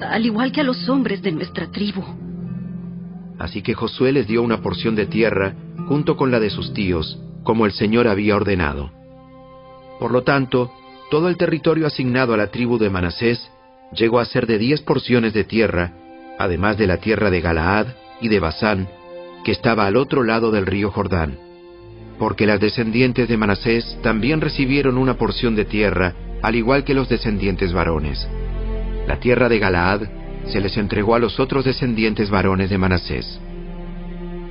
al 0.00 0.26
igual 0.26 0.52
que 0.52 0.60
a 0.60 0.64
los 0.64 0.88
hombres 0.88 1.22
de 1.22 1.32
nuestra 1.32 1.70
tribu. 1.70 2.02
Así 3.38 3.62
que 3.62 3.74
Josué 3.74 4.12
les 4.12 4.26
dio 4.26 4.42
una 4.42 4.60
porción 4.60 4.94
de 4.94 5.06
tierra 5.06 5.54
junto 5.88 6.16
con 6.16 6.30
la 6.30 6.40
de 6.40 6.50
sus 6.50 6.72
tíos, 6.72 7.18
como 7.42 7.66
el 7.66 7.72
Señor 7.72 8.08
había 8.08 8.36
ordenado. 8.36 8.90
Por 9.98 10.12
lo 10.12 10.22
tanto, 10.22 10.72
todo 11.10 11.28
el 11.28 11.36
territorio 11.36 11.86
asignado 11.86 12.34
a 12.34 12.36
la 12.36 12.48
tribu 12.48 12.78
de 12.78 12.90
Manasés 12.90 13.50
llegó 13.92 14.18
a 14.18 14.24
ser 14.24 14.46
de 14.46 14.58
diez 14.58 14.80
porciones 14.82 15.32
de 15.32 15.44
tierra, 15.44 15.92
además 16.38 16.78
de 16.78 16.86
la 16.86 16.98
tierra 16.98 17.30
de 17.30 17.40
Galaad 17.40 17.86
y 18.20 18.28
de 18.28 18.40
Basán, 18.40 18.88
que 19.44 19.52
estaba 19.52 19.86
al 19.86 19.96
otro 19.96 20.24
lado 20.24 20.50
del 20.50 20.66
río 20.66 20.90
Jordán. 20.90 21.38
Porque 22.18 22.46
las 22.46 22.60
descendientes 22.60 23.28
de 23.28 23.36
Manasés 23.36 23.98
también 24.02 24.40
recibieron 24.40 24.96
una 24.96 25.14
porción 25.14 25.54
de 25.54 25.64
tierra, 25.64 26.14
al 26.42 26.54
igual 26.54 26.84
que 26.84 26.94
los 26.94 27.08
descendientes 27.08 27.72
varones. 27.72 28.26
La 29.06 29.18
tierra 29.20 29.48
de 29.48 29.58
Galaad 29.58 30.02
se 30.46 30.60
les 30.60 30.76
entregó 30.76 31.14
a 31.14 31.18
los 31.18 31.40
otros 31.40 31.64
descendientes 31.64 32.30
varones 32.30 32.70
de 32.70 32.78
Manasés. 32.78 33.40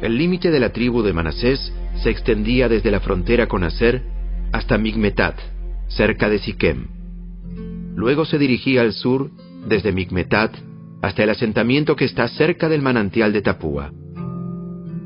El 0.02 0.18
límite 0.18 0.52
de 0.52 0.60
la 0.60 0.70
tribu 0.70 1.02
de 1.02 1.14
Manasés 1.14 1.74
se 1.96 2.10
extendía 2.10 2.68
desde 2.68 2.92
la 2.92 3.00
frontera 3.00 3.48
con 3.48 3.64
Aser 3.64 4.04
hasta 4.52 4.78
Migmetat, 4.78 5.40
cerca 5.88 6.30
de 6.30 6.40
Siquem. 6.40 6.88
Luego 7.96 8.26
se 8.26 8.38
dirigía 8.38 8.82
al 8.82 8.94
sur 8.94 9.32
desde 9.68 9.92
Migmetat 9.92 10.56
hasta 11.02 11.24
el 11.24 11.30
asentamiento 11.30 11.96
que 11.96 12.06
está 12.06 12.28
cerca 12.28 12.70
del 12.70 12.82
manantial 12.82 13.34
de 13.34 13.42
Tapúa. 13.42 13.92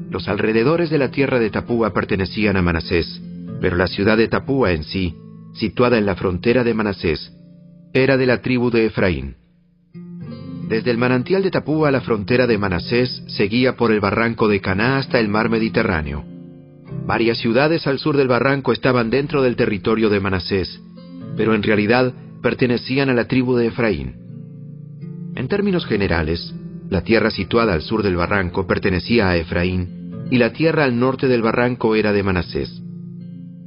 Los 0.09 0.27
alrededores 0.29 0.89
de 0.89 0.97
la 0.97 1.11
tierra 1.11 1.39
de 1.39 1.49
Tapúa 1.49 1.93
pertenecían 1.93 2.55
a 2.55 2.61
Manasés, 2.61 3.21
pero 3.59 3.75
la 3.75 3.87
ciudad 3.87 4.17
de 4.17 4.27
Tapúa 4.27 4.71
en 4.71 4.83
sí, 4.83 5.15
situada 5.53 5.97
en 5.97 6.05
la 6.05 6.15
frontera 6.15 6.63
de 6.63 6.73
Manasés, 6.73 7.33
era 7.93 8.15
de 8.15 8.25
la 8.25 8.41
tribu 8.41 8.69
de 8.69 8.85
Efraín. 8.85 9.35
Desde 10.67 10.91
el 10.91 10.97
manantial 10.97 11.43
de 11.43 11.51
Tapúa 11.51 11.87
a 11.87 11.91
la 11.91 12.01
frontera 12.01 12.45
de 12.45 12.57
Manasés 12.57 13.23
seguía 13.27 13.77
por 13.77 13.93
el 13.93 14.01
barranco 14.01 14.49
de 14.49 14.59
Caná 14.59 14.97
hasta 14.97 15.17
el 15.17 15.29
mar 15.29 15.49
Mediterráneo. 15.49 16.25
Varias 17.05 17.37
ciudades 17.37 17.87
al 17.87 17.99
sur 17.99 18.17
del 18.17 18.27
barranco 18.27 18.73
estaban 18.73 19.09
dentro 19.09 19.41
del 19.41 19.55
territorio 19.55 20.09
de 20.09 20.19
Manasés, 20.19 20.81
pero 21.37 21.55
en 21.55 21.63
realidad 21.63 22.13
pertenecían 22.41 23.09
a 23.09 23.13
la 23.13 23.29
tribu 23.29 23.55
de 23.55 23.67
Efraín. 23.67 24.15
En 25.35 25.47
términos 25.47 25.85
generales, 25.85 26.53
la 26.89 27.01
tierra 27.01 27.31
situada 27.31 27.73
al 27.73 27.81
sur 27.81 28.03
del 28.03 28.17
barranco 28.17 28.67
pertenecía 28.67 29.29
a 29.29 29.37
Efraín 29.37 30.27
y 30.29 30.37
la 30.37 30.51
tierra 30.51 30.83
al 30.83 30.99
norte 30.99 31.29
del 31.29 31.41
barranco 31.41 31.95
era 31.95 32.11
de 32.11 32.23
Manasés. 32.23 32.81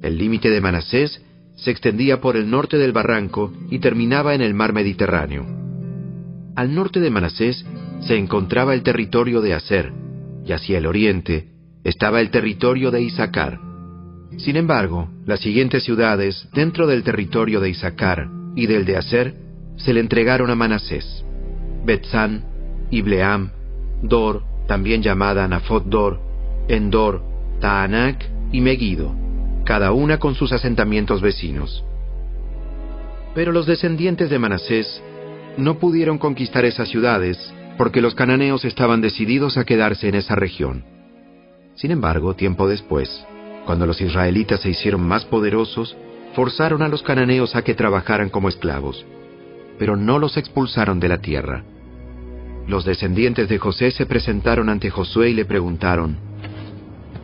El 0.02 0.18
límite 0.18 0.51
de 0.51 0.60
Manasés 0.60 1.22
se 1.56 1.70
extendía 1.70 2.20
por 2.20 2.36
el 2.36 2.51
norte 2.51 2.77
del 2.77 2.93
barranco 2.93 3.52
y 3.70 3.78
terminaba 3.78 4.35
en 4.35 4.43
el 4.43 4.52
mar 4.52 4.74
Mediterráneo. 4.74 5.69
Al 6.61 6.74
norte 6.74 7.01
de 7.01 7.09
Manasés 7.09 7.65
se 8.01 8.19
encontraba 8.19 8.74
el 8.74 8.82
territorio 8.82 9.41
de 9.41 9.55
Aser, 9.55 9.95
y 10.45 10.53
hacia 10.53 10.77
el 10.77 10.85
oriente 10.85 11.49
estaba 11.85 12.20
el 12.20 12.28
territorio 12.31 12.91
de 12.91 13.01
Isaacar. 13.01 13.59
Sin 14.37 14.57
embargo, 14.57 15.09
las 15.24 15.41
siguientes 15.41 15.85
ciudades 15.85 16.51
dentro 16.53 16.87
del 16.87 17.03
territorio 17.03 17.61
de 17.61 17.70
Isaacar 17.70 18.28
y 18.57 18.66
del 18.66 18.85
de 18.85 18.99
Aser 18.99 19.35
se 19.78 19.95
le 19.95 20.01
entregaron 20.01 20.51
a 20.51 20.55
Manasés. 20.55 21.24
Betzán, 21.87 22.45
Ibleam, 22.91 23.53
Dor, 24.03 24.43
también 24.69 25.01
llamada 25.01 25.49
Nafot 25.49 25.87
Dor, 25.87 26.20
Endor, 26.69 27.23
Taanak 27.62 28.23
y 28.53 28.61
Megido, 28.61 29.15
cada 29.65 29.93
una 29.93 30.19
con 30.19 30.35
sus 30.35 30.53
asentamientos 30.53 31.23
vecinos. 31.23 31.82
Pero 33.35 33.51
los 33.51 33.65
descendientes 33.65 34.28
de 34.28 34.39
Manasés 34.39 35.03
no 35.56 35.78
pudieron 35.78 36.18
conquistar 36.18 36.64
esas 36.64 36.89
ciudades 36.89 37.52
porque 37.77 38.02
los 38.02 38.14
cananeos 38.14 38.64
estaban 38.64 39.01
decididos 39.01 39.56
a 39.56 39.64
quedarse 39.64 40.09
en 40.09 40.14
esa 40.14 40.35
región. 40.35 40.85
Sin 41.74 41.90
embargo, 41.90 42.35
tiempo 42.35 42.68
después, 42.68 43.09
cuando 43.64 43.86
los 43.86 44.01
israelitas 44.01 44.60
se 44.60 44.68
hicieron 44.68 45.01
más 45.01 45.24
poderosos, 45.24 45.97
forzaron 46.35 46.82
a 46.82 46.89
los 46.89 47.02
cananeos 47.02 47.56
a 47.56 47.62
que 47.62 47.74
trabajaran 47.74 48.28
como 48.28 48.48
esclavos, 48.48 49.06
pero 49.78 49.97
no 49.97 50.18
los 50.18 50.36
expulsaron 50.36 51.01
de 51.01 51.09
la 51.09 51.22
tierra. 51.22 51.64
Los 52.66 52.85
descendientes 52.85 53.48
de 53.48 53.59
José 53.59 53.90
se 53.90 54.06
presentaron 54.06 54.68
ante 54.68 54.90
Josué 54.90 55.31
y 55.31 55.35
le 55.35 55.47
preguntaron, 55.47 56.18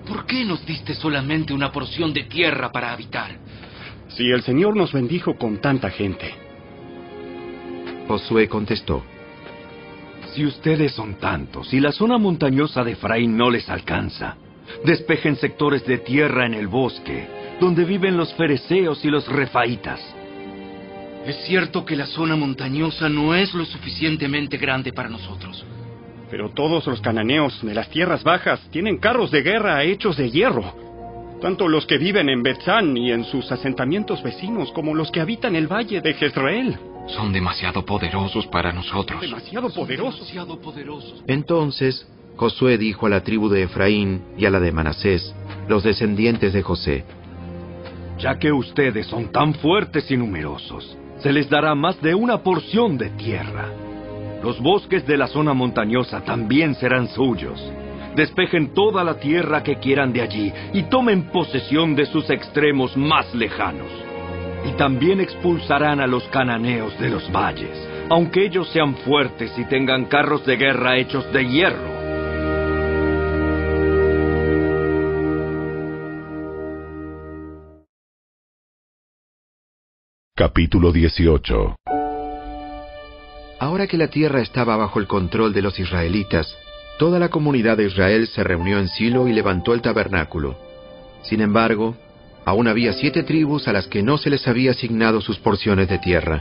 ¿Por 0.09 0.25
qué 0.25 0.45
nos 0.45 0.65
diste 0.65 0.95
solamente 0.95 1.53
una 1.53 1.71
porción 1.71 2.13
de 2.13 2.25
tierra 2.25 2.73
para 2.73 2.93
habitar? 2.93 3.37
Si 4.09 4.31
el 4.31 4.43
Señor 4.43 4.77
nos 4.77 4.93
bendijo 4.93 5.37
con 5.37 5.59
tanta 5.59 5.91
gente. 5.91 6.46
Josué 8.07 8.49
contestó, 8.49 9.03
Si 10.35 10.45
ustedes 10.45 10.93
son 10.93 11.15
tantos 11.15 11.73
y 11.73 11.81
la 11.81 11.93
zona 11.93 12.19
montañosa 12.19 12.85
de 12.85 12.93
Efraín 12.93 13.37
no 13.37 13.51
les 13.51 13.69
alcanza, 13.69 14.37
despejen 14.85 15.37
sectores 15.37 15.85
de 15.87 15.99
tierra 15.99 16.47
en 16.47 16.55
el 16.55 16.69
bosque, 16.69 17.27
donde 17.61 17.85
viven 17.85 18.17
los 18.17 18.33
fereceos 18.35 19.05
y 19.05 19.09
los 19.09 19.27
refaitas. 19.29 20.01
Es 21.27 21.37
cierto 21.47 21.85
que 21.85 21.97
la 21.97 22.07
zona 22.07 22.37
montañosa 22.37 23.09
no 23.09 23.35
es 23.35 23.53
lo 23.55 23.65
suficientemente 23.65 24.59
grande 24.59 24.93
para 24.93 25.09
nosotros. 25.09 25.65
Pero 26.31 26.51
todos 26.51 26.87
los 26.87 27.01
cananeos 27.01 27.61
de 27.63 27.75
las 27.75 27.89
tierras 27.91 28.23
bajas 28.23 28.61
tienen 28.71 28.99
carros 28.99 29.31
de 29.31 29.43
guerra 29.43 29.83
hechos 29.83 30.17
de 30.17 30.31
hierro. 30.31 30.75
Tanto 31.41 31.69
los 31.69 31.87
que 31.87 31.99
viven 31.99 32.29
en 32.29 32.43
Betzán 32.43 32.97
y 32.97 33.11
en 33.11 33.25
sus 33.25 33.51
asentamientos 33.51 34.23
vecinos 34.23 34.71
como 34.73 34.95
los 34.95 35.11
que 35.11 35.21
habitan 35.21 35.57
el 35.57 35.67
valle 35.67 36.01
de 36.01 36.15
Jezreel. 36.15 36.79
Son 37.09 37.33
demasiado 37.33 37.85
poderosos 37.85 38.47
para 38.49 38.73
nosotros. 38.73 39.21
Demasiado 39.21 39.71
poderosos. 39.71 40.21
Demasiado 40.21 40.61
poderosos. 40.61 41.23
Entonces 41.27 42.07
Josué 42.37 42.77
dijo 42.77 43.07
a 43.07 43.11
la 43.11 43.23
tribu 43.23 43.49
de 43.49 43.63
Efraín 43.63 44.23
y 44.37 44.45
a 44.45 44.51
la 44.51 44.61
de 44.61 44.71
Manasés, 44.71 45.35
los 45.69 45.83
descendientes 45.83 46.53
de 46.53 46.63
José, 46.63 47.05
Ya 48.19 48.39
que 48.39 48.53
ustedes 48.53 49.07
son 49.07 49.31
tan 49.31 49.55
fuertes 49.55 50.11
y 50.11 50.17
numerosos, 50.17 50.97
se 51.19 51.33
les 51.33 51.49
dará 51.49 51.75
más 51.75 52.01
de 52.01 52.15
una 52.15 52.43
porción 52.43 52.99
de 52.99 53.11
tierra. 53.11 53.69
Los 54.43 54.61
bosques 54.61 55.07
de 55.07 55.17
la 55.17 55.27
zona 55.27 55.55
montañosa 55.55 56.23
también 56.25 56.75
serán 56.75 57.09
suyos. 57.09 57.61
Despejen 58.15 58.73
toda 58.73 59.05
la 59.05 59.19
tierra 59.19 59.63
que 59.63 59.77
quieran 59.77 60.13
de 60.13 60.23
allí 60.23 60.53
y 60.73 60.85
tomen 60.85 61.25
posesión 61.31 61.95
de 61.95 62.07
sus 62.07 62.31
extremos 62.31 62.97
más 62.97 63.35
lejanos. 63.35 64.06
Y 64.67 64.73
también 64.77 65.21
expulsarán 65.21 66.01
a 66.01 66.07
los 66.07 66.25
cananeos 66.29 66.99
de 66.99 67.11
los 67.11 67.31
valles, 67.31 67.79
aunque 68.11 68.45
ellos 68.45 68.69
sean 68.71 68.97
fuertes 68.97 69.57
y 69.57 69.65
tengan 69.65 70.07
carros 70.07 70.45
de 70.45 70.57
guerra 70.57 70.97
hechos 70.99 71.33
de 71.33 71.47
hierro. 71.47 71.97
Capítulo 80.35 80.93
18 80.93 81.77
Ahora 83.59 83.87
que 83.87 83.97
la 83.97 84.09
tierra 84.09 84.43
estaba 84.43 84.77
bajo 84.77 85.01
el 85.01 85.07
control 85.07 85.55
de 85.55 85.63
los 85.63 85.79
israelitas, 85.79 86.55
toda 86.99 87.19
la 87.19 87.31
comunidad 87.31 87.79
de 87.79 87.87
Israel 87.87 88.27
se 88.27 88.45
reunió 88.45 88.79
en 88.79 88.89
Silo 88.89 89.29
y 89.29 89.33
levantó 89.33 89.73
el 89.73 89.81
tabernáculo. 89.81 90.59
Sin 91.23 91.41
embargo, 91.41 91.97
aún 92.47 92.69
había 92.69 92.93
siete 92.93 93.25
tribus 93.25 93.69
a 93.69 93.73
las 93.73 93.89
que 93.89 94.03
no 94.03 94.17
se 94.17 94.31
les 94.31 94.47
había 94.49 94.71
asignado 94.71 95.21
sus 95.21 95.39
porciones 95.39 95.89
de 95.89 95.99
tierra. 95.99 96.41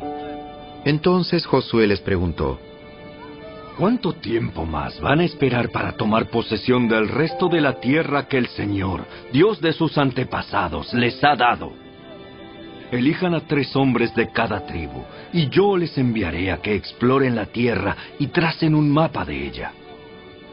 Entonces 0.86 1.46
Josué 1.48 1.88
les 1.88 2.00
preguntó, 2.00 2.60
¿Cuánto 3.76 4.14
tiempo 4.14 4.66
más 4.66 5.02
van 5.02 5.20
a 5.20 5.26
esperar 5.26 5.70
para 5.70 5.94
tomar 5.94 6.30
posesión 6.30 6.88
del 6.88 7.10
resto 7.10 7.50
de 7.50 7.60
la 7.60 7.82
tierra 7.82 8.28
que 8.28 8.38
el 8.38 8.48
Señor, 8.48 9.06
Dios 9.34 9.60
de 9.60 9.74
sus 9.74 9.98
antepasados, 9.98 10.94
les 10.94 11.22
ha 11.24 11.36
dado? 11.36 11.74
Elijan 12.92 13.34
a 13.34 13.42
tres 13.42 13.76
hombres 13.76 14.16
de 14.16 14.32
cada 14.32 14.66
tribu, 14.66 15.04
y 15.34 15.50
yo 15.50 15.76
les 15.76 15.98
enviaré 15.98 16.52
a 16.52 16.62
que 16.62 16.76
exploren 16.76 17.36
la 17.36 17.48
tierra 17.48 17.98
y 18.20 18.28
tracen 18.28 18.76
un 18.76 18.90
mapa 18.90 19.26
de 19.26 19.46
ella. 19.46 19.74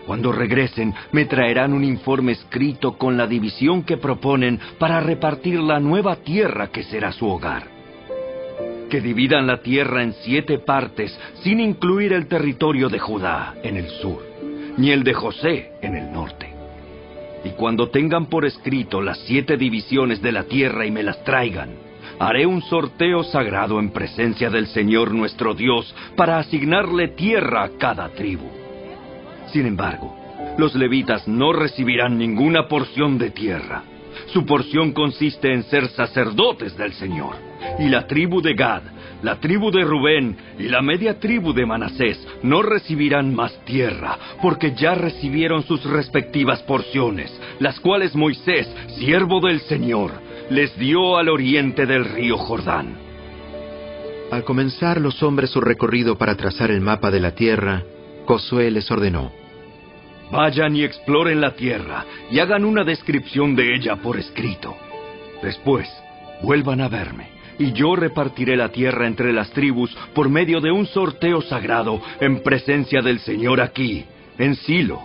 Cuando 0.06 0.32
regresen, 0.32 0.94
me 1.12 1.26
traerán 1.26 1.72
un 1.72 1.84
informe 1.84 2.32
escrito 2.32 2.98
con 2.98 3.16
la 3.16 3.26
división 3.26 3.84
que 3.84 3.96
proponen 3.96 4.58
para 4.78 5.00
repartir 5.00 5.60
la 5.60 5.78
nueva 5.78 6.16
tierra 6.16 6.68
que 6.68 6.82
será 6.82 7.12
su 7.12 7.28
hogar. 7.28 7.64
Que 8.90 9.00
dividan 9.00 9.46
la 9.46 9.62
tierra 9.62 10.02
en 10.02 10.12
siete 10.12 10.58
partes, 10.58 11.16
sin 11.42 11.60
incluir 11.60 12.12
el 12.12 12.26
territorio 12.26 12.88
de 12.88 12.98
Judá 12.98 13.54
en 13.62 13.76
el 13.76 13.88
sur, 13.88 14.22
ni 14.76 14.90
el 14.90 15.04
de 15.04 15.14
José 15.14 15.72
en 15.80 15.94
el 15.94 16.12
norte. 16.12 16.52
Y 17.44 17.50
cuando 17.50 17.88
tengan 17.88 18.26
por 18.26 18.44
escrito 18.44 19.00
las 19.00 19.18
siete 19.20 19.56
divisiones 19.56 20.20
de 20.20 20.32
la 20.32 20.44
tierra 20.44 20.84
y 20.84 20.90
me 20.90 21.02
las 21.02 21.22
traigan, 21.24 21.70
haré 22.18 22.44
un 22.44 22.60
sorteo 22.62 23.22
sagrado 23.22 23.78
en 23.78 23.90
presencia 23.90 24.50
del 24.50 24.66
Señor 24.66 25.12
nuestro 25.12 25.54
Dios 25.54 25.94
para 26.16 26.38
asignarle 26.38 27.08
tierra 27.08 27.64
a 27.64 27.70
cada 27.78 28.08
tribu. 28.10 28.61
Sin 29.52 29.66
embargo, 29.66 30.16
los 30.56 30.74
levitas 30.74 31.28
no 31.28 31.52
recibirán 31.52 32.18
ninguna 32.18 32.68
porción 32.68 33.18
de 33.18 33.30
tierra. 33.30 33.82
Su 34.26 34.46
porción 34.46 34.92
consiste 34.92 35.52
en 35.52 35.62
ser 35.64 35.88
sacerdotes 35.88 36.76
del 36.76 36.92
Señor. 36.94 37.36
Y 37.78 37.88
la 37.88 38.06
tribu 38.06 38.40
de 38.40 38.54
Gad, 38.54 38.82
la 39.22 39.36
tribu 39.36 39.70
de 39.70 39.84
Rubén 39.84 40.36
y 40.58 40.64
la 40.64 40.82
media 40.82 41.20
tribu 41.20 41.52
de 41.52 41.66
Manasés 41.66 42.18
no 42.42 42.62
recibirán 42.62 43.34
más 43.34 43.52
tierra, 43.64 44.18
porque 44.40 44.74
ya 44.74 44.94
recibieron 44.94 45.62
sus 45.62 45.84
respectivas 45.84 46.62
porciones, 46.62 47.30
las 47.60 47.78
cuales 47.78 48.14
Moisés, 48.14 48.68
siervo 48.98 49.40
del 49.40 49.60
Señor, 49.60 50.12
les 50.50 50.76
dio 50.78 51.16
al 51.18 51.28
oriente 51.28 51.86
del 51.86 52.04
río 52.04 52.36
Jordán. 52.36 52.96
Al 54.30 54.44
comenzar 54.44 55.00
los 55.00 55.22
hombres 55.22 55.50
su 55.50 55.60
recorrido 55.60 56.16
para 56.16 56.36
trazar 56.36 56.70
el 56.70 56.80
mapa 56.80 57.10
de 57.10 57.20
la 57.20 57.32
tierra, 57.32 57.82
Josué 58.24 58.70
les 58.70 58.90
ordenó, 58.90 59.30
Vayan 60.32 60.74
y 60.74 60.82
exploren 60.82 61.42
la 61.42 61.54
tierra 61.54 62.06
y 62.30 62.38
hagan 62.38 62.64
una 62.64 62.84
descripción 62.84 63.54
de 63.54 63.74
ella 63.74 63.96
por 63.96 64.18
escrito. 64.18 64.74
Después, 65.42 65.86
vuelvan 66.42 66.80
a 66.80 66.88
verme 66.88 67.28
y 67.58 67.72
yo 67.72 67.94
repartiré 67.96 68.56
la 68.56 68.70
tierra 68.70 69.06
entre 69.06 69.30
las 69.34 69.50
tribus 69.50 69.94
por 70.14 70.30
medio 70.30 70.62
de 70.62 70.72
un 70.72 70.86
sorteo 70.86 71.42
sagrado 71.42 72.00
en 72.18 72.42
presencia 72.42 73.02
del 73.02 73.18
Señor 73.20 73.60
aquí, 73.60 74.06
en 74.38 74.56
Silo. 74.56 75.02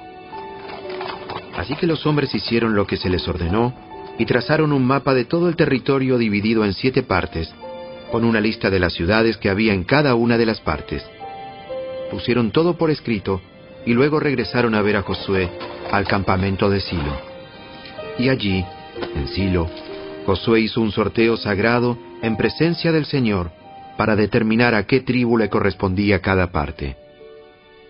Así 1.57 1.75
que 1.75 1.87
los 1.87 2.05
hombres 2.05 2.33
hicieron 2.33 2.73
lo 2.73 2.87
que 2.87 2.95
se 2.95 3.09
les 3.09 3.27
ordenó 3.27 3.73
y 4.17 4.25
trazaron 4.25 4.71
un 4.71 4.85
mapa 4.85 5.13
de 5.13 5.25
todo 5.25 5.49
el 5.49 5.57
territorio 5.57 6.17
dividido 6.17 6.63
en 6.63 6.71
siete 6.71 7.03
partes, 7.03 7.53
con 8.13 8.23
una 8.23 8.39
lista 8.39 8.69
de 8.69 8.79
las 8.79 8.93
ciudades 8.93 9.35
que 9.35 9.49
había 9.49 9.73
en 9.73 9.83
cada 9.83 10.15
una 10.15 10.37
de 10.37 10.45
las 10.45 10.61
partes. 10.61 11.03
Pusieron 12.11 12.51
todo 12.51 12.77
por 12.77 12.89
escrito 12.91 13.41
y 13.87 13.93
luego 13.93 14.19
regresaron 14.19 14.75
a 14.75 14.81
ver 14.81 14.97
a 14.97 15.01
Josué 15.01 15.49
al 15.89 16.05
campamento 16.05 16.69
de 16.69 16.81
Silo. 16.81 17.21
Y 18.19 18.27
allí, 18.27 18.65
en 19.15 19.27
Silo, 19.29 19.69
Josué 20.25 20.59
hizo 20.59 20.81
un 20.81 20.91
sorteo 20.91 21.37
sagrado 21.37 21.97
en 22.21 22.35
presencia 22.35 22.91
del 22.91 23.05
Señor 23.05 23.49
para 23.97 24.17
determinar 24.17 24.75
a 24.75 24.85
qué 24.85 24.99
tribu 24.99 25.37
le 25.37 25.47
correspondía 25.49 26.19
cada 26.19 26.51
parte. 26.51 26.97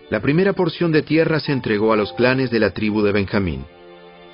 La 0.08 0.20
primera 0.20 0.52
porción 0.52 0.92
de 0.92 1.02
tierra 1.02 1.40
se 1.40 1.50
entregó 1.50 1.92
a 1.92 1.96
los 1.96 2.12
clanes 2.12 2.52
de 2.52 2.60
la 2.60 2.70
tribu 2.70 3.02
de 3.02 3.10
Benjamín. 3.10 3.64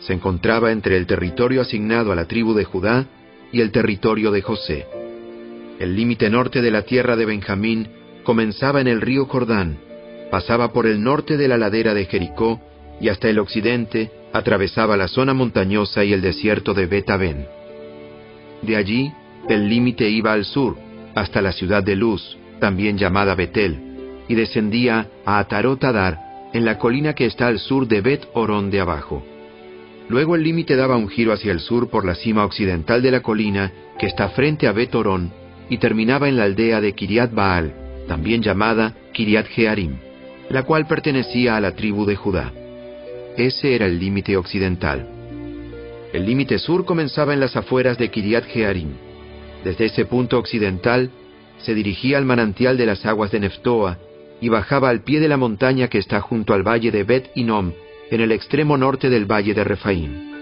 Se 0.01 0.13
encontraba 0.13 0.71
entre 0.71 0.99
el 0.99 1.07
territorio 1.07 1.63
asignado 1.63 2.13
a 2.13 2.15
la 2.15 2.27
tribu 2.27 2.53
de 2.53 2.65
Judá 2.65 3.07
y 3.53 3.63
el 3.63 3.73
territorio 3.73 4.31
de 4.33 4.43
José. 4.43 4.87
El 5.79 5.97
límite 5.97 6.29
norte 6.29 6.61
de 6.61 6.71
la 6.71 6.83
tierra 6.83 7.17
de 7.17 7.25
Benjamín 7.25 7.89
comenzaba 8.23 8.83
en 8.83 8.87
el 8.87 9.01
río 9.01 9.25
Jordán, 9.25 9.79
pasaba 10.35 10.73
por 10.73 10.85
el 10.89 11.01
norte 11.01 11.37
de 11.37 11.47
la 11.47 11.57
ladera 11.57 11.95
de 11.95 12.07
Jericó 12.07 12.61
y 13.01 13.09
hasta 13.09 13.29
el 13.29 13.39
occidente 13.39 14.11
atravesaba 14.33 14.97
la 14.97 15.07
zona 15.07 15.33
montañosa 15.33 16.03
y 16.03 16.13
el 16.13 16.23
desierto 16.23 16.75
de 16.75 16.87
Bet-Aven. 16.87 17.47
De 18.63 18.75
allí, 18.75 19.13
el 19.49 19.69
límite 19.69 20.11
iba 20.11 20.33
al 20.33 20.45
sur, 20.45 20.77
hasta 21.15 21.41
la 21.41 21.53
ciudad 21.53 21.85
de 21.85 21.95
Luz, 21.95 22.37
también 22.59 22.99
llamada 22.99 23.37
Betel, 23.37 23.79
y 24.27 24.35
descendía 24.35 25.07
a 25.25 25.39
Atarot 25.39 25.85
Adar, 25.85 26.19
en 26.53 26.65
la 26.65 26.79
colina 26.79 27.15
que 27.15 27.27
está 27.27 27.47
al 27.47 27.61
sur 27.61 27.87
de 27.87 28.01
Bet 28.01 28.27
Orón 28.35 28.73
de 28.73 28.81
abajo. 28.81 29.25
Luego 30.09 30.35
el 30.35 30.43
límite 30.43 30.75
daba 30.75 30.97
un 30.97 31.09
giro 31.09 31.33
hacia 31.33 31.53
el 31.53 31.61
sur 31.61 31.91
por 31.91 32.05
la 32.05 32.17
cima 32.17 32.45
occidental 32.45 33.03
de 33.03 33.13
la 33.13 33.21
colina 33.21 33.71
que 34.01 34.07
está 34.07 34.31
frente 34.31 34.67
a 34.67 34.73
Bet 34.73 34.97
Orón 34.97 35.31
y 35.71 35.79
terminaba 35.79 36.29
en 36.29 36.39
la 36.39 36.43
aldea 36.43 36.81
de 36.81 36.93
Kiriat 36.93 37.33
Baal, 37.33 37.73
también 38.09 38.43
llamada 38.43 38.97
Kiriat 39.13 39.47
Jearim, 39.47 39.99
la 40.49 40.63
cual 40.63 40.87
pertenecía 40.87 41.57
a 41.57 41.61
la 41.61 41.73
tribu 41.73 42.05
de 42.05 42.17
Judá. 42.17 42.53
Ese 43.37 43.75
era 43.75 43.87
el 43.87 43.99
límite 43.99 44.37
occidental. 44.37 45.09
El 46.13 46.27
límite 46.27 46.59
sur 46.59 46.85
comenzaba 46.85 47.35
en 47.35 47.41
las 47.41 47.57
afueras 47.57 47.99
de 47.99 48.09
Kiriat 48.11 48.45
Jearim. 48.47 48.91
Desde 49.65 49.87
ese 49.87 50.05
punto 50.05 50.39
occidental 50.39 51.11
se 51.59 51.75
dirigía 51.75 52.19
al 52.19 52.25
manantial 52.25 52.77
de 52.77 52.87
las 52.87 53.05
aguas 53.05 53.31
de 53.33 53.41
Neftoa 53.41 53.99
y 54.41 54.49
bajaba 54.49 54.91
al 54.91 55.03
pie 55.03 55.21
de 55.21 55.29
la 55.29 55.37
montaña 55.37 55.89
que 55.89 55.99
está 55.99 56.21
junto 56.21 56.55
al 56.55 56.63
valle 56.63 56.91
de 56.91 57.03
Bet 57.03 57.31
Inom, 57.35 57.73
en 58.11 58.21
el 58.21 58.31
extremo 58.31 58.77
norte 58.77 59.11
del 59.11 59.25
valle 59.25 59.55
de 59.55 59.65
Refaim. 59.65 60.35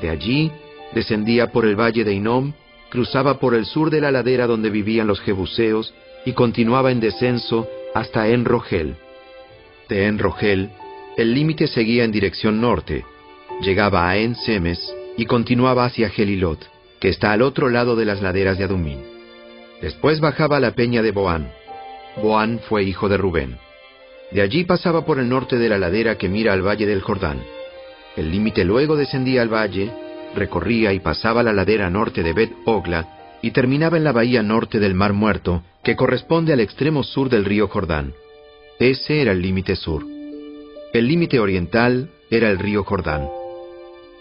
De 0.00 0.10
allí 0.10 0.50
descendía 0.94 1.52
por 1.52 1.66
el 1.66 1.78
valle 1.78 2.04
de 2.04 2.14
Inom, 2.14 2.54
cruzaba 2.90 3.38
por 3.38 3.54
el 3.54 3.64
sur 3.64 3.90
de 3.90 4.00
la 4.00 4.10
ladera 4.10 4.46
donde 4.46 4.70
vivían 4.70 5.06
los 5.06 5.20
jebuseos 5.20 5.94
y 6.24 6.32
continuaba 6.32 6.90
en 6.90 7.00
descenso 7.00 7.68
hasta 7.94 8.28
En 8.28 8.44
Rogel. 8.44 8.96
De 9.88 10.06
En 10.06 10.18
Rogel, 10.18 10.70
el 11.16 11.34
límite 11.34 11.66
seguía 11.66 12.04
en 12.04 12.12
dirección 12.12 12.60
norte, 12.60 13.04
llegaba 13.60 14.08
a 14.08 14.16
En 14.16 14.34
Semes 14.34 14.94
y 15.16 15.26
continuaba 15.26 15.84
hacia 15.84 16.08
Gelilot, 16.08 16.58
que 17.00 17.08
está 17.08 17.32
al 17.32 17.42
otro 17.42 17.68
lado 17.68 17.96
de 17.96 18.04
las 18.04 18.22
laderas 18.22 18.58
de 18.58 18.64
Adumín. 18.64 19.00
Después 19.80 20.20
bajaba 20.20 20.56
a 20.56 20.60
la 20.60 20.72
peña 20.72 21.02
de 21.02 21.10
Boán. 21.10 21.50
Boán 22.22 22.60
fue 22.68 22.84
hijo 22.84 23.08
de 23.08 23.16
Rubén. 23.16 23.58
De 24.30 24.40
allí 24.40 24.64
pasaba 24.64 25.04
por 25.04 25.18
el 25.18 25.28
norte 25.28 25.58
de 25.58 25.68
la 25.68 25.78
ladera 25.78 26.16
que 26.16 26.28
mira 26.28 26.52
al 26.52 26.66
valle 26.66 26.86
del 26.86 27.02
Jordán. 27.02 27.42
El 28.16 28.30
límite 28.30 28.64
luego 28.64 28.96
descendía 28.96 29.42
al 29.42 29.52
valle, 29.52 29.90
recorría 30.34 30.92
y 30.92 31.00
pasaba 31.00 31.42
la 31.42 31.52
ladera 31.52 31.90
norte 31.90 32.22
de 32.22 32.32
Bet 32.32 32.52
Ogla 32.64 33.38
y 33.42 33.50
terminaba 33.50 33.96
en 33.96 34.04
la 34.04 34.12
bahía 34.12 34.42
norte 34.42 34.78
del 34.78 34.94
Mar 34.94 35.12
Muerto, 35.12 35.62
que 35.82 35.96
corresponde 35.96 36.52
al 36.52 36.60
extremo 36.60 37.02
sur 37.02 37.28
del 37.28 37.44
río 37.44 37.68
Jordán. 37.68 38.14
Ese 38.78 39.22
era 39.22 39.32
el 39.32 39.42
límite 39.42 39.76
sur. 39.76 40.04
El 40.92 41.08
límite 41.08 41.38
oriental 41.38 42.10
era 42.30 42.50
el 42.50 42.58
río 42.58 42.84
Jordán. 42.84 43.28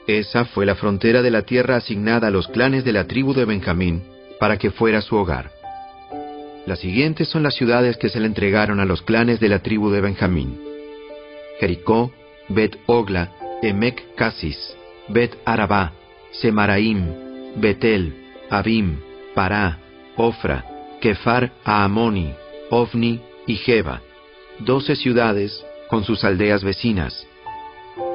Esa 0.08 0.46
fue 0.46 0.66
la 0.66 0.76
frontera 0.76 1.22
de 1.22 1.32
la 1.32 1.44
tierra 1.44 1.78
asignada 1.78 2.28
a 2.28 2.32
los 2.32 2.48
clanes 2.48 2.84
de 2.84 2.94
la 2.94 3.06
tribu 3.06 3.34
de 3.34 3.46
Benjamín 3.46 4.04
para 4.40 4.58
que 4.58 4.72
fuera 4.72 5.02
su 5.02 5.16
hogar. 5.16 5.52
Las 6.66 6.80
siguientes 6.80 7.28
son 7.28 7.44
las 7.44 7.56
ciudades 7.56 7.98
que 7.98 8.10
se 8.10 8.20
le 8.20 8.28
entregaron 8.28 8.80
a 8.80 8.86
los 8.86 9.02
clanes 9.02 9.40
de 9.40 9.50
la 9.50 9.60
tribu 9.60 9.90
de 9.90 10.02
Benjamín. 10.02 10.60
Jericó, 11.60 12.12
Bet 12.50 12.78
Ogla, 12.86 13.32
Emec 13.62 14.16
Casis, 14.16 14.76
Bet 15.08 15.36
Arabá, 15.46 15.94
Semaraim, 16.32 17.06
Betel, 17.56 18.14
Abim, 18.50 18.98
Pará, 19.34 19.80
Ofra, 20.18 20.66
Kefar 21.00 21.52
Aamoni, 21.64 22.34
Ofni 22.70 23.22
y 23.48 23.56
Jeba, 23.56 24.02
doce 24.66 24.96
ciudades 24.96 25.64
con 25.90 26.04
sus 26.04 26.24
aldeas 26.24 26.64
vecinas. 26.64 27.28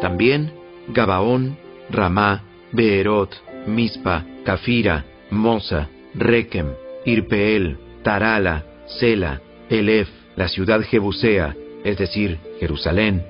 También 0.01 0.53
Gabaón, 0.89 1.57
Ramá, 1.91 2.43
Beerot, 2.73 3.35
Mispa, 3.67 4.25
Cafira, 4.45 5.05
Mosa, 5.31 5.89
Rekem, 6.15 6.69
Irpeel, 7.05 7.79
Tarala, 8.03 8.65
Sela, 8.87 9.41
Elef, 9.69 10.09
la 10.37 10.49
ciudad 10.49 10.81
Jebusea, 10.83 11.57
es 11.85 11.99
decir, 11.99 12.39
Jerusalén, 12.61 13.25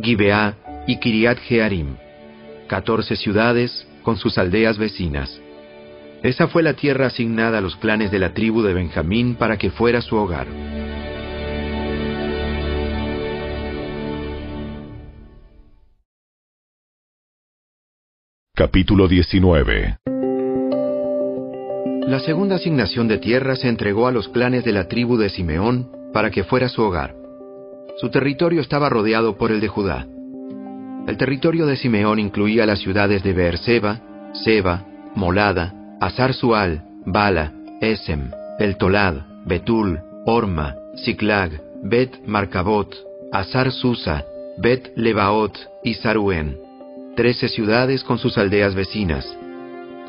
Gibeá 0.00 0.56
y 0.86 0.98
Kiriat 0.98 1.38
Jearim, 1.38 1.96
catorce 2.66 3.16
ciudades 3.16 3.86
con 4.02 4.16
sus 4.16 4.38
aldeas 4.38 4.78
vecinas. 4.78 5.40
Esa 6.22 6.48
fue 6.48 6.62
la 6.62 6.74
tierra 6.74 7.06
asignada 7.06 7.58
a 7.58 7.60
los 7.60 7.76
clanes 7.76 8.10
de 8.10 8.18
la 8.18 8.32
tribu 8.32 8.62
de 8.62 8.74
Benjamín 8.74 9.34
para 9.34 9.58
que 9.58 9.70
fuera 9.70 10.00
su 10.00 10.16
hogar. 10.16 10.46
Capítulo 18.54 19.08
19 19.08 19.96
La 22.06 22.20
segunda 22.20 22.56
asignación 22.56 23.08
de 23.08 23.16
tierra 23.16 23.56
se 23.56 23.66
entregó 23.66 24.06
a 24.06 24.12
los 24.12 24.28
clanes 24.28 24.62
de 24.62 24.72
la 24.72 24.88
tribu 24.88 25.16
de 25.16 25.30
Simeón 25.30 25.90
para 26.12 26.30
que 26.30 26.44
fuera 26.44 26.68
su 26.68 26.82
hogar. 26.82 27.14
Su 27.96 28.10
territorio 28.10 28.60
estaba 28.60 28.90
rodeado 28.90 29.38
por 29.38 29.52
el 29.52 29.60
de 29.62 29.68
Judá. 29.68 30.06
El 31.08 31.16
territorio 31.16 31.64
de 31.64 31.78
Simeón 31.78 32.18
incluía 32.18 32.66
las 32.66 32.80
ciudades 32.80 33.22
de 33.22 33.32
Beerseba, 33.32 34.02
Seba, 34.34 34.84
Molada, 35.14 35.72
Azar 35.98 36.34
Sual, 36.34 36.84
Bala, 37.06 37.54
Esem, 37.80 38.32
El 38.58 38.76
Tolad, 38.76 39.14
Betul, 39.46 39.98
Orma, 40.26 40.76
Siklag, 40.96 41.58
Bet 41.84 42.18
Marcabot, 42.26 42.94
Azar 43.32 43.72
Susa, 43.72 44.26
Bet 44.58 44.92
Lebaot 44.94 45.56
y 45.82 45.94
Saruen, 45.94 46.61
trece 47.16 47.48
ciudades 47.48 48.04
con 48.04 48.18
sus 48.18 48.38
aldeas 48.38 48.74
vecinas. 48.74 49.26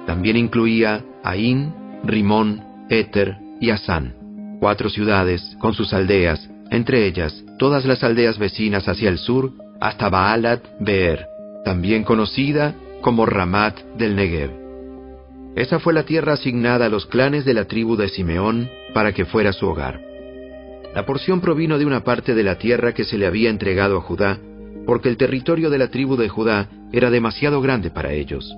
También 0.05 0.37
incluía 0.37 1.03
Ain, 1.23 1.73
Rimón, 2.03 2.63
Éter 2.89 3.37
y 3.59 3.69
Asán, 3.69 4.57
cuatro 4.59 4.89
ciudades 4.89 5.55
con 5.59 5.73
sus 5.73 5.93
aldeas, 5.93 6.49
entre 6.69 7.05
ellas 7.05 7.43
todas 7.59 7.85
las 7.85 8.03
aldeas 8.03 8.37
vecinas 8.37 8.87
hacia 8.87 9.09
el 9.09 9.17
sur 9.17 9.51
hasta 9.79 10.09
Baalat 10.09 10.63
Beer, 10.79 11.27
también 11.65 12.03
conocida 12.03 12.75
como 13.01 13.25
Ramat 13.25 13.79
del 13.97 14.15
Negev. 14.15 14.51
Esa 15.55 15.79
fue 15.79 15.93
la 15.93 16.03
tierra 16.03 16.33
asignada 16.33 16.87
a 16.87 16.89
los 16.89 17.05
clanes 17.05 17.45
de 17.45 17.53
la 17.53 17.65
tribu 17.65 17.95
de 17.95 18.09
Simeón 18.09 18.69
para 18.93 19.13
que 19.13 19.25
fuera 19.25 19.53
su 19.53 19.67
hogar. 19.67 20.01
La 20.95 21.05
porción 21.05 21.41
provino 21.41 21.77
de 21.77 21.85
una 21.85 22.03
parte 22.03 22.33
de 22.33 22.43
la 22.43 22.57
tierra 22.57 22.93
que 22.93 23.03
se 23.03 23.17
le 23.17 23.27
había 23.27 23.49
entregado 23.49 23.97
a 23.97 24.01
Judá, 24.01 24.39
porque 24.85 25.09
el 25.09 25.17
territorio 25.17 25.69
de 25.69 25.77
la 25.77 25.89
tribu 25.89 26.15
de 26.15 26.29
Judá 26.29 26.69
era 26.91 27.09
demasiado 27.09 27.61
grande 27.61 27.89
para 27.89 28.13
ellos. 28.13 28.53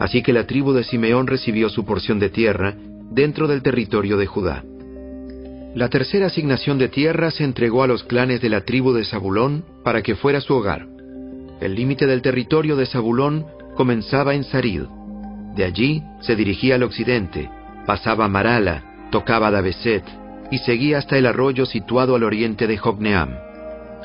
Así 0.00 0.22
que 0.22 0.32
la 0.32 0.46
tribu 0.46 0.72
de 0.72 0.84
Simeón 0.84 1.26
recibió 1.26 1.68
su 1.68 1.84
porción 1.84 2.18
de 2.18 2.30
tierra 2.30 2.74
dentro 3.10 3.46
del 3.46 3.62
territorio 3.62 4.16
de 4.16 4.26
Judá. 4.26 4.64
La 5.74 5.88
tercera 5.88 6.26
asignación 6.26 6.78
de 6.78 6.88
tierra 6.88 7.30
se 7.30 7.44
entregó 7.44 7.82
a 7.82 7.86
los 7.86 8.04
clanes 8.04 8.40
de 8.40 8.48
la 8.48 8.60
tribu 8.60 8.92
de 8.92 9.04
Zabulón 9.04 9.64
para 9.82 10.02
que 10.02 10.14
fuera 10.14 10.40
su 10.40 10.54
hogar. 10.54 10.86
El 11.60 11.74
límite 11.74 12.06
del 12.06 12.22
territorio 12.22 12.76
de 12.76 12.86
Zabulón 12.86 13.46
comenzaba 13.74 14.34
en 14.34 14.44
Sarid. 14.44 14.82
De 15.56 15.64
allí 15.64 16.02
se 16.20 16.36
dirigía 16.36 16.76
al 16.76 16.82
occidente, 16.82 17.50
pasaba 17.86 18.28
Marala, 18.28 19.08
tocaba 19.10 19.50
Dabeset 19.50 20.04
y 20.50 20.58
seguía 20.58 20.98
hasta 20.98 21.18
el 21.18 21.26
arroyo 21.26 21.66
situado 21.66 22.14
al 22.14 22.22
oriente 22.22 22.66
de 22.66 22.76
Jobneam. 22.76 23.30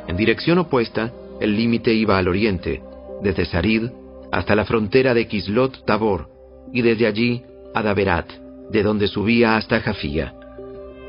En 0.08 0.18
dirección 0.18 0.58
opuesta, 0.58 1.12
el 1.40 1.56
límite 1.56 1.94
iba 1.94 2.18
al 2.18 2.28
oriente, 2.28 2.82
desde 3.22 3.46
Sarid 3.46 3.90
hasta 4.32 4.56
la 4.56 4.66
frontera 4.66 5.14
de 5.14 5.28
Kislot 5.28 5.86
Tabor, 5.86 6.30
y 6.74 6.82
desde 6.82 7.08
allí 7.08 7.42
a 7.74 7.82
Daberat, 7.82 8.30
de 8.70 8.84
donde 8.84 9.08
subía 9.08 9.56
hasta 9.56 9.82
Jafía. 9.82 10.34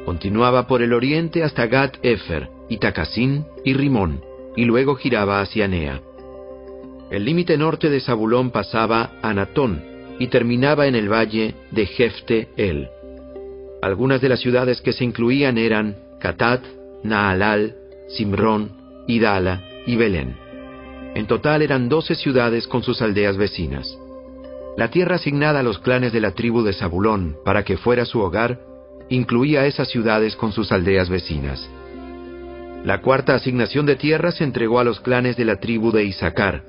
Continuaba 0.05 0.67
por 0.67 0.83
el 0.83 0.93
oriente 0.93 1.43
hasta 1.43 1.67
Gat 1.67 1.97
Efer, 2.03 2.49
y 2.69 2.79
Takasín 2.79 3.45
y 3.65 3.75
Rimón, 3.75 4.23
y 4.57 4.65
luego 4.65 4.95
giraba 4.95 5.41
hacia 5.41 5.69
Nea. 5.69 6.01
El 7.11 7.25
límite 7.25 7.59
norte 7.59 7.91
de 7.91 8.01
Zabulón 8.01 8.51
pasaba 8.51 9.13
a 9.21 9.35
Natón 9.35 9.83
y 10.19 10.29
terminaba 10.29 10.87
en 10.87 10.95
el 10.95 11.13
valle 11.13 11.55
de 11.73 11.87
Jefte 11.87 12.49
El. 12.57 12.89
Algunas 13.83 14.21
de 14.21 14.29
las 14.29 14.41
ciudades 14.41 14.81
que 14.81 14.93
se 14.93 15.05
incluían 15.05 15.59
eran 15.59 15.97
Catat, 16.21 16.63
Naalal, 17.03 17.75
Simrón, 18.09 18.71
Idala 19.09 19.70
y 19.91 19.97
Belén. 19.97 20.37
En 21.15 21.27
total 21.27 21.63
eran 21.63 21.89
doce 21.89 22.15
ciudades 22.15 22.69
con 22.69 22.83
sus 22.85 23.03
aldeas 23.03 23.37
vecinas. 23.37 23.99
La 24.77 24.89
tierra 24.89 25.17
asignada 25.17 25.61
a 25.61 25.63
los 25.65 25.81
clanes 25.81 26.13
de 26.13 26.21
la 26.21 26.31
tribu 26.31 26.63
de 26.63 26.73
Zabulón 26.73 27.37
para 27.45 27.65
que 27.65 27.77
fuera 27.77 28.05
su 28.05 28.21
hogar 28.21 28.61
incluía 29.09 29.67
esas 29.67 29.89
ciudades 29.89 30.37
con 30.37 30.53
sus 30.53 30.71
aldeas 30.71 31.09
vecinas. 31.09 31.69
La 32.85 33.01
cuarta 33.03 33.35
asignación 33.35 33.85
de 33.85 33.97
tierra 33.97 34.31
se 34.31 34.45
entregó 34.45 34.79
a 34.79 34.85
los 34.85 35.01
clanes 35.01 35.37
de 35.37 35.45
la 35.45 35.57
tribu 35.57 35.91
de 35.91 36.05
Isaacar. 36.05 36.63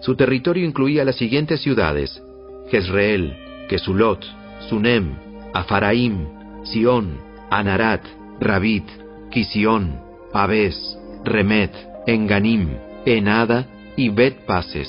Su 0.00 0.14
territorio 0.14 0.64
incluía 0.64 1.04
las 1.04 1.16
siguientes 1.16 1.60
ciudades: 1.60 2.22
Jezreel, 2.70 3.36
Kesulot, 3.68 4.24
Sunem, 4.68 5.16
Afaraim, 5.52 6.28
Sión, 6.62 7.18
Anarat, 7.50 8.04
Rabit, 8.40 8.86
Kisión, 9.32 10.00
Abes, 10.32 10.96
Remet, 11.24 11.91
Enganim, 12.06 12.78
Enada 13.06 13.66
y 13.96 14.08
Bet 14.08 14.44
Pases. 14.44 14.88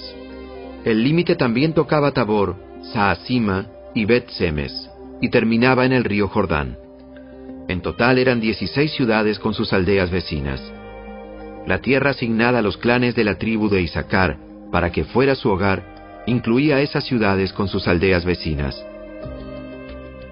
El 0.84 1.03
límite 1.03 1.35
también 1.35 1.73
tocaba 1.73 2.11
Tabor, 2.11 2.56
Saasima 2.91 3.68
y 3.94 4.06
Bet 4.06 4.30
Semes, 4.30 4.90
y 5.22 5.30
terminaba 5.30 5.85
en 5.85 5.94
el 5.94 6.03
río 6.03 6.27
Jordán. 6.27 6.77
En 7.68 7.81
total 7.81 8.18
eran 8.18 8.41
16 8.41 8.91
ciudades 8.91 9.40
con 9.40 9.53
sus 9.53 9.73
aldeas 9.73 10.10
vecinas. 10.10 10.61
La 11.68 11.80
tierra 11.80 12.10
asignada 12.10 12.60
a 12.60 12.61
los 12.61 12.77
clanes 12.77 13.15
de 13.15 13.23
la 13.23 13.38
tribu 13.38 13.69
de 13.69 13.81
Isaacar 13.81 14.38
para 14.72 14.91
que 14.91 15.06
fuera 15.06 15.35
su 15.35 15.49
hogar 15.49 16.23
incluía 16.26 16.81
esas 16.81 17.03
ciudades 17.06 17.53
con 17.53 17.68
sus 17.68 17.88
aldeas 17.88 18.26
vecinas. 18.26 18.84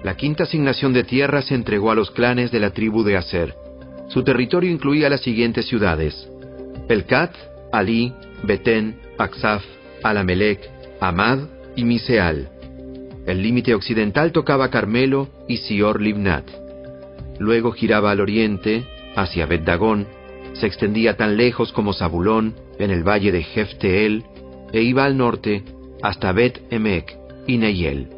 La 0.02 0.16
quinta 0.16 0.42
asignación 0.42 0.92
de 0.92 1.04
tierra 1.04 1.42
se 1.42 1.54
entregó 1.54 1.92
a 1.92 1.94
los 1.94 2.10
clanes 2.10 2.50
de 2.50 2.58
la 2.58 2.70
tribu 2.70 3.04
de 3.04 3.16
Aser. 3.16 3.54
Su 4.08 4.24
territorio 4.24 4.70
incluía 4.70 5.08
las 5.08 5.20
siguientes 5.20 5.66
ciudades: 5.66 6.28
Pelcat, 6.88 7.34
Ali, 7.72 8.12
Betén, 8.42 8.96
Aksaf, 9.18 9.62
Alamelec, 10.02 10.60
Amad 11.00 11.40
y 11.76 11.84
Miseal. 11.84 12.48
El 13.26 13.42
límite 13.42 13.74
occidental 13.74 14.32
tocaba 14.32 14.70
Carmelo 14.70 15.28
y 15.48 15.58
Sior 15.58 16.00
Libnat. 16.00 16.44
Luego 17.38 17.72
giraba 17.72 18.10
al 18.10 18.20
oriente, 18.20 18.84
hacia 19.16 19.46
Bet 19.46 19.64
Dagón, 19.64 20.06
se 20.54 20.66
extendía 20.66 21.16
tan 21.16 21.36
lejos 21.36 21.72
como 21.72 21.92
Zabulón, 21.92 22.54
en 22.78 22.90
el 22.90 23.06
valle 23.06 23.32
de 23.32 23.42
Jefteel, 23.42 24.24
e 24.72 24.82
iba 24.82 25.04
al 25.04 25.16
norte 25.16 25.62
hasta 26.02 26.32
Bet 26.32 26.60
Emek 26.70 27.16
y 27.46 27.58
Neyel. 27.58 28.08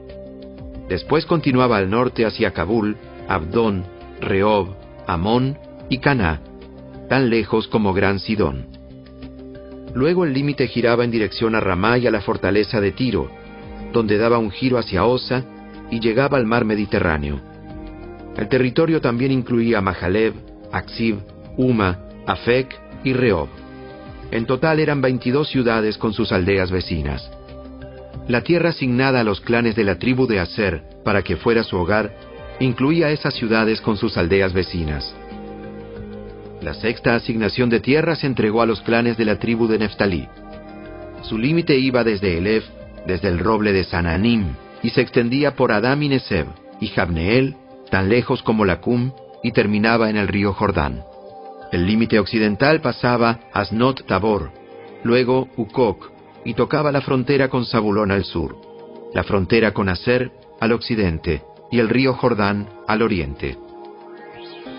Después 0.89 1.27
continuaba 1.27 1.77
al 1.79 1.91
norte 1.91 2.27
hacia 2.27 2.53
Kabul, 2.53 2.97
Abdón, 3.29 3.85
Rehob, 4.21 4.75
Amón 5.07 5.59
y 5.89 5.99
Caná, 5.99 6.41
tan 7.15 7.31
lejos 7.31 7.69
como 7.69 7.93
Gran 7.93 8.19
Sidón. 8.19 8.67
Luego 9.95 10.25
el 10.25 10.33
límite 10.33 10.67
giraba 10.67 11.05
en 11.05 11.13
dirección 11.13 11.55
a 11.55 11.61
Ramá 11.61 11.97
y 11.97 12.09
a 12.09 12.11
la 12.11 12.21
fortaleza 12.21 12.81
de 12.81 12.91
Tiro, 12.91 13.31
donde 13.93 14.19
daba 14.19 14.39
un 14.39 14.51
giro 14.51 14.79
hacia 14.79 15.05
Osa 15.05 15.45
y 15.93 16.01
llegaba 16.01 16.39
al 16.39 16.45
mar 16.45 16.65
Mediterráneo. 16.65 17.41
El 18.37 18.49
territorio 18.49 19.01
también 19.01 19.31
incluía 19.31 19.81
Mahaleb, 19.81 20.35
Aksib, 20.73 21.19
Uma, 21.57 22.01
Afek 22.27 22.77
y 23.05 23.13
Rehob. 23.13 23.49
En 24.33 24.47
total 24.47 24.81
eran 24.81 25.01
22 25.01 25.49
ciudades 25.49 25.97
con 25.99 26.15
sus 26.15 26.33
aldeas 26.33 26.73
vecinas. 26.73 27.31
La 28.27 28.41
tierra 28.41 28.71
asignada 28.71 29.21
a 29.21 29.25
los 29.25 29.41
clanes 29.41 29.77
de 29.77 29.85
la 29.85 30.01
tribu 30.01 30.27
de 30.27 30.41
Aser 30.41 30.83
para 31.05 31.23
que 31.23 31.37
fuera 31.37 31.63
su 31.63 31.77
hogar 31.77 32.13
incluía 32.59 33.11
esas 33.11 33.35
ciudades 33.35 33.81
con 33.81 33.97
sus 33.97 34.17
aldeas 34.17 34.53
vecinas. 34.53 35.15
La 36.65 36.73
sexta 36.73 37.15
asignación 37.15 37.69
de 37.69 37.79
tierra 37.79 38.17
se 38.17 38.27
entregó 38.27 38.63
a 38.63 38.67
los 38.67 38.81
clanes 38.81 39.19
de 39.19 39.27
la 39.27 39.39
tribu 39.39 39.67
de 39.69 39.79
Neftalí. 39.79 40.27
Su 41.21 41.37
límite 41.37 41.77
iba 41.77 42.05
desde 42.05 42.39
Elef, 42.39 42.65
desde 43.07 43.29
el 43.29 43.39
roble 43.39 43.75
de 43.75 43.85
Sananim, 43.85 44.55
y 44.83 44.89
se 44.89 45.03
extendía 45.03 45.57
por 45.57 45.73
Adam 45.73 46.03
y 46.03 46.09
Neseb 46.09 46.47
y 46.81 46.87
Jabneel, 46.87 47.55
tan 47.91 48.09
lejos 48.09 48.43
como 48.43 48.65
Lacum, 48.65 49.13
y 49.43 49.53
terminaba 49.53 50.09
en 50.09 50.17
el 50.17 50.27
río 50.27 50.55
Jordán. 50.55 51.03
El 51.71 51.87
límite 51.87 52.19
occidental 52.19 52.81
pasaba 52.81 53.41
Asnot 53.53 54.07
Tabor, 54.07 54.51
luego 55.03 55.51
Ukok, 55.59 56.13
y 56.47 56.55
tocaba 56.55 56.91
la 56.93 57.03
frontera 57.03 57.51
con 57.51 57.67
Zabulón 57.67 58.11
al 58.11 58.25
sur, 58.25 58.57
la 59.13 59.23
frontera 59.23 59.73
con 59.73 59.91
Aser 59.91 60.33
al 60.63 60.73
occidente 60.73 61.43
y 61.71 61.79
el 61.79 61.91
río 61.91 62.15
Jordán 62.15 62.71
al 62.89 63.03
oriente. 63.03 63.59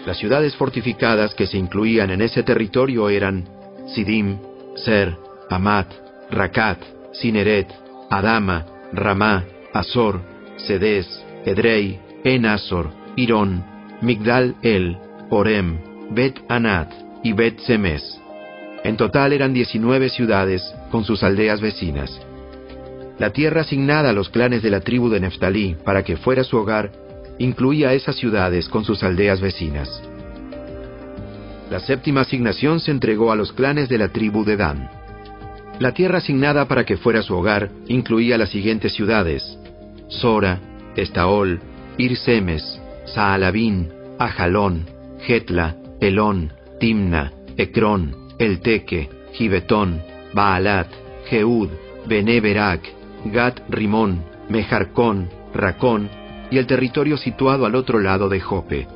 Las 0.06 0.18
ciudades 0.18 0.56
fortificadas 0.56 1.34
que 1.34 1.48
se 1.48 1.57
incluían 1.57 2.11
en 2.11 2.22
ese 2.22 2.44
territorio 2.44 3.10
eran 3.10 3.44
Sidim, 3.88 4.38
Ser, 4.76 5.15
Amat, 5.49 5.88
Rakat, 6.30 6.77
Sineret, 7.11 7.68
Adama, 8.11 8.65
Ramá, 8.94 9.45
Azor, 9.73 10.22
Sedes, 10.57 11.07
Edrei, 11.44 11.99
Enazor, 12.23 12.91
Irón, 13.15 13.64
Migdal 14.02 14.56
El, 14.61 14.98
Orem, 15.32 15.80
Bet 16.11 16.40
Anat 16.49 16.94
y 17.23 17.34
Bet 17.34 17.60
Semes. 17.61 18.22
En 18.84 18.98
total 18.98 19.34
eran 19.34 19.53
19 19.53 20.10
ciudades 20.10 20.61
con 20.91 21.03
sus 21.03 21.23
aldeas 21.23 21.61
vecinas. 21.61 22.22
La 23.18 23.32
tierra 23.32 23.61
asignada 23.61 24.11
a 24.11 24.14
los 24.14 24.30
clanes 24.30 24.61
de 24.61 24.69
la 24.69 24.82
tribu 24.82 25.10
de 25.10 25.22
Neftalí 25.22 25.76
para 25.84 26.03
que 26.03 26.18
fuera 26.18 26.44
su 26.44 26.57
hogar 26.57 26.91
incluía 27.40 27.94
esas 27.94 28.16
ciudades 28.16 28.70
con 28.70 28.86
sus 28.86 29.03
aldeas 29.03 29.41
vecinas. 29.41 30.02
La 31.70 31.80
séptima 31.80 32.22
asignación 32.22 32.80
se 32.80 32.91
entregó 32.91 33.32
a 33.32 33.36
los 33.36 33.52
clanes 33.52 33.90
de 33.90 33.98
la 33.98 34.10
tribu 34.10 34.45
de 34.45 34.56
Dan. 34.56 34.90
La 35.80 35.94
tierra 35.94 36.20
asignada 36.20 36.68
para 36.68 36.86
que 36.86 36.98
fuera 36.98 37.22
su 37.22 37.36
hogar 37.36 37.70
incluía 37.88 38.38
las 38.38 38.49
siguientes 38.49 38.94
ciudades: 38.94 39.57
Sora, 40.07 40.60
Estaol, 40.95 41.60
Irsemes, 41.98 42.80
Saalabín, 43.06 43.91
Ajalón, 44.20 44.86
Getla, 45.22 45.76
Elón, 45.99 46.53
Timna, 46.80 47.34
Ecrón, 47.57 48.16
Elteque, 48.38 49.10
Gibetón, 49.34 50.02
Baalat, 50.34 50.88
Jeud, 51.30 51.70
Beneberak, 52.06 52.82
Gat 53.26 53.60
Rimón, 53.70 54.24
Mejarcón, 54.49 55.30
Racón 55.53 56.10
y 56.51 56.57
el 56.57 56.67
territorio 56.67 57.17
situado 57.17 57.65
al 57.65 57.76
otro 57.76 57.99
lado 57.99 58.30
de 58.30 58.39
Jope. 58.39 58.88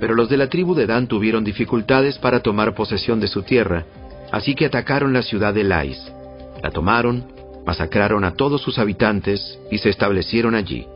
Pero 0.00 0.14
los 0.14 0.28
de 0.28 0.36
la 0.36 0.48
tribu 0.48 0.74
de 0.74 0.86
Dan 0.86 1.06
tuvieron 1.08 1.44
dificultades 1.44 2.18
para 2.18 2.40
tomar 2.40 2.74
posesión 2.74 3.20
de 3.20 3.28
su 3.28 3.42
tierra, 3.42 3.84
así 4.30 4.54
que 4.54 4.66
atacaron 4.66 5.12
la 5.12 5.22
ciudad 5.22 5.54
de 5.54 5.64
Lais. 5.64 6.12
La 6.62 6.70
tomaron, 6.70 7.24
masacraron 7.66 8.24
a 8.24 8.32
todos 8.32 8.62
sus 8.62 8.78
habitantes 8.78 9.58
y 9.70 9.78
se 9.78 9.90
establecieron 9.90 10.54
allí. 10.54 10.86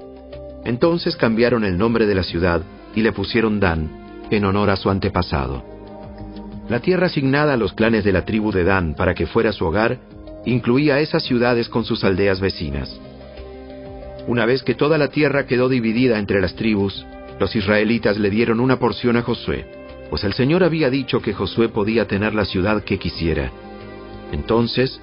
Entonces 0.65 1.17
cambiaron 1.17 1.65
el 1.65 1.77
nombre 1.77 2.07
de 2.07 2.15
la 2.15 2.23
ciudad 2.23 2.63
y 2.95 3.03
le 3.03 3.13
pusieron 3.13 3.59
Dan, 3.59 3.91
en 4.31 4.45
honor 4.45 4.71
a 4.71 4.77
su 4.77 4.89
antepasado. 4.91 5.65
La 6.69 6.81
tierra 6.81 7.07
asignada 7.07 7.55
a 7.55 7.57
los 7.57 7.73
clanes 7.73 8.05
de 8.05 8.13
la 8.13 8.25
tribu 8.25 8.53
de 8.53 8.65
Dan 8.65 8.95
para 8.95 9.15
que 9.15 9.27
fuera 9.27 9.53
su 9.53 9.67
hogar 9.67 9.99
incluía 10.45 11.01
esas 11.01 11.23
ciudades 11.25 11.69
con 11.69 11.85
sus 11.85 12.05
aldeas 12.05 12.41
vecinas. 12.41 12.99
Una 14.27 14.47
vez 14.47 14.63
que 14.63 14.75
toda 14.75 14.99
la 14.99 15.09
tierra 15.09 15.47
quedó 15.47 15.69
dividida 15.69 16.19
entre 16.19 16.41
las 16.41 16.55
tribus, 16.55 17.05
los 17.41 17.57
israelitas 17.57 18.19
le 18.19 18.31
dieron 18.31 18.61
una 18.61 18.79
porción 18.79 19.17
a 19.17 19.23
Josué, 19.23 19.67
pues 20.11 20.23
el 20.25 20.33
Señor 20.33 20.63
había 20.63 20.91
dicho 20.91 21.21
que 21.21 21.33
Josué 21.33 21.69
podía 21.69 22.07
tener 22.07 22.35
la 22.35 22.45
ciudad 22.45 22.85
que 22.85 22.99
quisiera. 22.99 23.51
Entonces, 24.31 25.01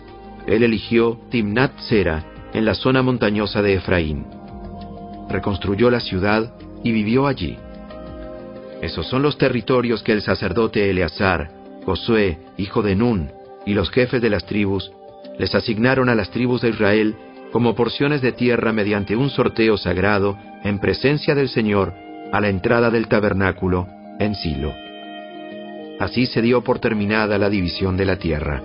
él 0.48 0.64
eligió 0.64 1.20
Timnat 1.30 1.78
Sera 1.80 2.26
en 2.54 2.64
la 2.64 2.76
zona 2.76 3.02
montañosa 3.02 3.62
de 3.62 3.74
Efraín. 3.74 4.26
Reconstruyó 5.30 5.92
la 5.92 6.00
ciudad 6.00 6.54
y 6.84 6.92
vivió 6.92 7.28
allí. 7.28 7.58
Esos 8.82 9.08
son 9.08 9.22
los 9.22 9.38
territorios 9.38 10.02
que 10.02 10.14
el 10.14 10.22
sacerdote 10.22 10.90
Eleazar, 10.90 11.52
Josué, 11.86 12.38
hijo 12.58 12.82
de 12.82 12.96
Nun, 12.96 13.32
y 13.66 13.74
los 13.74 13.90
jefes 13.92 14.22
de 14.22 14.30
las 14.30 14.46
tribus 14.46 14.92
les 15.38 15.54
asignaron 15.54 16.10
a 16.10 16.16
las 16.16 16.30
tribus 16.32 16.62
de 16.62 16.70
Israel 16.70 17.16
como 17.52 17.76
porciones 17.76 18.22
de 18.22 18.32
tierra 18.32 18.72
mediante 18.72 19.16
un 19.16 19.30
sorteo 19.30 19.78
sagrado 19.78 20.38
en 20.64 20.80
presencia 20.80 21.36
del 21.36 21.50
Señor 21.50 21.94
a 22.32 22.40
la 22.40 22.50
entrada 22.50 22.90
del 22.92 23.08
tabernáculo 23.08 23.88
en 24.20 24.36
Silo. 24.36 24.74
Así 26.00 26.26
se 26.28 26.42
dio 26.42 26.64
por 26.64 26.80
terminada 26.80 27.38
la 27.38 27.50
división 27.50 27.98
de 27.98 28.06
la 28.06 28.18
tierra. 28.18 28.62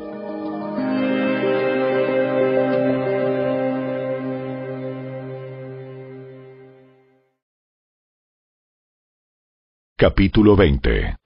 Capítulo 9.97 10.55
20 10.55 11.17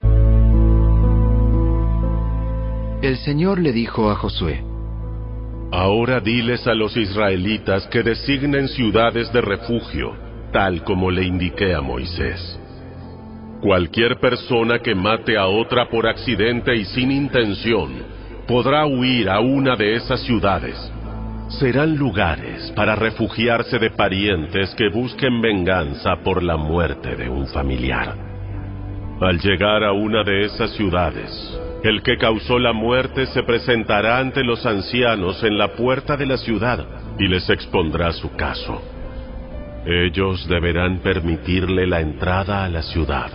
El 3.01 3.17
Señor 3.17 3.59
le 3.59 3.71
dijo 3.73 4.09
a 4.09 4.15
Josué, 4.15 4.63
Ahora 5.71 6.19
diles 6.19 6.65
a 6.65 6.73
los 6.73 6.97
israelitas 6.97 7.85
que 7.87 8.01
designen 8.01 8.67
ciudades 8.69 9.31
de 9.31 9.41
refugio, 9.41 10.15
tal 10.51 10.83
como 10.83 11.11
le 11.11 11.23
indiqué 11.23 11.75
a 11.75 11.81
Moisés. 11.81 12.59
Cualquier 13.61 14.19
persona 14.19 14.79
que 14.79 14.95
mate 14.95 15.37
a 15.37 15.45
otra 15.45 15.87
por 15.87 16.07
accidente 16.07 16.75
y 16.75 16.85
sin 16.85 17.11
intención 17.11 17.91
podrá 18.47 18.87
huir 18.87 19.29
a 19.29 19.41
una 19.41 19.75
de 19.75 19.95
esas 19.95 20.21
ciudades. 20.23 20.75
Serán 21.49 21.95
lugares 21.95 22.71
para 22.75 22.95
refugiarse 22.95 23.77
de 23.77 23.91
parientes 23.91 24.73
que 24.75 24.89
busquen 24.89 25.39
venganza 25.39 26.15
por 26.23 26.41
la 26.41 26.57
muerte 26.57 27.15
de 27.15 27.29
un 27.29 27.45
familiar. 27.47 28.15
Al 29.21 29.39
llegar 29.39 29.83
a 29.83 29.91
una 29.91 30.23
de 30.23 30.45
esas 30.45 30.71
ciudades, 30.71 31.59
el 31.83 32.01
que 32.03 32.17
causó 32.17 32.59
la 32.59 32.73
muerte 32.73 33.25
se 33.27 33.43
presentará 33.43 34.17
ante 34.19 34.43
los 34.43 34.65
ancianos 34.65 35.43
en 35.43 35.57
la 35.57 35.69
puerta 35.75 36.17
de 36.17 36.25
la 36.25 36.37
ciudad 36.37 36.85
y 37.17 37.27
les 37.27 37.49
expondrá 37.49 38.11
su 38.11 38.35
caso. 38.35 38.81
Ellos 39.85 40.47
deberán 40.49 40.99
permitirle 40.99 41.87
la 41.87 42.01
entrada 42.01 42.65
a 42.65 42.69
la 42.69 42.81
ciudad 42.81 43.31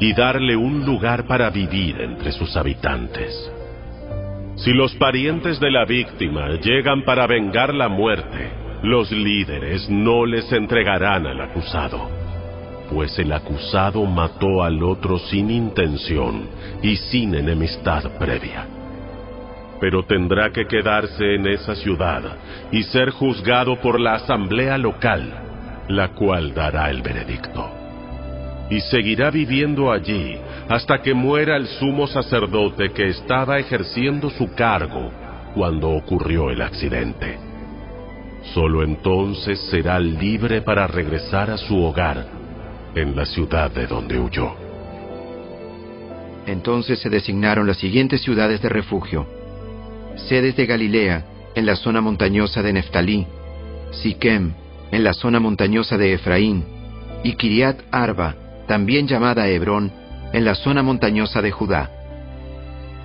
y 0.00 0.12
darle 0.14 0.56
un 0.56 0.84
lugar 0.84 1.26
para 1.26 1.48
vivir 1.50 2.00
entre 2.00 2.32
sus 2.32 2.56
habitantes. 2.56 3.52
Si 4.56 4.72
los 4.72 4.94
parientes 4.96 5.60
de 5.60 5.70
la 5.70 5.84
víctima 5.84 6.48
llegan 6.60 7.04
para 7.04 7.26
vengar 7.26 7.72
la 7.72 7.88
muerte, 7.88 8.50
los 8.82 9.12
líderes 9.12 9.88
no 9.88 10.26
les 10.26 10.50
entregarán 10.52 11.26
al 11.26 11.40
acusado 11.40 12.25
pues 12.90 13.18
el 13.18 13.32
acusado 13.32 14.04
mató 14.04 14.62
al 14.62 14.82
otro 14.82 15.18
sin 15.18 15.50
intención 15.50 16.48
y 16.82 16.96
sin 16.96 17.34
enemistad 17.34 18.04
previa. 18.18 18.66
Pero 19.80 20.04
tendrá 20.04 20.50
que 20.50 20.66
quedarse 20.66 21.34
en 21.34 21.46
esa 21.46 21.74
ciudad 21.74 22.22
y 22.72 22.82
ser 22.84 23.10
juzgado 23.10 23.76
por 23.80 24.00
la 24.00 24.14
asamblea 24.14 24.78
local, 24.78 25.32
la 25.88 26.08
cual 26.08 26.54
dará 26.54 26.90
el 26.90 27.02
veredicto. 27.02 27.70
Y 28.70 28.80
seguirá 28.80 29.30
viviendo 29.30 29.92
allí 29.92 30.38
hasta 30.68 31.00
que 31.00 31.14
muera 31.14 31.56
el 31.56 31.66
sumo 31.66 32.06
sacerdote 32.06 32.90
que 32.90 33.08
estaba 33.08 33.58
ejerciendo 33.58 34.30
su 34.30 34.52
cargo 34.54 35.12
cuando 35.54 35.90
ocurrió 35.90 36.50
el 36.50 36.62
accidente. 36.62 37.38
Solo 38.54 38.82
entonces 38.82 39.60
será 39.70 39.98
libre 39.98 40.62
para 40.62 40.86
regresar 40.86 41.50
a 41.50 41.58
su 41.58 41.80
hogar 41.82 42.35
en 42.96 43.14
la 43.14 43.26
ciudad 43.26 43.70
de 43.70 43.86
donde 43.86 44.18
huyó. 44.18 44.54
Entonces 46.46 46.98
se 46.98 47.10
designaron 47.10 47.66
las 47.66 47.76
siguientes 47.76 48.22
ciudades 48.22 48.62
de 48.62 48.70
refugio. 48.70 49.26
Sedes 50.16 50.56
de 50.56 50.64
Galilea, 50.64 51.24
en 51.54 51.66
la 51.66 51.76
zona 51.76 52.00
montañosa 52.00 52.62
de 52.62 52.72
Neftalí, 52.72 53.26
Siquem, 53.92 54.52
en 54.90 55.04
la 55.04 55.12
zona 55.12 55.40
montañosa 55.40 55.98
de 55.98 56.14
Efraín, 56.14 56.64
y 57.22 57.34
Kiriat 57.34 57.80
Arba, 57.90 58.34
también 58.66 59.06
llamada 59.06 59.46
Hebrón, 59.46 59.92
en 60.32 60.44
la 60.44 60.54
zona 60.54 60.82
montañosa 60.82 61.42
de 61.42 61.50
Judá. 61.50 61.90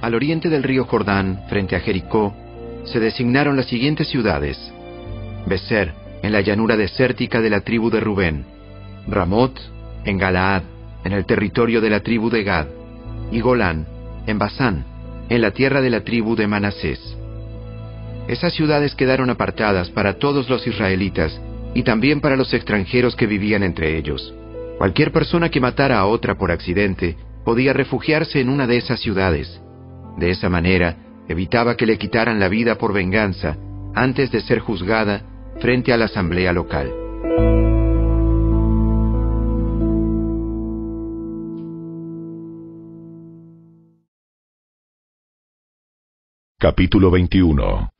Al 0.01 0.15
oriente 0.15 0.49
del 0.49 0.63
río 0.63 0.85
Jordán, 0.85 1.43
frente 1.49 1.75
a 1.75 1.79
Jericó, 1.79 2.33
se 2.85 2.99
designaron 2.99 3.57
las 3.57 3.67
siguientes 3.67 4.07
ciudades. 4.07 4.57
Becer, 5.45 5.93
en 6.23 6.31
la 6.31 6.41
llanura 6.41 6.77
desértica 6.77 7.41
de 7.41 7.49
la 7.49 7.61
tribu 7.61 7.89
de 7.89 7.99
Rubén. 7.99 8.45
Ramot, 9.07 9.59
en 10.05 10.17
Galaad, 10.17 10.63
en 11.03 11.13
el 11.13 11.25
territorio 11.25 11.81
de 11.81 11.89
la 11.89 12.01
tribu 12.01 12.29
de 12.29 12.43
Gad. 12.43 12.67
Y 13.31 13.39
Golán, 13.39 13.87
en 14.27 14.37
Basán, 14.37 14.85
en 15.29 15.41
la 15.41 15.51
tierra 15.51 15.81
de 15.81 15.89
la 15.89 16.03
tribu 16.03 16.35
de 16.35 16.47
Manasés. 16.47 17.17
Esas 18.27 18.53
ciudades 18.53 18.95
quedaron 18.95 19.29
apartadas 19.29 19.89
para 19.89 20.13
todos 20.13 20.49
los 20.49 20.65
israelitas 20.67 21.39
y 21.73 21.83
también 21.83 22.21
para 22.21 22.35
los 22.35 22.53
extranjeros 22.53 23.15
que 23.15 23.27
vivían 23.27 23.63
entre 23.63 23.97
ellos. 23.97 24.33
Cualquier 24.77 25.11
persona 25.11 25.49
que 25.49 25.59
matara 25.59 25.99
a 25.99 26.05
otra 26.05 26.35
por 26.35 26.51
accidente 26.51 27.15
podía 27.45 27.73
refugiarse 27.73 28.39
en 28.39 28.49
una 28.49 28.67
de 28.67 28.77
esas 28.77 28.99
ciudades. 28.99 29.61
De 30.17 30.31
esa 30.31 30.49
manera, 30.49 30.97
evitaba 31.27 31.77
que 31.77 31.85
le 31.85 31.97
quitaran 31.97 32.39
la 32.39 32.49
vida 32.49 32.77
por 32.77 32.93
venganza 32.93 33.57
antes 33.95 34.31
de 34.31 34.41
ser 34.41 34.59
juzgada 34.59 35.21
frente 35.59 35.93
a 35.93 35.97
la 35.97 36.05
asamblea 36.05 36.53
local. 36.53 36.91
Capítulo 46.61 47.09
21 47.09 47.91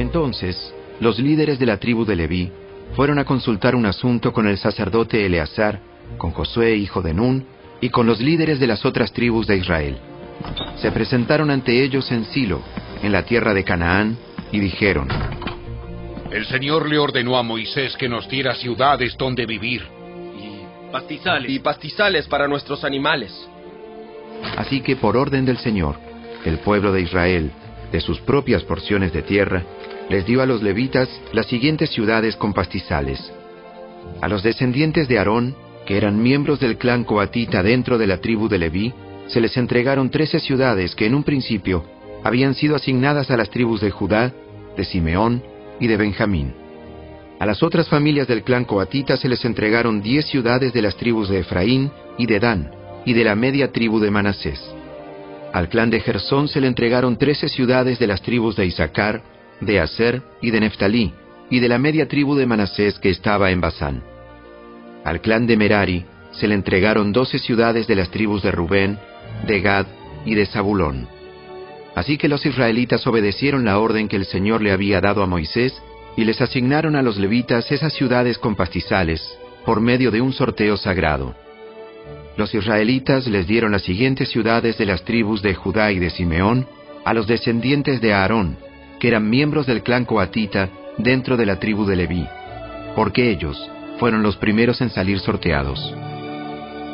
Entonces, 0.00 0.74
los 0.98 1.20
líderes 1.20 1.60
de 1.60 1.66
la 1.66 1.76
tribu 1.76 2.04
de 2.04 2.16
Leví 2.16 2.50
fueron 2.96 3.20
a 3.20 3.24
consultar 3.24 3.76
un 3.76 3.86
asunto 3.86 4.32
con 4.32 4.48
el 4.48 4.58
sacerdote 4.58 5.24
Eleazar, 5.24 5.78
con 6.18 6.32
Josué 6.32 6.74
hijo 6.74 7.02
de 7.02 7.14
Nun, 7.14 7.46
y 7.80 7.90
con 7.90 8.08
los 8.08 8.20
líderes 8.20 8.58
de 8.58 8.66
las 8.66 8.84
otras 8.84 9.12
tribus 9.12 9.46
de 9.46 9.58
Israel. 9.58 9.96
Se 10.78 10.90
presentaron 10.90 11.52
ante 11.52 11.84
ellos 11.84 12.10
en 12.10 12.24
Silo, 12.24 12.60
en 13.00 13.12
la 13.12 13.22
tierra 13.22 13.54
de 13.54 13.62
Canaán, 13.62 14.18
y 14.50 14.58
dijeron, 14.58 15.06
El 16.32 16.46
Señor 16.46 16.88
le 16.88 16.98
ordenó 16.98 17.38
a 17.38 17.44
Moisés 17.44 17.96
que 17.96 18.08
nos 18.08 18.28
diera 18.28 18.56
ciudades 18.56 19.16
donde 19.16 19.46
vivir. 19.46 19.86
Pastizales. 20.90 21.48
Y 21.48 21.60
pastizales 21.60 22.26
para 22.26 22.48
nuestros 22.48 22.82
animales. 22.82 23.48
Así 24.56 24.80
que 24.80 24.96
por 24.96 25.16
orden 25.16 25.44
del 25.44 25.58
Señor, 25.58 25.96
el 26.44 26.58
pueblo 26.58 26.92
de 26.92 27.02
Israel, 27.02 27.50
de 27.92 28.00
sus 28.00 28.20
propias 28.20 28.62
porciones 28.64 29.12
de 29.12 29.22
tierra, 29.22 29.62
les 30.08 30.24
dio 30.26 30.42
a 30.42 30.46
los 30.46 30.62
levitas 30.62 31.08
las 31.32 31.46
siguientes 31.46 31.90
ciudades 31.90 32.36
con 32.36 32.52
pastizales. 32.52 33.32
A 34.20 34.28
los 34.28 34.42
descendientes 34.42 35.08
de 35.08 35.18
Aarón, 35.18 35.54
que 35.86 35.96
eran 35.96 36.22
miembros 36.22 36.60
del 36.60 36.78
clan 36.78 37.04
coatita 37.04 37.62
dentro 37.62 37.98
de 37.98 38.06
la 38.06 38.18
tribu 38.18 38.48
de 38.48 38.58
Leví, 38.58 38.92
se 39.28 39.40
les 39.40 39.56
entregaron 39.56 40.10
trece 40.10 40.38
ciudades 40.40 40.94
que 40.94 41.06
en 41.06 41.14
un 41.14 41.24
principio 41.24 41.84
habían 42.22 42.54
sido 42.54 42.76
asignadas 42.76 43.30
a 43.30 43.36
las 43.36 43.50
tribus 43.50 43.80
de 43.80 43.90
Judá, 43.90 44.32
de 44.76 44.84
Simeón 44.84 45.42
y 45.80 45.86
de 45.86 45.96
Benjamín. 45.96 46.54
A 47.38 47.46
las 47.46 47.62
otras 47.62 47.88
familias 47.88 48.26
del 48.26 48.42
clan 48.42 48.64
coatita 48.64 49.16
se 49.16 49.28
les 49.28 49.44
entregaron 49.44 50.00
diez 50.00 50.26
ciudades 50.26 50.72
de 50.72 50.82
las 50.82 50.96
tribus 50.96 51.28
de 51.28 51.40
Efraín 51.40 51.90
y 52.18 52.26
de 52.26 52.40
Dan, 52.40 52.70
y 53.06 53.14
de 53.14 53.24
la 53.24 53.34
media 53.34 53.72
tribu 53.72 54.00
de 54.00 54.10
Manasés. 54.10 54.60
Al 55.54 55.70
clan 55.70 55.88
de 55.88 56.00
Gersón 56.00 56.48
se 56.48 56.60
le 56.60 56.66
entregaron 56.66 57.16
trece 57.16 57.48
ciudades 57.48 57.98
de 57.98 58.06
las 58.06 58.20
tribus 58.20 58.56
de 58.56 58.66
Isaacar, 58.66 59.22
de 59.60 59.80
Aser 59.80 60.20
y 60.42 60.50
de 60.50 60.60
Neftalí, 60.60 61.14
y 61.48 61.60
de 61.60 61.68
la 61.68 61.78
media 61.78 62.08
tribu 62.08 62.34
de 62.34 62.44
Manasés 62.44 62.98
que 62.98 63.08
estaba 63.08 63.50
en 63.52 63.60
Basán. 63.60 64.02
Al 65.04 65.20
clan 65.20 65.46
de 65.46 65.56
Merari 65.56 66.04
se 66.32 66.48
le 66.48 66.54
entregaron 66.54 67.12
doce 67.12 67.38
ciudades 67.38 67.86
de 67.86 67.94
las 67.94 68.10
tribus 68.10 68.42
de 68.42 68.50
Rubén, 68.50 68.98
de 69.46 69.60
Gad 69.60 69.86
y 70.26 70.34
de 70.34 70.44
Zabulón. 70.44 71.08
Así 71.94 72.18
que 72.18 72.28
los 72.28 72.44
israelitas 72.44 73.06
obedecieron 73.06 73.64
la 73.64 73.78
orden 73.78 74.08
que 74.08 74.16
el 74.16 74.26
Señor 74.26 74.60
le 74.60 74.72
había 74.72 75.00
dado 75.00 75.22
a 75.22 75.26
Moisés 75.26 75.80
y 76.16 76.24
les 76.24 76.40
asignaron 76.40 76.96
a 76.96 77.02
los 77.02 77.18
levitas 77.18 77.70
esas 77.70 77.92
ciudades 77.92 78.36
con 78.36 78.56
pastizales, 78.56 79.38
por 79.64 79.80
medio 79.80 80.10
de 80.10 80.20
un 80.20 80.32
sorteo 80.32 80.76
sagrado. 80.76 81.45
Los 82.36 82.54
israelitas 82.54 83.26
les 83.26 83.46
dieron 83.46 83.72
las 83.72 83.82
siguientes 83.82 84.28
ciudades 84.28 84.76
de 84.76 84.84
las 84.86 85.04
tribus 85.04 85.40
de 85.40 85.54
Judá 85.54 85.90
y 85.92 85.98
de 85.98 86.10
Simeón 86.10 86.66
a 87.04 87.14
los 87.14 87.26
descendientes 87.26 88.00
de 88.00 88.12
Aarón, 88.12 88.58
que 89.00 89.08
eran 89.08 89.28
miembros 89.28 89.66
del 89.66 89.82
clan 89.82 90.04
coatita 90.04 90.68
dentro 90.98 91.36
de 91.36 91.46
la 91.46 91.58
tribu 91.58 91.86
de 91.86 91.96
Leví, 91.96 92.26
porque 92.94 93.30
ellos 93.30 93.70
fueron 93.98 94.22
los 94.22 94.36
primeros 94.36 94.80
en 94.82 94.90
salir 94.90 95.18
sorteados. 95.20 95.94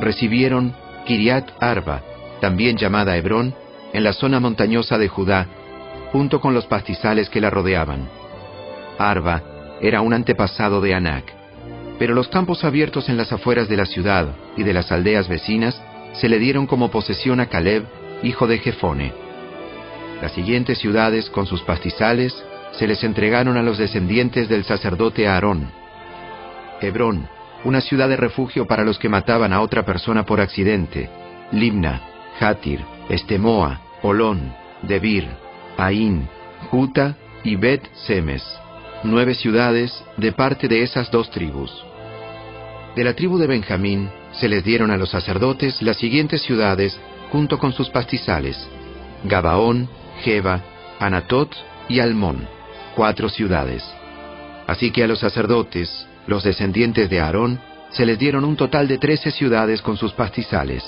Recibieron 0.00 0.74
Kiriat 1.06 1.50
Arba, 1.60 2.02
también 2.40 2.76
llamada 2.76 3.16
Hebrón, 3.16 3.54
en 3.92 4.04
la 4.04 4.12
zona 4.12 4.38
montañosa 4.38 4.96
de 4.96 5.08
Judá, 5.08 5.46
junto 6.12 6.40
con 6.40 6.54
los 6.54 6.66
pastizales 6.66 7.28
que 7.28 7.40
la 7.40 7.50
rodeaban. 7.50 8.08
Arba 8.98 9.42
era 9.80 10.02
un 10.02 10.12
antepasado 10.12 10.80
de 10.80 10.94
Anac, 10.94 11.41
pero 12.02 12.14
los 12.14 12.26
campos 12.26 12.64
abiertos 12.64 13.08
en 13.08 13.16
las 13.16 13.30
afueras 13.32 13.68
de 13.68 13.76
la 13.76 13.86
ciudad 13.86 14.34
y 14.56 14.64
de 14.64 14.74
las 14.74 14.90
aldeas 14.90 15.28
vecinas 15.28 15.80
se 16.14 16.28
le 16.28 16.40
dieron 16.40 16.66
como 16.66 16.90
posesión 16.90 17.38
a 17.38 17.46
Caleb, 17.46 17.86
hijo 18.24 18.48
de 18.48 18.58
Jefone. 18.58 19.12
Las 20.20 20.32
siguientes 20.32 20.78
ciudades 20.78 21.30
con 21.30 21.46
sus 21.46 21.62
pastizales 21.62 22.34
se 22.72 22.88
les 22.88 23.04
entregaron 23.04 23.56
a 23.56 23.62
los 23.62 23.78
descendientes 23.78 24.48
del 24.48 24.64
sacerdote 24.64 25.28
Aarón. 25.28 25.70
Hebrón, 26.80 27.28
una 27.62 27.80
ciudad 27.80 28.08
de 28.08 28.16
refugio 28.16 28.66
para 28.66 28.82
los 28.82 28.98
que 28.98 29.08
mataban 29.08 29.52
a 29.52 29.60
otra 29.60 29.84
persona 29.84 30.26
por 30.26 30.40
accidente. 30.40 31.08
Limna, 31.52 32.02
Hatir, 32.40 32.80
Estemoa, 33.10 33.80
Olón, 34.02 34.52
Debir, 34.82 35.28
Ain, 35.78 36.28
Juta 36.68 37.16
y 37.44 37.54
Bet 37.54 37.88
Semes, 37.94 38.42
nueve 39.04 39.36
ciudades 39.36 40.02
de 40.16 40.32
parte 40.32 40.66
de 40.66 40.82
esas 40.82 41.08
dos 41.12 41.30
tribus. 41.30 41.91
De 42.94 43.04
la 43.04 43.14
tribu 43.14 43.38
de 43.38 43.46
Benjamín 43.46 44.10
se 44.32 44.48
les 44.48 44.64
dieron 44.64 44.90
a 44.90 44.98
los 44.98 45.10
sacerdotes 45.10 45.80
las 45.80 45.96
siguientes 45.96 46.42
ciudades 46.42 46.98
junto 47.30 47.58
con 47.58 47.72
sus 47.72 47.88
pastizales: 47.88 48.58
Gabaón, 49.24 49.88
Jeba, 50.22 50.62
Anatot 50.98 51.54
y 51.88 52.00
Almón, 52.00 52.46
cuatro 52.94 53.30
ciudades. 53.30 53.82
Así 54.66 54.90
que 54.90 55.04
a 55.04 55.06
los 55.06 55.20
sacerdotes, 55.20 56.06
los 56.26 56.44
descendientes 56.44 57.08
de 57.08 57.20
Aarón, 57.20 57.60
se 57.90 58.04
les 58.04 58.18
dieron 58.18 58.44
un 58.44 58.56
total 58.56 58.88
de 58.88 58.98
trece 58.98 59.30
ciudades 59.30 59.80
con 59.80 59.96
sus 59.96 60.12
pastizales. 60.12 60.84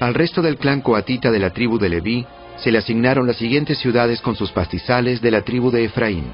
Al 0.00 0.14
resto 0.14 0.40
del 0.40 0.56
clan 0.56 0.80
coatita 0.80 1.30
de 1.30 1.38
la 1.38 1.50
tribu 1.50 1.78
de 1.78 1.90
Leví 1.90 2.26
se 2.56 2.72
le 2.72 2.78
asignaron 2.78 3.26
las 3.26 3.36
siguientes 3.36 3.78
ciudades 3.78 4.20
con 4.20 4.36
sus 4.36 4.50
pastizales 4.52 5.20
de 5.20 5.30
la 5.30 5.42
tribu 5.42 5.70
de 5.70 5.84
Efraín. 5.84 6.32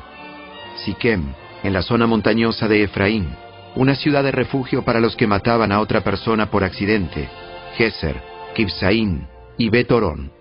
Siquem, 0.85 1.35
en 1.65 1.73
la 1.73 1.83
zona 1.83 2.07
montañosa 2.07 2.69
de 2.69 2.85
Efraín, 2.85 3.29
una 3.77 3.95
ciudad 3.95 4.25
de 4.25 4.33
refugio 4.33 4.85
para 4.85 5.01
los 5.01 5.17
que 5.17 5.27
mataban 5.27 5.73
a 5.73 5.81
otra 5.81 6.03
persona 6.03 6.51
por 6.51 6.65
accidente. 6.65 7.29
Geser, 7.77 8.21
Kibsaín 8.55 9.27
y 9.57 9.69
Betorón, 9.69 10.33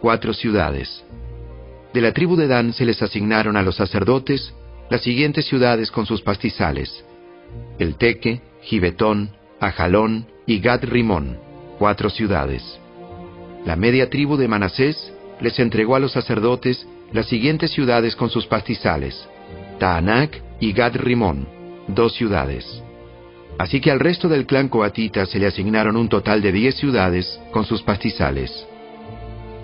cuatro 0.00 0.32
ciudades. 0.32 1.04
De 1.92 2.00
la 2.00 2.12
tribu 2.12 2.36
de 2.36 2.46
Dan 2.46 2.72
se 2.72 2.84
les 2.84 3.00
asignaron 3.02 3.56
a 3.56 3.62
los 3.62 3.76
sacerdotes 3.76 4.54
las 4.90 5.00
siguientes 5.02 5.46
ciudades 5.46 5.90
con 5.90 6.06
sus 6.06 6.22
pastizales: 6.22 7.04
El 7.78 7.96
Teque, 7.96 8.42
Gibetón, 8.62 9.30
Ajalón 9.60 10.26
y 10.46 10.60
Gad 10.60 10.84
Rimón, 10.84 11.38
cuatro 11.78 12.10
ciudades. 12.10 12.78
La 13.64 13.76
media 13.76 14.10
tribu 14.10 14.36
de 14.36 14.48
Manasés 14.48 15.12
les 15.40 15.58
entregó 15.58 15.96
a 15.96 16.00
los 16.00 16.12
sacerdotes 16.12 16.86
las 17.12 17.26
siguientes 17.26 17.70
ciudades 17.70 18.14
con 18.14 18.28
sus 18.28 18.46
pastizales: 18.46 19.26
Taanac 19.78 20.42
y 20.60 20.72
Gad 20.72 20.96
Rimón, 20.96 21.48
dos 21.88 22.14
ciudades. 22.14 22.82
Así 23.58 23.80
que 23.80 23.90
al 23.90 24.00
resto 24.00 24.28
del 24.28 24.46
clan 24.46 24.68
coatita 24.68 25.26
se 25.26 25.38
le 25.38 25.46
asignaron 25.46 25.96
un 25.96 26.08
total 26.08 26.42
de 26.42 26.52
diez 26.52 26.74
ciudades 26.76 27.40
con 27.52 27.64
sus 27.64 27.82
pastizales. 27.82 28.66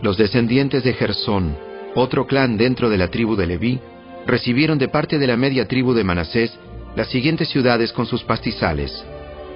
Los 0.02 0.16
descendientes 0.16 0.84
de 0.84 0.94
Gersón, 0.94 1.56
otro 1.94 2.26
clan 2.26 2.56
dentro 2.56 2.88
de 2.88 2.98
la 2.98 3.09
tribu 3.09 3.34
de 3.36 3.47
Leví, 3.47 3.80
recibieron 4.26 4.78
de 4.78 4.88
parte 4.88 5.18
de 5.18 5.26
la 5.26 5.36
media 5.36 5.66
tribu 5.66 5.92
de 5.92 6.05
Manasés 6.05 6.56
las 6.94 7.09
siguientes 7.09 7.48
ciudades 7.48 7.92
con 7.92 8.06
sus 8.06 8.22
pastizales: 8.22 9.05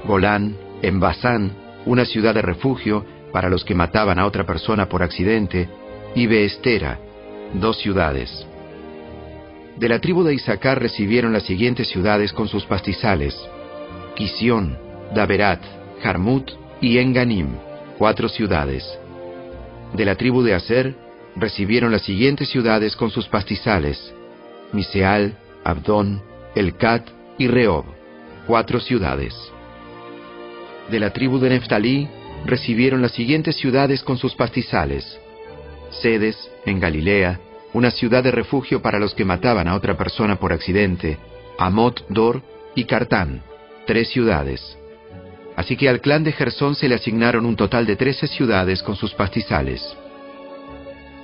Golán, 0.04 0.56
en 0.82 0.98
Basán, 1.00 1.52
una 1.86 2.04
ciudad 2.04 2.34
de 2.34 2.42
refugio 2.42 3.04
para 3.32 3.48
los 3.48 3.64
que 3.64 3.74
mataban 3.74 4.18
a 4.18 4.26
otra 4.26 4.44
persona 4.44 4.88
por 4.88 5.02
accidente, 5.02 5.68
y 6.14 6.26
Beestera, 6.26 6.98
dos 7.54 7.78
ciudades. 7.78 8.46
De 9.76 9.88
la 9.88 9.98
tribu 9.98 10.22
de 10.22 10.34
Isaacar 10.34 10.80
recibieron 10.80 11.32
las 11.32 11.42
siguientes 11.42 11.88
ciudades 11.88 12.32
con 12.32 12.46
sus 12.46 12.64
pastizales: 12.64 13.36
Quisión, 14.14 14.78
Daberat, 15.14 15.60
Jarmut 16.00 16.52
y 16.80 16.98
Enganim, 16.98 17.48
cuatro 17.98 18.28
ciudades. 18.28 18.84
De 19.92 20.04
la 20.04 20.14
tribu 20.14 20.42
de 20.42 20.54
Aser 20.54 20.94
recibieron 21.34 21.90
las 21.90 22.02
siguientes 22.02 22.48
ciudades 22.48 22.94
con 22.94 23.10
sus 23.10 23.26
pastizales: 23.26 24.14
Miseal, 24.72 25.36
Abdón, 25.64 26.22
Elcat 26.54 27.08
y 27.36 27.48
Rehob, 27.48 27.84
cuatro 28.46 28.78
ciudades. 28.78 29.34
De 30.88 31.00
la 31.00 31.12
tribu 31.12 31.40
de 31.40 31.48
Neftalí 31.48 32.08
recibieron 32.46 33.02
las 33.02 33.12
siguientes 33.12 33.56
ciudades 33.56 34.04
con 34.04 34.18
sus 34.18 34.36
pastizales: 34.36 35.18
Sedes, 35.90 36.36
en 36.64 36.78
Galilea, 36.78 37.40
una 37.74 37.90
ciudad 37.90 38.22
de 38.22 38.30
refugio 38.30 38.80
para 38.80 38.98
los 38.98 39.14
que 39.14 39.24
mataban 39.24 39.68
a 39.68 39.74
otra 39.74 39.96
persona 39.96 40.36
por 40.36 40.52
accidente, 40.52 41.18
Amot 41.58 42.06
Dor 42.08 42.40
y 42.74 42.84
Cartán, 42.84 43.42
tres 43.86 44.08
ciudades. 44.08 44.78
Así 45.56 45.76
que 45.76 45.88
al 45.88 46.00
clan 46.00 46.24
de 46.24 46.32
Gersón 46.32 46.74
se 46.74 46.88
le 46.88 46.94
asignaron 46.94 47.44
un 47.44 47.56
total 47.56 47.84
de 47.84 47.96
trece 47.96 48.26
ciudades 48.28 48.82
con 48.82 48.96
sus 48.96 49.12
pastizales. 49.14 49.82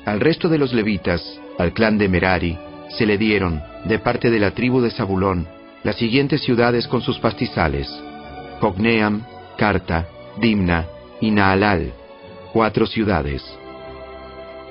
Al 0.05 0.21
resto 0.21 0.49
de 0.49 0.59
los 0.59 0.73
levitas, 0.73 1.23
al 1.59 1.73
clan 1.73 1.99
de 1.99 2.09
Merari, 2.09 2.59
se 2.91 3.07
le 3.07 3.17
dieron, 3.17 3.63
de 3.85 3.99
parte 3.99 4.31
de 4.31 4.41
la 4.41 4.51
tribu 4.51 4.81
de 4.81 4.91
Zabulón, 4.91 5.47
las 5.85 5.97
siguientes 5.97 6.43
ciudades 6.43 6.87
con 6.89 7.01
sus 7.01 7.19
pastizales: 7.19 7.89
Cogneam, 8.61 9.25
Carta, 9.57 10.09
Dimna 10.39 10.87
y 11.21 11.31
Naalal, 11.31 11.93
cuatro 12.53 12.87
ciudades. 12.87 13.43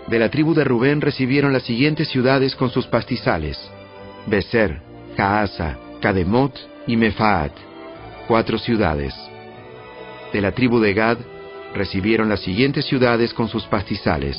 De 0.10 0.18
la 0.18 0.30
tribu 0.30 0.56
de 0.56 0.64
Rubén 0.64 1.02
recibieron 1.02 1.54
las 1.54 1.62
siguientes 1.64 2.08
ciudades 2.08 2.56
con 2.56 2.72
sus 2.72 2.88
pastizales: 2.88 3.60
Beser, 4.26 4.82
Jaasa, 5.16 5.78
Kademot 6.02 6.58
y 6.88 6.98
Mefaat, 6.98 7.52
cuatro 8.28 8.58
ciudades. 8.58 9.14
De 10.34 10.42
la 10.42 10.52
tribu 10.52 10.80
de 10.80 10.96
Gad 10.96 11.20
recibieron 11.76 12.28
las 12.28 12.40
siguientes 12.40 12.86
ciudades 12.86 13.36
con 13.36 13.50
sus 13.50 13.66
pastizales: 13.66 14.36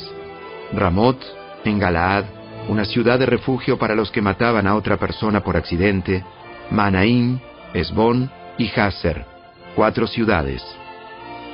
Ramot, 0.73 1.17
en 1.63 1.79
Galaad, 1.79 2.25
una 2.67 2.83
ciudad 2.83 3.17
de 3.17 3.27
refugio 3.27 3.77
para 3.77 3.95
los 3.95 4.11
que 4.11 4.21
mataban 4.21 4.67
a 4.67 4.75
otra 4.75 4.97
persona 4.97 5.41
por 5.41 5.55
accidente, 5.55 6.21
Manaim, 6.69 7.39
Esbón 7.73 8.29
y 8.57 8.69
Hasser, 8.77 9.23
cuatro 9.73 10.05
ciudades. 10.05 10.61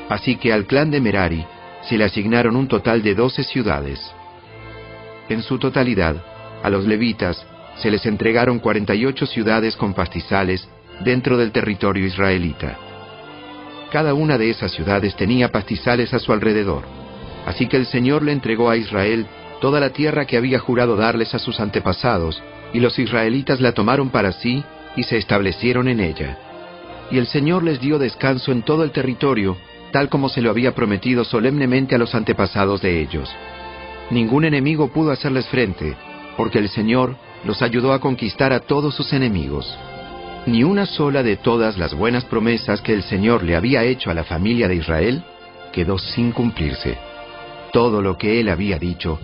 Así 0.09 0.37
que 0.37 0.51
al 0.51 0.65
clan 0.65 0.89
de 0.89 1.01
Merari 1.01 1.45
se 1.87 1.97
le 1.97 2.03
asignaron 2.03 2.55
un 2.55 2.67
total 2.67 3.01
de 3.01 3.15
doce 3.15 3.43
ciudades. 3.43 3.99
En 5.29 5.41
su 5.41 5.57
totalidad, 5.57 6.15
a 6.63 6.69
los 6.69 6.85
levitas 6.85 7.45
se 7.77 7.91
les 7.91 8.05
entregaron 8.05 8.59
48 8.59 9.25
ciudades 9.25 9.75
con 9.75 9.93
pastizales 9.93 10.67
dentro 11.01 11.37
del 11.37 11.51
territorio 11.51 12.05
israelita. 12.05 12.77
Cada 13.91 14.13
una 14.13 14.37
de 14.37 14.49
esas 14.49 14.71
ciudades 14.71 15.15
tenía 15.15 15.51
pastizales 15.51 16.13
a 16.13 16.19
su 16.19 16.33
alrededor. 16.33 16.83
Así 17.45 17.67
que 17.67 17.77
el 17.77 17.85
Señor 17.85 18.23
le 18.23 18.33
entregó 18.33 18.69
a 18.69 18.77
Israel 18.77 19.25
toda 19.61 19.79
la 19.79 19.91
tierra 19.91 20.25
que 20.25 20.37
había 20.37 20.59
jurado 20.59 20.95
darles 20.95 21.33
a 21.33 21.39
sus 21.39 21.59
antepasados, 21.59 22.41
y 22.73 22.79
los 22.79 22.99
israelitas 22.99 23.61
la 23.61 23.71
tomaron 23.71 24.09
para 24.09 24.33
sí 24.33 24.63
y 24.95 25.03
se 25.03 25.17
establecieron 25.17 25.87
en 25.87 26.01
ella. 26.01 26.37
Y 27.11 27.17
el 27.17 27.27
Señor 27.27 27.63
les 27.63 27.79
dio 27.79 27.97
descanso 27.97 28.51
en 28.51 28.63
todo 28.63 28.83
el 28.83 28.91
territorio, 28.91 29.55
tal 29.91 30.09
como 30.09 30.29
se 30.29 30.41
lo 30.41 30.49
había 30.49 30.75
prometido 30.75 31.23
solemnemente 31.23 31.95
a 31.95 31.97
los 31.97 32.13
antepasados 32.15 32.81
de 32.81 33.01
ellos. 33.01 33.29
Ningún 34.09 34.45
enemigo 34.45 34.87
pudo 34.89 35.11
hacerles 35.11 35.47
frente, 35.47 35.95
porque 36.37 36.59
el 36.59 36.69
Señor 36.69 37.15
los 37.43 37.61
ayudó 37.61 37.93
a 37.93 37.99
conquistar 37.99 38.53
a 38.53 38.59
todos 38.59 38.95
sus 38.95 39.11
enemigos. 39.13 39.77
Ni 40.45 40.63
una 40.63 40.85
sola 40.85 41.23
de 41.23 41.35
todas 41.35 41.77
las 41.77 41.93
buenas 41.93 42.23
promesas 42.25 42.81
que 42.81 42.93
el 42.93 43.03
Señor 43.03 43.43
le 43.43 43.55
había 43.55 43.83
hecho 43.83 44.09
a 44.09 44.13
la 44.13 44.23
familia 44.23 44.67
de 44.67 44.75
Israel 44.75 45.23
quedó 45.73 45.97
sin 45.97 46.31
cumplirse. 46.31 46.97
Todo 47.73 48.01
lo 48.01 48.17
que 48.17 48.39
él 48.39 48.49
había 48.49 48.79
dicho 48.79 49.19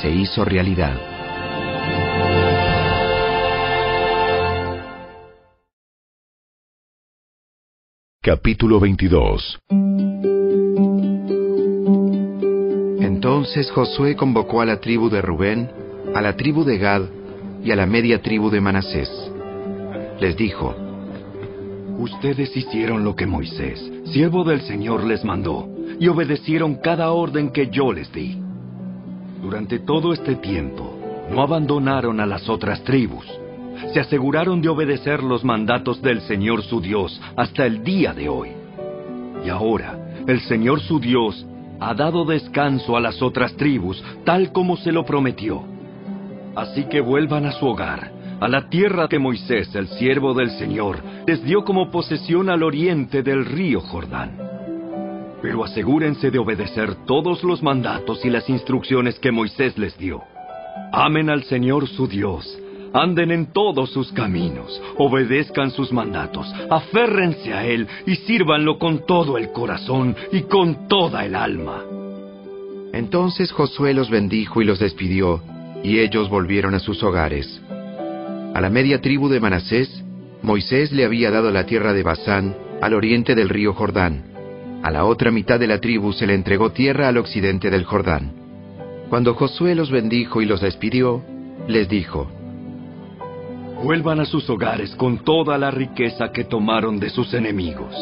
se 0.00 0.10
hizo 0.10 0.44
realidad. 0.44 1.15
Capítulo 8.26 8.80
22 8.80 9.60
Entonces 12.98 13.70
Josué 13.70 14.16
convocó 14.16 14.60
a 14.60 14.66
la 14.66 14.80
tribu 14.80 15.08
de 15.08 15.22
Rubén, 15.22 15.70
a 16.12 16.20
la 16.20 16.36
tribu 16.36 16.64
de 16.64 16.76
Gad 16.76 17.02
y 17.62 17.70
a 17.70 17.76
la 17.76 17.86
media 17.86 18.20
tribu 18.22 18.50
de 18.50 18.60
Manasés. 18.60 19.08
Les 20.18 20.36
dijo, 20.36 20.74
Ustedes 22.00 22.56
hicieron 22.56 23.04
lo 23.04 23.14
que 23.14 23.28
Moisés, 23.28 23.92
siervo 24.06 24.42
del 24.42 24.62
Señor, 24.62 25.04
les 25.04 25.24
mandó, 25.24 25.68
y 26.00 26.08
obedecieron 26.08 26.80
cada 26.82 27.12
orden 27.12 27.50
que 27.50 27.68
yo 27.68 27.92
les 27.92 28.12
di. 28.12 28.42
Durante 29.40 29.78
todo 29.78 30.12
este 30.12 30.34
tiempo, 30.34 30.98
no 31.30 31.42
abandonaron 31.42 32.18
a 32.18 32.26
las 32.26 32.48
otras 32.48 32.82
tribus. 32.82 33.24
Se 33.92 34.00
aseguraron 34.00 34.60
de 34.60 34.68
obedecer 34.68 35.22
los 35.22 35.44
mandatos 35.44 36.00
del 36.02 36.20
Señor 36.22 36.62
su 36.62 36.80
Dios 36.80 37.20
hasta 37.36 37.66
el 37.66 37.82
día 37.82 38.12
de 38.12 38.28
hoy. 38.28 38.50
Y 39.44 39.48
ahora, 39.48 40.24
el 40.26 40.40
Señor 40.40 40.80
su 40.80 40.98
Dios 40.98 41.46
ha 41.80 41.94
dado 41.94 42.24
descanso 42.24 42.96
a 42.96 43.00
las 43.00 43.22
otras 43.22 43.54
tribus, 43.56 44.02
tal 44.24 44.52
como 44.52 44.76
se 44.76 44.92
lo 44.92 45.04
prometió. 45.04 45.64
Así 46.54 46.84
que 46.84 47.00
vuelvan 47.00 47.44
a 47.46 47.52
su 47.52 47.66
hogar, 47.66 48.12
a 48.40 48.48
la 48.48 48.68
tierra 48.68 49.08
que 49.08 49.18
Moisés, 49.18 49.74
el 49.74 49.88
siervo 49.88 50.34
del 50.34 50.50
Señor, 50.52 51.02
les 51.26 51.42
dio 51.44 51.64
como 51.64 51.90
posesión 51.90 52.48
al 52.48 52.62
oriente 52.62 53.22
del 53.22 53.44
río 53.44 53.80
Jordán. 53.80 54.38
Pero 55.42 55.64
asegúrense 55.64 56.30
de 56.30 56.38
obedecer 56.38 56.94
todos 57.06 57.42
los 57.44 57.62
mandatos 57.62 58.24
y 58.24 58.30
las 58.30 58.48
instrucciones 58.48 59.18
que 59.18 59.30
Moisés 59.30 59.76
les 59.78 59.96
dio. 59.98 60.22
Amen 60.92 61.28
al 61.30 61.44
Señor 61.44 61.86
su 61.88 62.06
Dios, 62.08 62.58
anden 62.96 63.30
en 63.30 63.52
todos 63.52 63.90
sus 63.90 64.12
caminos, 64.12 64.80
obedezcan 64.96 65.70
sus 65.70 65.92
mandatos, 65.92 66.52
aférrense 66.70 67.52
a 67.52 67.64
Él 67.66 67.86
y 68.06 68.16
sírvanlo 68.16 68.78
con 68.78 69.06
todo 69.06 69.38
el 69.38 69.52
corazón 69.52 70.16
y 70.32 70.42
con 70.42 70.88
toda 70.88 71.24
el 71.24 71.34
alma. 71.34 71.84
Entonces 72.92 73.52
Josué 73.52 73.92
los 73.92 74.10
bendijo 74.10 74.62
y 74.62 74.64
los 74.64 74.78
despidió, 74.78 75.42
y 75.82 75.98
ellos 75.98 76.30
volvieron 76.30 76.74
a 76.74 76.78
sus 76.78 77.02
hogares. 77.02 77.60
A 78.54 78.60
la 78.60 78.70
media 78.70 79.00
tribu 79.00 79.28
de 79.28 79.40
Manasés, 79.40 80.02
Moisés 80.42 80.92
le 80.92 81.04
había 81.04 81.30
dado 81.30 81.50
la 81.50 81.66
tierra 81.66 81.92
de 81.92 82.02
Basán, 82.02 82.56
al 82.80 82.94
oriente 82.94 83.34
del 83.34 83.48
río 83.48 83.74
Jordán. 83.74 84.24
A 84.82 84.90
la 84.90 85.04
otra 85.04 85.30
mitad 85.30 85.58
de 85.58 85.66
la 85.66 85.80
tribu 85.80 86.12
se 86.12 86.26
le 86.26 86.34
entregó 86.34 86.70
tierra 86.70 87.08
al 87.08 87.18
occidente 87.18 87.70
del 87.70 87.84
Jordán. 87.84 88.32
Cuando 89.10 89.34
Josué 89.34 89.74
los 89.74 89.90
bendijo 89.90 90.40
y 90.40 90.46
los 90.46 90.60
despidió, 90.60 91.22
les 91.68 91.88
dijo, 91.88 92.30
Vuelvan 93.82 94.20
a 94.20 94.24
sus 94.24 94.48
hogares 94.48 94.94
con 94.96 95.18
toda 95.18 95.58
la 95.58 95.70
riqueza 95.70 96.32
que 96.32 96.44
tomaron 96.44 96.98
de 96.98 97.10
sus 97.10 97.34
enemigos. 97.34 97.94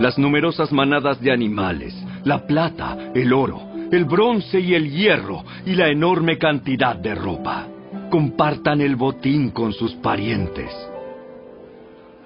Las 0.00 0.18
numerosas 0.18 0.70
manadas 0.70 1.20
de 1.20 1.32
animales, 1.32 1.94
la 2.24 2.46
plata, 2.46 3.10
el 3.14 3.32
oro, 3.32 3.60
el 3.90 4.04
bronce 4.04 4.60
y 4.60 4.74
el 4.74 4.90
hierro 4.90 5.44
y 5.64 5.74
la 5.74 5.88
enorme 5.88 6.38
cantidad 6.38 6.94
de 6.94 7.14
ropa. 7.14 7.66
Compartan 8.10 8.80
el 8.80 8.96
botín 8.96 9.50
con 9.50 9.72
sus 9.72 9.94
parientes. 9.94 10.70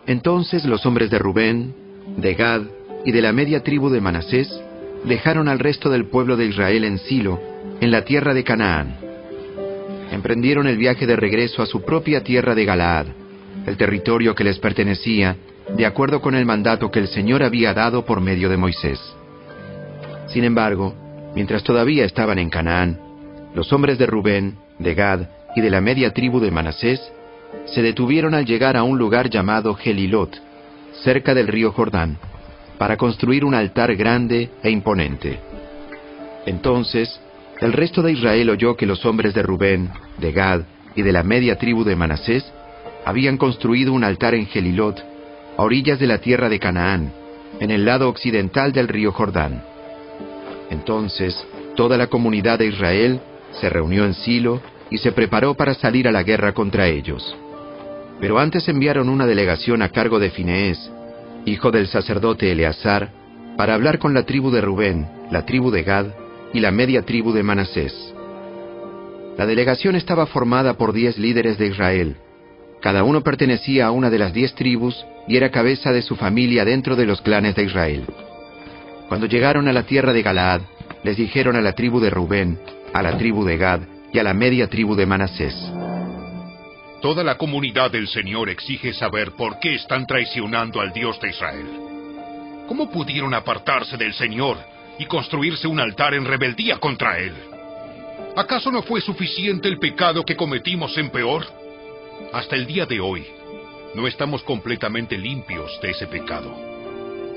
Entonces 0.06 0.64
los 0.64 0.84
hombres 0.84 1.10
de 1.10 1.18
Rubén, 1.18 1.74
de 2.16 2.34
Gad 2.34 2.62
y 3.04 3.12
de 3.12 3.22
la 3.22 3.32
media 3.32 3.62
tribu 3.62 3.88
de 3.90 4.00
Manasés 4.00 4.48
dejaron 5.04 5.48
al 5.48 5.59
resto 5.59 5.88
del 5.88 6.06
pueblo 6.06 6.36
de 6.36 6.46
Israel 6.46 6.84
en 6.84 6.98
Silo, 6.98 7.40
en 7.80 7.90
la 7.90 8.04
tierra 8.04 8.34
de 8.34 8.44
Canaán. 8.44 9.02
Emprendieron 10.12 10.66
el 10.66 10.76
viaje 10.76 11.06
de 11.06 11.16
regreso 11.16 11.62
a 11.62 11.66
su 11.66 11.82
propia 11.82 12.22
tierra 12.22 12.55
de 12.55 12.66
Galaad, 12.66 13.06
el 13.66 13.78
territorio 13.78 14.34
que 14.34 14.44
les 14.44 14.59
pertenecía, 14.59 15.36
de 15.74 15.86
acuerdo 15.86 16.20
con 16.20 16.34
el 16.34 16.44
mandato 16.44 16.90
que 16.90 16.98
el 16.98 17.09
Señor 17.09 17.43
había 17.43 17.72
dado 17.72 18.05
por 18.05 18.20
medio 18.20 18.51
de 18.51 18.59
Moisés. 18.59 19.01
Sin 20.26 20.44
embargo, 20.44 20.94
mientras 21.34 21.64
todavía 21.64 22.05
estaban 22.05 22.39
en 22.39 22.51
Canaán, 22.51 23.01
los 23.55 23.72
hombres 23.72 23.97
de 23.98 24.05
Rubén, 24.05 24.59
de 24.78 24.94
Gad 24.94 25.20
y 25.56 25.62
de 25.62 25.70
la 25.70 25.80
media 25.80 26.12
tribu 26.12 26.40
de 26.40 26.51
Manasés 26.51 27.01
se 27.64 27.80
detuvieron 27.80 28.34
al 28.34 28.44
llegar 28.44 28.76
a 28.76 28.82
un 28.82 28.98
lugar 28.98 29.30
llamado 29.30 29.74
Gelilot, 29.74 30.36
cerca 31.05 31.32
del 31.32 31.48
río 31.48 31.72
Jordán, 31.72 32.18
para 32.76 32.98
construir 32.98 33.47
un 33.47 33.55
altar 33.55 33.97
grande 33.97 34.51
e 34.62 34.70
imponente. 34.70 35.39
Entonces, 36.44 37.18
el 37.62 37.72
resto 37.72 38.02
de 38.02 38.12
Israel 38.12 38.51
oyó 38.51 38.76
que 38.76 38.86
los 38.86 39.06
hombres 39.06 39.34
de 39.34 39.43
Rubén, 39.43 39.90
de 40.18 40.32
Gad 40.32 40.62
y 40.97 41.02
de 41.02 41.12
la 41.12 41.22
media 41.22 41.56
tribu 41.59 41.84
de 41.84 41.94
Manasés 41.94 42.44
habían 43.05 43.36
construido 43.36 43.93
un 43.93 44.02
altar 44.02 44.34
en 44.34 44.47
Gelilot, 44.47 44.98
a 45.56 45.62
orillas 45.62 46.01
de 46.01 46.09
la 46.09 46.18
tierra 46.18 46.48
de 46.48 46.59
Canaán, 46.59 47.12
en 47.60 47.70
el 47.70 47.84
lado 47.84 48.09
occidental 48.09 48.72
del 48.72 48.89
río 48.89 49.12
Jordán. 49.12 49.62
Entonces, 50.70 51.47
toda 51.76 51.97
la 51.97 52.09
comunidad 52.09 52.59
de 52.59 52.66
Israel 52.66 53.20
se 53.52 53.68
reunió 53.68 54.05
en 54.06 54.14
Silo 54.14 54.60
y 54.90 54.98
se 54.98 55.12
preparó 55.12 55.55
para 55.55 55.74
salir 55.74 56.09
a 56.09 56.12
la 56.12 56.24
guerra 56.24 56.52
contra 56.52 56.89
ellos. 56.89 57.36
Pero 58.20 58.40
antes 58.40 58.68
enviaron 58.68 59.09
una 59.09 59.26
delegación 59.26 59.82
a 59.82 59.90
cargo 59.90 60.18
de 60.18 60.30
Fineés, 60.30 60.90
hijo 61.44 61.70
del 61.70 61.86
sacerdote 61.86 62.51
Eleazar, 62.51 63.10
para 63.56 63.74
hablar 63.74 63.98
con 63.98 64.14
la 64.14 64.24
tribu 64.24 64.51
de 64.51 64.60
Rubén, 64.60 65.06
la 65.30 65.44
tribu 65.44 65.70
de 65.70 65.82
Gad 65.84 66.06
y 66.53 66.61
la 66.61 66.70
media 66.70 67.03
tribu 67.03 67.33
de 67.33 67.43
Manasés. 67.43 67.95
La 69.39 69.47
delegación 69.47 69.97
estaba 69.97 70.27
formada 70.27 70.74
por 70.74 70.93
diez 70.93 71.19
líderes 71.19 71.59
de 71.59 71.66
Israel. 71.69 72.16
Cada 72.81 73.05
uno 73.05 73.23
pertenecía 73.23 73.87
a 73.87 73.91
una 73.91 74.11
de 74.11 74.19
las 74.19 74.35
diez 74.35 74.55
tribus 74.55 75.05
y 75.27 75.37
era 75.37 75.51
cabeza 75.51 75.93
de 75.93 76.03
su 76.03 76.16
familia 76.16 76.65
dentro 76.65 76.97
de 76.97 77.07
los 77.07 77.23
clanes 77.23 77.55
de 77.55 77.65
Israel. 77.65 78.05
Cuando 79.09 79.27
llegaron 79.27 79.69
a 79.69 79.73
la 79.73 79.85
tierra 79.85 80.12
de 80.12 80.23
Galaad, 80.23 80.62
les 81.05 81.16
dijeron 81.16 81.57
a 81.57 81.61
la 81.61 81.73
tribu 81.73 82.01
de 82.01 82.11
Rubén, 82.11 82.59
a 82.93 83.03
la 83.03 83.16
tribu 83.16 83.45
de 83.45 83.57
Gad 83.57 83.81
y 84.12 84.19
a 84.19 84.23
la 84.23 84.35
media 84.35 84.69
tribu 84.69 84.95
de 84.95 85.07
Manasés. 85.07 85.55
Toda 87.01 87.24
la 87.24 87.37
comunidad 87.37 87.91
del 87.91 88.07
Señor 88.07 88.49
exige 88.49 88.93
saber 88.93 89.33
por 89.33 89.59
qué 89.59 89.74
están 89.74 90.07
traicionando 90.07 90.81
al 90.81 90.93
Dios 90.93 91.20
de 91.20 91.31
Israel. 91.31 91.66
¿Cómo 92.69 92.91
pudieron 92.91 93.35
apartarse 93.35 93.97
del 93.97 94.12
Señor 94.15 94.59
y 94.98 95.06
construirse 95.06 95.66
un 95.66 95.81
altar 95.81 96.14
en 96.14 96.24
rebeldía 96.24 96.78
contra 96.78 97.19
Él? 97.19 97.35
¿Acaso 98.36 98.70
no 98.70 98.82
fue 98.82 99.01
suficiente 99.01 99.69
el 99.69 99.78
pecado 99.78 100.24
que 100.24 100.36
cometimos 100.36 100.97
en 100.97 101.10
peor? 101.10 101.47
Hasta 102.32 102.56
el 102.56 102.66
día 102.66 102.86
de 102.86 102.98
hoy, 103.01 103.27
no 103.94 104.06
estamos 104.06 104.43
completamente 104.43 105.19
limpios 105.19 105.78
de 105.82 105.90
ese 105.90 106.06
pecado, 106.06 106.51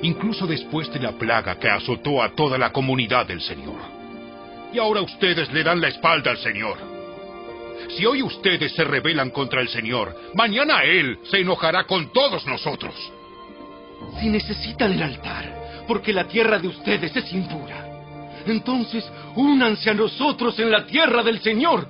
incluso 0.02 0.48
después 0.48 0.91
de 0.94 0.99
la 0.99 1.11
plaga 1.11 1.60
que 1.60 1.69
azotó 1.69 2.23
a 2.23 2.34
toda 2.34 2.57
la 2.57 2.72
comunidad 2.72 3.26
del 3.26 3.41
Señor. 3.41 3.80
Y 4.72 4.80
ahora 4.80 5.02
ustedes 5.02 5.52
le 5.52 5.64
dan 5.64 5.82
la 5.82 5.90
espalda 5.90 6.32
al 6.32 6.38
Señor. 6.38 6.77
Si 7.98 8.06
hoy 8.06 8.23
ustedes 8.23 8.73
se 8.73 8.84
rebelan 8.84 9.32
contra 9.32 9.61
el 9.61 9.68
Señor, 9.68 10.15
mañana 10.34 10.84
Él 10.84 11.19
se 11.30 11.40
enojará 11.40 11.84
con 11.84 12.11
todos 12.14 12.45
nosotros. 12.45 12.94
Si 14.19 14.30
necesitan 14.30 14.94
el 14.94 15.03
altar, 15.03 15.65
porque 15.88 16.14
la 16.14 16.26
tierra 16.26 16.60
de 16.60 16.68
ustedes 16.68 17.16
es 17.16 17.34
impura, 17.34 17.88
entonces 18.45 19.10
únanse 19.36 19.90
a 19.90 19.94
nosotros 19.94 20.57
en 20.60 20.72
la 20.72 20.86
tierra 20.86 21.24
del 21.24 21.40
Señor, 21.41 21.88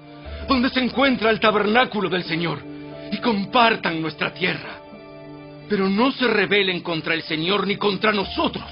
donde 0.48 0.70
se 0.70 0.80
encuentra 0.80 1.30
el 1.30 1.40
tabernáculo 1.40 2.10
del 2.10 2.24
Señor, 2.24 2.60
y 3.12 3.18
compartan 3.18 4.02
nuestra 4.02 4.34
tierra. 4.34 4.82
Pero 5.68 5.90
no 5.90 6.12
se 6.12 6.28
rebelen 6.28 6.82
contra 6.82 7.14
el 7.14 7.24
Señor 7.24 7.66
ni 7.66 7.76
contra 7.76 8.12
nosotros 8.12 8.64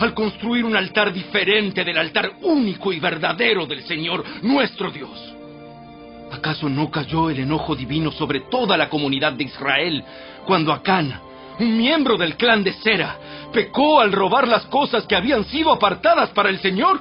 al 0.00 0.14
construir 0.14 0.64
un 0.64 0.76
altar 0.76 1.12
diferente 1.12 1.84
del 1.84 1.98
altar 1.98 2.32
único 2.42 2.92
y 2.92 2.98
verdadero 2.98 3.66
del 3.66 3.82
Señor, 3.82 4.24
nuestro 4.42 4.90
Dios. 4.90 5.34
¿Acaso 6.32 6.68
no 6.68 6.90
cayó 6.90 7.28
el 7.28 7.40
enojo 7.40 7.74
divino 7.74 8.10
sobre 8.12 8.40
toda 8.50 8.76
la 8.76 8.88
comunidad 8.88 9.32
de 9.32 9.44
Israel 9.44 10.02
cuando 10.46 10.72
Acán, 10.72 11.20
un 11.58 11.76
miembro 11.76 12.16
del 12.16 12.36
clan 12.36 12.62
de 12.64 12.72
Sera, 12.74 13.16
pecó 13.52 14.00
al 14.00 14.12
robar 14.12 14.48
las 14.48 14.64
cosas 14.66 15.06
que 15.06 15.16
habían 15.16 15.44
sido 15.44 15.72
apartadas 15.72 16.30
para 16.30 16.48
el 16.48 16.58
Señor? 16.60 17.00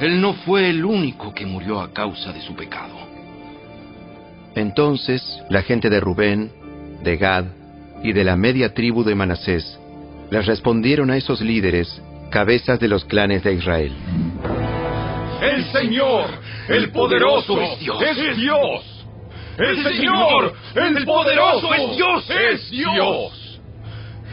Él 0.00 0.20
no 0.20 0.34
fue 0.34 0.68
el 0.70 0.84
único 0.84 1.32
que 1.34 1.46
murió 1.46 1.80
a 1.80 1.92
causa 1.92 2.32
de 2.32 2.40
su 2.40 2.54
pecado. 2.54 2.94
Entonces 4.54 5.22
la 5.48 5.62
gente 5.62 5.88
de 5.90 6.00
Rubén, 6.00 6.50
de 7.02 7.16
Gad 7.16 7.44
y 8.02 8.12
de 8.12 8.24
la 8.24 8.36
media 8.36 8.74
tribu 8.74 9.04
de 9.04 9.14
Manasés 9.14 9.78
les 10.30 10.46
respondieron 10.46 11.10
a 11.10 11.16
esos 11.16 11.40
líderes, 11.40 12.02
cabezas 12.30 12.80
de 12.80 12.88
los 12.88 13.04
clanes 13.04 13.44
de 13.44 13.52
Israel. 13.52 13.92
El 15.42 15.64
Señor, 15.72 16.30
el 16.68 16.90
poderoso, 16.90 17.60
es 17.60 17.78
Dios. 17.80 18.02
Es 18.02 18.36
Dios. 18.36 19.06
El 19.58 19.82
Señor, 19.82 20.54
el 20.74 21.04
poderoso, 21.04 21.74
es 21.74 21.96
Dios. 21.96 22.30
Es 22.30 22.70
Dios. 22.70 23.41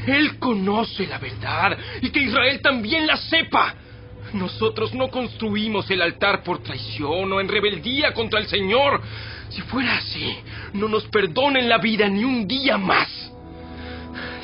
Él 0.08 0.40
conoce 0.40 1.08
la 1.08 1.18
verdad 1.18 1.78
y 2.02 2.10
que 2.10 2.20
Israel 2.20 2.62
también 2.62 3.06
la 3.06 3.18
sepa. 3.18 3.76
Nosotros 4.34 4.94
no 4.94 5.10
construimos 5.10 5.90
el 5.90 6.02
altar 6.02 6.44
por 6.44 6.62
traición 6.62 7.32
o 7.32 7.40
en 7.40 7.48
rebeldía 7.48 8.14
contra 8.14 8.40
el 8.40 8.48
Señor. 8.48 9.02
Si 9.50 9.62
fuera 9.64 9.98
así, 9.98 10.38
no 10.74 10.88
nos 10.88 11.06
perdonen 11.06 11.68
la 11.68 11.80
vida 11.80 12.08
ni 12.08 12.24
un 12.24 12.48
día 12.48 12.78
más. 12.78 13.08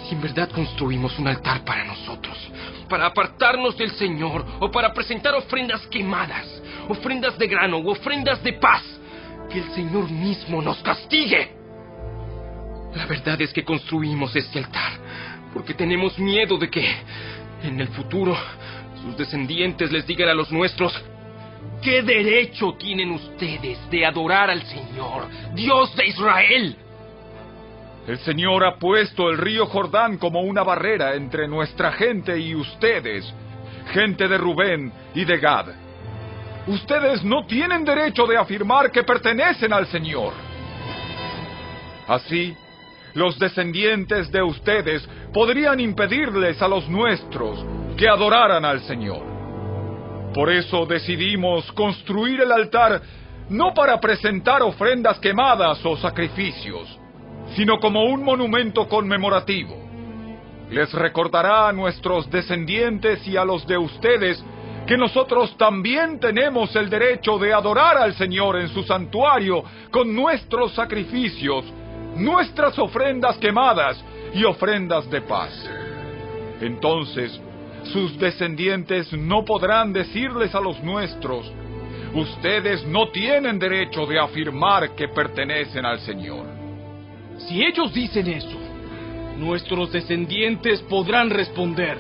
Si 0.07 0.15
en 0.15 0.21
verdad 0.21 0.49
construimos 0.51 1.17
un 1.19 1.27
altar 1.27 1.63
para 1.63 1.83
nosotros, 1.83 2.37
para 2.89 3.07
apartarnos 3.07 3.77
del 3.77 3.91
Señor 3.91 4.45
o 4.59 4.71
para 4.71 4.93
presentar 4.93 5.35
ofrendas 5.35 5.85
quemadas, 5.87 6.61
ofrendas 6.89 7.37
de 7.37 7.47
grano 7.47 7.77
o 7.77 7.91
ofrendas 7.91 8.43
de 8.43 8.53
paz, 8.53 8.83
que 9.51 9.59
el 9.59 9.71
Señor 9.71 10.09
mismo 10.09 10.61
nos 10.61 10.77
castigue. 10.79 11.53
La 12.95 13.05
verdad 13.05 13.39
es 13.41 13.51
que 13.51 13.63
construimos 13.63 14.35
este 14.35 14.59
altar 14.59 14.93
porque 15.55 15.73
tenemos 15.73 16.19
miedo 16.19 16.57
de 16.57 16.69
que 16.69 16.85
en 17.63 17.79
el 17.79 17.87
futuro 17.87 18.35
sus 19.01 19.17
descendientes 19.17 19.89
les 19.89 20.05
digan 20.05 20.27
a 20.27 20.33
los 20.33 20.51
nuestros, 20.51 20.93
¿qué 21.81 22.01
derecho 22.01 22.73
tienen 22.77 23.11
ustedes 23.11 23.79
de 23.89 24.05
adorar 24.05 24.49
al 24.49 24.61
Señor, 24.63 25.27
Dios 25.55 25.95
de 25.95 26.07
Israel? 26.07 26.75
El 28.05 28.17
Señor 28.19 28.65
ha 28.65 28.75
puesto 28.75 29.29
el 29.29 29.37
río 29.37 29.65
Jordán 29.67 30.17
como 30.17 30.41
una 30.41 30.61
barrera 30.61 31.15
entre 31.15 31.47
nuestra 31.47 31.93
gente 31.93 32.37
y 32.37 32.53
ustedes, 32.53 33.25
gente 33.93 34.27
de 34.27 34.37
Rubén 34.37 34.91
y 35.15 35.23
de 35.23 35.37
Gad. 35.37 35.67
Ustedes 36.67 37.23
no 37.23 37.45
tienen 37.45 37.85
derecho 37.85 38.25
de 38.25 38.35
afirmar 38.35 38.91
que 38.91 39.03
pertenecen 39.03 39.71
al 39.71 39.87
Señor. 39.87 40.33
Así, 42.07 42.55
los 43.15 43.39
descendientes 43.39 44.31
de 44.31 44.43
ustedes 44.43 45.07
podrían 45.33 45.79
impedirles 45.79 46.61
a 46.61 46.67
los 46.67 46.87
nuestros 46.89 47.65
que 47.97 48.07
adoraran 48.07 48.63
al 48.63 48.81
Señor. 48.81 49.23
Por 50.33 50.51
eso 50.51 50.85
decidimos 50.85 51.71
construir 51.71 52.41
el 52.41 52.51
altar 52.51 53.01
no 53.49 53.73
para 53.73 53.99
presentar 53.99 54.61
ofrendas 54.61 55.17
quemadas 55.19 55.83
o 55.85 55.95
sacrificios, 55.97 56.99
sino 57.55 57.79
como 57.79 58.03
un 58.03 58.23
monumento 58.23 58.87
conmemorativo. 58.87 59.85
Les 60.69 60.91
recordará 60.93 61.69
a 61.69 61.73
nuestros 61.73 62.29
descendientes 62.29 63.25
y 63.27 63.37
a 63.37 63.45
los 63.45 63.65
de 63.65 63.77
ustedes 63.77 64.43
que 64.87 64.97
nosotros 64.97 65.55
también 65.57 66.19
tenemos 66.19 66.75
el 66.75 66.89
derecho 66.89 67.37
de 67.37 67.53
adorar 67.53 67.97
al 67.97 68.13
Señor 68.15 68.57
en 68.57 68.67
su 68.69 68.83
santuario 68.83 69.63
con 69.89 70.13
nuestros 70.13 70.73
sacrificios, 70.73 71.65
nuestras 72.15 72.77
ofrendas 72.79 73.37
quemadas 73.37 74.03
y 74.33 74.43
ofrendas 74.43 75.09
de 75.09 75.21
paz. 75.21 75.51
Entonces, 76.61 77.39
sus 77.83 78.17
descendientes 78.17 79.11
no 79.13 79.45
podrán 79.45 79.93
decirles 79.93 80.55
a 80.55 80.59
los 80.59 80.81
nuestros, 80.81 81.51
ustedes 82.13 82.85
no 82.87 83.09
tienen 83.09 83.59
derecho 83.59 84.05
de 84.05 84.19
afirmar 84.19 84.95
que 84.95 85.07
pertenecen 85.09 85.85
al 85.85 85.99
Señor. 85.99 86.45
Si 87.37 87.63
ellos 87.63 87.93
dicen 87.93 88.27
eso, 88.27 88.57
nuestros 89.37 89.91
descendientes 89.91 90.81
podrán 90.83 91.29
responder, 91.29 91.97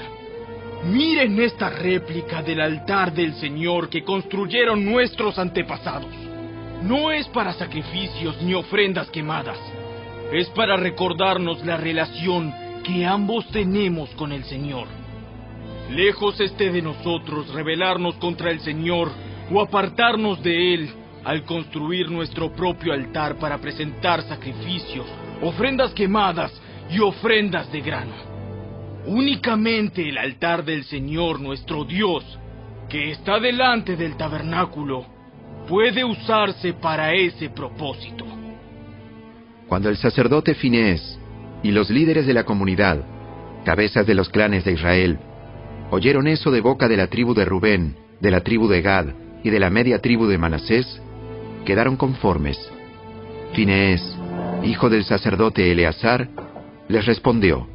miren 0.85 1.39
esta 1.41 1.69
réplica 1.69 2.41
del 2.41 2.61
altar 2.61 3.13
del 3.13 3.33
Señor 3.35 3.89
que 3.89 4.03
construyeron 4.03 4.83
nuestros 4.85 5.37
antepasados. 5.37 6.13
No 6.81 7.11
es 7.11 7.27
para 7.29 7.53
sacrificios 7.53 8.41
ni 8.41 8.53
ofrendas 8.53 9.09
quemadas, 9.09 9.57
es 10.31 10.49
para 10.49 10.77
recordarnos 10.77 11.65
la 11.65 11.77
relación 11.77 12.53
que 12.83 13.05
ambos 13.05 13.47
tenemos 13.51 14.09
con 14.11 14.31
el 14.31 14.43
Señor. 14.45 14.87
Lejos 15.91 16.39
esté 16.39 16.71
de 16.71 16.81
nosotros 16.81 17.53
rebelarnos 17.53 18.15
contra 18.15 18.51
el 18.51 18.59
Señor 18.59 19.11
o 19.51 19.61
apartarnos 19.61 20.41
de 20.41 20.73
Él 20.73 20.89
al 21.23 21.43
construir 21.43 22.09
nuestro 22.09 22.51
propio 22.53 22.93
altar 22.93 23.37
para 23.37 23.57
presentar 23.57 24.21
sacrificios, 24.23 25.05
ofrendas 25.41 25.91
quemadas 25.93 26.51
y 26.89 26.99
ofrendas 26.99 27.71
de 27.71 27.81
grano. 27.81 28.13
Únicamente 29.07 30.07
el 30.07 30.17
altar 30.17 30.63
del 30.63 30.83
Señor 30.85 31.39
nuestro 31.39 31.83
Dios, 31.83 32.23
que 32.89 33.11
está 33.11 33.39
delante 33.39 33.95
del 33.95 34.17
tabernáculo, 34.17 35.05
puede 35.67 36.03
usarse 36.03 36.73
para 36.73 37.13
ese 37.13 37.49
propósito. 37.49 38.34
Cuando 39.67 39.89
el 39.89 39.97
sacerdote 39.97 40.53
Finés 40.55 41.19
y 41.63 41.71
los 41.71 41.89
líderes 41.89 42.27
de 42.27 42.33
la 42.33 42.43
comunidad, 42.43 43.03
cabezas 43.65 44.05
de 44.05 44.13
los 44.15 44.29
clanes 44.29 44.63
de 44.63 44.73
Israel, 44.73 45.17
oyeron 45.91 46.27
eso 46.27 46.51
de 46.51 46.61
boca 46.61 46.87
de 46.87 46.97
la 46.97 47.07
tribu 47.07 47.33
de 47.33 47.45
Rubén, 47.45 47.95
de 48.19 48.31
la 48.31 48.41
tribu 48.41 48.67
de 48.67 48.81
Gad 48.81 49.07
y 49.43 49.49
de 49.49 49.59
la 49.59 49.69
media 49.69 49.99
tribu 49.99 50.27
de 50.27 50.37
Manasés, 50.37 51.01
quedaron 51.65 51.97
conformes. 51.97 52.57
Finés, 53.53 54.01
hijo 54.63 54.89
del 54.89 55.03
sacerdote 55.03 55.71
Eleazar, 55.71 56.29
les 56.87 57.05
respondió, 57.05 57.67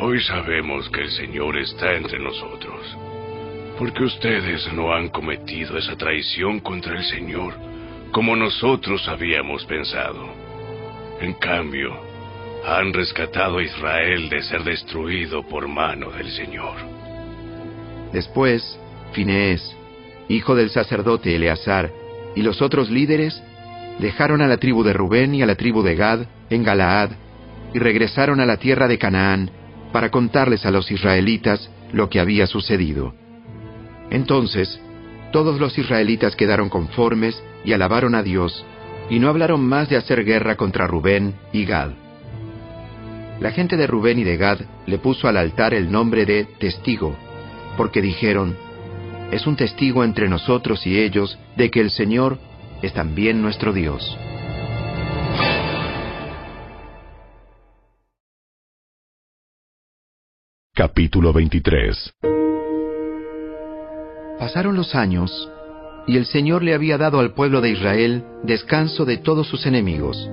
Hoy 0.00 0.20
sabemos 0.22 0.88
que 0.90 1.00
el 1.00 1.10
Señor 1.10 1.56
está 1.56 1.94
entre 1.94 2.18
nosotros, 2.20 2.96
porque 3.78 4.04
ustedes 4.04 4.72
no 4.72 4.92
han 4.92 5.08
cometido 5.08 5.76
esa 5.76 5.96
traición 5.96 6.60
contra 6.60 6.96
el 6.96 7.04
Señor 7.04 7.54
como 8.12 8.34
nosotros 8.36 9.06
habíamos 9.08 9.64
pensado. 9.66 10.26
En 11.20 11.34
cambio, 11.34 11.92
han 12.64 12.92
rescatado 12.92 13.58
a 13.58 13.62
Israel 13.62 14.28
de 14.28 14.42
ser 14.42 14.62
destruido 14.62 15.46
por 15.46 15.68
mano 15.68 16.10
del 16.10 16.30
Señor. 16.30 16.76
Después, 18.12 18.78
Finés, 19.12 19.74
hijo 20.28 20.54
del 20.54 20.70
sacerdote 20.70 21.34
Eleazar, 21.34 21.90
y 22.36 22.42
los 22.42 22.62
otros 22.62 22.90
líderes 22.90 23.42
dejaron 23.98 24.42
a 24.42 24.46
la 24.46 24.58
tribu 24.58 24.84
de 24.84 24.92
Rubén 24.92 25.34
y 25.34 25.42
a 25.42 25.46
la 25.46 25.56
tribu 25.56 25.82
de 25.82 25.96
Gad 25.96 26.20
en 26.50 26.62
Galaad 26.62 27.10
y 27.74 27.78
regresaron 27.78 28.40
a 28.40 28.46
la 28.46 28.56
tierra 28.58 28.86
de 28.86 28.98
Canaán 28.98 29.50
para 29.92 30.10
contarles 30.10 30.64
a 30.64 30.70
los 30.70 30.90
israelitas 30.90 31.70
lo 31.92 32.08
que 32.08 32.20
había 32.20 32.46
sucedido. 32.46 33.14
Entonces, 34.10 34.80
Todos 35.32 35.60
los 35.60 35.76
israelitas 35.76 36.36
quedaron 36.36 36.70
conformes 36.70 37.42
y 37.64 37.72
alabaron 37.72 38.14
a 38.14 38.22
Dios, 38.22 38.64
y 39.10 39.18
no 39.18 39.28
hablaron 39.28 39.64
más 39.64 39.88
de 39.88 39.96
hacer 39.96 40.24
guerra 40.24 40.56
contra 40.56 40.86
Rubén 40.86 41.34
y 41.52 41.64
Gad. 41.64 41.90
La 43.40 43.52
gente 43.52 43.76
de 43.76 43.86
Rubén 43.86 44.18
y 44.18 44.24
de 44.24 44.36
Gad 44.36 44.58
le 44.86 44.98
puso 44.98 45.28
al 45.28 45.36
altar 45.36 45.72
el 45.72 45.90
nombre 45.90 46.26
de 46.26 46.44
testigo, 46.44 47.16
porque 47.76 48.02
dijeron, 48.02 48.56
es 49.30 49.46
un 49.46 49.56
testigo 49.56 50.04
entre 50.04 50.28
nosotros 50.28 50.86
y 50.86 50.98
ellos 50.98 51.38
de 51.56 51.70
que 51.70 51.80
el 51.80 51.90
Señor 51.90 52.38
es 52.82 52.92
también 52.92 53.40
nuestro 53.42 53.72
Dios. 53.72 54.16
Capítulo 60.74 61.32
23 61.32 62.14
Pasaron 64.38 64.76
los 64.76 64.94
años, 64.94 65.50
y 66.08 66.16
el 66.16 66.24
Señor 66.24 66.62
le 66.62 66.74
había 66.74 66.96
dado 66.96 67.20
al 67.20 67.34
pueblo 67.34 67.60
de 67.60 67.70
Israel 67.70 68.24
descanso 68.42 69.04
de 69.04 69.18
todos 69.18 69.46
sus 69.46 69.66
enemigos. 69.66 70.28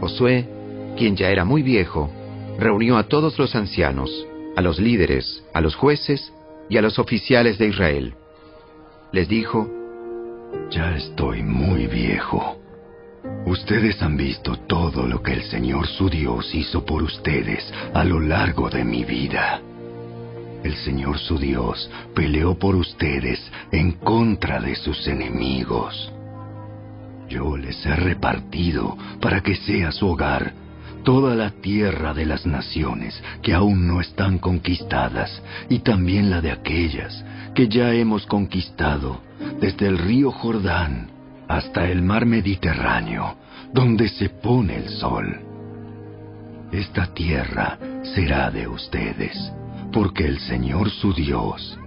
Josué, 0.00 0.48
quien 0.96 1.16
ya 1.16 1.28
era 1.28 1.44
muy 1.44 1.62
viejo, 1.62 2.10
reunió 2.58 2.96
a 2.96 3.04
todos 3.04 3.38
los 3.38 3.54
ancianos, 3.54 4.10
a 4.56 4.62
los 4.62 4.80
líderes, 4.80 5.44
a 5.52 5.60
los 5.60 5.76
jueces 5.76 6.32
y 6.70 6.78
a 6.78 6.82
los 6.82 6.98
oficiales 6.98 7.58
de 7.58 7.68
Israel. 7.68 8.14
Les 9.12 9.28
dijo, 9.28 9.68
Ya 10.70 10.96
estoy 10.96 11.42
muy 11.42 11.86
viejo. 11.86 12.56
Ustedes 13.44 14.02
han 14.02 14.16
visto 14.16 14.56
todo 14.66 15.06
lo 15.06 15.22
que 15.22 15.34
el 15.34 15.42
Señor 15.42 15.86
su 15.88 16.08
Dios 16.08 16.54
hizo 16.54 16.86
por 16.86 17.02
ustedes 17.02 17.70
a 17.92 18.02
lo 18.02 18.18
largo 18.18 18.70
de 18.70 18.82
mi 18.82 19.04
vida. 19.04 19.60
El 20.62 20.74
Señor 20.76 21.18
su 21.18 21.38
Dios 21.38 21.90
peleó 22.14 22.58
por 22.58 22.76
ustedes 22.76 23.40
en 23.72 23.92
contra 23.92 24.60
de 24.60 24.74
sus 24.74 25.06
enemigos. 25.06 26.12
Yo 27.28 27.56
les 27.56 27.84
he 27.86 27.96
repartido 27.96 28.96
para 29.20 29.40
que 29.40 29.54
sea 29.54 29.90
su 29.92 30.08
hogar 30.08 30.52
toda 31.02 31.34
la 31.34 31.50
tierra 31.50 32.12
de 32.12 32.26
las 32.26 32.44
naciones 32.44 33.22
que 33.42 33.54
aún 33.54 33.86
no 33.86 34.02
están 34.02 34.38
conquistadas 34.38 35.42
y 35.70 35.78
también 35.78 36.28
la 36.28 36.42
de 36.42 36.50
aquellas 36.50 37.24
que 37.54 37.68
ya 37.68 37.94
hemos 37.94 38.26
conquistado 38.26 39.22
desde 39.60 39.86
el 39.86 39.96
río 39.96 40.30
Jordán 40.30 41.10
hasta 41.48 41.88
el 41.88 42.02
mar 42.02 42.26
Mediterráneo, 42.26 43.36
donde 43.72 44.08
se 44.08 44.28
pone 44.28 44.76
el 44.76 44.88
sol. 44.90 45.40
Esta 46.70 47.06
tierra 47.14 47.78
será 48.14 48.50
de 48.50 48.68
ustedes 48.68 49.52
porque 49.92 50.26
el 50.26 50.38
Señor 50.40 50.90
su 50.90 51.12
Dios, 51.12 51.78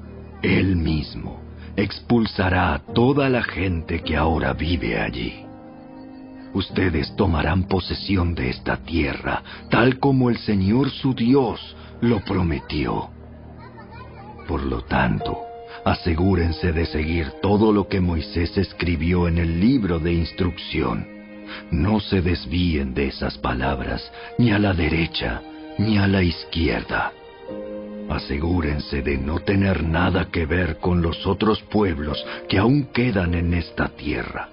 Él 0.41 0.75
mismo, 0.75 1.41
expulsará 1.75 2.73
a 2.73 2.79
toda 2.79 3.29
la 3.29 3.43
gente 3.43 4.01
que 4.01 4.15
ahora 4.15 4.53
vive 4.53 4.99
allí. 4.99 5.45
Ustedes 6.53 7.15
tomarán 7.15 7.63
posesión 7.63 8.35
de 8.35 8.49
esta 8.49 8.77
tierra, 8.77 9.41
tal 9.69 9.99
como 9.99 10.29
el 10.29 10.37
Señor 10.37 10.91
su 10.91 11.13
Dios 11.13 11.75
lo 12.01 12.19
prometió. 12.19 13.09
Por 14.47 14.63
lo 14.63 14.81
tanto, 14.81 15.39
asegúrense 15.83 16.71
de 16.71 16.85
seguir 16.85 17.31
todo 17.41 17.71
lo 17.71 17.87
que 17.87 18.01
Moisés 18.01 18.55
escribió 18.57 19.27
en 19.27 19.39
el 19.39 19.59
libro 19.59 19.99
de 19.99 20.13
instrucción. 20.13 21.07
No 21.71 21.99
se 21.99 22.21
desvíen 22.21 22.93
de 22.93 23.07
esas 23.07 23.37
palabras, 23.37 24.11
ni 24.37 24.51
a 24.51 24.59
la 24.59 24.73
derecha, 24.73 25.41
ni 25.79 25.97
a 25.97 26.07
la 26.07 26.21
izquierda 26.21 27.13
Asegúrense 28.09 29.01
de 29.01 29.17
no 29.17 29.39
tener 29.39 29.83
nada 29.83 30.29
que 30.31 30.45
ver 30.45 30.77
con 30.77 31.01
los 31.01 31.25
otros 31.25 31.61
pueblos 31.63 32.23
que 32.49 32.57
aún 32.57 32.85
quedan 32.93 33.33
en 33.33 33.53
esta 33.53 33.87
tierra. 33.89 34.49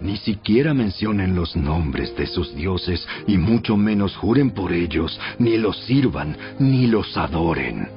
Ni 0.00 0.16
siquiera 0.16 0.74
mencionen 0.74 1.34
los 1.34 1.56
nombres 1.56 2.14
de 2.16 2.26
sus 2.26 2.54
dioses 2.54 3.06
y 3.26 3.38
mucho 3.38 3.76
menos 3.76 4.16
juren 4.16 4.50
por 4.50 4.72
ellos, 4.72 5.18
ni 5.38 5.56
los 5.56 5.76
sirvan, 5.84 6.36
ni 6.58 6.86
los 6.86 7.16
adoren. 7.16 7.88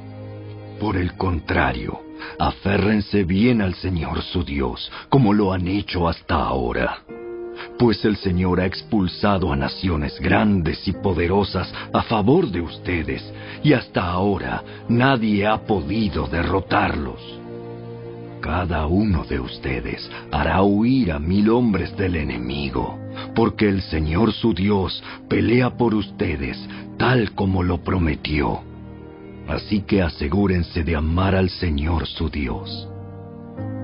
Por 0.79 0.95
el 0.95 1.13
contrario, 1.15 2.01
aférrense 2.37 3.23
bien 3.23 3.61
al 3.61 3.73
Señor 3.75 4.21
su 4.21 4.43
Dios, 4.43 4.89
como 5.09 5.33
lo 5.33 5.51
han 5.51 5.67
hecho 5.67 6.07
hasta 6.07 6.35
ahora 6.35 6.99
pues 7.77 8.03
el 8.05 8.17
Señor 8.17 8.59
ha 8.59 8.65
expulsado 8.65 9.51
a 9.51 9.55
naciones 9.55 10.19
grandes 10.19 10.87
y 10.87 10.93
poderosas 10.93 11.71
a 11.93 12.03
favor 12.03 12.49
de 12.49 12.61
ustedes, 12.61 13.23
y 13.63 13.73
hasta 13.73 14.05
ahora 14.05 14.63
nadie 14.87 15.47
ha 15.47 15.57
podido 15.65 16.27
derrotarlos. 16.27 17.39
Cada 18.41 18.87
uno 18.87 19.25
de 19.25 19.39
ustedes 19.39 20.09
hará 20.31 20.61
huir 20.61 21.11
a 21.11 21.19
mil 21.19 21.49
hombres 21.49 21.95
del 21.97 22.15
enemigo, 22.15 22.97
porque 23.35 23.67
el 23.67 23.81
Señor 23.81 24.31
su 24.31 24.53
Dios 24.53 25.03
pelea 25.27 25.71
por 25.71 25.93
ustedes 25.93 26.57
tal 26.97 27.31
como 27.33 27.63
lo 27.63 27.83
prometió. 27.83 28.61
Así 29.47 29.81
que 29.81 30.01
asegúrense 30.01 30.83
de 30.83 30.95
amar 30.95 31.35
al 31.35 31.49
Señor 31.49 32.05
su 32.05 32.29
Dios. 32.29 32.87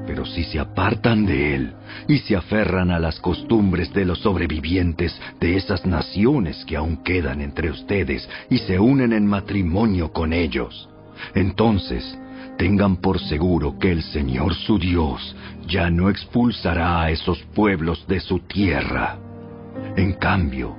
Pero 0.07 0.25
si 0.25 0.43
se 0.43 0.59
apartan 0.59 1.25
de 1.25 1.55
él 1.55 1.73
y 2.07 2.19
se 2.19 2.35
aferran 2.35 2.91
a 2.91 2.99
las 2.99 3.19
costumbres 3.19 3.93
de 3.93 4.05
los 4.05 4.19
sobrevivientes 4.19 5.19
de 5.39 5.57
esas 5.57 5.85
naciones 5.85 6.63
que 6.65 6.77
aún 6.77 6.97
quedan 6.97 7.41
entre 7.41 7.71
ustedes 7.71 8.29
y 8.49 8.59
se 8.59 8.79
unen 8.79 9.13
en 9.13 9.25
matrimonio 9.25 10.11
con 10.11 10.33
ellos, 10.33 10.89
entonces 11.33 12.17
tengan 12.57 12.97
por 12.97 13.19
seguro 13.19 13.77
que 13.79 13.91
el 13.91 14.03
Señor 14.03 14.53
su 14.53 14.77
Dios 14.77 15.35
ya 15.67 15.89
no 15.89 16.09
expulsará 16.09 17.01
a 17.01 17.11
esos 17.11 17.41
pueblos 17.55 18.05
de 18.07 18.19
su 18.19 18.39
tierra. 18.39 19.17
En 19.97 20.13
cambio, 20.13 20.75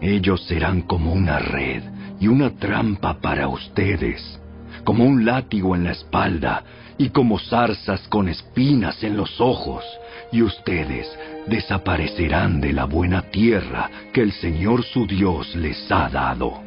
ellos 0.00 0.44
serán 0.46 0.82
como 0.82 1.12
una 1.12 1.38
red 1.38 1.82
y 2.20 2.28
una 2.28 2.50
trampa 2.50 3.20
para 3.20 3.48
ustedes, 3.48 4.40
como 4.84 5.04
un 5.04 5.24
látigo 5.24 5.74
en 5.74 5.84
la 5.84 5.92
espalda 5.92 6.64
y 6.98 7.10
como 7.10 7.38
zarzas 7.38 8.06
con 8.08 8.28
espinas 8.28 9.02
en 9.02 9.16
los 9.16 9.40
ojos, 9.40 9.84
y 10.32 10.42
ustedes 10.42 11.06
desaparecerán 11.46 12.60
de 12.60 12.72
la 12.72 12.84
buena 12.84 13.22
tierra 13.30 13.90
que 14.12 14.22
el 14.22 14.32
Señor 14.32 14.82
su 14.82 15.06
Dios 15.06 15.54
les 15.54 15.90
ha 15.90 16.08
dado. 16.08 16.62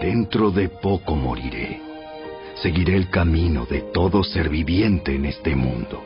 Dentro 0.00 0.50
de 0.50 0.68
poco 0.68 1.16
moriré. 1.16 1.80
Seguiré 2.54 2.96
el 2.96 3.08
camino 3.10 3.66
de 3.66 3.82
todo 3.92 4.24
ser 4.24 4.48
viviente 4.48 5.14
en 5.14 5.26
este 5.26 5.54
mundo. 5.54 6.02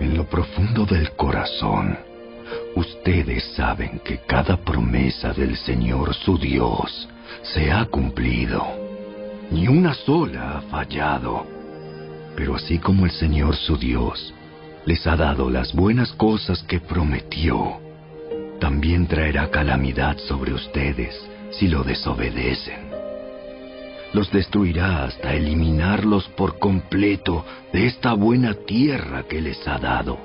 En 0.00 0.16
lo 0.16 0.24
profundo 0.24 0.84
del 0.84 1.12
corazón, 1.12 1.98
ustedes 2.76 3.44
saben 3.56 4.00
que 4.04 4.18
cada 4.18 4.56
promesa 4.56 5.32
del 5.32 5.56
Señor 5.56 6.14
su 6.14 6.38
Dios 6.38 7.08
se 7.42 7.72
ha 7.72 7.84
cumplido. 7.86 8.64
Ni 9.50 9.66
una 9.66 9.94
sola 9.94 10.58
ha 10.58 10.60
fallado 10.62 11.57
pero 12.36 12.54
así 12.54 12.78
como 12.78 13.04
el 13.04 13.10
Señor 13.12 13.56
su 13.56 13.76
Dios 13.76 14.34
les 14.86 15.06
ha 15.06 15.16
dado 15.16 15.50
las 15.50 15.74
buenas 15.74 16.12
cosas 16.12 16.62
que 16.62 16.80
prometió, 16.80 17.78
también 18.60 19.06
traerá 19.06 19.50
calamidad 19.50 20.16
sobre 20.18 20.54
ustedes 20.54 21.14
si 21.50 21.68
lo 21.68 21.84
desobedecen. 21.84 22.88
Los 24.14 24.30
destruirá 24.32 25.04
hasta 25.04 25.34
eliminarlos 25.34 26.28
por 26.30 26.58
completo 26.58 27.44
de 27.72 27.86
esta 27.86 28.14
buena 28.14 28.54
tierra 28.54 29.24
que 29.28 29.42
les 29.42 29.66
ha 29.68 29.78
dado. 29.78 30.18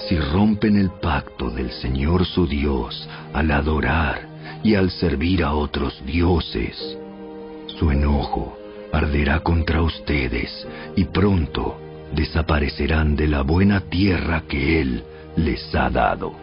Si 0.00 0.18
rompen 0.18 0.76
el 0.76 0.90
pacto 0.90 1.50
del 1.50 1.70
Señor 1.72 2.26
su 2.26 2.46
Dios 2.46 3.08
al 3.32 3.50
adorar 3.50 4.28
y 4.62 4.74
al 4.74 4.90
servir 4.90 5.42
a 5.42 5.54
otros 5.54 6.04
dioses, 6.04 6.76
su 7.78 7.90
enojo 7.90 8.59
arderá 8.92 9.40
contra 9.40 9.82
ustedes 9.82 10.66
y 10.96 11.04
pronto 11.04 11.78
desaparecerán 12.14 13.16
de 13.16 13.28
la 13.28 13.42
buena 13.42 13.80
tierra 13.80 14.42
que 14.48 14.80
Él 14.80 15.04
les 15.36 15.74
ha 15.74 15.90
dado. 15.90 16.34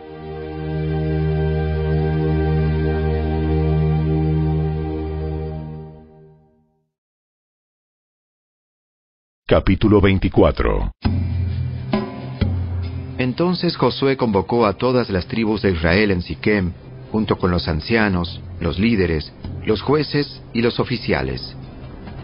Capítulo 9.46 10.02
24 10.02 10.92
Entonces 13.18 13.78
Josué 13.78 14.18
convocó 14.18 14.66
a 14.66 14.74
todas 14.74 15.10
las 15.10 15.26
tribus 15.28 15.62
de 15.62 15.72
Israel 15.72 16.12
en 16.12 16.22
Siquem, 16.22 16.74
junto 17.12 17.38
con 17.38 17.52
los 17.52 17.68
ancianos, 17.70 18.42
los 18.60 18.78
líderes, 18.78 19.32
los 19.66 19.82
jueces 19.82 20.42
y 20.54 20.62
los 20.62 20.82
oficiales 20.82 21.56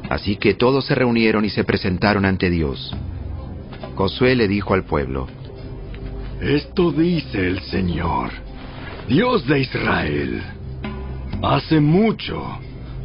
Así 0.09 0.35
que 0.35 0.53
todos 0.53 0.85
se 0.85 0.95
reunieron 0.95 1.45
y 1.45 1.49
se 1.49 1.63
presentaron 1.63 2.25
ante 2.25 2.49
Dios. 2.49 2.93
Josué 3.95 4.35
le 4.35 4.47
dijo 4.47 4.73
al 4.73 4.83
pueblo, 4.83 5.27
Esto 6.41 6.91
dice 6.91 7.47
el 7.47 7.61
Señor, 7.61 8.31
Dios 9.07 9.45
de 9.47 9.59
Israel. 9.59 10.43
Hace 11.41 11.79
mucho, 11.79 12.41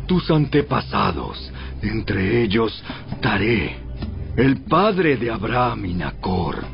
tus 0.06 0.30
antepasados, 0.30 1.52
entre 1.82 2.42
ellos 2.42 2.82
Taré, 3.20 3.76
el 4.36 4.62
padre 4.62 5.16
de 5.16 5.30
Abraham 5.30 5.86
y 5.86 5.94
Nacor, 5.94 6.64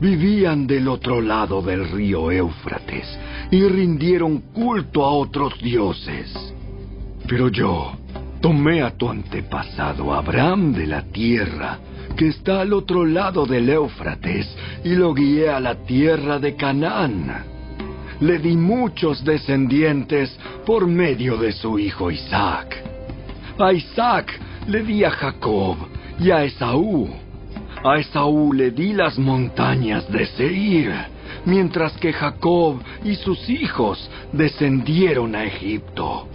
vivían 0.00 0.66
del 0.66 0.88
otro 0.88 1.20
lado 1.20 1.62
del 1.62 1.88
río 1.90 2.30
Éufrates 2.30 3.06
y 3.50 3.62
rindieron 3.68 4.38
culto 4.52 5.04
a 5.04 5.10
otros 5.12 5.60
dioses. 5.60 6.32
Pero 7.28 7.48
yo 7.48 7.96
tomé 8.42 8.82
a 8.82 8.90
tu 8.90 9.08
antepasado 9.08 10.12
Abraham 10.12 10.72
de 10.72 10.86
la 10.88 11.02
tierra 11.02 11.78
que 12.16 12.26
está 12.26 12.60
al 12.60 12.72
otro 12.72 13.06
lado 13.06 13.46
del 13.46 13.70
Éufrates 13.70 14.54
y 14.84 14.96
lo 14.96 15.14
guié 15.14 15.48
a 15.48 15.60
la 15.60 15.76
tierra 15.76 16.40
de 16.40 16.56
Canaán. 16.56 17.44
Le 18.20 18.38
di 18.38 18.56
muchos 18.56 19.24
descendientes 19.24 20.36
por 20.66 20.86
medio 20.88 21.36
de 21.36 21.52
su 21.52 21.78
hijo 21.78 22.10
Isaac. 22.10 22.76
A 23.58 23.72
Isaac 23.72 24.38
le 24.66 24.82
di 24.82 25.04
a 25.04 25.10
Jacob 25.10 25.76
y 26.18 26.32
a 26.32 26.44
Esaú. 26.44 27.08
A 27.84 27.98
Esaú 27.98 28.52
le 28.52 28.72
di 28.72 28.92
las 28.92 29.18
montañas 29.18 30.10
de 30.10 30.26
Seir, 30.26 30.92
mientras 31.46 31.92
que 31.94 32.12
Jacob 32.12 32.82
y 33.04 33.14
sus 33.14 33.48
hijos 33.48 34.10
descendieron 34.32 35.36
a 35.36 35.44
Egipto. 35.44 36.28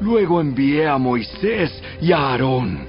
Luego 0.00 0.40
envié 0.40 0.86
a 0.86 0.96
Moisés 0.98 1.70
y 2.00 2.12
a 2.12 2.18
Aarón, 2.18 2.86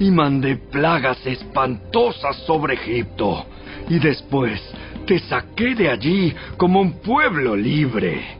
y 0.00 0.10
mandé 0.10 0.56
plagas 0.56 1.24
espantosas 1.26 2.36
sobre 2.46 2.74
Egipto, 2.74 3.44
y 3.88 3.98
después 3.98 4.60
te 5.06 5.18
saqué 5.20 5.74
de 5.74 5.90
allí 5.90 6.34
como 6.56 6.80
un 6.80 6.94
pueblo 7.00 7.54
libre. 7.54 8.38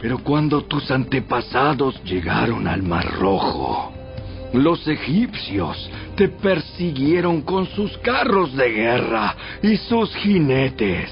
Pero 0.00 0.18
cuando 0.18 0.62
tus 0.62 0.90
antepasados 0.90 2.02
llegaron 2.04 2.68
al 2.68 2.82
Mar 2.82 3.06
Rojo, 3.18 3.92
los 4.52 4.86
egipcios 4.86 5.90
te 6.16 6.28
persiguieron 6.28 7.42
con 7.42 7.66
sus 7.66 7.96
carros 7.98 8.54
de 8.54 8.70
guerra 8.70 9.36
y 9.62 9.76
sus 9.76 10.14
jinetes. 10.16 11.10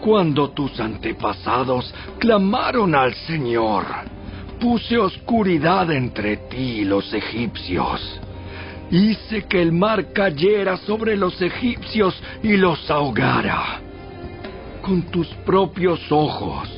Cuando 0.00 0.50
tus 0.50 0.78
antepasados 0.80 1.92
clamaron 2.18 2.94
al 2.94 3.14
Señor, 3.14 3.84
puse 4.62 4.96
oscuridad 4.96 5.90
entre 5.90 6.36
ti 6.36 6.82
y 6.82 6.84
los 6.84 7.12
egipcios. 7.12 8.00
Hice 8.92 9.42
que 9.48 9.60
el 9.60 9.72
mar 9.72 10.12
cayera 10.12 10.76
sobre 10.76 11.16
los 11.16 11.42
egipcios 11.42 12.14
y 12.44 12.56
los 12.56 12.88
ahogara. 12.88 13.80
Con 14.80 15.02
tus 15.10 15.26
propios 15.44 16.00
ojos 16.12 16.68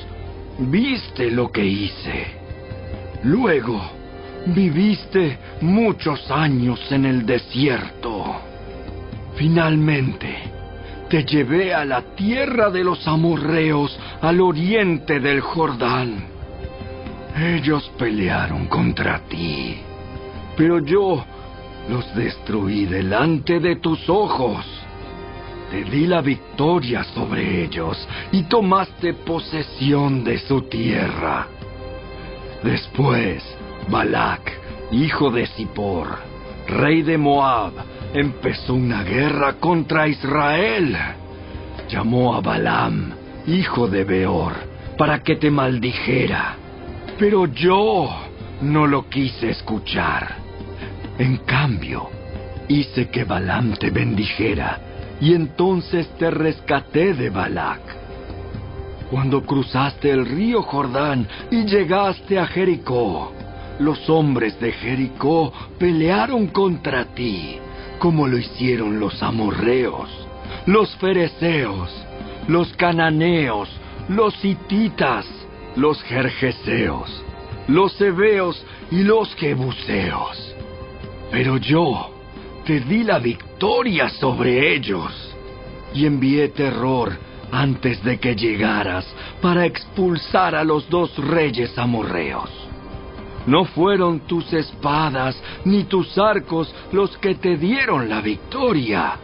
viste 0.59 1.31
lo 1.31 1.52
que 1.52 1.62
hice. 1.62 2.27
Luego 3.24 3.82
viviste 4.47 5.36
muchos 5.61 6.31
años 6.31 6.81
en 6.90 7.05
el 7.05 7.27
desierto. 7.27 8.36
Finalmente, 9.36 10.35
te 11.11 11.23
llevé 11.23 11.74
a 11.74 11.85
la 11.85 12.01
tierra 12.16 12.70
de 12.70 12.82
los 12.82 13.06
amorreos 13.06 13.94
al 14.23 14.40
oriente 14.40 15.20
del 15.20 15.43
Jordán. 15.43 16.34
Ellos 17.36 17.90
pelearon 17.98 18.66
contra 18.66 19.19
ti, 19.28 19.81
pero 20.56 20.78
yo 20.78 21.24
los 21.89 22.15
destruí 22.15 22.85
delante 22.85 23.59
de 23.59 23.77
tus 23.77 24.09
ojos. 24.09 24.65
Te 25.69 25.82
di 25.82 26.06
la 26.06 26.20
victoria 26.20 27.02
sobre 27.02 27.65
ellos 27.65 28.06
y 28.31 28.44
tomaste 28.44 29.15
posesión 29.15 30.23
de 30.23 30.39
su 30.39 30.62
tierra. 30.62 31.48
Después, 32.62 33.43
Balak, 33.89 34.52
hijo 34.93 35.32
de 35.32 35.48
Zippor, 35.48 36.19
rey 36.69 37.02
de 37.02 37.19
Moab, 37.19 37.73
empezó 38.15 38.74
una 38.74 39.02
guerra 39.02 39.55
contra 39.55 40.06
Israel. 40.06 40.97
Llamó 41.89 42.36
a 42.36 42.40
Balaam, 42.40 43.12
hijo 43.48 43.89
de 43.89 44.05
Beor, 44.05 44.52
para 44.97 45.20
que 45.24 45.35
te 45.35 45.51
maldijera. 45.51 46.59
Pero 47.19 47.47
yo 47.47 48.11
no 48.61 48.86
lo 48.86 49.09
quise 49.09 49.51
escuchar. 49.51 50.36
En 51.19 51.39
cambio, 51.39 52.09
hice 52.69 53.09
que 53.09 53.24
Balaam 53.24 53.74
te 53.74 53.91
bendijera 53.91 54.81
y 55.20 55.32
entonces 55.32 56.09
te 56.19 56.31
rescaté 56.31 57.15
de 57.15 57.31
Balac. 57.31 57.81
Cuando 59.11 59.43
cruzaste 59.43 60.11
el 60.11 60.27
río 60.27 60.62
Jordán 60.62 61.28
y 61.51 61.65
llegaste 61.66 62.39
a 62.39 62.47
Jericó, 62.47 63.32
los 63.78 64.09
hombres 64.11 64.59
de 64.61 64.73
Jericó 64.73 65.53
pelearon 65.78 66.49
contra 66.49 67.05
ti, 67.05 67.59
como 67.99 68.27
lo 68.27 68.39
hicieron 68.39 68.99
los 68.99 69.23
amorreos, 69.23 70.09
los 70.66 70.95
fereceos, 70.97 71.91
los 72.49 72.73
cananeos, 72.74 73.69
los 74.09 74.45
hititas, 74.45 75.27
los 75.76 76.02
jerjeseos, 76.02 77.22
los 77.68 78.01
heveos 78.01 78.64
y 78.90 79.02
los 79.02 79.34
jebuseos. 79.34 80.55
Pero 81.30 81.56
yo 81.56 82.10
te 82.64 82.80
di 82.80 83.02
la 83.02 83.18
victoria 83.18 84.09
sobre 84.09 84.74
ellos 84.74 85.34
y 85.92 86.06
envié 86.06 86.48
terror 86.48 87.16
antes 87.52 88.02
de 88.02 88.18
que 88.18 88.34
llegaras 88.34 89.06
para 89.40 89.64
expulsar 89.66 90.55
a 90.55 90.64
los 90.64 90.88
dos 90.88 91.16
reyes 91.18 91.76
amorreos. 91.78 92.51
No 93.46 93.64
fueron 93.64 94.20
tus 94.20 94.52
espadas 94.52 95.36
ni 95.64 95.84
tus 95.84 96.16
arcos 96.16 96.74
los 96.92 97.16
que 97.18 97.34
te 97.34 97.56
dieron 97.56 98.09
la 98.09 98.20
victoria. 98.20 99.18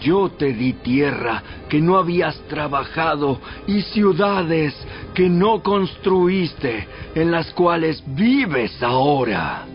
Yo 0.00 0.30
te 0.30 0.52
di 0.52 0.72
tierra 0.74 1.42
que 1.68 1.80
no 1.80 1.98
habías 1.98 2.36
trabajado 2.48 3.40
y 3.66 3.82
ciudades 3.82 4.74
que 5.14 5.28
no 5.28 5.62
construiste, 5.62 6.88
en 7.14 7.30
las 7.30 7.52
cuales 7.52 8.02
vives 8.06 8.82
ahora. 8.82 9.66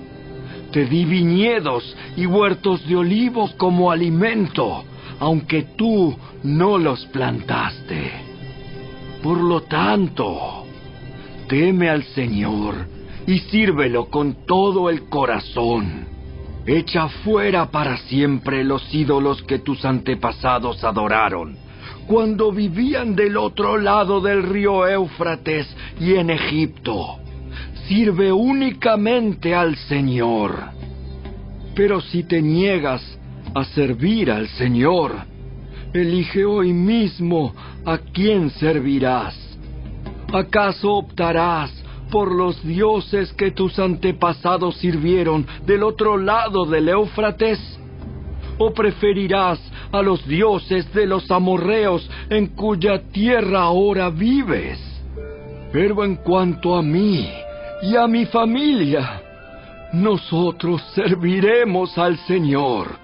Te 0.72 0.86
di 0.86 1.06
viñedos 1.06 1.96
y 2.18 2.26
huertos 2.26 2.86
de 2.88 2.96
olivos 2.96 3.54
como 3.56 3.92
alimento, 3.92 4.84
aunque 5.20 5.64
tú 5.78 6.16
no 6.44 6.78
los 6.78 7.06
plantaste. 7.06 8.12
Por 9.22 9.40
lo 9.40 9.62
tanto, 9.62 10.66
teme 11.48 11.90
al 11.90 12.04
Señor 12.04 12.88
y 13.28 13.40
sírvelo 13.40 14.06
con 14.06 14.46
todo 14.46 14.90
el 14.90 15.08
corazón. 15.08 16.15
Echa 16.68 17.08
fuera 17.24 17.70
para 17.70 17.98
siempre 17.98 18.64
los 18.64 18.94
ídolos 18.94 19.44
que 19.44 19.60
tus 19.60 19.86
antepasados 19.86 20.84
adoraron, 20.84 21.58
cuando 22.08 22.52
vivían 22.52 23.16
del 23.16 23.38
otro 23.38 23.78
lado 23.78 24.20
del 24.20 24.42
río 24.42 24.88
Éufrates 24.88 25.68
y 26.00 26.16
en 26.16 26.32
Egipto. 26.32 27.18
Sirve 27.88 28.32
únicamente 28.32 29.54
al 29.54 29.76
Señor. 29.76 30.56
Pero 31.76 32.02
si 32.02 32.24
te 32.24 32.42
niegas 32.42 33.20
a 33.54 33.64
servir 33.66 34.32
al 34.32 34.48
Señor, 34.48 35.14
elige 35.94 36.46
hoy 36.46 36.74
mismo 36.74 37.54
a 37.86 38.00
quién 38.00 38.50
servirás. 38.50 39.36
¿Acaso 40.34 40.94
optarás 40.94 41.72
por 42.16 42.32
los 42.34 42.66
dioses 42.66 43.34
que 43.34 43.52
tus 43.52 43.78
antepasados 43.78 44.78
sirvieron 44.78 45.46
del 45.66 45.84
otro 45.84 46.18
lado 46.18 46.66
del 46.66 46.88
Éufrates? 46.88 47.60
¿O 48.58 48.74
preferirás 48.74 49.60
a 49.92 50.02
los 50.02 50.26
dioses 50.26 50.94
de 50.94 51.08
los 51.08 51.30
amorreos 51.30 52.10
en 52.30 52.56
cuya 52.56 53.02
tierra 53.12 53.64
ahora 53.64 54.10
vives? 54.10 54.80
Pero 55.74 56.06
en 56.06 56.16
cuanto 56.16 56.78
a 56.78 56.82
mí 56.82 57.30
y 57.82 57.98
a 57.98 58.08
mi 58.08 58.26
familia, 58.28 59.22
nosotros 59.92 60.82
serviremos 60.94 61.98
al 61.98 62.18
Señor. 62.20 62.96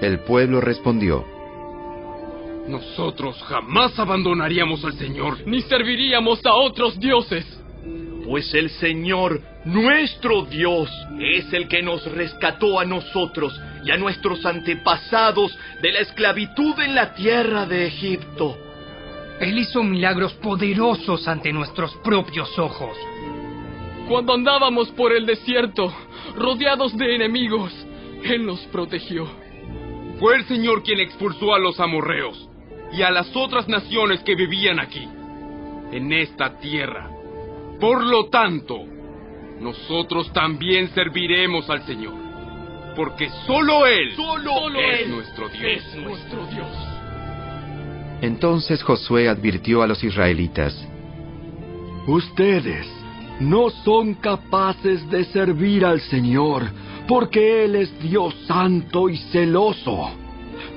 El 0.00 0.18
pueblo 0.18 0.60
respondió, 0.60 1.24
Nosotros 2.66 3.40
jamás 3.44 3.96
abandonaríamos 4.00 4.84
al 4.84 4.94
Señor. 4.94 5.46
Ni 5.46 5.62
serviríamos 5.62 6.44
a 6.44 6.54
otros 6.54 6.98
dioses. 6.98 7.57
Pues 8.28 8.52
el 8.52 8.68
Señor, 8.68 9.40
nuestro 9.64 10.42
Dios, 10.42 10.90
es 11.18 11.50
el 11.54 11.66
que 11.66 11.82
nos 11.82 12.04
rescató 12.12 12.78
a 12.78 12.84
nosotros 12.84 13.58
y 13.82 13.90
a 13.90 13.96
nuestros 13.96 14.44
antepasados 14.44 15.56
de 15.80 15.92
la 15.92 16.00
esclavitud 16.00 16.78
en 16.78 16.94
la 16.94 17.14
tierra 17.14 17.64
de 17.64 17.86
Egipto. 17.86 18.54
Él 19.40 19.58
hizo 19.58 19.82
milagros 19.82 20.34
poderosos 20.34 21.26
ante 21.26 21.54
nuestros 21.54 21.94
propios 22.04 22.58
ojos. 22.58 22.98
Cuando 24.08 24.34
andábamos 24.34 24.90
por 24.90 25.14
el 25.14 25.24
desierto, 25.24 25.90
rodeados 26.36 26.94
de 26.98 27.14
enemigos, 27.14 27.72
Él 28.24 28.44
nos 28.44 28.60
protegió. 28.66 29.26
Fue 30.20 30.36
el 30.36 30.44
Señor 30.44 30.82
quien 30.82 31.00
expulsó 31.00 31.54
a 31.54 31.58
los 31.58 31.80
amorreos 31.80 32.46
y 32.92 33.00
a 33.00 33.10
las 33.10 33.34
otras 33.34 33.68
naciones 33.68 34.22
que 34.22 34.34
vivían 34.34 34.80
aquí, 34.80 35.08
en 35.92 36.12
esta 36.12 36.58
tierra. 36.58 37.17
Por 37.80 38.04
lo 38.04 38.26
tanto, 38.26 38.78
nosotros 39.60 40.32
también 40.32 40.88
serviremos 40.94 41.68
al 41.70 41.82
Señor. 41.86 42.14
porque 42.96 43.28
solo 43.46 43.86
Él, 43.86 44.12
Solo 44.16 44.70
es 44.76 45.00
Él 45.02 45.10
nuestro 45.12 45.48
Dios. 45.48 45.62
es 45.62 45.94
nuestro 46.02 46.46
Dios. 46.46 46.66
Entonces 48.20 48.82
Josué 48.82 49.28
advirtió 49.28 49.82
a 49.82 49.86
los 49.86 50.02
israelitas, 50.02 50.74
Ustedes 52.08 52.86
no 53.38 53.70
son 53.70 54.14
capaces 54.14 55.08
de 55.10 55.24
servir 55.26 55.84
al 55.84 56.00
Señor, 56.00 56.64
porque 57.06 57.64
Él 57.64 57.76
es 57.76 57.96
Dios 58.00 58.34
santo 58.48 59.08
y 59.08 59.16
celoso. 59.30 60.10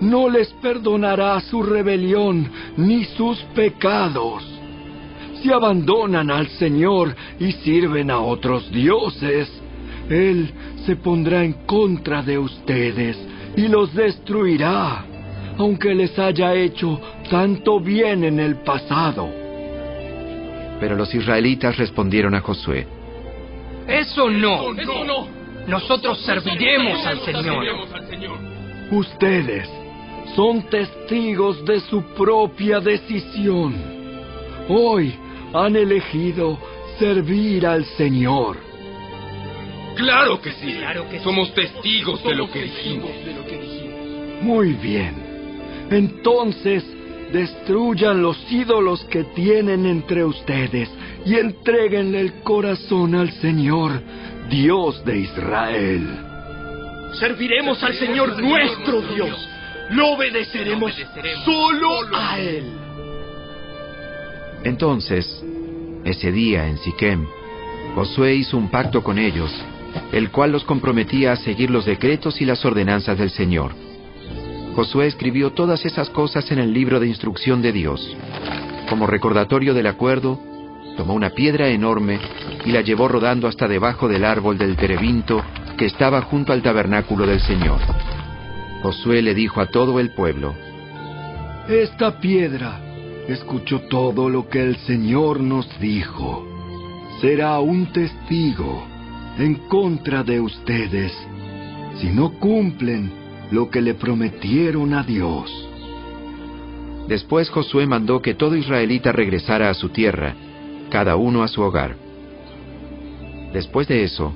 No 0.01 0.29
les 0.29 0.49
perdonará 0.61 1.39
su 1.41 1.63
rebelión 1.63 2.51
ni 2.77 3.03
sus 3.05 3.39
pecados. 3.55 4.43
Si 5.41 5.51
abandonan 5.51 6.29
al 6.29 6.47
Señor 6.49 7.15
y 7.39 7.51
sirven 7.53 8.11
a 8.11 8.19
otros 8.19 8.71
dioses, 8.71 9.49
Él 10.09 10.51
se 10.85 10.95
pondrá 10.97 11.43
en 11.43 11.53
contra 11.65 12.21
de 12.21 12.37
ustedes 12.37 13.17
y 13.57 13.67
los 13.67 13.93
destruirá, 13.93 15.03
aunque 15.57 15.93
les 15.95 16.17
haya 16.19 16.53
hecho 16.53 16.99
tanto 17.29 17.79
bien 17.79 18.23
en 18.23 18.39
el 18.39 18.57
pasado. 18.63 19.29
pero 20.79 20.95
los 20.95 21.13
israelitas 21.13 21.77
respondieron 21.77 22.33
a 22.33 22.41
Josué, 22.41 22.87
Eso 23.87 24.29
no. 24.29 24.73
Eso 24.73 25.03
no. 25.05 25.27
Nosotros 25.67 26.19
serviremos 26.25 27.05
al 27.05 27.19
Señor. 27.19 27.43
Serviremos 27.43 27.93
al 27.93 28.07
Señor. 28.07 28.37
Ustedes 28.91 29.69
son 30.35 30.63
testigos 30.69 31.63
de 31.65 31.79
su 31.81 32.01
propia 32.15 32.79
decisión. 32.79 33.75
Hoy 34.69 35.13
han 35.53 35.75
elegido 35.75 36.57
servir 36.99 37.65
al 37.65 37.85
Señor. 37.97 38.57
Claro 39.95 40.41
que 40.41 40.51
sí. 40.51 40.73
Claro 40.73 41.09
que 41.09 41.17
sí. 41.17 41.23
Somos 41.23 41.53
testigos 41.53 42.23
de 42.23 42.35
lo 42.35 42.49
que 42.49 42.63
dijimos. 42.63 43.09
De 43.25 43.33
lo 43.33 43.45
que 43.45 43.57
dijimos. 43.57 44.43
Muy 44.43 44.73
bien. 44.73 45.31
Entonces, 45.89 46.83
destruyan 47.31 48.21
los 48.21 48.37
ídolos 48.51 49.03
que 49.05 49.23
tienen 49.23 49.85
entre 49.85 50.23
ustedes 50.23 50.89
y 51.25 51.35
entréguenle 51.35 52.21
el 52.21 52.33
corazón 52.43 53.15
al 53.15 53.31
Señor, 53.33 54.01
Dios 54.49 55.03
de 55.05 55.19
Israel. 55.19 56.07
Serviremos 57.19 57.83
al 57.83 57.93
Señor 57.95 58.41
nuestro 58.41 59.01
Dios. 59.01 59.49
Lo 59.91 60.11
obedeceremos 60.11 60.93
solo 61.45 61.99
a 62.13 62.39
Él. 62.39 62.80
Entonces, 64.63 65.43
ese 66.05 66.31
día 66.31 66.67
en 66.67 66.77
Siquem, 66.77 67.25
Josué 67.95 68.35
hizo 68.35 68.57
un 68.57 68.69
pacto 68.69 69.03
con 69.03 69.17
ellos, 69.17 69.51
el 70.11 70.29
cual 70.29 70.51
los 70.51 70.63
comprometía 70.63 71.31
a 71.31 71.35
seguir 71.35 71.69
los 71.69 71.85
decretos 71.85 72.41
y 72.41 72.45
las 72.45 72.63
ordenanzas 72.63 73.17
del 73.17 73.31
Señor. 73.31 73.73
Josué 74.75 75.07
escribió 75.07 75.51
todas 75.51 75.85
esas 75.85 76.09
cosas 76.09 76.49
en 76.51 76.59
el 76.59 76.73
libro 76.73 76.99
de 76.99 77.07
instrucción 77.07 77.61
de 77.61 77.71
Dios. 77.71 78.15
Como 78.87 79.07
recordatorio 79.07 79.73
del 79.73 79.87
acuerdo, 79.87 80.39
tomó 80.95 81.13
una 81.13 81.31
piedra 81.31 81.67
enorme 81.69 82.19
y 82.65 82.71
la 82.71 82.81
llevó 82.81 83.07
rodando 83.07 83.47
hasta 83.47 83.67
debajo 83.67 84.07
del 84.07 84.23
árbol 84.23 84.57
del 84.57 84.77
terebinto 84.77 85.43
que 85.77 85.85
estaba 85.85 86.21
junto 86.21 86.53
al 86.53 86.61
tabernáculo 86.61 87.25
del 87.25 87.41
Señor. 87.41 87.79
Josué 88.83 89.21
le 89.21 89.33
dijo 89.33 89.59
a 89.59 89.65
todo 89.65 89.99
el 89.99 90.11
pueblo, 90.11 90.53
Esta 91.67 92.19
piedra 92.19 92.90
escuchó 93.27 93.81
todo 93.81 94.29
lo 94.29 94.49
que 94.49 94.61
el 94.61 94.77
Señor 94.77 95.39
nos 95.39 95.67
dijo. 95.79 96.45
Será 97.21 97.59
un 97.59 97.91
testigo 97.91 98.83
en 99.37 99.55
contra 99.67 100.23
de 100.23 100.39
ustedes 100.39 101.11
si 101.99 102.07
no 102.07 102.31
cumplen 102.39 103.11
lo 103.51 103.69
que 103.69 103.81
le 103.81 103.93
prometieron 103.93 104.93
a 104.93 105.03
Dios. 105.03 105.51
Después 107.07 107.49
Josué 107.49 107.85
mandó 107.85 108.21
que 108.21 108.33
todo 108.33 108.55
israelita 108.55 109.11
regresara 109.11 109.69
a 109.69 109.73
su 109.73 109.89
tierra, 109.89 110.35
cada 110.89 111.15
uno 111.15 111.43
a 111.43 111.47
su 111.47 111.61
hogar. 111.61 111.95
Después 113.53 113.87
de 113.87 114.03
eso, 114.03 114.33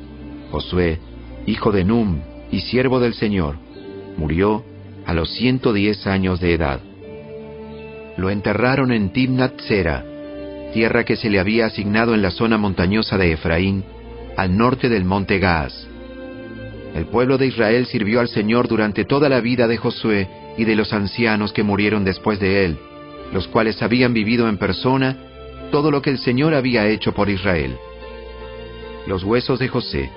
Josué, 0.52 0.99
hijo 1.45 1.72
de 1.72 1.86
Num 1.86 2.20
y 2.52 2.62
siervo 2.62 2.99
del 2.99 3.14
Señor, 3.14 3.56
murió 4.18 4.64
a 5.06 5.14
los 5.14 5.32
110 5.36 6.06
años 6.07 6.40
de 6.40 6.53
edad. 6.53 6.82
Lo 8.17 8.29
enterraron 8.29 8.91
en 8.91 9.11
Timnat 9.11 9.59
Sera, 9.61 10.03
tierra 10.73 11.03
que 11.03 11.15
se 11.15 11.29
le 11.29 11.39
había 11.39 11.65
asignado 11.67 12.13
en 12.13 12.21
la 12.21 12.31
zona 12.31 12.57
montañosa 12.57 13.17
de 13.17 13.33
Efraín, 13.33 13.83
al 14.37 14.57
norte 14.57 14.89
del 14.89 15.05
monte 15.05 15.39
Gaas. 15.39 15.87
El 16.93 17.05
pueblo 17.07 17.37
de 17.37 17.47
Israel 17.47 17.85
sirvió 17.87 18.21
al 18.21 18.29
Señor 18.29 18.67
durante 18.67 19.03
toda 19.03 19.27
la 19.27 19.41
vida 19.41 19.67
de 19.67 19.77
Josué 19.77 20.29
y 20.57 20.63
de 20.63 20.75
los 20.75 20.93
ancianos 20.93 21.51
que 21.51 21.63
murieron 21.63 22.05
después 22.05 22.39
de 22.39 22.65
él, 22.65 22.77
los 23.33 23.47
cuales 23.47 23.81
habían 23.81 24.13
vivido 24.13 24.47
en 24.47 24.57
persona 24.57 25.17
todo 25.71 25.91
lo 25.91 26.01
que 26.01 26.09
el 26.09 26.19
Señor 26.19 26.53
había 26.53 26.87
hecho 26.87 27.13
por 27.13 27.29
Israel. 27.29 27.75
Los 29.07 29.23
huesos 29.23 29.59
de 29.59 29.67
José, 29.67 30.09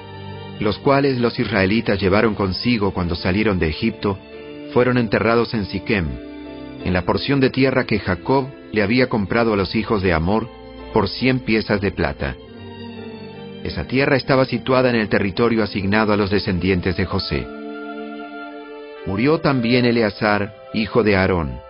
los 0.60 0.78
cuales 0.78 1.18
los 1.18 1.38
israelitas 1.38 2.00
llevaron 2.00 2.34
consigo 2.34 2.92
cuando 2.92 3.16
salieron 3.16 3.58
de 3.58 3.68
Egipto, 3.68 4.18
fueron 4.72 4.98
enterrados 4.98 5.54
en 5.54 5.66
Siquem, 5.66 6.27
en 6.89 6.94
la 6.94 7.02
porción 7.02 7.39
de 7.39 7.51
tierra 7.51 7.85
que 7.85 7.98
Jacob 7.98 8.48
le 8.73 8.82
había 8.82 9.10
comprado 9.10 9.52
a 9.52 9.56
los 9.56 9.77
hijos 9.77 10.02
de 10.02 10.15
Amor 10.15 10.48
por 10.94 11.06
cien 11.10 11.40
piezas 11.40 11.82
de 11.82 11.93
plata. 11.93 12.35
Esa 13.62 13.85
tierra 13.85 14.16
estaba 14.16 14.47
situada 14.47 14.89
en 14.89 14.97
el 14.97 15.10
territorio 15.10 15.62
asignado 15.62 16.15
a 16.15 16.16
los 16.16 16.31
descendientes 16.31 16.97
de 16.97 17.05
José. 17.05 17.47
Murió 19.05 19.39
también 19.39 19.85
Eleazar, 19.85 20.55
hijo 20.73 21.02
de 21.02 21.16
Aarón. 21.16 21.60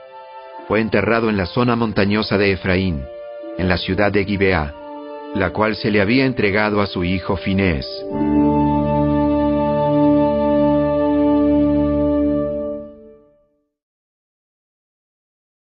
Fue 0.68 0.80
enterrado 0.80 1.28
en 1.28 1.36
la 1.36 1.46
zona 1.46 1.74
montañosa 1.74 2.38
de 2.38 2.52
Efraín, 2.52 3.02
en 3.58 3.68
la 3.68 3.76
ciudad 3.76 4.12
de 4.12 4.24
Gibeá, 4.24 4.72
la 5.34 5.50
cual 5.50 5.74
se 5.74 5.90
le 5.90 6.00
había 6.00 6.26
entregado 6.26 6.80
a 6.80 6.86
su 6.86 7.02
hijo 7.02 7.36
Finés. 7.36 7.88